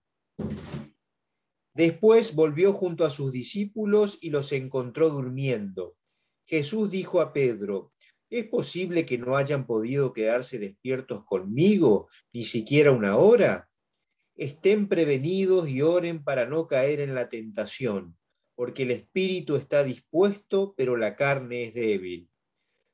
Después 1.75 2.35
volvió 2.35 2.73
junto 2.73 3.05
a 3.05 3.11
sus 3.11 3.33
discípulos 3.33 4.19
y 4.21 4.31
los 4.31 4.53
encontró 4.53 5.09
durmiendo. 5.09 5.97
Jesús 6.45 6.91
dijo 6.91 7.21
a 7.21 7.33
Pedro, 7.33 7.92
¿es 8.33 8.49
posible 8.49 9.05
que 9.05 9.19
no 9.19 9.37
hayan 9.37 9.67
podido 9.67 10.15
quedarse 10.15 10.59
despiertos 10.59 11.23
conmigo 11.27 12.09
ni 12.33 12.45
siquiera 12.45 12.91
una 12.91 13.19
hora? 13.19 13.69
Estén 14.35 14.89
prevenidos 14.89 15.69
y 15.69 15.83
oren 15.83 16.25
para 16.25 16.47
no 16.47 16.67
caer 16.67 17.01
en 17.01 17.15
la 17.15 17.29
tentación, 17.29 18.17
porque 18.55 18.85
el 18.85 18.91
espíritu 18.91 19.57
está 19.57 19.85
dispuesto, 19.85 20.73
pero 20.79 20.97
la 20.97 21.15
carne 21.15 21.65
es 21.65 21.75
débil. 21.75 22.31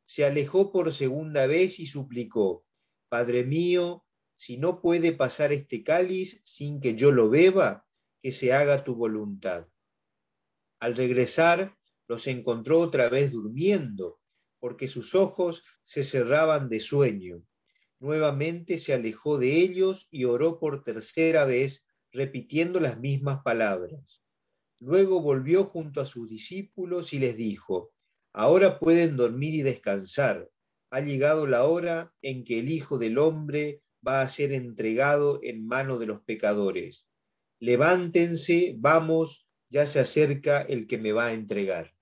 Se 0.07 0.25
alejó 0.25 0.73
por 0.73 0.93
segunda 0.93 1.47
vez 1.47 1.79
y 1.79 1.87
suplicó, 1.87 2.67
Padre 3.09 3.45
mío, 3.45 4.05
si 4.35 4.57
no 4.57 4.83
puede 4.83 5.13
pasar 5.13 5.53
este 5.53 5.85
cáliz 5.85 6.41
sin 6.45 6.81
que 6.81 6.97
yo 6.97 7.13
lo 7.13 7.31
beba, 7.31 7.87
que 8.21 8.33
se 8.33 8.53
haga 8.53 8.83
tu 8.83 8.97
voluntad. 8.97 9.69
Al 10.81 10.97
regresar, 10.97 11.77
los 12.09 12.27
encontró 12.27 12.81
otra 12.81 13.09
vez 13.09 13.31
durmiendo, 13.31 14.21
porque 14.61 14.89
sus 14.89 15.15
ojos 15.15 15.65
se 15.85 16.03
cerraban 16.03 16.69
de 16.69 16.81
sueño. 16.81 17.43
Nuevamente 18.01 18.79
se 18.79 18.93
alejó 18.93 19.39
de 19.39 19.59
ellos 19.59 20.09
y 20.11 20.25
oró 20.25 20.59
por 20.59 20.85
tercera 20.85 21.45
vez, 21.45 21.85
repitiendo 22.13 22.81
las 22.81 22.99
mismas 22.99 23.43
palabras. 23.43 24.23
Luego 24.81 25.21
volvió 25.21 25.65
junto 25.65 26.01
a 26.01 26.07
sus 26.07 26.29
discípulos 26.29 27.13
y 27.13 27.19
les 27.19 27.37
dijo, 27.37 27.93
Ahora 28.33 28.79
pueden 28.79 29.17
dormir 29.17 29.55
y 29.55 29.63
descansar. 29.63 30.49
Ha 30.91 31.01
llegado 31.01 31.47
la 31.47 31.65
hora 31.65 32.13
en 32.23 32.45
que 32.45 32.61
el 32.61 32.71
Hijo 32.71 32.99
del 32.99 33.19
Hombre 33.19 33.83
va 34.07 34.23
a 34.23 34.29
ser 34.29 34.53
entregado 34.53 35.41
en 35.43 35.67
mano 35.67 35.99
de 35.99 36.07
los 36.07 36.23
pecadores 36.23 37.09
levántense, 37.61 38.75
vamos, 38.79 39.47
ya 39.69 39.87
se 39.87 40.01
acerca 40.01 40.63
el 40.63 40.87
que 40.87 40.99
me 40.99 41.13
va 41.13 41.27
a 41.27 41.33
entregar. 41.33 41.95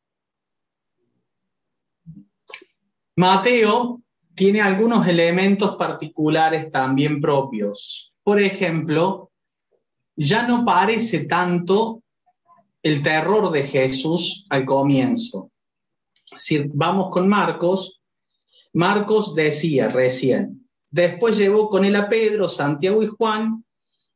Mateo 3.17 4.03
tiene 4.35 4.61
algunos 4.61 5.09
elementos 5.09 5.77
particulares 5.77 6.71
también 6.71 7.21
propios. 7.21 8.13
Por 8.23 8.41
ejemplo, 8.41 9.31
ya 10.15 10.47
no 10.47 10.67
parece 10.67 11.25
tanto 11.25 12.03
el 12.83 13.03
terror 13.03 13.51
de 13.51 13.63
Jesús 13.63 14.47
al 14.51 14.67
comienzo. 14.67 15.51
Si 16.37 16.65
vamos 16.75 17.09
con 17.11 17.27
Marcos, 17.27 18.03
Marcos 18.75 19.35
decía 19.35 19.89
recién, 19.89 20.69
después 20.91 21.39
llevó 21.39 21.71
con 21.71 21.87
él 21.87 21.97
a 21.97 22.11
Pedro, 22.11 22.49
Santiago 22.49 23.03
y 23.03 23.07
Juan 23.07 23.65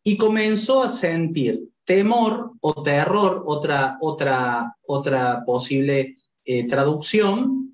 y 0.03 0.19
comenzó 0.19 0.83
a 0.83 0.91
sentir 0.91 1.71
temor 1.85 2.53
o 2.61 2.83
terror, 2.83 3.43
otra, 3.47 3.97
otra, 4.01 4.77
otra 4.87 5.43
posible 5.47 6.19
eh, 6.45 6.67
traducción, 6.67 7.70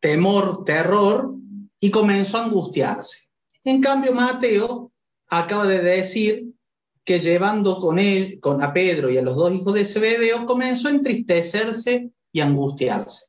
temor, 0.00 0.64
terror, 0.64 1.34
y 1.80 1.90
comenzó 1.90 2.38
a 2.38 2.44
angustiarse. 2.44 3.28
En 3.64 3.80
cambio, 3.80 4.12
Mateo 4.12 4.92
acaba 5.28 5.66
de 5.66 5.80
decir 5.80 6.54
que 7.04 7.18
llevando 7.18 7.78
con 7.78 7.98
él, 7.98 8.38
con 8.40 8.62
a 8.62 8.72
Pedro 8.72 9.10
y 9.10 9.18
a 9.18 9.22
los 9.22 9.36
dos 9.36 9.52
hijos 9.52 9.74
de 9.74 9.84
Zebedeo, 9.84 10.46
comenzó 10.46 10.88
a 10.88 10.92
entristecerse 10.92 12.10
y 12.32 12.40
angustiarse. 12.40 13.26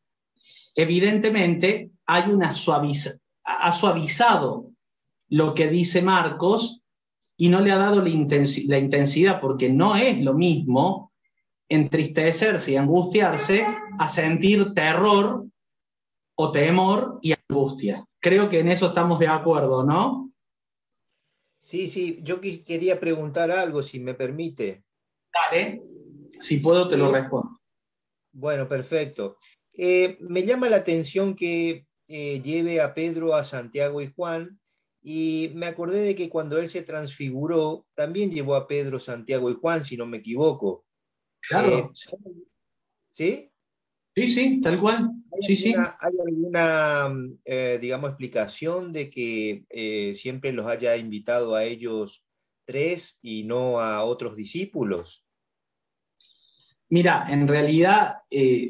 Evidentemente, 0.76 1.92
hay 2.06 2.32
una 2.32 2.52
suaviza, 2.52 3.12
ha 3.44 3.72
suavizado 3.72 4.72
lo 5.30 5.54
que 5.54 5.68
dice 5.68 6.02
Marcos 6.02 6.82
y 7.38 7.50
no 7.50 7.62
le 7.62 7.72
ha 7.72 7.78
dado 7.78 8.02
la, 8.02 8.10
intensidad 8.10 9.40
porque 9.40 9.70
no 9.70 9.96
es 9.96 10.20
lo 10.22 10.34
mismo 10.34 11.14
entristecerse 11.70 12.74
y 12.74 12.76
angustiarse 12.76 13.66
a 13.98 14.10
sentir 14.10 14.74
terror 14.74 15.46
o 16.42 16.54
temor 16.54 17.20
y 17.22 17.34
angustia. 17.34 18.06
Creo 18.22 18.48
que 18.48 18.62
en 18.62 18.70
eso 18.70 18.88
estamos 18.88 19.20
de 19.20 19.28
acuerdo, 19.28 19.84
¿no? 19.84 20.32
Sí, 21.60 21.90
sí, 21.90 22.16
yo 22.22 22.40
quería 22.40 22.98
preguntar 22.98 23.52
algo, 23.52 23.84
si 23.84 24.00
me 24.00 24.14
permite. 24.14 24.86
Dale, 25.34 25.84
si 26.40 26.60
puedo 26.60 26.88
te 26.88 26.96
lo 26.96 27.12
respondo. 27.12 27.60
Bueno, 28.32 28.70
perfecto. 28.70 29.36
Eh, 29.74 30.18
me 30.22 30.44
llama 30.44 30.70
la 30.70 30.78
atención 30.78 31.36
que 31.36 31.86
eh, 32.08 32.42
lleve 32.42 32.80
a 32.80 32.94
Pedro, 32.94 33.36
a 33.36 33.44
Santiago 33.44 34.02
y 34.02 34.14
Juan 34.16 34.62
y 35.02 35.52
me 35.56 35.68
acordé 35.68 36.00
de 36.00 36.16
que 36.16 36.30
cuando 36.30 36.58
él 36.58 36.70
se 36.70 36.84
transfiguró, 36.84 37.86
también 37.96 38.32
llevó 38.32 38.56
a 38.56 38.66
Pedro, 38.66 38.98
Santiago 38.98 39.50
y 39.50 39.56
Juan, 39.56 39.84
si 39.84 39.98
no 39.98 40.06
me 40.06 40.20
equivoco. 40.20 40.86
Claro. 41.42 41.68
Eh, 41.68 41.90
¿Sí? 43.12 43.49
Sí, 44.16 44.28
sí, 44.28 44.62
tal 44.62 44.80
cual. 44.80 45.12
¿Hay 45.32 45.56
sí, 45.56 45.74
alguna, 45.74 45.98
¿Hay 46.02 46.14
alguna, 46.28 47.14
eh, 47.46 47.80
digamos, 47.82 48.10
explicación 48.10 48.92
de 48.92 49.10
que 49.10 49.64
eh, 49.70 50.14
siempre 50.16 50.52
los 50.52 50.66
haya 50.66 50.98
invitado 50.98 51.56
a 51.56 51.64
ellos 51.64 52.24
tres 52.66 53.20
y 53.22 53.44
no 53.44 53.80
a 53.80 54.04
otros 54.04 54.36
discípulos? 54.36 55.26
Mira, 56.92 57.28
en 57.30 57.48
realidad, 57.48 58.16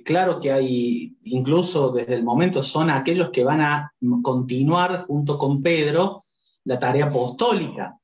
claro 0.03 0.41
que 0.41 0.51
hay, 0.51 1.17
incluso 1.23 1.89
desde 1.89 2.15
el 2.15 2.23
momento, 2.23 2.61
son 2.61 2.89
aquellos 2.89 3.29
que 3.29 3.45
van 3.45 3.61
a 3.61 3.93
continuar 4.21 5.05
junto 5.05 5.37
con 5.37 5.61
Pedro 5.61 6.23
la 6.65 6.77
tarea 6.77 7.05
apostólica. 7.05 7.97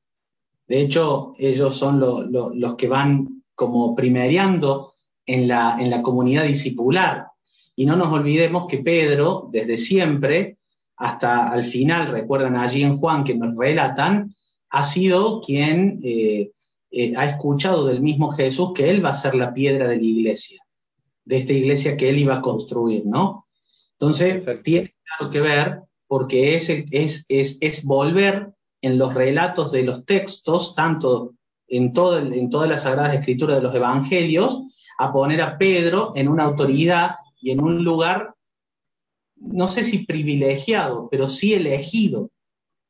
De 0.66 0.80
hecho, 0.80 1.32
ellos 1.38 1.74
son 1.74 2.00
los 2.00 2.74
que 2.76 2.88
van 2.88 3.44
como 3.54 3.94
primeriando 3.94 4.94
en 5.26 5.48
la, 5.48 5.76
en 5.78 5.90
la 5.90 6.02
comunidad 6.02 6.44
discipular. 6.44 7.26
Y 7.74 7.84
no 7.84 7.96
nos 7.96 8.12
olvidemos 8.12 8.66
que 8.66 8.78
Pedro, 8.78 9.48
desde 9.52 9.76
siempre, 9.76 10.56
hasta 10.96 11.52
al 11.52 11.64
final, 11.64 12.08
recuerdan 12.08 12.56
allí 12.56 12.82
en 12.82 12.98
Juan 12.98 13.24
que 13.24 13.34
nos 13.34 13.54
relatan, 13.56 14.34
ha 14.70 14.84
sido 14.84 15.40
quien 15.40 16.00
eh, 16.02 16.50
eh, 16.90 17.12
ha 17.16 17.26
escuchado 17.26 17.86
del 17.86 18.00
mismo 18.00 18.30
Jesús 18.30 18.70
que 18.74 18.90
él 18.90 19.04
va 19.04 19.10
a 19.10 19.14
ser 19.14 19.34
la 19.34 19.52
piedra 19.52 19.88
de 19.88 19.96
la 19.96 20.04
iglesia, 20.04 20.62
de 21.24 21.36
esta 21.36 21.52
iglesia 21.52 21.96
que 21.96 22.08
él 22.08 22.18
iba 22.18 22.36
a 22.36 22.42
construir, 22.42 23.04
¿no? 23.04 23.46
Entonces, 23.92 24.44
tiene 24.62 24.94
algo 25.18 25.30
que 25.30 25.40
ver 25.40 25.82
porque 26.06 26.56
es, 26.56 26.70
es, 26.70 27.24
es, 27.28 27.58
es 27.60 27.84
volver 27.84 28.52
en 28.80 28.98
los 28.98 29.14
relatos 29.14 29.72
de 29.72 29.82
los 29.82 30.04
textos, 30.04 30.74
tanto 30.74 31.34
en, 31.68 31.92
todo 31.92 32.18
en 32.18 32.48
todas 32.50 32.68
las 32.68 32.82
Sagradas 32.82 33.14
Escrituras 33.14 33.56
de 33.56 33.62
los 33.62 33.74
Evangelios, 33.74 34.62
a 34.98 35.12
poner 35.12 35.40
a 35.42 35.58
Pedro 35.58 36.12
en 36.14 36.28
una 36.28 36.44
autoridad 36.44 37.16
y 37.40 37.50
en 37.50 37.60
un 37.60 37.84
lugar, 37.84 38.34
no 39.36 39.68
sé 39.68 39.84
si 39.84 40.06
privilegiado, 40.06 41.08
pero 41.10 41.28
sí 41.28 41.54
elegido, 41.54 42.30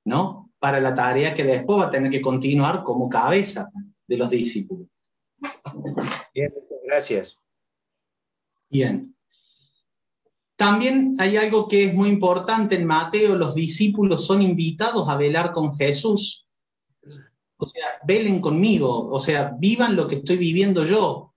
¿no? 0.04 0.50
Para 0.58 0.80
la 0.80 0.94
tarea 0.94 1.34
que 1.34 1.44
después 1.44 1.80
va 1.80 1.86
a 1.86 1.90
tener 1.90 2.10
que 2.10 2.20
continuar 2.20 2.82
como 2.82 3.08
cabeza 3.08 3.70
de 4.06 4.16
los 4.16 4.30
discípulos. 4.30 4.88
Bien, 6.34 6.52
gracias. 6.84 7.38
Bien. 8.70 9.14
También 10.56 11.16
hay 11.18 11.36
algo 11.36 11.68
que 11.68 11.84
es 11.84 11.94
muy 11.94 12.08
importante 12.08 12.76
en 12.76 12.86
Mateo, 12.86 13.36
los 13.36 13.54
discípulos 13.54 14.26
son 14.26 14.40
invitados 14.40 15.08
a 15.08 15.16
velar 15.16 15.52
con 15.52 15.74
Jesús. 15.74 16.46
O 17.58 17.64
sea, 17.64 17.84
velen 18.06 18.40
conmigo, 18.40 19.08
o 19.08 19.18
sea, 19.18 19.54
vivan 19.58 19.96
lo 19.96 20.06
que 20.06 20.16
estoy 20.16 20.38
viviendo 20.38 20.84
yo. 20.84 21.34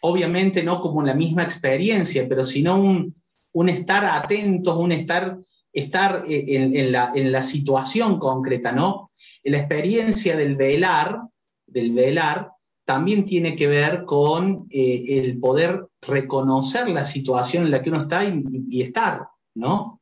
Obviamente 0.00 0.62
no 0.62 0.80
como 0.80 1.02
la 1.02 1.14
misma 1.14 1.42
experiencia, 1.42 2.28
pero 2.28 2.44
sino 2.44 2.80
un, 2.80 3.14
un 3.52 3.68
estar 3.68 4.04
atentos, 4.04 4.76
un 4.76 4.92
estar, 4.92 5.38
estar 5.72 6.24
eh, 6.28 6.44
en, 6.48 6.92
la, 6.92 7.12
en 7.14 7.32
la 7.32 7.42
situación 7.42 8.18
concreta, 8.18 8.72
¿no? 8.72 9.08
La 9.44 9.58
experiencia 9.58 10.36
del 10.36 10.56
velar, 10.56 11.20
del 11.66 11.92
velar, 11.92 12.52
también 12.88 13.26
tiene 13.26 13.54
que 13.54 13.66
ver 13.66 14.04
con 14.06 14.66
eh, 14.70 15.18
el 15.18 15.38
poder 15.38 15.82
reconocer 16.00 16.88
la 16.88 17.04
situación 17.04 17.64
en 17.64 17.70
la 17.70 17.82
que 17.82 17.90
uno 17.90 18.00
está 18.00 18.24
y, 18.24 18.80
estar, 18.80 19.28
¿no? 19.54 20.00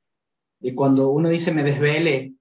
Y 0.60 0.72
cuando 0.72 1.10
uno 1.10 1.28
dice 1.28 1.50
me 1.50 1.64
desvele, 1.64 2.34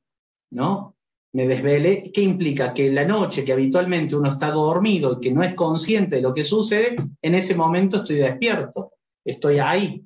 ¿no? 0.51 0.94
Me 1.35 1.47
desvele, 1.47 2.11
¿qué 2.13 2.21
implica? 2.21 2.73
Que 2.73 2.91
la 2.91 3.05
noche 3.05 3.43
que 3.43 3.53
habitualmente 3.53 4.15
uno 4.15 4.29
está 4.29 4.51
dormido 4.51 5.13
y 5.13 5.19
que 5.19 5.31
no 5.31 5.43
es 5.43 5.53
consciente 5.53 6.17
de 6.17 6.21
lo 6.21 6.33
que 6.33 6.45
sucede, 6.45 6.95
en 7.21 7.35
ese 7.35 7.55
momento 7.55 7.97
estoy 7.97 8.17
despierto, 8.17 8.93
estoy 9.23 9.59
ahí. 9.59 10.01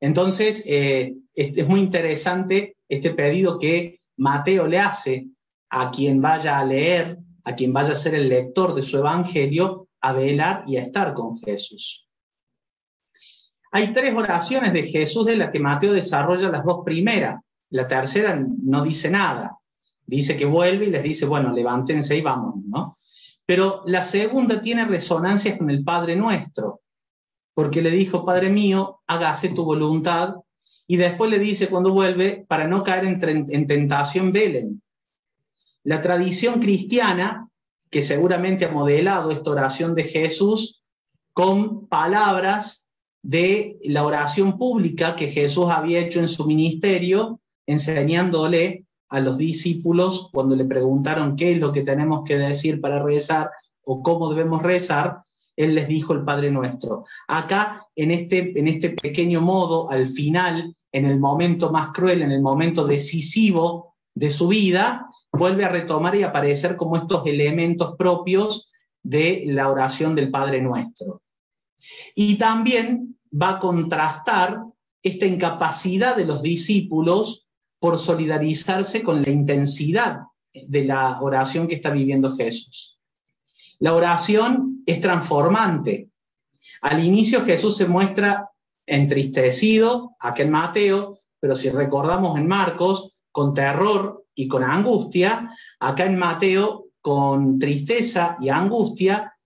Entonces, 0.00 0.62
eh, 0.66 1.14
es 1.34 1.66
muy 1.66 1.80
interesante 1.80 2.76
este 2.88 3.10
pedido 3.10 3.58
que 3.58 4.00
Mateo 4.16 4.68
le 4.68 4.78
hace 4.78 5.26
a 5.70 5.90
quien 5.90 6.20
vaya 6.20 6.58
a 6.58 6.64
leer 6.64 7.18
a 7.44 7.54
quien 7.54 7.72
vaya 7.72 7.92
a 7.92 7.96
ser 7.96 8.14
el 8.14 8.28
lector 8.28 8.74
de 8.74 8.82
su 8.82 8.98
evangelio 8.98 9.88
a 10.00 10.12
velar 10.12 10.64
y 10.66 10.76
a 10.76 10.82
estar 10.82 11.14
con 11.14 11.36
Jesús. 11.38 12.06
Hay 13.72 13.92
tres 13.92 14.14
oraciones 14.14 14.72
de 14.72 14.84
Jesús 14.84 15.26
de 15.26 15.36
las 15.36 15.50
que 15.50 15.58
Mateo 15.58 15.92
desarrolla 15.92 16.50
las 16.50 16.64
dos 16.64 16.82
primeras. 16.84 17.36
La 17.70 17.88
tercera 17.88 18.40
no 18.62 18.84
dice 18.84 19.10
nada. 19.10 19.58
Dice 20.06 20.36
que 20.36 20.44
vuelve 20.44 20.86
y 20.86 20.90
les 20.90 21.02
dice, 21.02 21.26
bueno, 21.26 21.52
levántense 21.52 22.16
y 22.16 22.20
vámonos, 22.20 22.64
¿no? 22.66 22.96
Pero 23.46 23.82
la 23.86 24.02
segunda 24.02 24.62
tiene 24.62 24.84
resonancias 24.84 25.58
con 25.58 25.70
el 25.70 25.84
Padre 25.84 26.16
Nuestro, 26.16 26.80
porque 27.54 27.82
le 27.82 27.90
dijo, 27.90 28.24
Padre 28.24 28.50
mío, 28.50 29.00
hágase 29.06 29.50
tu 29.50 29.64
voluntad. 29.64 30.36
Y 30.86 30.96
después 30.96 31.30
le 31.30 31.38
dice 31.38 31.68
cuando 31.68 31.92
vuelve, 31.92 32.44
para 32.48 32.66
no 32.66 32.82
caer 32.82 33.04
en, 33.04 33.46
en 33.48 33.66
tentación, 33.66 34.32
velen. 34.32 34.82
La 35.84 36.00
tradición 36.00 36.60
cristiana, 36.60 37.48
que 37.90 38.02
seguramente 38.02 38.64
ha 38.64 38.70
modelado 38.70 39.30
esta 39.30 39.50
oración 39.50 39.94
de 39.94 40.04
Jesús 40.04 40.82
con 41.32 41.86
palabras 41.88 42.86
de 43.22 43.78
la 43.84 44.04
oración 44.04 44.58
pública 44.58 45.16
que 45.16 45.28
Jesús 45.28 45.70
había 45.70 46.00
hecho 46.00 46.20
en 46.20 46.28
su 46.28 46.46
ministerio, 46.46 47.40
enseñándole 47.66 48.86
a 49.12 49.20
los 49.20 49.36
discípulos 49.36 50.30
cuando 50.32 50.56
le 50.56 50.64
preguntaron 50.64 51.36
qué 51.36 51.52
es 51.52 51.60
lo 51.60 51.70
que 51.70 51.82
tenemos 51.82 52.22
que 52.24 52.38
decir 52.38 52.80
para 52.80 53.02
rezar 53.02 53.50
o 53.84 54.02
cómo 54.02 54.30
debemos 54.30 54.62
rezar, 54.62 55.18
él 55.54 55.74
les 55.74 55.86
dijo 55.86 56.14
el 56.14 56.24
Padre 56.24 56.50
Nuestro. 56.50 57.04
Acá, 57.28 57.86
en 57.94 58.10
este, 58.10 58.58
en 58.58 58.68
este 58.68 58.90
pequeño 58.90 59.42
modo, 59.42 59.90
al 59.90 60.06
final, 60.06 60.74
en 60.90 61.04
el 61.04 61.20
momento 61.20 61.70
más 61.70 61.90
cruel, 61.90 62.22
en 62.22 62.32
el 62.32 62.40
momento 62.40 62.86
decisivo 62.86 63.94
de 64.14 64.30
su 64.30 64.48
vida, 64.48 65.06
vuelve 65.30 65.66
a 65.66 65.68
retomar 65.68 66.14
y 66.14 66.22
aparecer 66.22 66.74
como 66.74 66.96
estos 66.96 67.26
elementos 67.26 67.94
propios 67.98 68.70
de 69.02 69.44
la 69.48 69.68
oración 69.68 70.14
del 70.14 70.30
Padre 70.30 70.62
Nuestro. 70.62 71.20
Y 72.14 72.36
también 72.36 73.18
va 73.30 73.50
a 73.50 73.58
contrastar 73.58 74.62
esta 75.02 75.26
incapacidad 75.26 76.16
de 76.16 76.24
los 76.24 76.40
discípulos 76.40 77.46
por 77.82 77.98
solidarizarse 77.98 79.02
con 79.02 79.22
la 79.22 79.30
intensidad 79.30 80.20
de 80.52 80.84
la 80.84 81.20
oración 81.20 81.66
que 81.66 81.74
está 81.74 81.90
viviendo 81.90 82.36
Jesús. 82.36 82.96
La 83.80 83.92
oración 83.92 84.84
es 84.86 85.00
transformante. 85.00 86.08
Al 86.80 87.04
inicio 87.04 87.44
Jesús 87.44 87.76
se 87.76 87.88
muestra 87.88 88.50
entristecido, 88.86 90.14
aquí 90.20 90.42
en 90.42 90.52
Mateo, 90.52 91.18
pero 91.40 91.56
si 91.56 91.70
recordamos 91.70 92.38
en 92.38 92.46
Marcos, 92.46 93.24
con 93.32 93.52
terror 93.52 94.26
y 94.32 94.46
con 94.46 94.62
angustia, 94.62 95.50
acá 95.80 96.04
en 96.04 96.16
Mateo, 96.16 96.84
con 97.00 97.58
tristeza 97.58 98.36
y 98.40 98.48
angustia, 98.48 99.36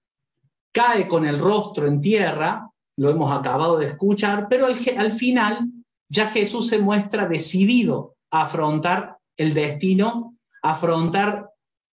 cae 0.72 1.08
con 1.08 1.24
el 1.24 1.38
rostro 1.38 1.86
en 1.86 2.02
tierra, 2.02 2.70
lo 2.96 3.08
hemos 3.08 3.32
acabado 3.32 3.78
de 3.78 3.86
escuchar, 3.86 4.46
pero 4.50 4.66
al, 4.66 5.12
final 5.12 5.70
ya 6.10 6.28
Jesús 6.28 6.68
se 6.68 6.80
muestra 6.80 7.26
decidido 7.26 8.15
afrontar 8.42 9.18
el 9.36 9.54
destino, 9.54 10.36
afrontar 10.62 11.50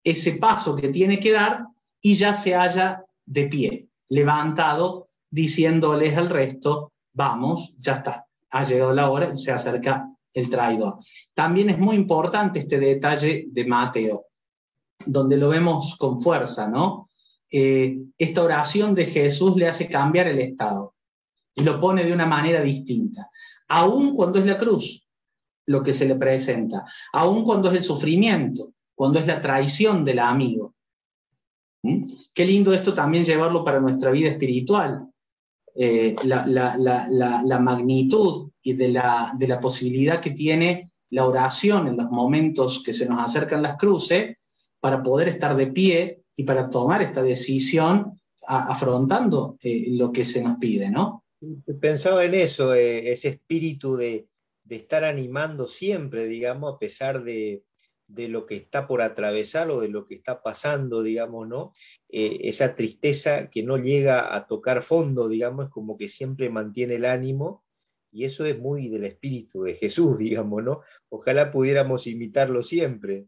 ese 0.03 0.33
paso 0.33 0.75
que 0.75 0.89
tiene 0.89 1.19
que 1.19 1.31
dar 1.31 1.67
y 2.01 2.15
ya 2.15 2.33
se 2.33 2.53
halla 2.53 3.03
de 3.25 3.47
pie, 3.47 3.87
levantado, 4.09 5.09
diciéndoles 5.29 6.17
al 6.17 6.29
resto, 6.29 6.93
vamos, 7.13 7.75
ya 7.77 7.95
está, 7.95 8.25
ha 8.51 8.63
llegado 8.63 8.93
la 8.93 9.09
hora, 9.09 9.35
se 9.35 9.51
acerca 9.51 10.09
el 10.33 10.49
traidor. 10.49 10.97
También 11.33 11.69
es 11.69 11.79
muy 11.79 11.95
importante 11.95 12.59
este 12.59 12.79
detalle 12.79 13.47
de 13.49 13.65
Mateo, 13.65 14.27
donde 15.05 15.37
lo 15.37 15.49
vemos 15.49 15.95
con 15.97 16.19
fuerza, 16.19 16.69
¿no? 16.69 17.09
Eh, 17.49 17.97
esta 18.17 18.43
oración 18.43 18.93
de 18.93 19.05
Jesús 19.05 19.55
le 19.55 19.67
hace 19.67 19.87
cambiar 19.87 20.27
el 20.27 20.39
estado 20.39 20.93
y 21.55 21.63
lo 21.63 21.79
pone 21.79 22.03
de 22.03 22.13
una 22.13 22.25
manera 22.25 22.61
distinta, 22.61 23.29
aun 23.67 24.15
cuando 24.15 24.39
es 24.39 24.45
la 24.45 24.57
cruz 24.57 25.06
lo 25.67 25.83
que 25.83 25.93
se 25.93 26.05
le 26.05 26.15
presenta, 26.15 26.85
aun 27.13 27.43
cuando 27.43 27.69
es 27.69 27.75
el 27.75 27.83
sufrimiento, 27.83 28.73
cuando 28.95 29.19
es 29.19 29.27
la 29.27 29.39
traición 29.39 30.03
del 30.03 30.19
amigo. 30.19 30.73
¿Mm? 31.83 32.05
Qué 32.33 32.45
lindo 32.45 32.73
esto 32.73 32.93
también 32.93 33.25
llevarlo 33.25 33.63
para 33.63 33.79
nuestra 33.79 34.11
vida 34.11 34.29
espiritual. 34.29 35.07
Eh, 35.79 36.15
la, 36.23 37.59
magnitud 37.61 38.49
y 38.63 38.73
de 38.73 38.87
la, 38.87 39.31
de 39.37 39.47
la 39.47 39.59
posibilidad 39.59 40.19
que 40.19 40.31
tiene 40.31 40.91
la 41.11 41.25
oración 41.25 41.87
en 41.87 41.97
los 41.97 42.09
momentos 42.09 42.81
que 42.83 42.93
se 42.93 43.05
nos 43.05 43.19
acercan 43.19 43.61
las 43.61 43.77
cruces 43.77 44.37
para 44.79 45.03
poder 45.03 45.27
estar 45.27 45.55
de 45.55 45.67
pie 45.67 46.23
y 46.35 46.43
para 46.43 46.69
tomar 46.69 47.03
esta 47.03 47.21
decisión 47.21 48.19
afrontando 48.47 49.57
eh, 49.61 49.87
lo 49.89 50.11
que 50.11 50.25
se 50.25 50.41
nos 50.41 50.57
pide, 50.57 50.89
¿no? 50.89 51.23
Pensaba 51.79 52.25
en 52.25 52.33
eso, 52.33 52.73
eh, 52.73 53.11
ese 53.11 53.27
espíritu 53.29 53.97
de, 53.97 54.25
estar 54.75 55.03
animando 55.03 55.67
siempre, 55.67 56.27
digamos, 56.27 56.75
a 56.75 56.79
pesar 56.79 57.23
de, 57.23 57.63
lo 58.07 58.45
que 58.45 58.55
está 58.55 58.87
por 58.87 59.01
atravesar 59.01 59.69
o 59.71 59.79
de 59.79 59.89
lo 59.89 60.05
que 60.05 60.15
está 60.15 60.41
pasando, 60.41 61.03
digamos, 61.03 61.47
¿no? 61.47 61.73
Eh, 62.09 62.39
esa 62.43 62.75
tristeza 62.75 63.49
que 63.49 63.63
no 63.63 63.77
llega 63.77 64.35
a 64.35 64.47
tocar 64.47 64.81
fondo, 64.81 65.27
digamos, 65.27 65.65
es 65.65 65.71
como 65.71 65.97
que 65.97 66.07
siempre 66.07 66.49
mantiene 66.49 66.95
el 66.95 67.05
ánimo 67.05 67.63
y 68.11 68.23
eso 68.23 68.45
es 68.45 68.57
muy 68.59 68.87
del 68.87 69.05
espíritu 69.05 69.63
de 69.63 69.75
Jesús, 69.75 70.17
digamos, 70.19 70.63
¿no? 70.63 70.81
Ojalá 71.09 71.51
pudiéramos 71.51 72.07
imitarlo 72.07 72.63
siempre. 72.63 73.27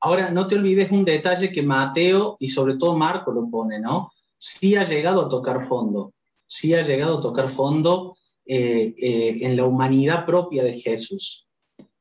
Ahora, 0.00 0.30
no 0.30 0.46
te 0.46 0.54
olvides 0.54 0.90
un 0.90 1.04
detalle 1.04 1.52
que 1.52 1.62
Mateo 1.62 2.36
y 2.40 2.48
sobre 2.48 2.76
todo 2.76 2.96
Marco 2.96 3.32
lo 3.32 3.48
pone, 3.50 3.78
¿no? 3.78 4.10
Sí 4.38 4.74
ha 4.74 4.84
llegado 4.84 5.26
a 5.26 5.28
tocar 5.28 5.66
fondo, 5.66 6.14
sí 6.46 6.74
ha 6.74 6.82
llegado 6.82 7.18
a 7.18 7.20
tocar 7.20 7.48
fondo 7.48 8.16
eh, 8.52 8.94
eh, 8.98 9.38
en 9.42 9.54
la 9.54 9.64
humanidad 9.64 10.26
propia 10.26 10.64
de 10.64 10.72
Jesús. 10.72 11.46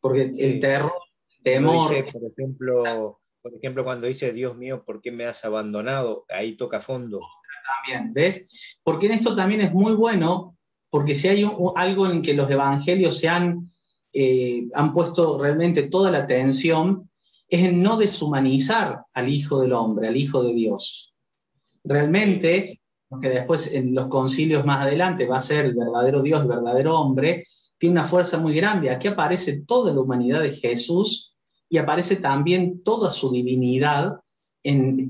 Porque 0.01 0.31
el 0.35 0.59
terror, 0.59 0.91
el 1.37 1.43
temor... 1.43 1.87
por, 2.11 2.23
ejemplo, 2.25 3.19
por 3.39 3.53
ejemplo, 3.53 3.83
cuando 3.83 4.07
dice, 4.07 4.33
Dios 4.33 4.57
mío, 4.57 4.83
¿por 4.83 4.99
qué 4.99 5.11
me 5.11 5.25
has 5.25 5.45
abandonado? 5.45 6.25
Ahí 6.27 6.57
toca 6.57 6.81
fondo. 6.81 7.21
También, 7.85 8.13
¿ves? 8.15 8.79
Porque 8.81 9.05
en 9.05 9.11
esto 9.11 9.35
también 9.35 9.61
es 9.61 9.71
muy 9.71 9.93
bueno, 9.93 10.57
porque 10.89 11.13
si 11.13 11.27
hay 11.27 11.45
algo 11.75 12.09
en 12.09 12.23
que 12.23 12.33
los 12.33 12.49
evangelios 12.49 13.19
se 13.19 13.29
han, 13.29 13.71
eh, 14.11 14.67
han 14.73 14.91
puesto 14.91 15.39
realmente 15.39 15.83
toda 15.83 16.09
la 16.09 16.17
atención, 16.17 17.11
es 17.47 17.63
en 17.63 17.83
no 17.83 17.97
deshumanizar 17.97 19.03
al 19.13 19.29
Hijo 19.29 19.61
del 19.61 19.73
Hombre, 19.73 20.07
al 20.07 20.17
Hijo 20.17 20.41
de 20.41 20.55
Dios. 20.55 21.13
Realmente, 21.83 22.78
que 23.21 23.29
después 23.29 23.73
en 23.73 23.95
los 23.95 24.07
concilios 24.07 24.65
más 24.65 24.81
adelante 24.81 25.25
va 25.25 25.37
a 25.37 25.41
ser 25.41 25.65
el 25.65 25.75
verdadero 25.75 26.21
Dios, 26.21 26.41
el 26.41 26.47
verdadero 26.47 26.99
hombre, 26.99 27.45
tiene 27.77 27.93
una 27.93 28.03
fuerza 28.03 28.37
muy 28.37 28.53
grande. 28.55 28.89
Aquí 28.89 29.07
aparece 29.07 29.61
toda 29.61 29.93
la 29.93 30.01
humanidad 30.01 30.41
de 30.41 30.51
Jesús 30.51 31.33
y 31.69 31.77
aparece 31.77 32.17
también 32.17 32.83
toda 32.83 33.09
su 33.09 33.31
divinidad, 33.31 34.19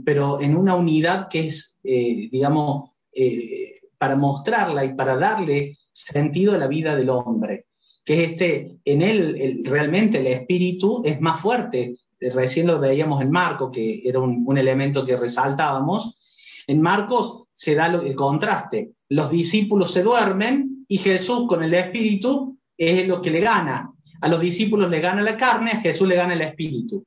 pero 0.05 0.39
en 0.39 0.55
una 0.55 0.75
unidad 0.75 1.27
que 1.27 1.47
es, 1.47 1.75
eh, 1.83 2.29
digamos, 2.31 2.91
eh, 3.13 3.79
para 3.97 4.15
mostrarla 4.15 4.85
y 4.85 4.93
para 4.93 5.17
darle 5.17 5.77
sentido 5.91 6.55
a 6.55 6.57
la 6.57 6.67
vida 6.67 6.95
del 6.95 7.09
hombre, 7.09 7.65
que 8.05 8.23
es 8.23 8.31
este, 8.31 8.77
en 8.85 9.01
él 9.01 9.63
realmente 9.65 10.19
el 10.19 10.27
espíritu 10.27 11.01
es 11.03 11.19
más 11.19 11.39
fuerte 11.39 11.97
recién 12.19 12.67
lo 12.67 12.79
veíamos 12.79 13.21
en 13.21 13.31
Marcos, 13.31 13.69
que 13.71 14.01
era 14.07 14.19
un, 14.19 14.57
elemento 14.57 15.05
que 15.05 15.17
resaltábamos, 15.17 16.15
en 16.67 16.81
Marcos 16.81 17.43
se 17.59 17.75
da 17.75 17.87
el 17.87 18.15
contraste. 18.15 18.93
Los 19.09 19.29
discípulos 19.29 19.91
se 19.91 20.01
duermen 20.01 20.85
y 20.87 20.97
Jesús 20.97 21.45
con 21.45 21.61
el 21.61 21.73
Espíritu 21.73 22.57
es 22.77 23.05
lo 23.05 23.21
que 23.21 23.31
le 23.31 23.41
gana. 23.41 23.91
A 24.21 24.29
los 24.29 24.39
discípulos 24.39 24.89
le 24.89 25.01
gana 25.01 25.21
la 25.21 25.35
carne, 25.35 25.71
a 25.71 25.81
Jesús 25.81 26.07
le 26.07 26.15
gana 26.15 26.35
el 26.35 26.41
Espíritu. 26.41 27.03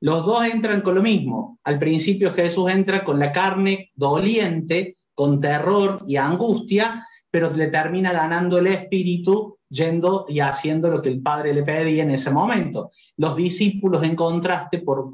Los 0.00 0.24
dos 0.24 0.46
entran 0.46 0.80
con 0.80 0.94
lo 0.94 1.02
mismo. 1.02 1.58
Al 1.64 1.78
principio 1.78 2.32
Jesús 2.32 2.70
entra 2.70 3.04
con 3.04 3.18
la 3.18 3.30
carne 3.30 3.90
doliente, 3.94 4.96
con 5.12 5.38
terror 5.38 6.00
y 6.08 6.16
angustia, 6.16 7.04
pero 7.30 7.50
le 7.50 7.66
termina 7.66 8.10
ganando 8.10 8.56
el 8.56 8.68
Espíritu 8.68 9.58
yendo 9.68 10.24
y 10.30 10.40
haciendo 10.40 10.88
lo 10.88 11.02
que 11.02 11.10
el 11.10 11.20
Padre 11.20 11.52
le 11.52 11.62
pedía 11.62 12.04
en 12.04 12.10
ese 12.10 12.30
momento. 12.30 12.90
Los 13.18 13.36
discípulos, 13.36 14.02
en 14.02 14.16
contraste, 14.16 14.78
por 14.78 15.10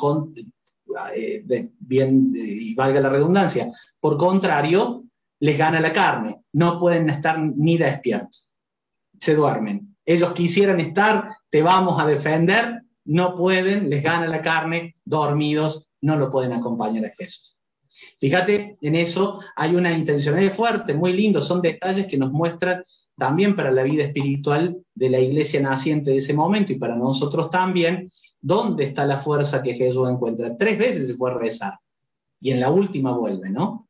eh, 1.14 1.44
bien, 1.78 2.32
y 2.34 2.74
valga 2.74 3.00
la 3.00 3.08
redundancia, 3.08 3.70
por 3.98 4.16
contrario, 4.16 5.02
les 5.40 5.56
gana 5.56 5.80
la 5.80 5.92
carne, 5.92 6.42
no 6.52 6.78
pueden 6.78 7.08
estar 7.08 7.38
ni 7.38 7.78
despiertos, 7.78 8.46
se 9.18 9.34
duermen. 9.34 9.96
Ellos 10.04 10.32
quisieran 10.32 10.80
estar, 10.80 11.28
te 11.48 11.62
vamos 11.62 12.00
a 12.00 12.06
defender, 12.06 12.82
no 13.04 13.34
pueden, 13.34 13.88
les 13.88 14.02
gana 14.02 14.26
la 14.26 14.42
carne, 14.42 14.94
dormidos, 15.04 15.86
no 16.00 16.16
lo 16.16 16.30
pueden 16.30 16.52
acompañar 16.52 17.04
a 17.06 17.10
Jesús. 17.10 17.56
Fíjate, 18.20 18.78
en 18.80 18.94
eso 18.94 19.40
hay 19.56 19.74
una 19.74 19.92
intencionalidad 19.92 20.52
fuerte, 20.52 20.94
muy 20.94 21.12
lindo, 21.12 21.40
son 21.40 21.60
detalles 21.60 22.06
que 22.06 22.18
nos 22.18 22.30
muestran 22.30 22.82
también 23.16 23.54
para 23.54 23.70
la 23.70 23.82
vida 23.82 24.04
espiritual 24.04 24.76
de 24.94 25.10
la 25.10 25.18
iglesia 25.18 25.60
naciente 25.60 26.10
de 26.10 26.18
ese 26.18 26.32
momento 26.32 26.72
y 26.72 26.78
para 26.78 26.96
nosotros 26.96 27.50
también, 27.50 28.10
dónde 28.40 28.84
está 28.84 29.04
la 29.04 29.18
fuerza 29.18 29.62
que 29.62 29.74
Jesús 29.74 30.08
encuentra. 30.08 30.56
Tres 30.56 30.78
veces 30.78 31.06
se 31.06 31.14
fue 31.14 31.30
a 31.30 31.34
rezar 31.34 31.78
y 32.40 32.50
en 32.50 32.60
la 32.60 32.70
última 32.70 33.12
vuelve, 33.12 33.50
¿no? 33.50 33.88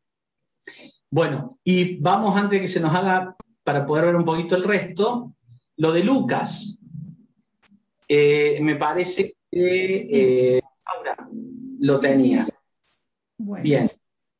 Bueno, 1.10 1.58
y 1.64 1.96
vamos 1.96 2.36
antes 2.36 2.58
de 2.58 2.60
que 2.60 2.68
se 2.68 2.80
nos 2.80 2.94
haga 2.94 3.36
para 3.64 3.86
poder 3.86 4.06
ver 4.06 4.16
un 4.16 4.24
poquito 4.24 4.56
el 4.56 4.64
resto, 4.64 5.34
lo 5.76 5.92
de 5.92 6.04
Lucas. 6.04 6.78
Eh, 8.08 8.58
me 8.62 8.76
parece 8.76 9.36
que 9.50 10.56
eh, 10.56 10.60
Laura 10.86 11.28
lo 11.80 12.00
tenía. 12.00 12.46
Bien. 13.38 13.90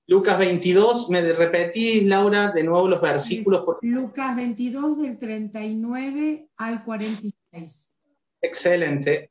Lucas 0.07 0.39
22, 0.39 1.09
¿me 1.09 1.23
repetís, 1.23 2.05
Laura, 2.05 2.51
de 2.51 2.65
nuevo 2.65 2.89
los 2.89 3.01
versículos? 3.01 3.65
Lucas 3.83 4.35
22 4.35 4.99
del 5.01 5.19
39 5.19 6.49
al 6.57 6.85
46. 6.85 7.89
Excelente. 8.43 9.31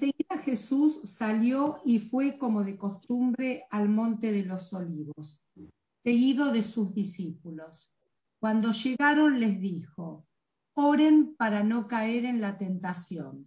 Enseguida 0.00 0.38
Jesús 0.44 1.00
salió 1.02 1.80
y 1.84 1.98
fue 1.98 2.38
como 2.38 2.62
de 2.62 2.76
costumbre 2.76 3.64
al 3.68 3.88
monte 3.88 4.30
de 4.30 4.44
los 4.44 4.72
olivos, 4.72 5.42
seguido 6.04 6.52
de 6.52 6.62
sus 6.62 6.94
discípulos. 6.94 7.92
Cuando 8.40 8.70
llegaron 8.70 9.40
les 9.40 9.60
dijo, 9.60 10.24
oren 10.74 11.34
para 11.34 11.64
no 11.64 11.88
caer 11.88 12.26
en 12.26 12.40
la 12.40 12.56
tentación. 12.56 13.38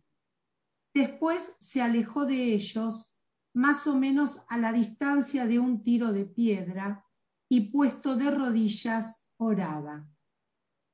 Después 0.94 1.56
se 1.58 1.82
alejó 1.82 2.26
de 2.26 2.54
ellos 2.54 3.14
más 3.54 3.88
o 3.88 3.96
menos 3.96 4.42
a 4.50 4.58
la 4.58 4.74
distancia 4.74 5.46
de 5.46 5.58
un 5.58 5.84
tiro 5.84 6.12
de 6.12 6.26
piedra 6.26 7.06
y 7.50 7.72
puesto 7.72 8.18
de 8.18 8.30
rodillas 8.30 9.24
oraba. 9.38 10.06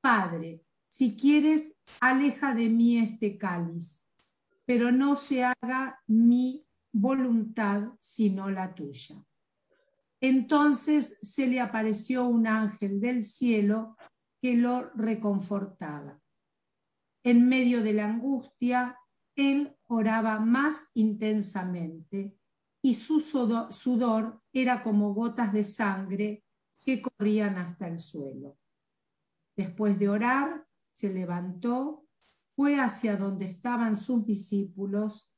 Padre, 0.00 0.64
si 0.88 1.16
quieres, 1.16 1.74
aleja 1.98 2.54
de 2.54 2.68
mí 2.68 2.98
este 2.98 3.36
cáliz, 3.36 4.04
pero 4.68 4.92
no 4.92 5.16
se 5.16 5.44
haga 5.44 5.98
mi 6.06 6.62
voluntad 6.92 7.84
sino 8.00 8.50
la 8.50 8.74
tuya. 8.74 9.16
Entonces 10.20 11.16
se 11.22 11.46
le 11.46 11.58
apareció 11.58 12.26
un 12.26 12.46
ángel 12.46 13.00
del 13.00 13.24
cielo 13.24 13.96
que 14.42 14.58
lo 14.58 14.90
reconfortaba. 14.90 16.20
En 17.24 17.48
medio 17.48 17.82
de 17.82 17.94
la 17.94 18.10
angustia, 18.10 18.98
él 19.34 19.74
oraba 19.86 20.38
más 20.38 20.90
intensamente 20.92 22.36
y 22.82 22.92
su 22.92 23.20
sudor 23.20 24.42
era 24.52 24.82
como 24.82 25.14
gotas 25.14 25.50
de 25.50 25.64
sangre 25.64 26.44
que 26.84 27.00
corrían 27.00 27.56
hasta 27.56 27.88
el 27.88 27.98
suelo. 28.00 28.58
Después 29.56 29.98
de 29.98 30.10
orar, 30.10 30.66
se 30.92 31.08
levantó, 31.08 32.07
fue 32.58 32.80
hacia 32.80 33.16
donde 33.16 33.46
estaban 33.46 33.94
sus 33.94 34.26
discípulos 34.26 35.30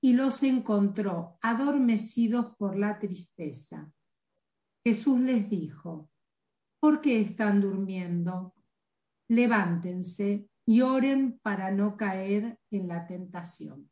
y 0.00 0.14
los 0.14 0.42
encontró 0.42 1.36
adormecidos 1.42 2.56
por 2.56 2.78
la 2.78 2.98
tristeza. 2.98 3.92
Jesús 4.82 5.20
les 5.20 5.50
dijo, 5.50 6.08
¿por 6.80 7.02
qué 7.02 7.20
están 7.20 7.60
durmiendo? 7.60 8.54
Levántense 9.28 10.48
y 10.64 10.80
oren 10.80 11.38
para 11.42 11.70
no 11.70 11.94
caer 11.94 12.58
en 12.70 12.88
la 12.88 13.06
tentación. 13.06 13.90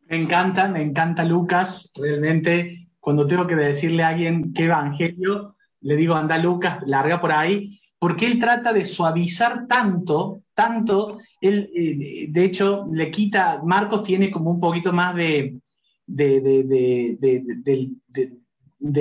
Me 0.00 0.22
encanta, 0.22 0.68
me 0.68 0.82
encanta 0.82 1.24
Lucas, 1.24 1.90
realmente 1.94 2.90
cuando 3.00 3.26
tengo 3.26 3.46
que 3.46 3.56
decirle 3.56 4.02
a 4.02 4.08
alguien 4.08 4.52
qué 4.52 4.64
evangelio, 4.64 5.56
le 5.80 5.96
digo, 5.96 6.14
anda 6.14 6.36
Lucas, 6.36 6.86
larga 6.86 7.18
por 7.18 7.32
ahí, 7.32 7.80
porque 8.04 8.26
él 8.26 8.38
trata 8.38 8.74
de 8.74 8.84
suavizar 8.84 9.66
tanto, 9.66 10.42
tanto, 10.52 11.16
él, 11.40 11.70
eh, 11.74 12.26
de 12.28 12.44
hecho, 12.44 12.84
le 12.92 13.10
quita, 13.10 13.62
Marcos 13.64 14.02
tiene 14.02 14.30
como 14.30 14.50
un 14.50 14.60
poquito 14.60 14.92
más 14.92 15.14
de, 15.14 15.56
del 16.04 16.68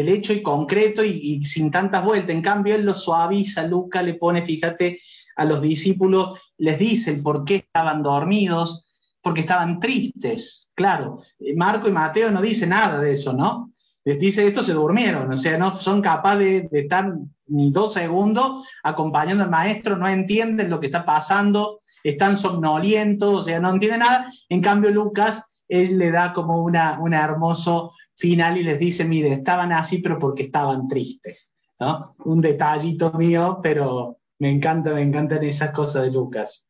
hecho 0.08 0.32
y 0.32 0.42
concreto 0.42 1.04
y, 1.04 1.44
sin 1.44 1.70
tantas 1.70 2.02
vueltas, 2.06 2.34
en 2.34 2.42
cambio, 2.42 2.76
él 2.76 2.86
lo 2.86 2.94
suaviza, 2.94 3.68
Lucas 3.68 4.06
le 4.06 4.14
pone, 4.14 4.42
fíjate, 4.42 4.98
a 5.36 5.44
los 5.44 5.62
discípulos, 5.62 6.40
les 6.58 6.80
dice 6.80 7.12
el 7.12 7.22
por 7.22 7.44
qué 7.44 7.56
estaban 7.56 8.04
dormidos, 8.04 8.86
porque 9.22 9.42
estaban 9.42 9.82
tristes. 9.82 10.70
Claro, 10.76 11.22
eh, 11.40 11.54
Marco 11.58 11.90
y 11.90 11.92
Mateo 11.92 12.32
no 12.32 12.42
dicen 12.42 12.70
nada 12.70 13.02
de 13.02 13.12
eso, 13.12 13.34
¿no? 13.34 13.74
Les 14.06 14.18
dice, 14.18 14.48
estos 14.48 14.66
se 14.66 14.72
durmieron, 14.72 15.30
o 15.30 15.38
sea, 15.38 15.58
no 15.58 15.76
son 15.76 16.02
capaces 16.02 16.70
de, 16.72 16.80
estar 16.80 17.14
ni 17.48 17.72
dos 17.72 17.94
segundos 17.94 18.68
acompañando 18.84 19.44
al 19.44 19.49
maestro, 19.49 19.98
no 19.98 20.07
entienden 20.07 20.70
lo 20.70 20.80
que 20.80 20.88
está 20.88 21.06
pasando, 21.06 21.82
están 22.03 22.38
somnolientos, 22.38 23.41
o 23.41 23.44
sea, 23.44 23.60
no 23.60 23.72
entienden 23.72 23.99
nada. 23.99 24.32
En 24.49 24.61
cambio, 24.61 24.91
Lucas, 24.91 25.44
él 25.68 25.98
le 25.98 26.11
da 26.11 26.34
como 26.34 26.64
una, 26.64 26.99
un 26.99 27.14
hermoso 27.14 27.91
final 28.15 28.57
y 28.57 28.64
les 28.64 28.80
dice, 28.80 29.06
mire, 29.06 29.34
estaban 29.34 29.72
así, 29.72 29.99
pero 29.99 30.20
porque 30.20 30.44
estaban 30.44 30.88
tristes, 30.88 31.52
¿no? 31.80 32.14
Un 32.26 32.41
detallito 32.41 33.11
mío, 33.14 33.60
pero 33.61 34.18
me 34.40 34.52
encanta, 34.52 34.94
me 34.94 35.02
encantan 35.02 35.44
esas 35.44 35.72
cosas 35.72 36.03
de 36.03 36.11
Lucas. 36.11 36.65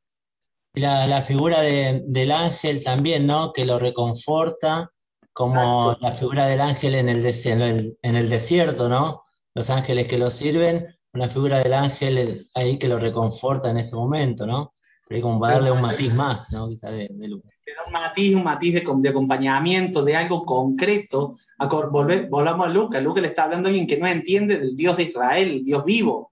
La, 0.75 1.21
figura 1.21 1.61
del 1.61 2.31
ángel 2.31 2.83
también, 2.83 3.27
¿no? 3.27 3.53
Que 3.53 3.63
lo 3.63 3.77
reconforta, 3.77 4.91
como 5.31 5.95
la 5.99 6.13
figura 6.13 6.47
del 6.47 6.61
ángel 6.61 6.95
en 6.95 7.09
el, 7.09 7.97
en 8.01 8.15
el 8.15 8.29
desierto, 8.29 8.89
¿no? 8.89 9.23
Los 9.53 9.69
ángeles 9.69 10.07
que 10.07 10.17
lo 10.17 10.31
sirven, 10.31 10.87
una 11.13 11.29
figura 11.29 11.59
del 11.59 11.73
ángel 11.73 12.49
ahí 12.53 12.79
que 12.79 12.87
lo 12.87 12.99
reconforta 12.99 13.69
en 13.69 13.77
ese 13.77 13.95
momento, 13.95 14.45
¿no? 14.45 14.73
Pero 15.07 15.21
como 15.21 15.39
para 15.39 15.55
darle 15.55 15.71
un 15.71 15.81
matiz 15.81 16.13
más, 16.13 16.51
¿no? 16.51 16.69
Quizá 16.69 16.89
de, 16.89 17.09
Lucas. 17.27 17.51
un 17.85 17.93
matiz, 17.93 18.35
un 18.35 18.43
matiz 18.43 18.73
de, 18.73 19.09
acompañamiento, 19.09 20.03
de 20.03 20.15
algo 20.15 20.43
concreto. 20.43 21.33
volvamos 21.59 22.67
a 22.67 22.69
Lucas. 22.69 23.03
Lucas 23.03 23.21
le 23.21 23.27
está 23.27 23.43
hablando 23.43 23.67
a 23.67 23.69
alguien 23.69 23.85
que 23.85 23.97
no 23.97 24.07
entiende 24.07 24.57
del 24.57 24.75
Dios 24.75 24.97
de 24.97 25.03
Israel, 25.03 25.51
el 25.51 25.63
Dios 25.63 25.83
vivo. 25.83 26.31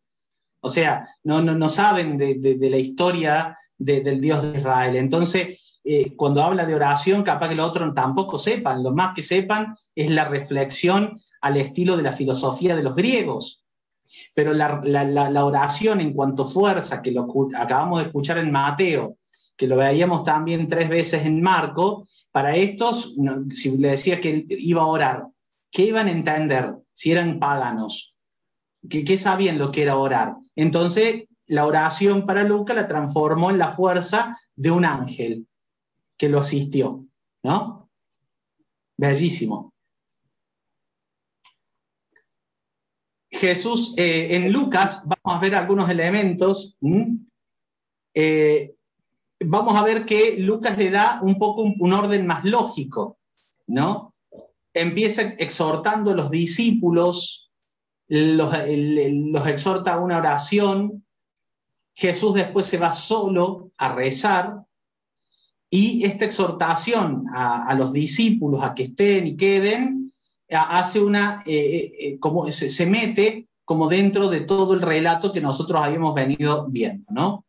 O 0.61 0.69
sea, 0.69 1.07
no, 1.23 1.41
no, 1.41 1.53
no 1.53 1.69
saben 1.69 2.17
de, 2.17 2.35
de 2.35 2.69
la 2.69 2.77
historia 2.77 3.57
del 3.77 4.21
Dios 4.21 4.41
de 4.41 4.59
Israel. 4.59 4.95
Entonces, 4.95 5.59
eh, 5.83 6.15
cuando 6.15 6.43
habla 6.43 6.65
de 6.65 6.75
oración, 6.75 7.23
capaz 7.23 7.49
que 7.49 7.55
los 7.55 7.67
otros 7.67 7.93
tampoco 7.93 8.37
sepan, 8.37 8.83
lo 8.83 8.91
más 8.91 9.15
que 9.15 9.23
sepan 9.23 9.75
es 9.95 10.11
la 10.11 10.25
reflexión 10.25 11.19
al 11.41 11.57
estilo 11.57 11.97
de 11.97 12.03
la 12.03 12.13
filosofía 12.13 12.75
de 12.75 12.83
los 12.83 12.95
griegos. 12.95 13.63
Pero 14.33 14.53
la, 14.53 15.45
oración 15.45 16.01
en 16.01 16.13
cuanto 16.13 16.45
fuerza, 16.45 17.01
que 17.01 17.11
lo 17.11 17.27
acabamos 17.57 17.99
de 17.99 18.07
escuchar 18.07 18.37
en 18.37 18.51
Mateo, 18.51 19.17
que 19.55 19.67
lo 19.67 19.77
veíamos 19.77 20.23
también 20.23 20.67
tres 20.67 20.89
veces 20.89 21.25
en 21.25 21.41
Marco, 21.41 22.07
para 22.31 22.55
estos, 22.55 23.13
si 23.53 23.77
le 23.77 23.89
decía 23.89 24.21
que 24.21 24.45
iba 24.47 24.81
a 24.81 24.87
orar, 24.87 25.27
¿qué 25.69 25.83
iban 25.83 26.07
a 26.07 26.11
entender 26.11 26.75
si 26.93 27.11
eran 27.11 27.39
paganos? 27.39 28.15
¿Qué, 28.89 29.03
¿Qué, 29.03 29.17
sabían 29.17 29.57
lo 29.57 29.71
que 29.71 29.83
era 29.83 29.97
orar? 29.97 30.35
Entonces, 30.55 31.25
la 31.47 31.65
oración 31.65 32.25
para 32.25 32.43
Lucas 32.43 32.75
la 32.75 32.87
transformó 32.87 33.49
en 33.49 33.57
la 33.57 33.71
fuerza 33.71 34.37
de 34.55 34.71
un 34.71 34.85
ángel 34.85 35.47
que 36.17 36.29
lo 36.29 36.39
asistió, 36.39 37.05
¿no? 37.43 37.89
Bellísimo. 38.97 39.73
Jesús, 43.31 43.93
eh, 43.97 44.35
en 44.35 44.51
Lucas, 44.51 45.03
vamos 45.05 45.37
a 45.37 45.39
ver 45.39 45.55
algunos 45.55 45.89
elementos. 45.89 46.75
Eh, 48.13 48.75
vamos 49.39 49.75
a 49.75 49.83
ver 49.83 50.05
que 50.05 50.37
Lucas 50.39 50.77
le 50.77 50.91
da 50.91 51.19
un 51.21 51.37
poco 51.37 51.61
un, 51.63 51.93
orden 51.93 52.27
más 52.27 52.43
lógico, 52.43 53.17
¿no? 53.67 54.13
Empieza 54.73 55.21
exhortando 55.21 56.11
a 56.11 56.15
los 56.15 56.29
discípulos, 56.29 57.51
los, 58.07 58.53
los 58.67 59.47
exhorta 59.47 59.93
a 59.93 59.99
una 59.99 60.17
oración, 60.17 61.05
Jesús 61.93 62.33
después 62.33 62.65
se 62.65 62.77
va 62.77 62.91
solo 62.91 63.71
a 63.77 63.93
rezar 63.93 64.65
y 65.69 66.03
esta 66.03 66.25
exhortación 66.25 67.25
a, 67.33 67.73
los 67.75 67.93
discípulos 67.93 68.63
a 68.63 68.73
que 68.73 68.83
estén 68.83 69.27
y 69.27 69.37
queden 69.37 70.00
hace 70.51 70.99
una, 70.99 71.43
eh, 71.45 71.55
eh, 71.55 71.93
eh, 71.99 72.19
como 72.19 72.49
se, 72.51 72.85
mete 72.85 73.47
como 73.63 73.87
dentro 73.87 74.29
de 74.29 74.41
todo 74.41 74.73
el 74.73 74.81
relato 74.81 75.31
que 75.31 75.41
nosotros 75.41 75.81
habíamos 75.81 76.13
venido 76.13 76.67
viendo, 76.69 77.07
¿no? 77.11 77.45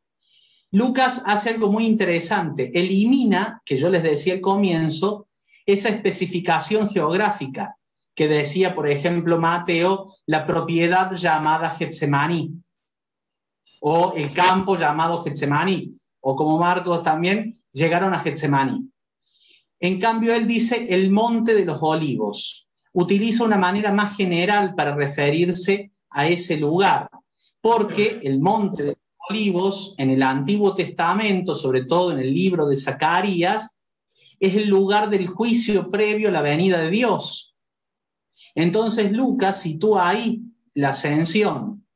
Lucas 0.71 1.23
hace 1.27 1.51
algo 1.51 1.71
muy 1.71 1.85
interesante, 1.85 2.71
elimina, 2.75 3.61
que 3.65 3.77
yo 3.77 3.91
les 3.91 4.03
decía 4.03 4.35
al 4.35 4.41
comienzo, 4.41 5.27
esa 5.67 5.89
especificación 5.89 6.89
geográfica 6.89 7.77
que 8.15 8.29
decía, 8.29 8.75
por 8.75 8.89
ejemplo, 8.89 9.39
Mateo, 9.39 10.15
la 10.27 10.47
propiedad 10.47 11.15
llamada 11.15 11.71
Getsemaní 11.71 12.63
o 13.81 14.15
el 14.17 14.33
campo 14.33 14.77
llamado 14.77 15.23
Getsemaní, 15.23 15.99
o 16.21 16.37
como 16.37 16.57
Marcos 16.59 17.03
también, 17.03 17.61
llegaron 17.73 18.15
a 18.15 18.21
Getsemaní. 18.21 18.89
En 19.81 19.99
cambio, 19.99 20.35
él 20.35 20.47
dice 20.47 20.95
el 20.95 21.11
monte 21.11 21.55
de 21.55 21.65
los 21.65 21.83
olivos. 21.83 22.69
Utiliza 22.93 23.45
una 23.45 23.59
manera 23.59 23.93
más 23.93 24.17
general 24.17 24.75
para 24.75 24.95
referirse 24.95 25.93
a 26.11 26.29
ese 26.29 26.57
lugar, 26.57 27.09
porque 27.61 28.21
el 28.23 28.41
monte 28.41 28.83
de 28.83 28.89
los 28.91 28.99
olivos 29.31 29.95
en 29.99 30.11
el 30.11 30.23
Antiguo 30.23 30.75
Testamento, 30.75 31.55
sobre 31.55 31.85
todo 31.85 32.13
en 32.13 32.19
el 32.19 32.33
libro 32.33 32.67
de 32.67 32.77
Zacarías, 32.77 33.77
es 34.39 34.55
el 34.57 34.69
lugar 34.69 35.09
del 35.09 35.27
juicio 35.27 35.91
previo 35.91 36.29
a 36.29 36.33
la 36.33 36.43
venida 36.43 36.79
de 36.79 36.91
Dios. 36.91 37.55
Entonces 38.55 39.13
Lucas 39.13 39.63
sitúa 39.63 40.09
ahí 40.09 40.43
la 40.75 40.91
ascensión. 40.91 41.87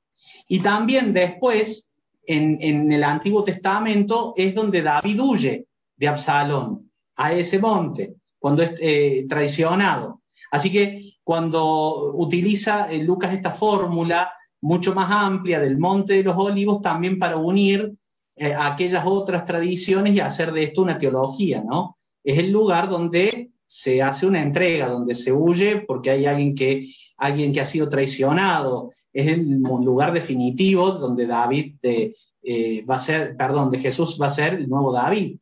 Y 0.49 0.61
también 0.61 1.13
después, 1.13 1.91
en, 2.27 2.93
el 2.93 3.03
Antiguo 3.03 3.43
Testamento, 3.43 4.33
es 4.37 4.55
donde 4.55 4.83
David 4.83 5.21
huye 5.21 5.67
de 5.97 6.09
Absalón 6.09 6.91
a 7.17 7.33
ese 7.33 7.59
monte, 7.59 8.15
cuando 8.39 8.63
es 8.63 8.75
eh, 8.81 9.27
traicionado. 9.29 10.23
Así 10.57 10.71
que 10.71 11.15
cuando 11.23 12.15
utiliza 12.15 12.91
eh, 12.91 13.03
Lucas 13.03 13.33
esta 13.33 13.51
fórmula 13.51 14.31
mucho 14.61 14.95
más 14.95 15.11
amplia 15.11 15.61
del 15.61 15.79
Monte 15.79 16.15
de 16.15 16.25
los 16.25 16.37
Olivos, 16.37 16.81
también 16.81 17.19
para 17.19 17.37
unir 17.37 17.93
eh, 18.37 18.55
aquellas 18.55 19.05
otras 19.07 19.45
tradiciones 19.45 20.15
y 20.15 20.21
hacer 20.21 20.53
de 20.53 20.65
esto 20.65 20.83
una 20.83 20.99
teología, 20.99 21.63
¿no? 21.63 21.97
Es 22.25 22.39
el 22.39 22.51
lugar 22.51 22.89
donde 22.89 23.51
se 23.67 24.03
hace 24.03 24.27
una 24.27 24.43
entrega, 24.43 24.89
donde 24.89 25.15
se 25.15 25.33
huye 25.33 25.85
porque 25.87 26.11
hay 26.11 26.27
alguien 26.27 26.55
que, 26.55 26.93
alguien 27.17 27.53
que 27.53 27.61
ha 27.61 27.67
sido 27.67 27.89
traicionado. 27.89 28.91
Es 29.13 29.27
el 29.27 29.61
lugar 29.61 30.13
definitivo 30.13 30.93
donde 30.93 31.27
David 31.27 31.77
eh, 31.83 32.85
va 32.89 32.97
a 32.97 33.01
ser, 33.01 33.37
perdón, 33.37 33.71
de 33.71 33.79
Jesús 33.79 34.19
va 34.21 34.27
a 34.27 34.31
ser 34.31 34.55
el 34.55 34.69
nuevo 34.69 34.93
David. 34.93 35.39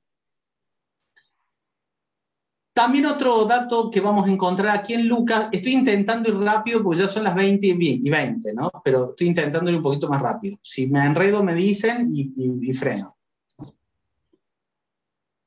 También 2.75 3.07
otro 3.07 3.45
dato 3.45 3.89
que 3.89 4.01
vamos 4.01 4.27
a 4.27 4.31
encontrar 4.33 4.77
aquí 4.77 4.95
en 4.95 5.07
Lucas, 5.07 5.49
estoy 5.53 5.75
intentando 5.75 6.29
ir 6.29 6.39
rápido 6.39 6.83
porque 6.83 7.03
ya 7.03 7.09
son 7.09 7.23
las 7.23 7.37
20 7.37 7.65
y 7.69 8.11
20, 8.11 8.53
¿no? 8.53 8.69
Pero 8.83 9.11
estoy 9.11 9.29
intentando 9.29 9.71
ir 9.71 9.77
un 9.77 9.83
poquito 9.85 10.09
más 10.09 10.21
rápido. 10.21 10.57
Si 10.61 10.89
me 10.89 11.05
enredo 11.05 11.45
me 11.45 11.55
dicen 11.55 12.09
y, 12.11 12.75
freno. 12.75 13.17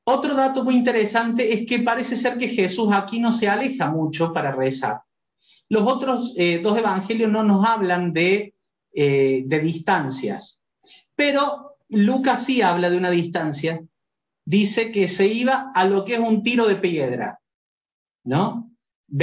Otro 0.04 0.34
dato 0.34 0.64
muy 0.64 0.74
interesante 0.74 1.52
es 1.52 1.66
que 1.66 1.80
parece 1.80 2.16
ser 2.16 2.38
que 2.38 2.48
Jesús 2.48 2.94
aquí 2.94 3.20
no 3.20 3.30
se 3.30 3.46
aleja 3.46 3.90
mucho 3.90 4.32
para 4.32 4.52
rezar. 4.52 5.02
Los 5.68 5.82
otros 5.82 6.32
eh, 6.38 6.60
dos 6.62 6.78
evangelios 6.78 7.30
no 7.30 7.42
nos 7.42 7.62
hablan 7.66 8.14
de, 8.14 8.54
eh, 8.94 9.42
de 9.44 9.60
distancias, 9.60 10.60
pero 11.14 11.76
Lucas 11.90 12.42
sí 12.42 12.62
habla 12.62 12.88
de 12.88 12.96
una 12.96 13.10
distancia 13.10 13.82
dice 14.48 14.90
que 14.90 15.08
se 15.08 15.26
iba 15.26 15.72
a 15.74 15.84
lo 15.84 16.06
que 16.06 16.14
es 16.14 16.20
un 16.20 16.42
tiro 16.42 16.66
de 16.66 16.76
piedra, 16.76 17.38
¿no? 18.24 18.70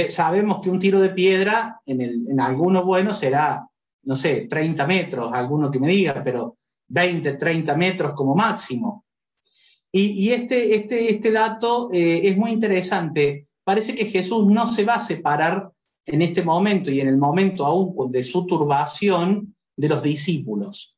sabemos 0.08 0.60
que 0.60 0.70
un 0.70 0.78
tiro 0.78 1.00
de 1.00 1.10
piedra 1.10 1.80
en, 1.84 2.00
el, 2.00 2.28
en 2.28 2.40
algunos 2.40 2.84
buenos 2.84 3.18
será, 3.18 3.68
no 4.04 4.14
sé, 4.14 4.46
30 4.48 4.86
metros, 4.86 5.32
alguno 5.32 5.68
que 5.68 5.80
me 5.80 5.88
diga, 5.88 6.22
pero 6.22 6.58
20, 6.88 7.34
30 7.34 7.76
metros 7.76 8.12
como 8.12 8.36
máximo. 8.36 9.04
Y, 9.90 10.30
este, 10.30 10.76
este, 10.76 11.10
este 11.10 11.32
dato 11.32 11.88
eh, 11.90 12.20
es 12.24 12.36
muy 12.36 12.50
interesante. 12.50 13.48
Parece 13.64 13.94
que 13.94 14.04
Jesús 14.04 14.46
no 14.46 14.66
se 14.66 14.84
va 14.84 14.96
a 14.96 15.00
separar 15.00 15.72
en 16.04 16.22
este 16.22 16.42
momento 16.42 16.90
y 16.90 17.00
en 17.00 17.08
el 17.08 17.16
momento 17.16 17.64
aún 17.64 18.10
de 18.10 18.22
su 18.22 18.46
turbación 18.46 19.56
de 19.74 19.88
los 19.88 20.02
discípulos. 20.02 20.96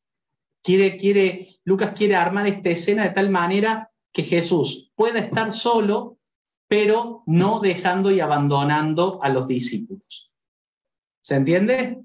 Quiere, 0.63 0.97
quiere, 0.97 1.47
Lucas 1.65 1.93
quiere 1.93 2.17
armar 2.17 2.47
esta 2.47 2.71
escena 2.71 3.05
de 3.05 3.11
tal 3.11 3.31
manera 3.31 3.88
que 4.13 4.23
Jesús 4.23 4.91
pueda 4.95 5.21
estar 5.21 5.53
solo, 5.53 6.19
pero 6.69 7.23
no 7.27 7.61
dejando 7.61 8.11
y 8.11 8.21
abandonando 8.21 9.19
a 9.23 9.29
los 9.29 9.49
discípulos. 9.49 10.33
¿Se 11.21 11.37
entiende? 11.37 12.03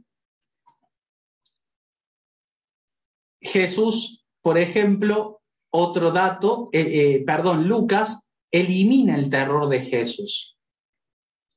Jesús, 3.41 4.25
por 4.41 4.57
ejemplo, 4.57 5.41
otro 5.69 6.11
dato, 6.11 6.69
eh, 6.71 6.81
eh, 6.81 7.23
perdón, 7.25 7.67
Lucas 7.67 8.27
elimina 8.51 9.15
el 9.15 9.30
terror 9.30 9.67
de 9.67 9.81
Jesús. 9.81 10.57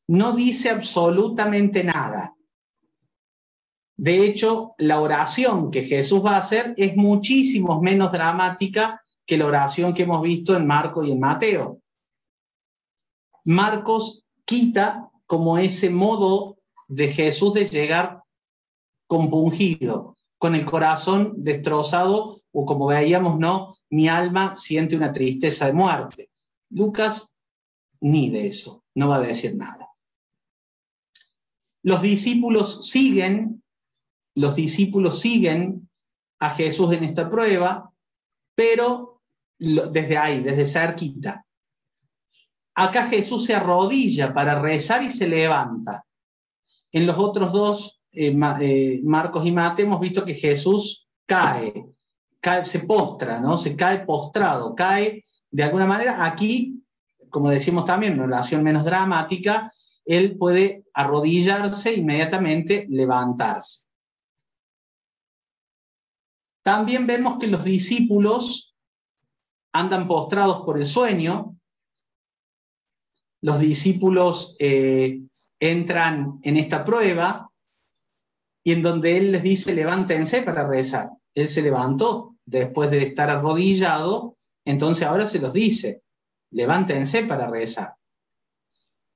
No 0.09 0.32
dice 0.32 0.70
absolutamente 0.70 1.85
nada. 1.85 2.35
De 3.97 4.24
hecho, 4.24 4.74
la 4.78 5.01
oración 5.01 5.70
que 5.70 5.82
Jesús 5.82 6.24
va 6.24 6.36
a 6.36 6.39
hacer 6.39 6.74
es 6.77 6.97
muchísimo 6.97 7.81
menos 7.81 8.12
dramática 8.12 9.06
que 9.27 9.36
la 9.36 9.47
oración 9.47 9.93
que 9.93 10.05
hemos 10.05 10.23
visto 10.23 10.57
en 10.57 10.66
Marcos 10.66 11.07
y 11.07 11.12
en 11.12 11.20
Mateo. 11.20 11.82
Marcos 13.44 14.24
quita 14.44 15.11
como 15.27 15.59
ese 15.59 15.90
modo 15.90 16.59
de 16.89 17.09
Jesús 17.09 17.55
de 17.55 17.69
llegar 17.69 18.23
compungido, 19.09 20.16
con 20.39 20.55
el 20.55 20.65
corazón 20.65 21.35
destrozado, 21.39 22.40
o 22.53 22.65
como 22.65 22.86
veíamos, 22.86 23.39
no, 23.39 23.77
mi 23.90 24.09
alma 24.09 24.57
siente 24.57 24.97
una 24.97 25.12
tristeza 25.12 25.66
de 25.66 25.73
muerte. 25.73 26.31
Lucas 26.70 27.31
ni 28.01 28.31
de 28.31 28.48
eso, 28.48 28.85
no 28.94 29.09
va 29.09 29.16
a 29.16 29.20
decir 29.20 29.57
nada. 29.57 29.89
Los 31.82 32.03
discípulos 32.03 32.89
siguen, 32.89 33.62
los 34.35 34.55
discípulos 34.55 35.20
siguen 35.20 35.89
a 36.39 36.51
Jesús 36.51 36.93
en 36.93 37.05
esta 37.05 37.28
prueba, 37.31 37.93
pero 38.55 39.15
desde 39.59 40.19
ahí, 40.19 40.41
desde 40.43 40.66
cerquita. 40.66 41.45
Acá 42.74 43.09
Jesús 43.09 43.47
se 43.47 43.55
arrodilla 43.55 44.35
para 44.35 44.61
rezar 44.61 45.03
y 45.03 45.11
se 45.11 45.27
levanta. 45.27 46.05
En 46.93 47.07
los 47.07 47.16
otros 47.16 47.53
dos, 47.53 48.01
eh, 48.12 48.37
eh, 48.61 49.01
Marcos 49.03 49.47
y 49.47 49.53
Mate, 49.53 49.83
hemos 49.83 50.01
visto 50.01 50.24
que 50.24 50.35
Jesús 50.35 51.09
cae, 51.24 51.87
cae, 52.41 52.65
se 52.65 52.81
postra, 52.81 53.41
¿no? 53.41 53.57
Se 53.57 53.77
cae 53.77 54.05
postrado, 54.05 54.74
cae 54.74 55.24
de 55.51 55.65
alguna 55.65 55.87
manera. 55.87 56.24
Aquí, 56.27 56.83
como 57.31 57.49
decimos 57.49 57.87
también, 57.87 58.12
en 58.15 58.20
oración 58.20 58.62
menos 58.62 58.85
dramática, 58.85 59.73
él 60.05 60.37
puede 60.37 60.85
arrodillarse 60.93 61.91
e 61.91 61.99
inmediatamente 61.99 62.87
levantarse. 62.91 63.87
También 66.62 67.07
vemos 67.07 67.39
que 67.39 67.47
los 67.47 67.65
discípulos 67.65 68.76
andan 69.72 70.09
postrados 70.09 70.62
por 70.62 70.78
el 70.78 70.86
sueño, 70.86 71.56
los 73.43 73.59
discípulos 73.60 74.56
eh, 74.59 75.20
entran 75.60 76.40
en 76.43 76.56
esta 76.56 76.84
prueba 76.84 77.51
y 78.64 78.72
en 78.72 78.82
donde 78.82 79.16
él 79.16 79.32
les 79.32 79.43
dice, 79.43 79.72
levántense 79.74 80.43
para 80.43 80.66
rezar. 80.66 81.10
Él 81.34 81.47
se 81.47 81.62
levantó 81.62 82.34
después 82.44 82.90
de 82.90 83.02
estar 83.02 83.30
arrodillado, 83.30 84.36
entonces 84.64 85.06
ahora 85.06 85.26
se 85.26 85.38
los 85.38 85.52
dice, 85.52 86.02
levántense 86.51 87.22
para 87.24 87.47
rezar. 87.47 87.94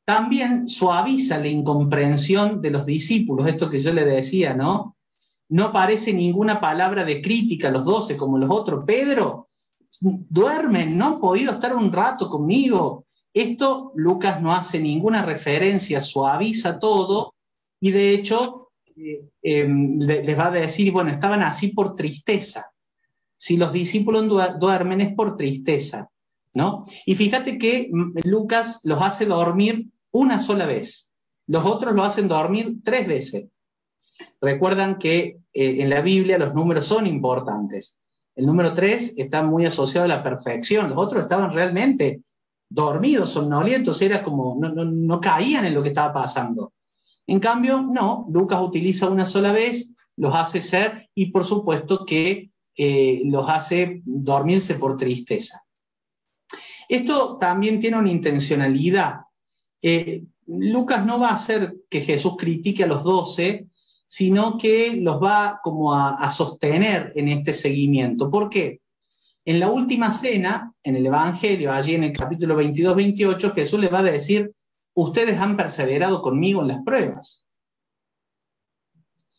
También 0.05 0.69
suaviza 0.69 1.39
la 1.39 1.49
incomprensión 1.49 2.61
de 2.61 2.71
los 2.71 2.87
discípulos, 2.87 3.49
esto 3.49 3.71
que 3.71 3.81
yo 3.81 3.93
le 3.93 4.05
decía, 4.05 4.55
¿no? 4.55 4.97
No 5.49 5.67
aparece 5.67 6.13
ninguna 6.13 6.61
palabra 6.61 7.05
de 7.05 7.21
crítica 7.21 7.69
a 7.69 7.73
los 7.73 7.85
doce 7.85 8.17
como 8.17 8.39
los 8.39 8.51
otros. 8.51 8.85
Pedro 8.87 9.47
duermen, 10.01 10.97
no 10.97 11.07
han 11.07 11.21
podido 11.21 11.53
estar 11.53 11.75
un 11.75 11.93
rato 11.93 12.29
conmigo. 12.29 13.07
Esto 13.33 13.93
Lucas 13.95 14.41
no 14.41 14.53
hace 14.53 14.81
ninguna 14.81 15.25
referencia, 15.25 16.01
suaviza 16.01 16.79
todo 16.79 17.35
y 17.81 17.93
de 17.93 18.11
hecho 18.11 18.71
eh, 18.97 19.23
em, 19.43 19.99
les 19.99 20.39
va 20.39 20.47
a 20.47 20.51
decir, 20.51 20.93
bueno, 20.93 21.11
estaban 21.11 21.43
así 21.43 21.69
por 21.69 21.95
tristeza. 21.95 22.73
Si 23.37 23.57
los 23.57 23.73
discípulos 23.73 24.59
duermen 24.59 25.01
es 25.01 25.15
por 25.15 25.37
tristeza, 25.37 26.11
¿no? 26.55 26.83
Y 27.07 27.15
fíjate 27.15 27.59
que 27.59 27.89
mm, 27.91 28.19
Lucas 28.25 28.81
los 28.85 29.01
hace 29.01 29.27
dormir 29.27 29.87
una 30.11 30.39
sola 30.39 30.67
vez, 30.67 31.13
los 31.47 31.65
otros 31.65 31.95
lo 31.95 32.03
hacen 32.03 32.29
dormir 32.29 32.77
tres 32.85 33.07
veces. 33.07 33.47
Recuerdan 34.41 34.99
que 34.99 35.39
eh, 35.53 35.81
en 35.81 35.89
la 35.89 36.01
Biblia 36.01 36.39
los 36.39 36.53
números 36.53 36.85
son 36.85 37.07
importantes. 37.07 38.00
El 38.37 38.47
número 38.47 38.73
tres 38.75 39.15
está 39.17 39.43
muy 39.43 39.67
asociado 39.67 40.05
a 40.05 40.09
la 40.09 40.23
perfección. 40.23 40.91
Los 40.91 40.99
otros 40.99 41.23
estaban 41.23 41.53
realmente 41.53 42.23
dormidos, 42.69 43.31
somnolientos, 43.31 44.01
era 44.01 44.23
como, 44.23 44.57
no, 44.61 45.21
caían 45.21 45.65
en 45.65 45.75
lo 45.75 45.83
que 45.83 45.89
estaba 45.89 46.13
pasando. 46.13 46.73
En 47.27 47.41
cambio, 47.41 47.83
no, 47.83 48.27
Lucas 48.31 48.61
utiliza 48.61 49.09
una 49.09 49.27
sola 49.27 49.53
vez, 49.53 49.93
los 50.17 50.35
hace 50.35 50.61
ser 50.61 51.09
y 51.15 51.27
por 51.27 51.45
supuesto 51.45 52.05
que 52.05 52.51
eh, 52.77 53.23
los 53.25 53.49
hace 53.49 54.03
dormirse 54.05 54.75
por 54.75 54.97
tristeza. 54.97 55.65
Esto 56.89 57.37
también 57.39 57.79
tiene 57.79 57.99
una 57.99 58.11
intencionalidad. 58.11 59.21
Eh, 59.83 60.25
Lucas 60.47 61.05
no 61.07 61.21
va 61.21 61.29
a 61.29 61.35
hacer 61.35 61.77
que 61.89 62.01
Jesús 62.01 62.35
critique 62.37 62.85
a 62.85 62.89
los 62.89 63.05
doce, 63.05 63.67
sino 64.11 64.59
que 64.59 64.97
los 64.97 65.23
va 65.23 65.61
como 65.63 65.95
a, 65.95 66.29
sostener 66.33 67.13
en 67.15 67.29
este 67.29 67.55
seguimiento. 67.55 68.29
¿Por 68.29 68.51
qué? 68.51 68.81
En 69.45 69.61
la 69.61 69.69
última 69.69 70.11
cena, 70.11 70.75
en 70.83 70.97
el 70.97 71.07
Evangelio, 71.07 71.73
allí 71.73 71.95
en 71.95 72.03
el 72.03 72.13
capítulo 72.13 72.61
22-28, 72.61 73.55
Jesús 73.55 73.79
les 73.79 73.93
va 73.93 74.01
a 74.01 74.03
decir, 74.03 74.53
ustedes 74.95 75.39
han 75.39 75.57
perseverado 75.57 76.23
conmigo 76.23 76.61
en 76.61 76.69
las 76.69 76.83
pruebas. 76.83 77.45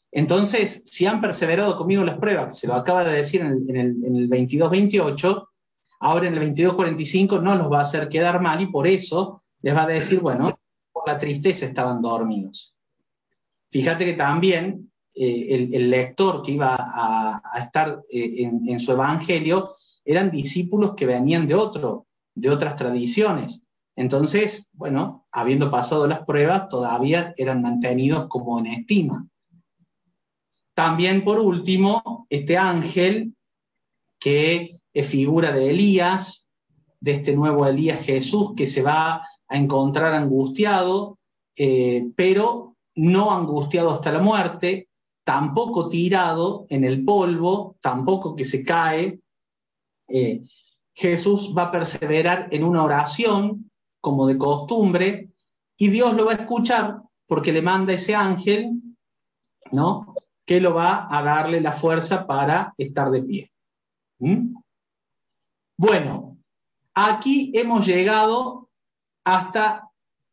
Entonces, 0.10 0.84
si 0.86 1.06
han 1.06 1.20
perseverado 1.20 1.76
conmigo 1.76 2.00
en 2.04 2.08
las 2.08 2.18
pruebas, 2.18 2.58
se 2.58 2.68
lo 2.68 2.76
acaba 2.76 3.04
de 3.04 3.18
decir 3.18 3.42
en 3.42 3.78
el, 3.78 4.06
en 4.06 4.16
el 4.16 4.30
22-28, 4.30 5.48
ahora 6.00 6.28
en 6.30 6.38
el 6.38 6.56
22-45 6.56 7.42
no 7.42 7.56
los 7.56 7.70
va 7.70 7.80
a 7.80 7.84
hacer 7.84 8.08
quedar 8.08 8.42
mal 8.42 8.62
y 8.62 8.68
por 8.68 8.88
eso 8.88 9.42
les 9.62 9.76
va 9.76 9.84
a 9.84 9.88
decir, 9.88 10.22
bueno, 10.22 10.58
por 10.94 11.06
la 11.06 11.18
tristeza 11.18 11.66
estaban 11.66 12.02
dormidos. 12.02 12.74
Fíjate 13.72 14.06
que 14.06 14.14
también 14.14 14.92
eh, 15.16 15.70
el, 15.72 15.90
lector 15.90 16.42
que 16.42 16.52
iba 16.52 16.76
a, 16.78 17.42
estar 17.64 18.02
eh, 18.12 18.50
en, 18.66 18.80
su 18.80 18.92
evangelio 18.92 19.74
eran 20.04 20.30
discípulos 20.30 20.94
que 20.96 21.06
venían 21.06 21.48
de 21.48 21.56
otro, 21.56 22.06
de 22.36 22.50
otras 22.50 22.76
tradiciones. 22.76 23.62
Entonces, 23.96 24.70
bueno, 24.74 25.26
habiendo 25.32 25.70
pasado 25.70 26.08
las 26.08 26.26
pruebas, 26.26 26.68
todavía 26.70 27.34
eran 27.38 27.62
mantenidos 27.62 28.28
como 28.28 28.60
en 28.60 28.68
estima. 28.68 29.28
También, 30.74 31.24
por 31.24 31.40
último, 31.40 32.26
este 32.30 32.58
ángel 32.58 33.36
que 34.20 34.80
es 34.94 35.08
figura 35.08 35.52
de 35.52 35.70
Elías, 35.70 36.48
de 37.00 37.14
este 37.14 37.36
nuevo 37.36 37.66
Elías 37.66 38.04
Jesús 38.06 38.54
que 38.56 38.68
se 38.68 38.82
va 38.82 39.28
a 39.48 39.58
encontrar 39.58 40.14
angustiado, 40.14 41.20
eh, 41.58 42.10
pero 42.16 42.71
no 42.96 43.32
angustiado 43.32 43.92
hasta 43.92 44.12
la 44.12 44.20
muerte, 44.20 44.90
tampoco 45.24 45.90
tirado 45.90 46.66
en 46.70 46.84
el 46.84 47.04
polvo, 47.04 47.78
tampoco 47.82 48.36
que 48.36 48.46
se 48.46 48.64
cae. 48.64 49.20
Eh, 50.08 50.42
Jesús 50.94 51.54
va 51.58 51.64
a 51.64 51.72
perseverar 51.72 52.50
en 52.52 52.64
una 52.64 52.84
oración, 52.84 53.72
como 54.02 54.28
de 54.28 54.38
costumbre, 54.38 55.30
y 55.78 55.88
Dios 55.88 56.14
lo 56.16 56.26
va 56.26 56.34
a 56.34 56.36
escuchar 56.36 57.02
porque 57.28 57.54
le 57.54 57.62
manda 57.62 57.94
ese 57.94 58.14
ángel, 58.14 58.72
¿no? 59.72 60.16
Que 60.46 60.60
lo 60.60 60.74
va 60.74 61.08
a 61.10 61.24
darle 61.24 61.62
la 61.62 61.72
fuerza 61.72 62.28
para 62.28 62.74
estar 62.78 63.10
de 63.10 63.24
pie. 63.24 63.52
¿Mm? 64.20 64.56
Bueno, 65.78 66.38
aquí 66.94 67.52
hemos 67.56 67.88
llegado 67.88 68.70
hasta 69.24 69.91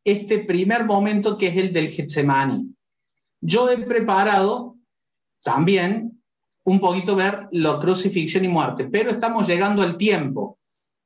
este 0.09 0.41
primer 0.41 0.85
momento 0.85 1.37
que 1.37 1.49
es 1.49 1.57
el 1.57 1.73
del 1.73 1.89
Getsemani. 1.89 2.75
Yo 3.41 3.71
he 3.71 3.79
preparado 3.79 4.77
también 5.43 6.23
un 6.65 6.81
poquito 6.81 7.17
ver 7.17 7.49
la 7.53 7.79
crucifixión 7.79 8.45
y 8.45 8.49
muerte, 8.49 8.85
pero 8.85 9.11
estamos 9.11 9.47
llegando 9.47 9.83
al 9.83 9.97
tiempo. 9.97 10.59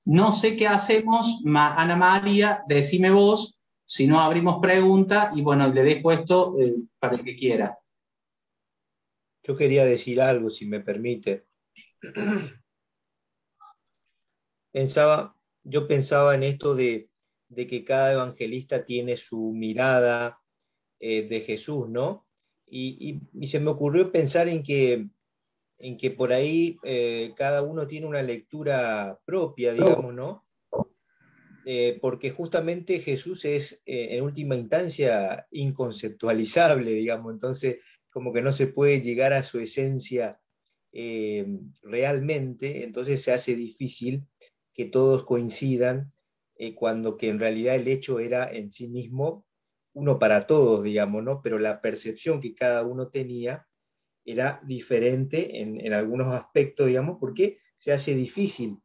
No 0.05 0.33
sé 0.33 0.57
qué 0.57 0.67
hacemos, 0.67 1.39
Ana 1.45 1.97
María, 1.97 2.65
decime 2.67 3.11
vos, 3.11 3.57
si 3.85 4.07
no 4.07 4.21
abrimos 4.21 4.59
pregunta 4.61 5.31
y 5.35 5.43
bueno, 5.43 5.69
le 5.69 5.85
dejo 5.85 6.11
esto 6.11 6.57
eh, 6.59 6.75
para 6.99 7.15
el 7.15 7.23
que 7.23 7.37
quiera. 7.37 7.79
Yo 9.45 9.57
quería 9.57 9.85
decir 9.85 10.21
algo, 10.21 10.51
si 10.51 10.67
me 10.67 10.81
permite. 10.81 11.47
pensaba, 14.73 15.37
yo 15.63 15.87
pensaba 15.87 16.35
en 16.35 16.43
esto 16.43 16.75
de, 16.75 17.09
que 17.55 17.85
cada 17.85 18.13
evangelista 18.13 18.85
tiene 18.85 19.17
su 19.17 19.53
mirada 19.53 20.41
eh, 21.01 21.27
de 21.29 21.41
Jesús, 21.41 21.89
¿no? 21.89 22.27
Y, 22.67 23.21
se 23.43 23.61
me 23.61 23.71
ocurrió 23.71 24.11
pensar 24.11 24.49
en 24.49 24.63
que, 24.63 25.09
en 25.79 25.99
que 25.99 26.11
por 26.11 26.33
ahí 26.33 26.79
eh, 26.85 27.35
cada 27.37 27.63
uno 27.63 27.87
tiene 27.87 28.07
una 28.07 28.23
lectura 28.23 29.21
propia, 29.27 29.75
digamos, 29.75 30.15
¿no? 30.15 30.47
Eh, 31.67 31.99
porque 32.01 32.31
justamente 32.31 33.01
Jesús 33.01 33.45
es 33.45 33.83
en 33.85 34.23
última 34.25 34.57
instancia 34.57 35.47
inconceptualizable, 35.51 36.93
digamos, 36.93 37.35
entonces 37.35 37.81
como 38.11 38.33
que 38.33 38.43
no 38.43 38.53
se 38.53 38.69
puede 38.69 39.01
llegar 39.01 39.33
a 39.33 39.43
su 39.43 39.61
esencia 39.61 40.41
realmente, 41.83 42.85
entonces 42.85 43.23
se 43.23 43.33
hace 43.33 43.55
difícil 43.55 44.25
que 44.73 44.87
todos 44.87 45.25
coincidan, 45.25 46.11
eh, 46.65 46.77
cuando 46.77 47.17
que 47.17 47.29
en 47.29 47.41
realidad 47.41 47.75
el 47.75 47.89
hecho 47.89 48.21
era 48.21 48.49
en 48.49 48.71
sí 48.71 48.87
mismo 48.87 49.45
uno 49.95 50.21
para 50.21 50.47
todos, 50.47 50.85
digamos, 50.85 51.25
¿no? 51.25 51.43
Pero 51.43 51.59
la 51.59 51.81
percepción 51.81 52.41
que 52.41 52.55
cada 52.55 52.85
uno 52.85 53.09
tenía 53.09 53.67
era 54.25 54.61
diferente 54.65 55.61
en, 55.61 55.93
algunos 55.93 56.29
aspectos, 56.29 56.87
digamos, 56.87 57.17
porque 57.19 57.59
se 57.79 57.91
hace 57.91 58.15
difícil 58.15 58.79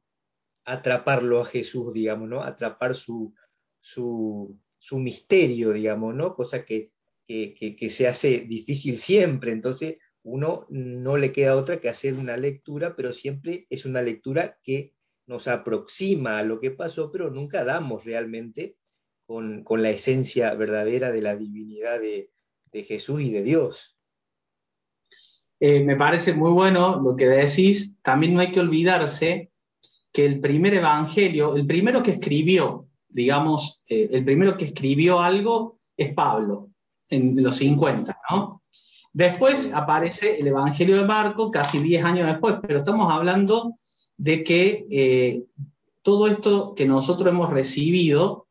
atraparlo 0.65 1.39
a 1.39 1.45
Jesús, 1.45 1.93
digamos, 1.93 2.27
¿no? 2.27 2.41
Atrapar 2.41 2.95
su, 2.95 3.35
su, 3.79 4.57
misterio, 4.93 5.71
digamos, 5.71 6.15
¿no? 6.15 6.33
Cosa 6.33 6.65
que, 6.65 6.93
que, 7.27 7.89
se 7.91 8.07
hace 8.07 8.39
difícil 8.39 8.97
siempre. 8.97 9.51
Entonces, 9.51 9.99
uno 10.23 10.65
no 10.71 11.15
le 11.15 11.31
queda 11.31 11.55
otra 11.55 11.79
que 11.79 11.89
hacer 11.89 12.15
una 12.15 12.37
lectura, 12.37 12.95
pero 12.95 13.13
siempre 13.13 13.67
es 13.69 13.85
una 13.85 14.01
lectura 14.01 14.57
que 14.63 14.95
nos 15.27 15.47
aproxima 15.47 16.39
a 16.39 16.43
lo 16.43 16.59
que 16.59 16.71
pasó, 16.71 17.11
pero 17.11 17.29
nunca 17.29 17.63
damos 17.63 18.05
realmente 18.05 18.77
con, 19.25 19.63
la 19.69 19.89
esencia 19.89 20.53
verdadera 20.55 21.11
de 21.11 21.21
la 21.21 21.35
divinidad 21.35 21.99
de, 21.99 22.31
Jesús 22.71 23.21
y 23.21 23.31
de 23.31 23.41
Dios. 23.41 23.97
Eh, 25.59 25.83
me 25.83 25.95
parece 25.95 26.33
muy 26.33 26.51
bueno 26.51 27.01
lo 27.01 27.15
que 27.15 27.27
decís. 27.27 27.95
También 28.03 28.35
no 28.35 28.39
hay 28.39 28.51
que 28.51 28.59
olvidarse 28.59 29.51
que 30.13 30.25
el 30.27 30.39
primer 30.39 30.75
evangelio, 30.75 31.55
el 31.55 31.65
primero 31.65 32.03
que 32.03 32.11
escribió, 32.11 32.87
digamos, 33.09 33.81
eh, 33.89 34.09
el 34.11 34.23
primero 34.23 34.55
que 34.55 34.65
escribió 34.65 35.19
algo 35.21 35.79
es 35.97 36.13
Pablo, 36.13 36.69
en 37.09 37.41
los 37.41 37.55
50, 37.55 38.15
¿no? 38.29 38.61
Después 39.11 39.73
aparece 39.73 40.39
el 40.39 40.45
Evangelio 40.45 40.97
de 40.97 41.05
Marco, 41.05 41.49
casi 41.49 41.79
10 41.79 42.05
años 42.05 42.27
después, 42.27 42.57
pero 42.61 42.79
estamos 42.79 43.11
hablando 43.11 43.73
de 44.17 44.43
que 44.43 44.87
eh, 44.89 45.43
todo 46.01 46.27
esto 46.27 46.73
que 46.75 46.85
nosotros 46.85 47.29
hemos 47.29 47.49
recibido, 47.49 48.47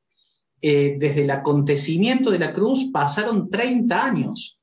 eh, 0.63 0.97
desde 0.99 1.23
el 1.23 1.31
acontecimiento 1.31 2.31
de 2.31 2.39
la 2.39 2.53
cruz, 2.53 2.89
pasaron 2.93 3.51
30 3.51 4.05
años 4.05 4.59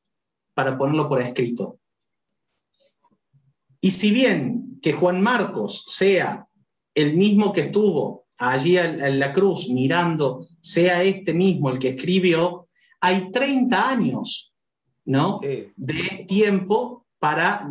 para 0.54 0.78
ponerlo 0.78 1.08
por 1.08 1.22
escrito. 1.22 1.80
Y 3.82 3.92
si 3.92 4.12
bien 4.12 4.80
que 4.82 4.94
Juan 4.94 5.22
Marcos 5.22 5.84
sea 5.88 6.48
el 6.96 7.16
mismo 7.16 7.52
que 7.52 7.62
estuvo 7.62 8.26
allí 8.38 8.78
en 8.78 9.20
la 9.20 9.34
cruz 9.34 9.70
mirando, 9.70 10.46
sea 10.60 11.04
este 11.04 11.34
mismo 11.34 11.70
el 11.70 11.80
que 11.80 11.90
escribió, 11.90 12.68
hay 13.02 13.32
30 13.32 13.90
años 13.90 14.54
¿no? 15.06 15.40
de 15.42 16.26
tiempo 16.28 17.03
para, 17.24 17.70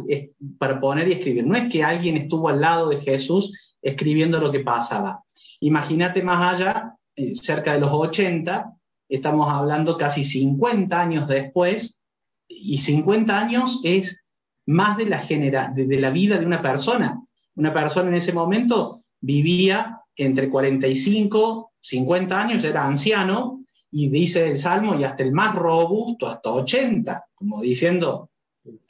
para 0.56 0.80
poner 0.80 1.08
y 1.08 1.12
escribir. 1.12 1.46
No 1.46 1.54
es 1.54 1.70
que 1.70 1.84
alguien 1.84 2.16
estuvo 2.16 2.48
al 2.48 2.62
lado 2.62 2.88
de 2.88 2.96
Jesús 2.96 3.52
escribiendo 3.82 4.40
lo 4.40 4.50
que 4.50 4.60
pasaba. 4.60 5.24
Imagínate 5.60 6.22
más 6.22 6.54
allá, 6.54 6.96
eh, 7.14 7.34
cerca 7.34 7.74
de 7.74 7.80
los 7.80 7.92
80, 7.92 8.72
estamos 9.10 9.50
hablando 9.50 9.98
casi 9.98 10.24
50 10.24 10.98
años 10.98 11.28
después, 11.28 12.00
y 12.48 12.78
50 12.78 13.38
años 13.38 13.82
es 13.84 14.16
más 14.64 14.96
de 14.96 15.04
la, 15.04 15.18
genera 15.18 15.70
de, 15.70 15.98
la 15.98 16.08
vida 16.08 16.38
de 16.38 16.46
una 16.46 16.62
persona. 16.62 17.22
Una 17.54 17.74
persona 17.74 18.08
en 18.08 18.14
ese 18.14 18.32
momento 18.32 19.02
vivía 19.20 20.00
entre 20.16 20.48
45, 20.48 21.72
50 21.78 22.40
años, 22.40 22.64
era 22.64 22.86
anciano, 22.86 23.66
y 23.90 24.08
dice 24.08 24.50
el 24.50 24.56
Salmo, 24.56 24.98
y 24.98 25.04
hasta 25.04 25.22
el 25.22 25.32
más 25.32 25.54
robusto, 25.54 26.26
hasta 26.26 26.50
80, 26.50 27.26
como 27.34 27.60
diciendo, 27.60 28.30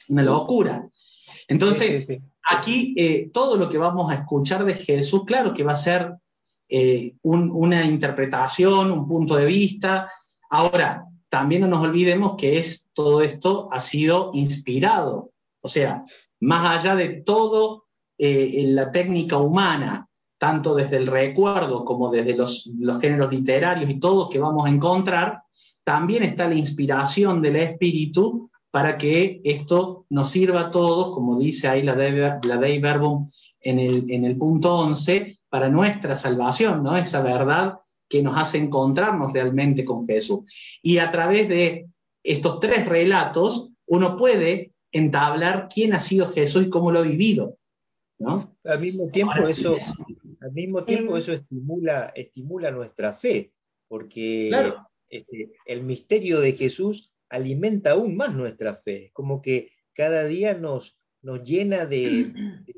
una 0.09 0.23
locura. 0.23 0.87
Entonces, 1.47 2.07
aquí 2.49 2.93
eh, 2.97 3.29
todo 3.33 3.57
lo 3.57 3.69
que 3.69 3.77
vamos 3.77 4.11
a 4.11 4.15
escuchar 4.15 4.65
de 4.65 4.75
Jesús, 4.75 5.23
claro 5.25 5.53
que 5.53 5.63
va 5.63 5.73
a 5.73 5.75
ser 5.75 6.13
eh, 6.69 7.15
una 7.23 7.85
interpretación, 7.85 8.91
un 8.91 9.07
punto 9.07 9.35
de 9.35 9.45
vista. 9.45 10.09
Ahora, 10.49 11.05
también 11.29 11.61
no 11.61 11.67
nos 11.67 11.83
olvidemos 11.83 12.35
que 12.37 12.59
es, 12.59 12.89
todo 12.93 13.21
esto 13.21 13.69
ha 13.71 13.79
sido 13.79 14.31
inspirado. 14.33 15.31
O 15.61 15.67
sea, 15.67 16.05
más 16.39 16.79
allá 16.79 16.95
de 16.95 17.21
todo 17.21 17.85
eh, 18.17 18.61
en 18.61 18.75
la 18.75 18.91
técnica 18.91 19.37
humana, 19.37 20.07
tanto 20.37 20.75
desde 20.75 20.97
el 20.97 21.07
recuerdo 21.07 21.85
como 21.85 22.09
desde 22.09 22.35
los, 22.35 22.69
los 22.77 22.99
géneros 22.99 23.31
literarios 23.31 23.89
y 23.89 23.99
todo 23.99 24.29
que 24.29 24.39
vamos 24.39 24.65
a 24.65 24.69
encontrar, 24.69 25.41
también 25.83 26.23
está 26.23 26.47
la 26.47 26.55
inspiración 26.55 27.41
del 27.41 27.55
espíritu 27.57 28.49
para 28.73 28.97
que 28.97 29.39
esto 29.43 30.07
nos 30.09 30.31
sirva 30.31 30.61
a 30.61 30.71
todos, 30.71 31.13
como 31.13 31.37
dice 31.37 31.67
ahí 31.67 31.83
la 31.83 31.93
Dei, 31.93 32.11
la 32.15 32.57
Verbum 32.57 33.23
en 33.61 33.77
el, 33.77 34.09
en 34.09 34.25
el 34.25 34.35
punto 34.35 34.73
11, 34.73 35.37
para 35.47 35.69
nuestra 35.69 36.15
salvación, 36.15 36.81
¿no? 36.81 36.97
Esa 36.97 37.21
verdad 37.21 37.81
que 38.09 38.23
nos 38.23 38.35
hace 38.35 38.57
encontrarnos 38.57 39.31
realmente 39.31 39.85
con 39.85 40.07
Jesús. 40.07 40.79
Y 40.81 40.97
a 40.97 41.11
través 41.11 41.47
de 41.49 41.87
estos 42.23 42.59
tres 42.59 42.87
relatos, 42.87 43.69
uno 43.85 44.17
puede 44.17 44.73
entablar 44.91 45.69
quién 45.71 45.93
ha 45.93 45.99
sido 45.99 46.31
Jesús 46.31 46.65
y 46.65 46.69
cómo 46.71 46.91
lo 46.91 47.01
ha 47.01 47.03
vivido. 47.03 47.59
¿no? 48.17 48.57
Al 48.63 48.81
mismo 48.81 49.07
tiempo, 49.09 49.47
eso, 49.47 49.77
al 50.41 50.51
mismo 50.51 50.83
tiempo 50.83 51.15
eso 51.15 51.31
estimula, 51.33 52.11
estimula 52.15 52.71
nuestra 52.71 53.13
fe, 53.13 53.51
porque 53.87 54.49
este, 55.09 55.51
el 55.67 55.83
misterio 55.83 56.39
de 56.39 56.53
Jesús 56.53 57.12
alimenta 57.33 57.91
aún 57.91 58.15
más 58.15 58.35
nuestra 58.35 58.75
fe, 58.75 59.09
como 59.11 59.41
que 59.41 59.71
cada 59.95 60.25
día 60.25 60.53
nos, 60.53 60.99
nos 61.21 61.43
llena 61.43 61.85
de, 61.87 62.31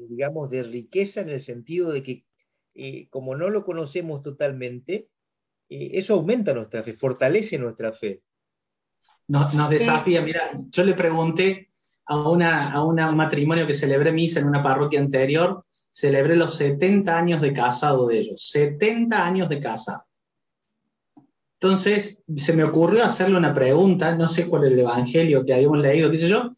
digamos, 0.10 0.50
de 0.50 0.64
riqueza 0.64 1.22
en 1.22 1.30
el 1.30 1.42
sentido 1.42 1.92
de 1.92 2.04
que 2.04 2.26
eh, 2.74 3.08
como 3.10 3.36
no 3.36 3.50
lo 3.50 3.66
conocemos 3.66 4.24
totalmente, 4.24 5.10
eh, 5.70 5.92
eso 5.94 6.16
aumenta 6.16 6.54
nuestra 6.54 6.84
fe, 6.84 6.94
fortalece 6.94 7.58
nuestra 7.58 7.92
fe. 7.92 8.22
Nos, 9.28 9.70
desafía, 9.70 10.22
mira, 10.22 10.52
yo 10.70 10.84
le 10.84 10.94
pregunté 10.94 11.72
a, 12.06 12.30
una, 12.30 12.72
a 12.72 12.84
un 12.84 12.96
matrimonio 13.18 13.66
que 13.66 13.74
celebré 13.74 14.12
misa 14.14 14.40
en 14.40 14.46
una 14.46 14.64
parroquia 14.64 15.00
anterior, 15.00 15.62
celebré 15.92 16.36
los 16.36 16.56
70 16.56 17.18
años 17.18 17.42
de 17.42 17.52
casado 17.52 18.08
de 18.08 18.20
ellos, 18.20 18.50
70 18.52 19.26
años 19.26 19.50
de 19.50 19.60
casado. 19.60 20.04
Entonces 21.62 22.22
se 22.36 22.54
me 22.54 22.64
ocurrió 22.64 23.06
hacerle 23.06 23.38
una 23.38 23.54
pregunta, 23.54 24.16
no 24.16 24.28
sé 24.28 24.48
cuál 24.48 24.66
es 24.66 24.72
el 24.72 24.80
evangelio 24.80 25.46
que 25.46 25.54
habíamos 25.54 25.80
leído, 25.80 26.12
qué 26.12 26.18
sé 26.18 26.28
yo, 26.28 26.54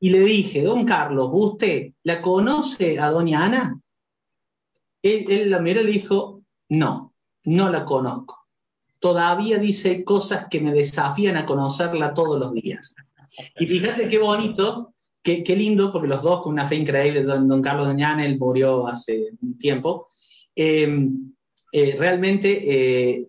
y 0.00 0.10
le 0.10 0.20
dije, 0.20 0.62
don 0.62 0.84
Carlos, 0.84 1.28
¿usted 1.32 1.92
la 2.04 2.22
conoce 2.22 2.98
a 2.98 3.10
doña 3.10 3.44
Ana? 3.44 3.80
Él, 5.02 5.50
la 5.50 5.60
miró 5.60 5.80
y 5.82 5.84
le 5.84 5.92
dijo, 5.92 6.42
no, 6.70 7.14
no 7.44 7.70
la 7.70 7.84
conozco. 7.84 8.46
Todavía 8.98 9.58
dice 9.58 10.02
cosas 10.02 10.46
que 10.50 10.60
me 10.60 10.72
desafían 10.72 11.36
a 11.36 11.46
conocerla 11.46 12.14
todos 12.14 12.38
los 12.38 12.52
días. 12.52 12.94
Y 13.58 13.66
fíjate 13.66 14.08
qué 14.08 14.18
bonito, 14.18 14.94
qué, 15.22 15.44
lindo, 15.56 15.92
porque 15.92 16.08
los 16.08 16.22
dos 16.22 16.42
con 16.42 16.54
una 16.54 16.66
fe 16.66 16.76
increíble, 16.76 17.22
don, 17.22 17.62
Carlos 17.62 17.86
Doña 17.86 18.12
Ana, 18.12 18.24
él 18.24 18.38
murió 18.38 18.88
hace 18.88 19.30
un 19.42 19.58
tiempo, 19.58 20.08
em, 20.54 21.32
eh, 21.70 21.94
realmente 21.98 23.18
eh, 23.18 23.26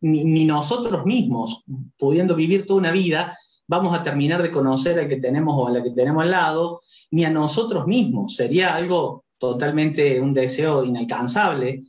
ni, 0.00 0.44
nosotros 0.44 1.04
mismos, 1.04 1.64
pudiendo 1.96 2.34
vivir 2.34 2.66
toda 2.66 2.80
una 2.80 2.92
vida, 2.92 3.36
vamos 3.66 3.94
a 3.94 4.02
terminar 4.02 4.42
de 4.42 4.50
conocer 4.50 4.98
al 4.98 5.08
que 5.08 5.16
tenemos 5.16 5.54
o 5.56 5.68
a 5.68 5.70
la 5.70 5.82
que 5.82 5.90
tenemos 5.90 6.22
al 6.22 6.30
lado, 6.30 6.80
ni 7.10 7.24
a 7.24 7.30
nosotros 7.30 7.86
mismos. 7.86 8.34
Sería 8.34 8.74
algo 8.74 9.24
totalmente 9.38 10.20
un 10.20 10.34
deseo 10.34 10.84
inalcanzable, 10.84 11.84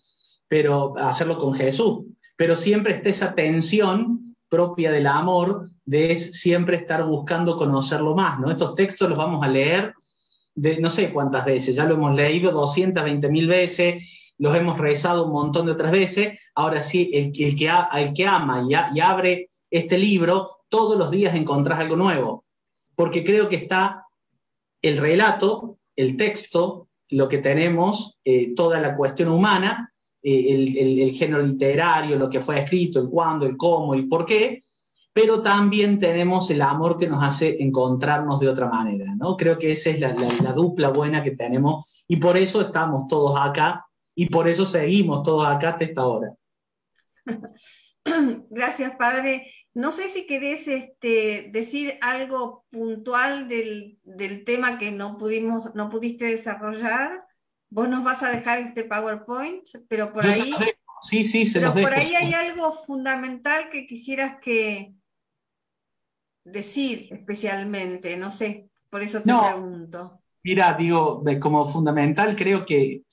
pero 0.48 0.94
hacerlo 0.98 1.38
con 1.38 1.54
Jesús. 1.54 2.06
Pero 2.36 2.56
siempre 2.56 2.94
está 2.94 3.10
esa 3.10 3.36
tensión 3.36 4.36
propia 4.48 4.92
del 4.92 5.08
amor 5.08 5.70
de 5.86 6.18
siempre 6.18 6.78
estar 6.78 7.06
buscando 7.06 7.58
conocerlo 7.58 8.16
más, 8.16 8.40
¿no? 8.40 8.50
Estos 8.50 8.76
textos 8.76 9.10
los 9.10 9.18
vamos 9.18 9.44
a 9.44 9.48
leer 9.48 9.94
no 10.80 10.90
sé 10.90 11.12
cuántas 11.12 11.46
veces, 11.46 11.76
ya 11.76 11.86
lo 11.86 11.96
hemos 11.96 12.14
leído 12.16 12.52
220 12.52 13.30
mil 13.30 13.48
veces, 13.48 14.04
los 14.40 14.56
hemos 14.56 14.78
rezado 14.78 15.26
un 15.26 15.34
montón 15.34 15.68
de 15.68 15.74
otras 15.74 15.92
veces, 15.92 16.40
ahora 16.56 16.82
sí, 16.82 17.12
el, 17.14 17.32
que, 17.32 17.70
el 17.94 18.14
que 18.14 18.28
ama 18.28 18.64
y, 18.68 19.00
abre 19.00 19.50
este 19.70 19.98
libro, 19.98 20.62
todos 20.70 20.98
los 20.98 21.12
días 21.12 21.36
encontrás 21.36 21.80
algo 21.80 21.98
nuevo, 21.98 22.46
porque 22.96 23.24
creo 23.24 23.50
que 23.50 23.58
está 23.58 24.06
el 24.82 24.98
relato, 24.98 25.76
el 25.96 26.16
texto, 26.16 26.88
lo 27.10 27.28
que 27.28 27.40
tenemos, 27.40 28.18
eh, 28.24 28.56
toda 28.56 28.80
la 28.80 28.96
cuestión 28.96 29.30
humana, 29.30 29.94
eh, 30.24 30.54
el, 30.54 31.12
género 31.12 31.44
literario, 31.44 32.18
lo 32.18 32.30
que 32.30 32.40
fue 32.40 32.60
escrito, 32.60 33.02
el 33.02 33.10
cuándo, 33.10 33.46
el 33.46 33.58
cómo, 33.58 33.94
el 33.94 34.08
por 34.08 34.26
qué, 34.26 34.64
pero 35.12 35.42
también 35.42 36.00
tenemos 36.00 36.50
el 36.50 36.62
amor 36.62 36.96
que 36.96 37.08
nos 37.08 37.22
hace 37.22 37.62
encontrarnos 37.62 38.40
de 38.40 38.48
otra 38.48 38.70
manera, 38.70 39.14
¿no? 39.16 39.36
Creo 39.36 39.58
que 39.58 39.74
esa 39.74 39.90
es 39.90 40.00
la, 40.00 40.14
la 40.14 40.54
dupla 40.54 40.90
buena 40.90 41.24
que 41.24 41.32
tenemos 41.32 42.04
y 42.08 42.18
por 42.18 42.38
eso 42.38 42.62
estamos 42.62 43.08
todos 43.08 43.36
acá 43.38 43.89
y 44.20 44.26
por 44.26 44.50
eso 44.50 44.66
seguimos 44.66 45.24
todos 45.24 45.48
acá 45.48 45.70
hasta 45.70 45.86
esta 45.86 46.06
hora. 46.06 46.34
Gracias, 48.50 48.98
padre. 48.98 49.50
No 49.74 49.94
sé 49.94 50.10
si 50.10 50.28
querés 50.28 50.68
este, 50.68 51.50
decir 51.54 51.98
algo 52.02 52.66
puntual 52.70 53.48
del, 53.48 53.98
tema 54.46 54.78
que 54.78 54.92
no, 54.92 55.18
pudimos, 55.18 55.74
no 55.74 55.90
pudiste 55.90 56.26
desarrollar. 56.26 57.24
Vos 57.70 57.88
nos 57.88 58.04
vas 58.04 58.22
a 58.22 58.30
dejar 58.30 58.60
este 58.60 58.84
PowerPoint, 58.84 59.64
pero 59.88 60.12
por 60.12 60.28
ahí... 60.28 60.54
Sí, 61.02 61.24
sí, 61.24 61.46
se 61.46 61.62
pero 61.62 61.72
por 61.72 61.94
ahí 61.94 62.14
hay 62.14 62.34
algo 62.34 62.74
fundamental 62.74 63.70
que 63.70 63.88
quisieras 63.88 64.42
que 64.42 64.96
decir 66.44 67.08
especialmente, 67.10 68.18
no 68.18 68.34
sé, 68.34 68.68
por 68.90 69.02
eso 69.02 69.22
te 69.22 69.32
pregunto. 69.32 70.20
Mira, 70.44 70.74
digo, 70.74 71.24
como 71.40 71.66
fundamental 71.66 72.36
creo 72.36 72.66
que 72.66 73.04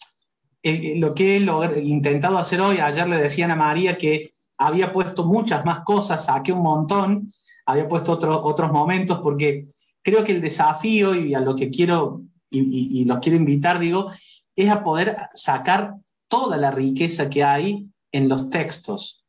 lo 0.97 1.15
que 1.15 1.37
he 1.37 1.81
intentado 1.83 2.39
hacer 2.39 2.61
hoy, 2.61 2.79
ayer 2.79 3.09
le 3.09 3.19
decían 3.19 3.51
a 3.51 3.57
María 3.57 3.97
que 3.97 4.33
había 4.59 4.93
puesto 4.93 5.25
muchas 5.25 5.65
más 5.65 5.81
cosas, 5.81 6.25
saqué 6.25 6.53
un 6.53 6.63
montón, 6.63 7.33
había 7.67 7.89
puesto 7.89 8.13
otros 8.13 8.73
momentos, 8.73 9.21
porque 9.23 9.67
creo 10.03 10.25
que 10.25 10.33
el 10.33 10.41
desafío 10.41 11.15
y 11.15 11.35
a 11.35 11.41
lo 11.41 11.55
que 11.55 11.71
quiero, 11.71 12.23
y, 12.51 13.05
los 13.05 13.19
quiero 13.19 13.39
invitar, 13.39 13.79
digo, 13.79 14.11
es 14.55 14.71
a 14.71 14.83
poder 14.83 15.17
sacar 15.35 15.97
toda 16.29 16.57
la 16.57 16.71
riqueza 16.71 17.29
que 17.31 17.45
hay 17.45 17.87
en 18.13 18.29
los 18.29 18.51
textos. 18.51 19.25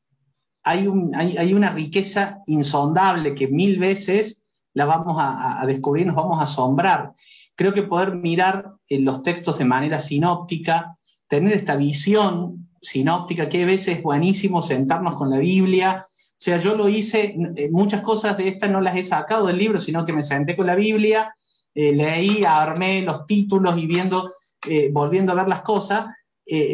Hay, 0.64 0.88
hay, 1.16 1.54
una 1.54 1.72
riqueza 1.72 2.42
insondable 2.46 3.36
que 3.36 3.48
mil 3.48 3.80
veces 3.80 4.42
la 4.74 4.86
vamos 4.86 5.18
a, 5.20 5.62
a, 5.62 5.66
descubrir, 5.66 6.06
nos 6.06 6.16
vamos 6.16 6.40
a 6.40 6.44
asombrar. 6.44 7.14
Creo 7.56 7.74
que 7.74 7.84
poder 7.84 8.16
mirar 8.16 8.74
en 8.90 9.06
los 9.06 9.24
textos 9.24 9.58
de 9.58 9.66
manera 9.66 10.00
sinóptica, 10.00 10.98
tener 11.28 11.54
esta 11.54 11.76
visión 11.76 12.70
sinóptica, 12.82 13.50
que 13.50 13.64
a 13.64 13.66
veces 13.66 13.98
es 13.98 14.04
buenísimo 14.04 14.62
sentarnos 14.62 15.16
con 15.16 15.30
la 15.30 15.40
Biblia. 15.40 16.06
O 16.08 16.36
sea, 16.38 16.58
yo 16.58 16.76
lo 16.76 16.88
hice, 16.90 17.36
eh, 17.56 17.70
muchas 17.72 18.02
cosas 18.02 18.38
de 18.38 18.48
estas 18.48 18.70
no 18.70 18.82
las 18.82 18.96
he 18.96 19.04
sacado 19.04 19.48
del 19.48 19.58
libro, 19.58 19.80
sino 19.80 20.06
que 20.06 20.14
me 20.14 20.24
senté 20.24 20.56
con 20.56 20.68
la 20.68 20.76
Biblia, 20.76 21.36
eh, 21.74 21.94
leí, 21.94 22.44
armé 22.44 23.02
los 23.02 23.26
títulos 23.26 23.78
y 23.78 23.86
viendo, 23.86 24.32
eh, 24.68 24.90
volviendo 24.92 25.32
a 25.32 25.36
ver 25.36 25.48
las 25.48 25.62
cosas, 25.62 26.08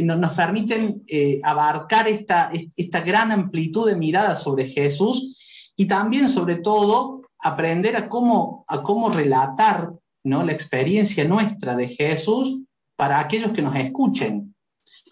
nos 0.04 0.34
permiten 0.34 1.04
abarcar 1.42 2.08
esta, 2.08 2.52
esta 2.78 3.02
gran 3.02 3.32
amplitud 3.32 3.90
de 3.90 3.96
mirada 3.96 4.36
sobre 4.36 4.68
Jesús 4.68 5.36
y 5.76 5.88
también, 5.88 6.30
sobre 6.30 6.58
todo, 6.58 7.24
aprender 7.40 7.96
a 7.96 8.08
cómo, 8.08 8.66
a 8.68 8.84
cómo 8.84 9.10
relatar 9.10 9.92
¿no? 10.24 10.44
la 10.44 10.52
experiencia 10.52 11.26
nuestra 11.26 11.76
de 11.76 11.88
Jesús 11.88 12.60
para 12.96 13.20
aquellos 13.20 13.52
que 13.52 13.62
nos 13.62 13.76
escuchen. 13.76 14.56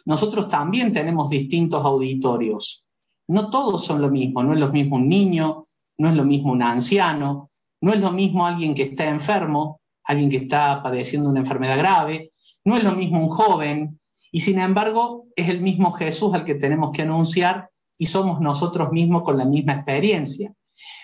Nosotros 0.05 0.47
también 0.47 0.93
tenemos 0.93 1.29
distintos 1.29 1.83
auditorios. 1.83 2.83
No 3.27 3.49
todos 3.49 3.85
son 3.85 4.01
lo 4.01 4.09
mismo, 4.09 4.43
no 4.43 4.53
es 4.53 4.59
lo 4.59 4.71
mismo 4.71 4.97
un 4.97 5.07
niño, 5.07 5.63
no 5.97 6.09
es 6.09 6.15
lo 6.15 6.25
mismo 6.25 6.51
un 6.51 6.63
anciano, 6.63 7.49
no 7.81 7.93
es 7.93 7.99
lo 7.99 8.11
mismo 8.11 8.45
alguien 8.45 8.73
que 8.73 8.83
está 8.83 9.07
enfermo, 9.07 9.81
alguien 10.03 10.29
que 10.29 10.37
está 10.37 10.81
padeciendo 10.83 11.29
una 11.29 11.39
enfermedad 11.39 11.77
grave, 11.77 12.31
no 12.65 12.75
es 12.75 12.83
lo 12.83 12.93
mismo 12.93 13.19
un 13.19 13.29
joven, 13.29 13.99
y 14.31 14.41
sin 14.41 14.59
embargo 14.59 15.27
es 15.35 15.49
el 15.49 15.61
mismo 15.61 15.91
Jesús 15.91 16.33
al 16.33 16.45
que 16.45 16.55
tenemos 16.55 16.91
que 16.91 17.01
anunciar 17.03 17.69
y 17.97 18.05
somos 18.05 18.39
nosotros 18.39 18.91
mismos 18.91 19.23
con 19.23 19.37
la 19.37 19.45
misma 19.45 19.73
experiencia. 19.73 20.53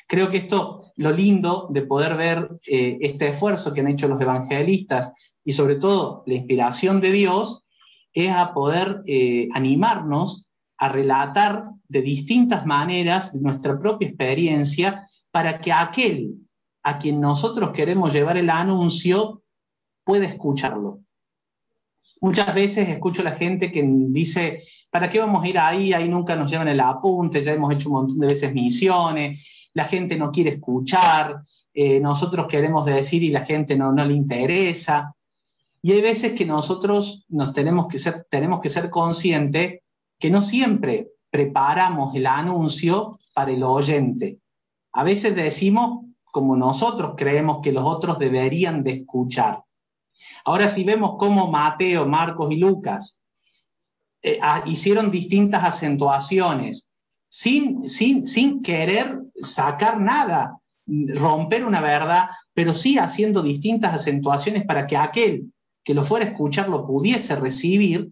Creo 0.07 0.29
que 0.29 0.37
esto, 0.37 0.91
lo 0.95 1.11
lindo 1.11 1.67
de 1.69 1.83
poder 1.83 2.15
ver 2.17 2.49
eh, 2.65 2.97
este 3.01 3.29
esfuerzo 3.29 3.73
que 3.73 3.81
han 3.81 3.89
hecho 3.89 4.07
los 4.07 4.19
evangelistas 4.19 5.11
y 5.47 5.53
sobre 5.53 5.77
todo 5.77 6.23
la 6.25 6.33
inspiración 6.33 6.99
de 6.99 7.13
Dios 7.13 7.63
es 8.11 8.29
a 8.33 8.53
poder 8.53 9.01
eh, 9.07 9.47
animarnos 9.53 10.45
a 10.77 10.89
relatar 10.89 11.69
de 11.87 12.01
distintas 12.01 12.65
maneras 12.65 13.33
nuestra 13.33 13.79
propia 13.79 14.09
experiencia 14.09 15.07
para 15.31 15.61
que 15.61 15.71
aquel 15.71 16.33
a 16.83 16.99
quien 16.99 17.21
nosotros 17.21 17.71
queremos 17.71 18.11
llevar 18.11 18.35
el 18.35 18.49
anuncio 18.49 19.41
pueda 20.03 20.25
escucharlo. 20.25 20.99
Muchas 22.19 22.53
veces 22.53 22.89
escucho 22.89 23.21
a 23.21 23.25
la 23.25 23.31
gente 23.31 23.71
que 23.71 23.87
dice, 23.87 24.63
¿para 24.91 25.09
qué 25.09 25.19
vamos 25.19 25.45
a 25.45 25.47
ir 25.47 25.57
ahí? 25.59 25.93
Ahí 25.93 26.09
nunca 26.09 26.35
nos 26.35 26.51
llevan 26.51 26.67
el 26.67 26.81
apunte, 26.81 27.41
ya 27.41 27.53
hemos 27.53 27.71
hecho 27.71 27.87
un 27.87 27.95
montón 27.95 28.19
de 28.19 28.27
veces 28.27 28.53
misiones, 28.53 29.47
la 29.73 29.85
gente 29.85 30.17
no 30.17 30.29
quiere 30.29 30.49
escuchar, 30.49 31.39
eh, 31.73 32.01
nosotros 32.01 32.47
queremos 32.47 32.85
decir 32.85 33.23
y 33.23 33.29
la 33.29 33.45
gente 33.45 33.77
no, 33.77 33.93
no 33.93 34.03
le 34.03 34.13
interesa. 34.13 35.13
Y 35.81 35.91
hay 35.91 36.01
veces 36.01 36.33
que 36.33 36.45
nosotros 36.45 37.25
nos 37.29 37.53
tenemos 37.53 37.87
que 37.87 37.99
ser, 37.99 38.25
tenemos 38.29 38.61
que 38.61 38.69
ser 38.69 38.89
conscientes 38.89 39.81
que 40.19 40.29
no 40.29 40.41
siempre 40.41 41.09
preparamos 41.29 42.15
el 42.15 42.25
anuncio 42.25 43.19
para 43.33 43.51
el 43.51 43.63
oyente. 43.63 44.39
A 44.93 45.03
veces 45.03 45.35
decimos 45.35 46.05
como 46.25 46.55
nosotros 46.55 47.13
creemos 47.15 47.59
que 47.61 47.71
los 47.71 47.83
otros 47.83 48.19
deberían 48.19 48.83
de 48.83 48.91
escuchar. 48.91 49.63
Ahora 50.45 50.67
si 50.67 50.83
vemos 50.83 51.15
cómo 51.17 51.51
Mateo, 51.51 52.07
Marcos 52.07 52.51
y 52.51 52.57
Lucas 52.57 53.19
eh, 54.21 54.39
ah, 54.41 54.63
hicieron 54.65 55.11
distintas 55.11 55.63
acentuaciones 55.63 56.89
sin, 57.29 57.87
sin, 57.87 58.25
sin 58.25 58.61
querer 58.61 59.21
sacar 59.41 59.99
nada, 59.99 60.59
romper 60.87 61.65
una 61.65 61.81
verdad, 61.81 62.29
pero 62.53 62.73
sí 62.73 62.97
haciendo 62.97 63.43
distintas 63.43 63.93
acentuaciones 63.93 64.65
para 64.65 64.87
que 64.87 64.97
aquel 64.97 65.51
que 65.88 65.93
lo 65.93 66.03
fuera 66.03 66.26
a 66.26 66.27
escuchar 66.27 66.68
lo 66.68 66.85
pudiese 66.85 67.38
recibir, 67.38 68.11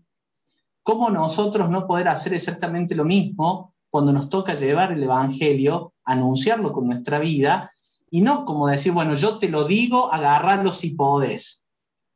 ¿cómo 0.82 1.10
nosotros 1.10 1.70
no 1.70 1.88
poder 1.88 2.08
hacer 2.08 2.34
exactamente 2.34 2.96
lo 2.96 3.04
mismo 3.04 3.74
cuando 3.90 4.14
nos 4.14 4.30
toca 4.30 4.54
llevar 4.56 4.94
el 4.94 5.04
Evangelio, 5.04 5.92
anunciarlo 6.06 6.72
con 6.72 6.88
nuestra 6.88 7.20
vida, 7.20 7.70
y 8.10 8.22
no 8.22 8.46
como 8.46 8.68
decir, 8.68 8.94
bueno, 8.94 9.14
yo 9.14 9.40
te 9.40 9.50
lo 9.50 9.66
digo, 9.66 10.14
agarrarlo 10.14 10.72
si 10.72 10.92
podés. 10.92 11.64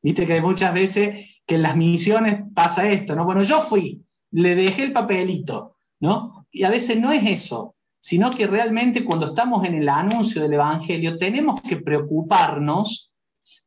Viste 0.01 0.25
que 0.25 0.35
hay 0.35 0.41
muchas 0.41 0.73
veces 0.73 1.41
que 1.45 1.55
en 1.55 1.63
las 1.63 1.75
misiones 1.75 2.39
pasa 2.55 2.89
esto, 2.89 3.13
¿no? 3.13 3.25
Bueno, 3.25 3.43
yo 3.43 3.59
fui, 3.59 4.01
le 4.31 4.55
dejé 4.55 4.83
el 4.83 4.93
papelito, 4.93 5.75
¿no? 5.99 6.45
Y 6.51 6.63
a 6.63 6.69
veces 6.69 6.97
no 6.97 7.11
es 7.11 7.25
eso. 7.25 7.75
sino 7.99 8.29
que 8.29 8.47
realmente 8.47 9.03
cuando 9.03 9.25
estamos 9.25 9.65
en 9.65 9.75
el 9.75 9.89
anuncio 9.89 10.41
del 10.41 10.53
Evangelio 10.53 11.17
tenemos 11.17 11.61
que 11.61 11.77
preocuparnos 11.77 13.08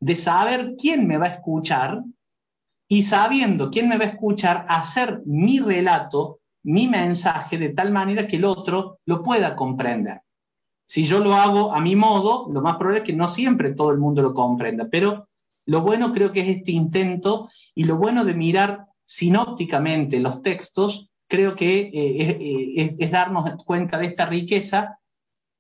de 0.02 0.16
saber 0.16 0.74
quién 0.76 1.06
me 1.06 1.16
va 1.16 1.26
a 1.26 1.34
escuchar 1.36 2.02
y 2.88 3.04
sabiendo 3.04 3.70
quién 3.70 3.88
me 3.88 3.98
va 3.98 4.04
a 4.04 4.08
escuchar, 4.08 4.66
hacer 4.68 5.22
mi 5.26 5.60
relato, 5.60 6.40
mi 6.64 6.88
mensaje 6.88 7.56
de 7.56 7.68
tal 7.68 7.92
manera 7.92 8.26
que 8.26 8.34
el 8.34 8.44
otro 8.44 8.98
lo 9.06 9.22
pueda 9.22 9.54
comprender. 9.54 10.22
Si 10.84 11.04
yo 11.04 11.20
lo 11.20 11.34
hago 11.34 11.72
a 11.72 11.80
mi 11.80 11.94
modo, 11.94 12.48
lo 12.50 12.62
más 12.62 12.78
probable 12.78 12.98
es 12.98 13.04
que 13.04 13.12
no 13.12 13.28
siempre 13.28 13.74
todo 13.74 13.92
el 13.92 13.98
mundo 13.98 14.22
lo 14.22 14.34
comprenda, 14.34 14.88
pero 14.90 15.28
lo 15.66 15.82
bueno 15.82 16.12
creo 16.12 16.32
que 16.32 16.40
es 16.40 16.48
este 16.48 16.72
intento 16.72 17.48
y 17.72 17.84
lo 17.84 17.96
bueno 17.96 18.24
de 18.24 18.34
mirar 18.34 18.86
sinópticamente 19.04 20.18
los 20.18 20.42
textos, 20.42 21.08
creo 21.28 21.54
que 21.54 21.78
eh, 21.78 21.92
eh, 21.94 22.96
es, 22.98 23.10
darnos 23.12 23.62
cuenta 23.64 23.98
de 23.98 24.06
esta 24.06 24.26
riqueza, 24.26 24.98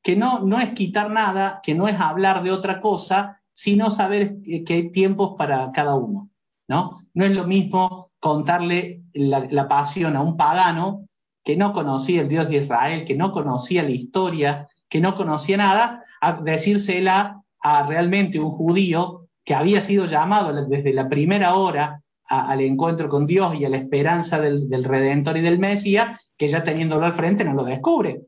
que 0.02 0.16
no, 0.16 0.40
no 0.40 0.58
es 0.58 0.72
quitar 0.72 1.12
nada, 1.12 1.60
que 1.62 1.76
no 1.76 1.86
es 1.86 2.00
hablar 2.00 2.42
de 2.42 2.50
otra 2.50 2.80
cosa, 2.80 3.38
sino 3.52 3.90
saber 3.90 4.36
eh, 4.46 4.64
que 4.64 4.74
hay 4.74 4.90
tiempos 4.90 5.34
para 5.36 5.70
cada 5.72 5.94
uno. 5.94 6.30
¿no? 6.68 7.02
No 7.14 7.24
es 7.24 7.32
lo 7.32 7.46
mismo 7.46 8.10
contarle 8.18 9.02
la, 9.12 9.68
pasión 9.68 10.16
a 10.16 10.22
un 10.22 10.36
pagano 10.36 11.08
que 11.44 11.56
no 11.56 11.72
conocía 11.72 12.22
el 12.22 12.28
Dios 12.28 12.48
de 12.48 12.58
Israel, 12.58 13.04
que 13.04 13.16
no 13.16 13.32
conocía 13.32 13.82
la 13.82 13.90
historia, 13.90 14.68
que 14.88 15.00
no 15.00 15.14
conocía 15.14 15.56
nada, 15.56 16.04
a 16.20 16.34
decírsela 16.34 17.42
a 17.60 17.82
realmente 17.84 18.38
un 18.38 18.50
judío 18.50 19.26
que 19.44 19.54
había 19.54 19.80
sido 19.80 20.06
llamado 20.06 20.52
desde 20.66 20.92
la 20.92 21.08
primera 21.08 21.54
hora 21.56 22.02
al 22.28 22.60
encuentro 22.60 23.08
con 23.08 23.26
Dios 23.26 23.56
y 23.56 23.64
a 23.64 23.68
la 23.68 23.76
esperanza 23.76 24.40
del, 24.40 24.84
Redentor 24.84 25.36
y 25.36 25.42
del 25.42 25.58
Mesías, 25.58 26.32
que 26.36 26.48
ya 26.48 26.62
teniéndolo 26.62 27.04
al 27.04 27.12
frente 27.12 27.44
no 27.44 27.54
lo 27.54 27.64
descubre. 27.64 28.22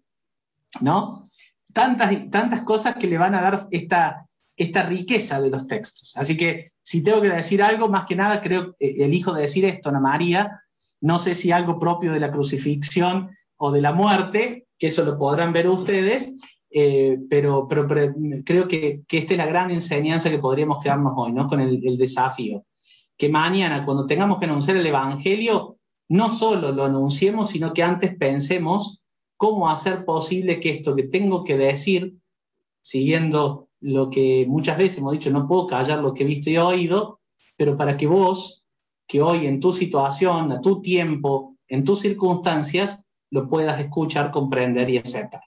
¿No? 0.81 1.23
Tantas, 1.73 2.31
tantas 2.31 2.63
cosas 2.63 2.97
que 2.97 3.07
le 3.07 3.17
van 3.17 3.35
a 3.35 3.41
dar 3.41 3.69
esta, 3.71 4.27
esta 4.57 4.85
riqueza 4.85 5.41
de 5.41 5.51
los 5.51 5.67
textos. 5.67 6.13
Así 6.17 6.37
que 6.37 6.73
si 6.83 7.03
tengo 7.03 7.21
que 7.21 7.31
decir 7.31 7.63
algo, 7.63 7.89
más 7.89 8.05
que 8.07 8.17
nada 8.17 8.41
creo 8.41 8.75
que 8.77 8.87
eh, 8.87 9.05
elijo 9.05 9.33
decir 9.33 9.65
esto, 9.65 9.89
Ana 9.89 10.01
María, 10.01 10.61
no 11.01 11.19
sé 11.19 11.35
si 11.35 11.53
algo 11.53 11.79
propio 11.79 12.13
de 12.13 12.21
la 12.21 12.31
crucifixión 12.31 13.31
o 13.57 13.71
de 13.71 13.81
la 13.81 13.93
muerte, 13.93 14.67
que 14.79 14.89
eso 14.89 15.05
lo 15.05 15.19
podrán 15.19 15.53
ver 15.53 15.69
ustedes, 15.69 16.35
eh, 16.71 17.19
pero, 17.31 17.69
pero, 17.69 17.87
creo 18.45 18.67
que, 18.67 19.03
que, 19.07 19.19
esta 19.19 19.35
es 19.35 19.39
la 19.39 19.47
gran 19.47 19.71
enseñanza 19.71 20.31
que 20.31 20.41
podríamos 20.41 20.83
quedarnos 20.83 21.13
hoy, 21.17 21.33
¿no? 21.33 21.47
Con 21.47 21.61
el, 21.61 21.87
el, 21.87 21.97
desafío. 21.97 22.65
Que 23.17 23.29
mañana, 23.29 23.85
cuando 23.85 24.07
tengamos 24.07 24.39
que 24.39 24.47
anunciar 24.47 24.77
el 24.77 24.87
Evangelio, 24.87 25.79
no 26.09 26.31
solo 26.31 26.73
lo 26.73 26.85
anunciemos, 26.85 27.51
sino 27.51 27.73
que 27.73 27.85
antes 27.85 28.17
pensemos 28.17 29.01
cómo 29.37 29.71
hacer 29.71 30.05
posible 30.05 30.59
que 30.59 30.71
esto 30.71 30.97
que 30.97 31.05
tengo 31.05 31.45
que 31.45 31.57
decir, 31.57 32.17
siguiendo 32.81 33.69
lo 33.85 34.09
que 34.09 34.47
muchas 34.49 34.79
veces 34.79 34.99
hemos 34.99 35.13
dicho, 35.13 35.31
no 35.31 35.47
puedo 35.47 35.67
callar 35.67 35.99
lo 35.99 36.15
que 36.15 36.23
he 36.23 36.27
visto 36.27 36.49
y 36.49 36.57
oído, 36.57 37.21
pero 37.55 37.77
para 37.77 37.99
que 37.99 38.07
vos, 38.07 38.65
que 39.07 39.21
hoy 39.21 39.47
en 39.47 39.61
tu 39.61 39.75
situación, 39.75 40.51
a 40.53 40.63
tu 40.63 40.81
tiempo, 40.81 41.59
en 41.69 41.85
tus 41.85 42.01
circunstancias, 42.01 43.07
lo 43.31 43.47
puedas 43.47 43.79
escuchar, 43.79 44.31
comprender 44.31 44.89
y 44.89 44.97
aceptar. 44.97 45.43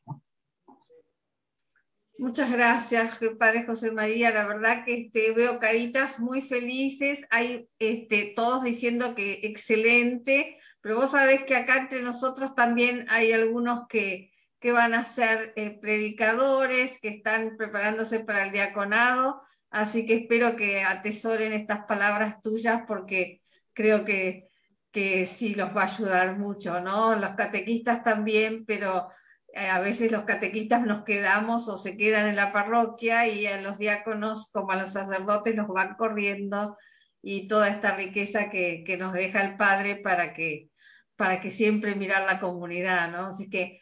Muchas 2.19 2.51
gracias, 2.51 3.17
Padre 3.39 3.65
José 3.65 3.89
María. 3.89 4.29
La 4.29 4.45
verdad 4.45 4.85
que 4.85 5.05
este, 5.05 5.31
veo 5.31 5.59
caritas 5.59 6.19
muy 6.19 6.43
felices. 6.43 7.25
Hay 7.31 7.67
este, 7.79 8.33
todos 8.35 8.63
diciendo 8.63 9.15
que 9.15 9.39
excelente, 9.43 10.59
pero 10.81 10.97
vos 10.97 11.11
sabés 11.11 11.43
que 11.45 11.55
acá 11.55 11.77
entre 11.77 12.03
nosotros 12.03 12.53
también 12.53 13.07
hay 13.09 13.31
algunos 13.31 13.87
que, 13.87 14.31
que 14.59 14.71
van 14.71 14.93
a 14.93 15.05
ser 15.05 15.53
eh, 15.55 15.77
predicadores, 15.79 16.99
que 16.99 17.09
están 17.09 17.57
preparándose 17.57 18.19
para 18.21 18.45
el 18.45 18.51
diaconado. 18.51 19.41
Así 19.69 20.05
que 20.05 20.15
espero 20.15 20.55
que 20.55 20.81
atesoren 20.81 21.53
estas 21.53 21.85
palabras 21.85 22.41
tuyas 22.41 22.83
porque 22.87 23.41
creo 23.73 24.05
que, 24.05 24.47
que 24.91 25.25
sí 25.25 25.53
los 25.53 25.75
va 25.75 25.83
a 25.83 25.93
ayudar 25.93 26.37
mucho, 26.37 26.79
¿no? 26.81 27.15
Los 27.15 27.35
catequistas 27.35 28.03
también, 28.03 28.65
pero 28.65 29.09
eh, 29.53 29.67
a 29.67 29.79
veces 29.79 30.11
los 30.11 30.23
catequistas 30.23 30.85
nos 30.85 31.03
quedamos 31.03 31.67
o 31.67 31.77
se 31.77 31.97
quedan 31.97 32.27
en 32.27 32.35
la 32.35 32.51
parroquia 32.51 33.27
y 33.27 33.45
a 33.45 33.61
los 33.61 33.77
diáconos 33.77 34.49
como 34.51 34.71
a 34.71 34.75
los 34.77 34.93
sacerdotes 34.93 35.55
los 35.55 35.67
van 35.67 35.95
corriendo 35.95 36.77
y 37.21 37.47
toda 37.47 37.69
esta 37.69 37.95
riqueza 37.95 38.49
que, 38.49 38.83
que 38.85 38.97
nos 38.97 39.13
deja 39.13 39.41
el 39.41 39.57
Padre 39.57 39.97
para 39.97 40.33
que, 40.33 40.69
para 41.15 41.41
que 41.41 41.51
siempre 41.51 41.95
mirar 41.95 42.25
la 42.25 42.39
comunidad, 42.39 43.11
¿no? 43.11 43.27
Así 43.27 43.49
que, 43.49 43.79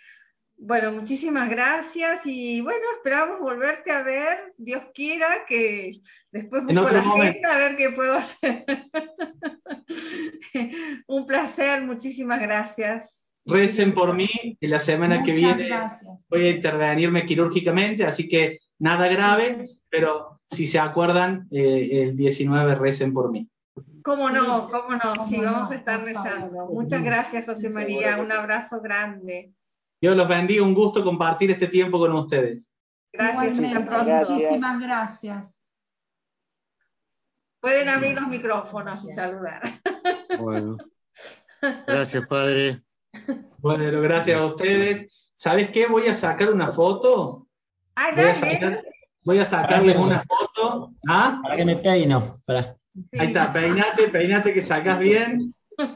bueno, 0.58 0.92
muchísimas 0.92 1.50
gracias 1.50 2.26
y 2.26 2.62
bueno, 2.62 2.84
esperamos 2.98 3.40
volverte 3.40 3.92
a 3.92 4.04
ver, 4.04 4.54
Dios 4.58 4.84
quiera, 4.94 5.46
que 5.48 5.94
después 6.32 6.64
busco 6.64 6.90
la 6.90 7.00
agenda 7.00 7.56
a 7.56 7.58
ver 7.58 7.78
qué 7.78 7.90
puedo 7.92 8.16
hacer. 8.16 8.66
Un 11.08 11.26
placer, 11.26 11.84
muchísimas 11.84 12.42
gracias. 12.42 13.34
Recen 13.46 13.94
por 13.94 14.16
mí, 14.16 14.28
y 14.60 14.68
la 14.68 14.80
semana 14.80 15.22
que 15.22 15.34
viene 15.34 15.70
voy 16.30 16.48
a 16.48 16.52
intervenirme 16.52 17.26
quirúrgicamente, 17.26 18.04
así 18.04 18.28
que 18.28 18.60
nada 18.80 19.08
grave, 19.08 19.66
pero 19.90 20.42
si 20.50 20.66
se 20.66 20.80
acuerdan, 20.80 21.48
eh, 21.52 22.04
el 22.04 22.16
19 22.16 22.76
recen 22.76 23.14
por 23.14 23.32
mí. 23.32 23.48
¿Cómo 24.04 24.30
no? 24.30 24.70
¿Cómo 24.70 24.96
no? 24.96 25.28
Sí, 25.28 25.40
vamos 25.40 25.70
a 25.70 25.76
estar 25.76 26.04
rezando. 26.04 26.68
Muchas 26.68 27.04
gracias, 27.04 27.46
José 27.46 27.70
María. 27.70 28.18
Un 28.18 28.32
abrazo 28.32 28.82
grande. 28.82 29.52
Dios 30.06 30.16
los 30.16 30.28
bendiga. 30.28 30.62
Un 30.62 30.76
gusto 30.76 31.04
compartir 31.04 31.50
este 31.50 31.66
tiempo 31.66 31.98
con 31.98 32.14
ustedes. 32.14 32.72
Gracias. 33.12 33.56
Muchísimas 33.56 34.80
gracias. 34.80 35.60
Pueden 37.60 37.90
abrir 37.90 38.14
los 38.14 38.28
micrófonos 38.28 39.04
y 39.04 39.12
saludar. 39.12 39.64
Bueno. 40.40 40.78
Gracias, 41.88 42.28
Padre. 42.28 42.84
Bueno, 43.58 44.00
gracias 44.02 44.40
a 44.40 44.46
ustedes. 44.46 45.32
¿Sabes 45.34 45.72
qué? 45.72 45.88
Voy 45.88 46.06
a 46.08 46.14
sacar 46.14 46.54
una 46.54 46.74
foto. 46.74 47.48
voy, 49.24 49.40
a 49.40 49.46
sacarles 49.46 49.96
una 49.96 50.24
foto. 50.24 50.92
¿Ah? 51.10 51.40
Para 51.42 51.56
que 51.56 51.66
me 51.66 51.78
peino. 51.78 52.38
Para. 52.46 52.76
Ahí 53.18 53.28
está, 53.28 53.52
peinate, 53.52 54.10
peinate 54.10 54.54
que 54.54 54.62
sacas 54.62 55.00
bien. 55.00 55.52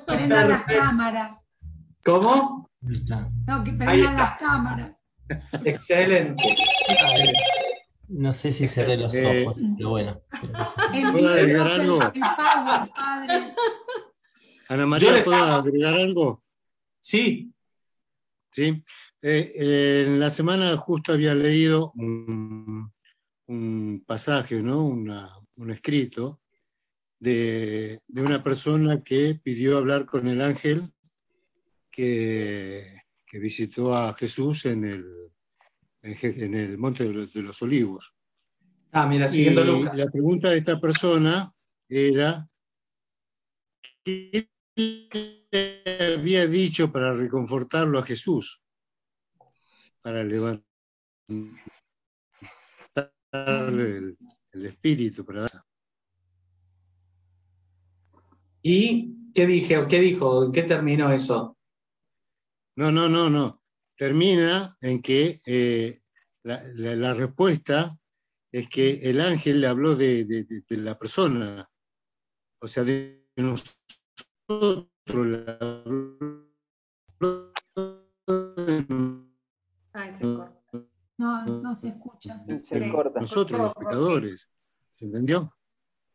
Prendan 0.08 0.50
las 0.50 0.64
cámaras. 0.64 1.38
¿Cómo? 2.04 2.69
No, 2.82 3.64
que 3.64 3.74
prendan 3.74 4.16
las 4.16 4.38
cámaras. 4.38 5.04
Excelente. 5.66 6.56
No 8.08 8.34
sé 8.34 8.54
si 8.54 8.68
cerré 8.68 8.98
los 8.98 9.14
eh, 9.14 9.46
ojos, 9.46 9.62
pero 9.78 9.90
bueno. 9.90 10.22
¿Puedo 11.12 11.30
agregar 11.30 11.68
algo? 11.68 12.00
Ana 14.70 14.86
María, 14.86 15.24
¿puedo 15.24 15.44
agregar 15.44 15.96
algo? 15.96 16.44
Sí. 17.00 17.54
Sí. 18.52 18.84
Eh, 19.22 20.06
en 20.08 20.20
la 20.20 20.30
semana 20.30 20.76
justo 20.78 21.14
había 21.14 21.36
leído 21.36 21.92
un, 21.96 22.92
pasaje, 24.08 24.62
¿no? 24.62 24.86
un 24.86 25.72
escrito 25.72 26.40
de, 27.20 28.02
una 28.16 28.44
persona 28.44 29.04
que 29.04 29.40
pidió 29.42 29.78
hablar 29.78 30.06
con 30.06 30.28
el 30.28 30.42
ángel 30.42 30.92
que, 32.00 33.40
visitó 33.40 33.96
a 33.96 34.14
Jesús 34.14 34.66
en 34.66 34.86
el, 34.86 35.32
en 36.02 36.54
el 36.54 36.78
Monte 36.78 37.04
de 37.04 37.44
los, 37.44 37.62
Olivos. 37.62 38.14
Ah, 38.92 39.06
mira, 39.06 39.30
siguiendo 39.30 39.64
y 39.64 39.98
La 39.98 40.08
pregunta 40.08 40.50
de 40.50 40.58
esta 40.58 40.80
persona 40.80 41.54
era, 41.88 42.48
¿qué 44.04 44.50
había 46.16 46.48
dicho 46.48 46.92
para 46.92 47.14
reconfortarlo 47.14 48.00
a 48.00 48.04
Jesús, 48.04 48.62
para 50.02 50.24
levantar 50.24 50.66
el, 53.32 54.18
espíritu. 54.66 55.26
Para... 55.26 55.48
¿Y 58.64 59.32
qué 59.36 59.46
dije 59.46 59.78
o 59.78 59.88
qué 59.88 60.00
dijo? 60.00 60.46
¿En 60.46 60.52
qué 60.52 60.64
terminó 60.64 61.12
eso? 61.12 61.59
No, 62.80 62.94
no, 62.94 63.10
no, 63.10 63.30
no. 63.30 63.62
Termina 63.98 64.74
en 64.80 65.02
que 65.02 65.42
eh, 65.46 66.00
la, 66.44 67.14
respuesta 67.14 68.00
es 68.54 68.70
que 68.70 69.10
el 69.10 69.20
ángel 69.20 69.60
le 69.60 69.68
habló 69.68 69.98
de, 69.98 70.24
de 70.24 70.78
la 70.78 70.98
persona, 70.98 71.70
o 72.62 72.68
sea, 72.70 72.86
de 72.86 73.28
nosotros 73.36 74.88
no, 81.18 81.46
no 81.46 81.74
se 81.74 81.90
escucha. 81.90 82.42
Nosotros, 82.48 83.60
los 83.60 83.74
pecadores. 83.74 84.48
¿Se 84.98 85.04
entendió? 85.04 85.54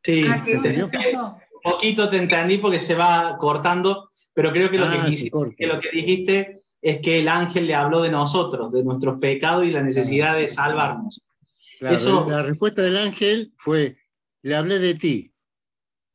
Sí, 0.02 0.24
ah, 0.26 0.42
se 0.42 0.52
entendió. 0.52 0.86
Un 0.86 1.72
poquito 1.72 2.08
te 2.08 2.16
entendí 2.16 2.56
porque 2.56 2.80
se 2.80 2.94
va 2.94 3.36
cortando, 3.36 4.12
pero 4.34 4.52
creo 4.52 4.70
que 4.70 4.78
lo, 4.78 4.90
que, 4.90 4.96
ah, 4.96 5.66
lo 5.66 5.80
que 5.80 5.90
dijiste 5.90 6.60
es 6.82 7.00
que 7.00 7.20
el 7.20 7.28
ángel 7.28 7.66
le 7.66 7.74
habló 7.74 8.02
de 8.02 8.10
nosotros, 8.10 8.72
de 8.72 8.84
nuestros 8.84 9.18
pecados 9.18 9.64
y 9.64 9.70
la 9.70 9.82
necesidad 9.82 10.36
de 10.36 10.50
salvarnos. 10.50 11.22
Eso, 11.80 12.26
la 12.28 12.42
respuesta 12.42 12.82
del 12.82 12.96
ángel 12.96 13.52
fue, 13.56 13.96
le 14.42 14.54
hablé 14.54 14.78
de 14.78 14.94
ti. 14.94 15.32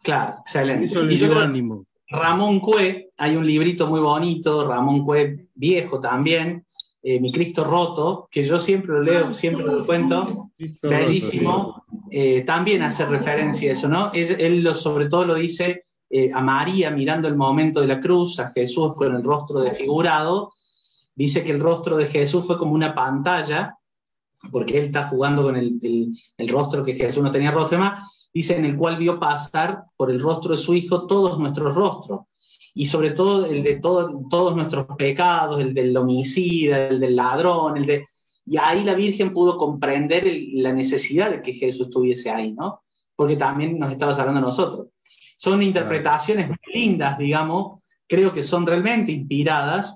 Claro, 0.03 0.35
excelente. 0.39 0.85
Eso 0.85 1.03
le 1.03 1.15
dio 1.15 1.39
ánimo. 1.39 1.85
Ramón 2.09 2.59
Cue, 2.59 3.09
hay 3.17 3.35
un 3.35 3.45
librito 3.45 3.87
muy 3.87 3.99
bonito, 3.99 4.67
Ramón 4.67 5.05
Cue 5.05 5.47
viejo 5.53 5.99
también, 5.99 6.65
eh, 7.01 7.19
Mi 7.19 7.31
Cristo 7.31 7.63
Roto, 7.63 8.27
que 8.31 8.43
yo 8.43 8.59
siempre 8.59 8.93
lo 8.93 9.01
leo, 9.01 9.33
siempre 9.33 9.63
lo 9.63 9.85
cuento, 9.85 10.51
bellísimo, 10.83 11.85
eh, 12.11 12.41
también 12.41 12.81
hace 12.81 13.05
referencia 13.05 13.69
a 13.69 13.73
eso, 13.73 13.87
¿no? 13.87 14.11
él 14.13 14.63
lo, 14.63 14.73
sobre 14.73 15.05
todo 15.05 15.25
lo 15.25 15.35
dice 15.35 15.85
eh, 16.09 16.29
a 16.33 16.41
María 16.41 16.91
mirando 16.91 17.27
el 17.27 17.35
momento 17.35 17.81
de 17.81 17.87
la 17.87 17.99
cruz, 17.99 18.39
a 18.39 18.51
Jesús 18.51 18.93
con 18.95 19.15
el 19.15 19.23
rostro 19.23 19.59
desfigurado, 19.59 20.53
dice 21.15 21.43
que 21.43 21.51
el 21.51 21.59
rostro 21.59 21.97
de 21.97 22.07
Jesús 22.07 22.45
fue 22.45 22.57
como 22.57 22.73
una 22.73 22.95
pantalla, 22.95 23.75
porque 24.51 24.79
él 24.79 24.85
está 24.85 25.07
jugando 25.07 25.43
con 25.43 25.55
el, 25.55 25.79
el 26.37 26.49
rostro 26.49 26.83
que 26.83 26.95
Jesús 26.95 27.21
no 27.21 27.31
tenía 27.31 27.51
rostro 27.51 27.77
más, 27.77 28.29
dice, 28.33 28.55
en 28.57 28.65
el 28.65 28.77
cual 28.77 28.97
vio 28.97 29.19
pasar 29.19 29.83
por 29.97 30.09
el 30.11 30.19
rostro 30.19 30.51
de 30.51 30.57
su 30.57 30.73
Hijo 30.73 31.07
todos 31.07 31.37
nuestros 31.39 31.75
rostros, 31.75 32.21
y 32.73 32.85
sobre 32.85 33.11
todo 33.11 33.45
el 33.45 33.63
de 33.63 33.79
todos 33.81 34.55
nuestros 34.55 34.85
pecados, 34.97 35.59
el 35.59 35.73
del 35.73 35.95
homicida, 35.97 36.87
el 36.87 36.99
del 36.99 37.15
ladrón, 37.15 37.77
el 37.77 37.85
de... 37.85 38.05
Y 38.45 38.57
ahí 38.57 38.83
la 38.83 38.95
Virgen 38.95 39.33
pudo 39.33 39.57
comprender 39.57 40.23
la 40.53 40.73
necesidad 40.73 41.29
de 41.29 41.41
que 41.41 41.53
Jesús 41.53 41.87
estuviese 41.87 42.29
ahí, 42.29 42.53
¿no? 42.53 42.81
Porque 43.15 43.35
también 43.35 43.77
nos 43.77 43.91
estaba 43.91 44.13
hablando 44.13 44.39
a 44.39 44.43
nosotros. 44.43 44.87
Son 45.39 45.63
interpretaciones 45.63 46.49
muy 46.49 46.57
lindas, 46.73 47.17
digamos, 47.17 47.81
creo 48.05 48.33
que 48.33 48.43
son 48.43 48.67
realmente 48.67 49.13
inspiradas, 49.13 49.95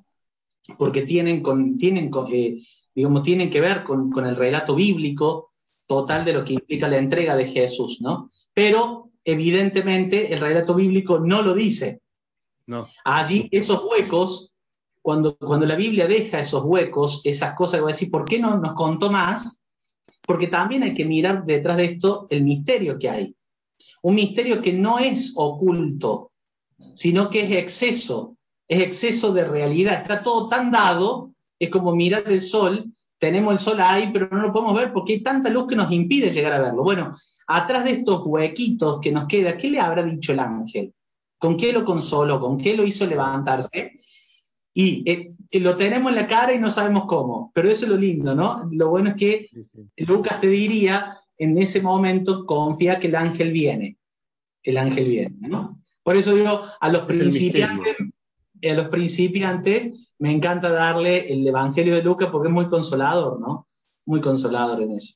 porque 0.77 1.01
tienen, 1.01 1.43
con, 1.43 1.77
tienen, 1.77 2.09
eh, 2.31 2.63
digamos, 2.95 3.23
tienen 3.23 3.49
que 3.49 3.59
ver 3.59 3.83
con, 3.83 4.09
con 4.09 4.25
el 4.25 4.37
relato 4.37 4.73
bíblico, 4.73 5.49
total 5.85 6.23
de 6.23 6.31
lo 6.31 6.45
que 6.45 6.53
implica 6.53 6.87
la 6.87 6.97
entrega 6.97 7.35
de 7.35 7.45
Jesús, 7.45 7.99
¿no? 7.99 8.31
Pero 8.53 9.09
evidentemente 9.25 10.33
el 10.33 10.39
relato 10.39 10.75
bíblico 10.75 11.19
no 11.19 11.41
lo 11.41 11.53
dice. 11.53 11.99
No. 12.65 12.87
Allí 13.03 13.49
esos 13.51 13.83
huecos, 13.83 14.53
cuando, 15.01 15.35
cuando 15.35 15.65
la 15.65 15.75
Biblia 15.75 16.07
deja 16.07 16.39
esos 16.39 16.63
huecos, 16.63 17.19
esas 17.25 17.53
cosas, 17.53 17.81
voy 17.81 17.91
a 17.91 17.95
decir, 17.95 18.09
¿por 18.09 18.23
qué 18.23 18.39
no 18.39 18.57
nos 18.57 18.75
contó 18.75 19.11
más? 19.11 19.59
Porque 20.25 20.47
también 20.47 20.83
hay 20.83 20.93
que 20.93 21.03
mirar 21.03 21.43
detrás 21.43 21.75
de 21.75 21.83
esto 21.83 22.27
el 22.29 22.45
misterio 22.45 22.97
que 22.97 23.09
hay. 23.09 23.35
Un 24.03 24.15
misterio 24.15 24.61
que 24.61 24.73
no 24.73 24.99
es 24.99 25.33
oculto, 25.35 26.31
sino 26.93 27.29
que 27.29 27.41
es 27.41 27.51
exceso, 27.51 28.37
es 28.67 28.81
exceso 28.81 29.33
de 29.33 29.45
realidad. 29.45 30.01
Está 30.01 30.21
todo 30.21 30.49
tan 30.49 30.71
dado, 30.71 31.31
es 31.59 31.69
como 31.69 31.95
mirar 31.95 32.23
el 32.27 32.41
sol 32.41 32.93
tenemos 33.23 33.53
el 33.53 33.59
sol 33.59 33.79
ahí, 33.79 34.09
pero 34.11 34.27
no 34.27 34.41
lo 34.41 34.51
podemos 34.51 34.75
ver 34.75 34.91
porque 34.91 35.13
hay 35.13 35.23
tanta 35.23 35.49
luz 35.49 35.65
que 35.67 35.77
nos 35.77 35.89
impide 35.93 36.29
llegar 36.29 36.51
a 36.51 36.59
verlo. 36.59 36.83
Bueno, 36.83 37.13
atrás 37.47 37.85
de 37.85 37.91
estos 37.91 38.21
huequitos 38.25 38.99
que 38.99 39.13
nos 39.13 39.27
queda, 39.27 39.57
¿qué 39.57 39.69
le 39.69 39.79
habrá 39.79 40.03
dicho 40.03 40.33
el 40.33 40.39
ángel? 40.39 40.93
¿Con 41.37 41.55
qué 41.55 41.71
lo 41.71 41.85
consoló? 41.85 42.37
¿Con 42.37 42.57
qué 42.57 42.75
lo 42.75 42.83
hizo 42.83 43.05
levantarse? 43.05 43.93
Y 44.73 45.09
eh, 45.09 45.35
lo 45.53 45.77
tenemos 45.77 46.09
en 46.11 46.17
la 46.17 46.27
cara 46.27 46.53
y 46.53 46.59
no 46.59 46.69
sabemos 46.69 47.05
cómo, 47.07 47.49
pero 47.53 47.69
eso 47.69 47.85
es 47.85 47.91
lo 47.91 47.95
lindo, 47.95 48.35
¿no? 48.35 48.67
Lo 48.73 48.89
bueno 48.89 49.11
es 49.11 49.15
que 49.15 49.49
Lucas 49.95 50.41
te 50.41 50.47
diría, 50.47 51.17
en 51.37 51.57
ese 51.57 51.81
momento, 51.81 52.45
confía 52.45 52.99
que 52.99 53.07
el 53.07 53.15
ángel 53.15 53.51
viene. 53.51 53.97
El 54.61 54.77
ángel 54.77 55.09
viene, 55.09 55.35
¿no? 55.41 55.81
Por 56.03 56.15
eso 56.15 56.33
digo, 56.33 56.61
a 56.79 56.89
los 56.89 57.01
principiantes, 57.03 57.95
a 58.71 58.73
los 58.73 58.87
principiantes 58.87 60.11
me 60.19 60.31
encanta 60.31 60.69
darle 60.69 61.31
el 61.31 61.47
Evangelio 61.47 61.95
de 61.95 62.03
Lucas 62.03 62.29
porque 62.31 62.49
es 62.49 62.53
muy 62.53 62.65
consolador, 62.65 63.39
¿no? 63.39 63.67
Muy 64.05 64.21
consolador 64.21 64.81
en 64.81 64.91
eso. 64.91 65.15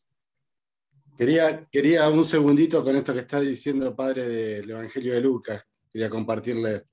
Quería, 1.18 1.66
quería 1.72 2.10
un 2.10 2.24
segundito 2.26 2.84
con 2.84 2.96
esto 2.96 3.14
que 3.14 3.22
está 3.22 3.40
diciendo 3.40 3.96
padre 3.96 4.28
del 4.28 4.70
Evangelio 4.70 5.14
de 5.14 5.22
Lucas. 5.22 5.64
Quería 5.90 6.10
compartirle. 6.10 6.84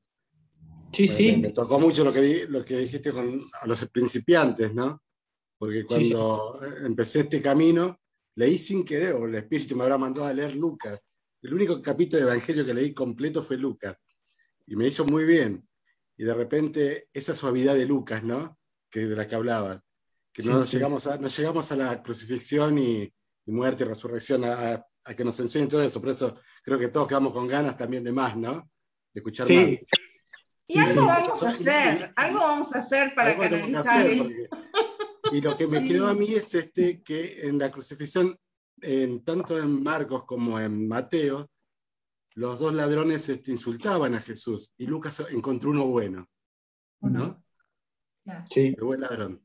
Sí, 0.92 1.08
sí. 1.08 1.36
Me, 1.36 1.50
tocó 1.50 1.78
mucho 1.78 2.04
lo 2.04 2.12
que, 2.12 2.46
lo 2.48 2.64
que 2.64 2.78
dijiste 2.78 3.12
con 3.12 3.40
a 3.60 3.66
los 3.66 3.86
principiantes, 3.88 4.72
¿no? 4.72 5.02
Porque 5.58 5.84
cuando 5.84 6.58
empecé 6.84 7.20
este 7.20 7.42
camino, 7.42 7.98
leí 8.36 8.58
sin 8.58 8.84
querer, 8.84 9.14
o 9.14 9.26
el 9.26 9.34
Espíritu 9.34 9.76
me 9.76 9.84
habrá 9.84 9.98
mandado 9.98 10.26
a 10.26 10.32
leer 10.32 10.54
Lucas. 10.54 10.98
El 11.42 11.54
único 11.54 11.80
capítulo 11.80 12.22
de 12.22 12.30
Evangelio 12.30 12.64
que 12.64 12.74
leí 12.74 12.94
completo 12.94 13.42
fue 13.42 13.56
Lucas. 13.56 13.96
Y 14.66 14.76
me 14.76 14.86
hizo 14.86 15.04
muy 15.04 15.24
bien 15.24 15.66
y 16.16 16.24
de 16.24 16.34
repente 16.34 17.08
esa 17.12 17.34
suavidad 17.34 17.74
de 17.74 17.86
Lucas, 17.86 18.22
¿no? 18.22 18.58
Que, 18.90 19.06
de 19.06 19.16
la 19.16 19.26
que 19.26 19.34
hablaba, 19.34 19.82
que 20.32 20.42
no, 20.44 20.64
Llegamos 20.64 21.06
a, 21.06 21.18
no 21.18 21.28
llegamos 21.28 21.72
a 21.72 21.76
la 21.76 22.02
crucifixión 22.02 22.78
y, 22.78 23.12
muerte 23.46 23.84
y 23.84 23.86
resurrección 23.86 24.44
a, 24.44 24.86
que 25.16 25.24
nos 25.24 25.38
enseñen 25.40 25.68
todo 25.68 25.82
eso, 25.82 26.00
por 26.00 26.10
eso 26.10 26.38
creo 26.62 26.78
que 26.78 26.88
todos 26.88 27.08
quedamos 27.08 27.34
con 27.34 27.46
ganas 27.46 27.76
también 27.76 28.04
de 28.04 28.12
más, 28.12 28.36
¿no? 28.36 28.70
De 29.12 29.20
escuchar 29.20 29.46
más. 29.50 29.78
Y 30.66 30.78
algo 30.78 31.04
vamos 31.04 31.42
a 31.42 31.50
hacer, 31.50 32.12
algo 32.16 32.38
vamos 32.38 32.74
a 32.74 32.78
hacer 32.78 33.14
para 33.14 33.36
canalizar. 33.36 34.06
Y 35.34 35.40
lo 35.40 35.56
que 35.56 35.66
me 35.66 35.82
quedó 35.82 36.06
a 36.06 36.14
mí 36.14 36.26
es 36.26 36.54
este, 36.54 37.02
que 37.02 37.40
en 37.40 37.58
la 37.58 37.68
crucifixión, 37.68 38.38
en, 38.80 39.24
tanto 39.24 39.58
en 39.58 39.82
Marcos 39.82 40.22
como 40.26 40.60
en 40.60 40.86
Mateo, 40.86 41.50
los 42.34 42.60
dos 42.60 42.72
ladrones 42.72 43.28
este, 43.28 43.50
insultaban 43.50 44.14
a 44.14 44.20
Jesús 44.20 44.72
y 44.78 44.86
Lucas 44.86 45.26
encontró 45.32 45.70
uno 45.70 45.86
bueno, 45.86 46.28
¿no? 47.00 47.42
Sí. 48.48 48.74
El 48.78 48.84
buen 48.84 49.00
ladrón. 49.00 49.42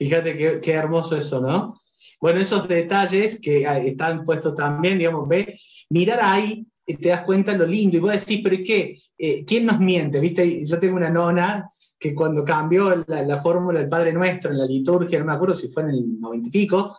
Fíjate 0.00 0.60
qué, 0.60 0.72
hermoso 0.72 1.16
eso, 1.16 1.40
¿no? 1.40 1.74
Bueno, 2.20 2.40
esos 2.40 2.66
detalles 2.66 3.38
que 3.40 3.62
están 3.86 4.24
puestos 4.24 4.56
también, 4.56 4.98
digamos, 4.98 5.28
ve, 5.28 5.56
mirar 5.90 6.18
ahí, 6.22 6.66
te 6.84 7.10
das 7.10 7.22
cuenta 7.22 7.56
lo 7.56 7.66
lindo, 7.66 7.98
y 7.98 8.00
vos 8.00 8.12
decís, 8.12 8.40
pero 8.42 8.56
¿qué? 8.64 9.00
Eh, 9.16 9.44
¿Quién 9.44 9.66
nos 9.66 9.78
miente? 9.78 10.18
¿Viste? 10.18 10.66
Yo 10.66 10.80
tengo 10.80 10.96
una 10.96 11.10
nona 11.10 11.68
que 11.98 12.14
cuando 12.14 12.44
cambió 12.44 13.04
la, 13.06 13.22
la 13.22 13.40
fórmula 13.40 13.80
del 13.80 13.88
Padre 13.88 14.12
Nuestro 14.12 14.50
en 14.50 14.58
la 14.58 14.66
liturgia, 14.66 15.18
no 15.18 15.24
me 15.26 15.32
acuerdo 15.32 15.54
si 15.54 15.68
fue 15.68 15.84
en 15.84 15.90
el 15.90 16.20
noventa 16.20 16.48
y 16.48 16.52
pico, 16.52 16.94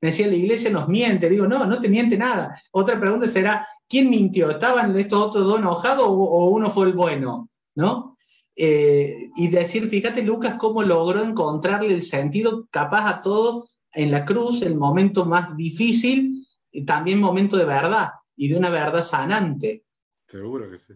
me 0.00 0.08
decía, 0.08 0.28
la 0.28 0.36
iglesia 0.36 0.70
nos 0.70 0.88
miente. 0.88 1.28
Digo, 1.28 1.46
no, 1.46 1.66
no 1.66 1.80
te 1.80 1.88
miente 1.88 2.16
nada. 2.16 2.56
Otra 2.72 3.00
pregunta 3.00 3.26
será, 3.26 3.66
¿quién 3.88 4.10
mintió? 4.10 4.50
¿Estaban 4.50 4.96
estos 4.96 5.20
otros 5.20 5.44
dos 5.44 5.58
enojados 5.58 6.04
o, 6.06 6.48
uno 6.50 6.70
fue 6.70 6.86
el 6.86 6.92
bueno? 6.92 7.48
¿No? 7.74 8.16
Eh, 8.56 9.30
y 9.36 9.48
decir, 9.48 9.88
fíjate 9.88 10.22
Lucas 10.22 10.56
cómo 10.58 10.82
logró 10.82 11.22
encontrarle 11.22 11.94
el 11.94 12.02
sentido 12.02 12.66
capaz 12.70 13.08
a 13.08 13.22
todo 13.22 13.68
en 13.92 14.10
la 14.10 14.24
cruz, 14.24 14.62
el 14.62 14.76
momento 14.76 15.24
más 15.24 15.56
difícil, 15.56 16.46
y 16.70 16.84
también 16.84 17.20
momento 17.20 17.56
de 17.56 17.64
verdad, 17.64 18.08
y 18.36 18.48
de 18.48 18.56
una 18.56 18.70
verdad 18.70 19.02
sanante. 19.02 19.84
Seguro 20.26 20.70
que 20.70 20.78
sí. 20.78 20.92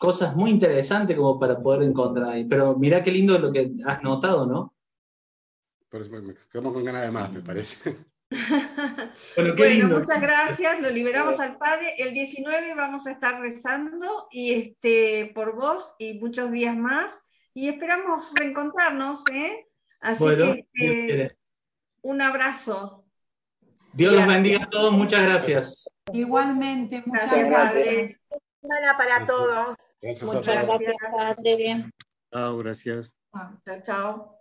Cosas 0.00 0.34
muy 0.34 0.48
interesantes 0.48 1.14
como 1.14 1.38
para 1.38 1.58
poder 1.58 1.82
encontrar 1.82 2.28
ahí. 2.28 2.46
Pero 2.46 2.74
mira 2.74 3.02
qué 3.02 3.10
lindo 3.10 3.38
lo 3.38 3.52
que 3.52 3.72
has 3.84 4.02
notado, 4.02 4.46
¿no? 4.46 4.74
Por 5.90 6.00
eso 6.00 6.10
me 6.10 6.34
quedamos 6.50 6.72
con 6.72 6.84
ganas 6.84 7.02
de 7.02 7.10
más, 7.10 7.30
me 7.30 7.42
parece. 7.42 7.98
bueno, 9.36 9.98
muchas 9.98 10.22
gracias. 10.22 10.80
Lo 10.80 10.88
liberamos 10.88 11.38
al 11.38 11.58
Padre. 11.58 11.96
El 11.98 12.14
19 12.14 12.74
vamos 12.74 13.06
a 13.06 13.10
estar 13.10 13.42
rezando 13.42 14.26
y 14.30 14.54
este, 14.54 15.32
por 15.34 15.54
vos 15.54 15.92
y 15.98 16.14
muchos 16.14 16.50
días 16.50 16.74
más. 16.74 17.12
Y 17.52 17.68
esperamos 17.68 18.32
reencontrarnos. 18.34 19.22
¿eh? 19.30 19.66
Así 20.00 20.24
que 20.24 20.66
este, 20.78 21.36
un 22.00 22.22
abrazo. 22.22 23.04
Dios 23.92 24.14
los 24.14 24.26
bendiga 24.26 24.64
a 24.64 24.70
todos. 24.70 24.92
Muchas 24.92 25.24
gracias. 25.24 25.90
Igualmente, 26.10 27.02
muchas 27.04 27.34
gracias. 27.34 28.18
Semana 28.62 28.96
para 28.96 29.26
todos. 29.26 29.76
Gracias 30.00 30.34
muchas 30.34 30.66
gracias, 30.66 30.94
Padre. 31.12 31.90
Chao, 32.32 32.58
gracias. 32.58 33.12
Chao, 33.64 33.82
chao. 33.82 34.39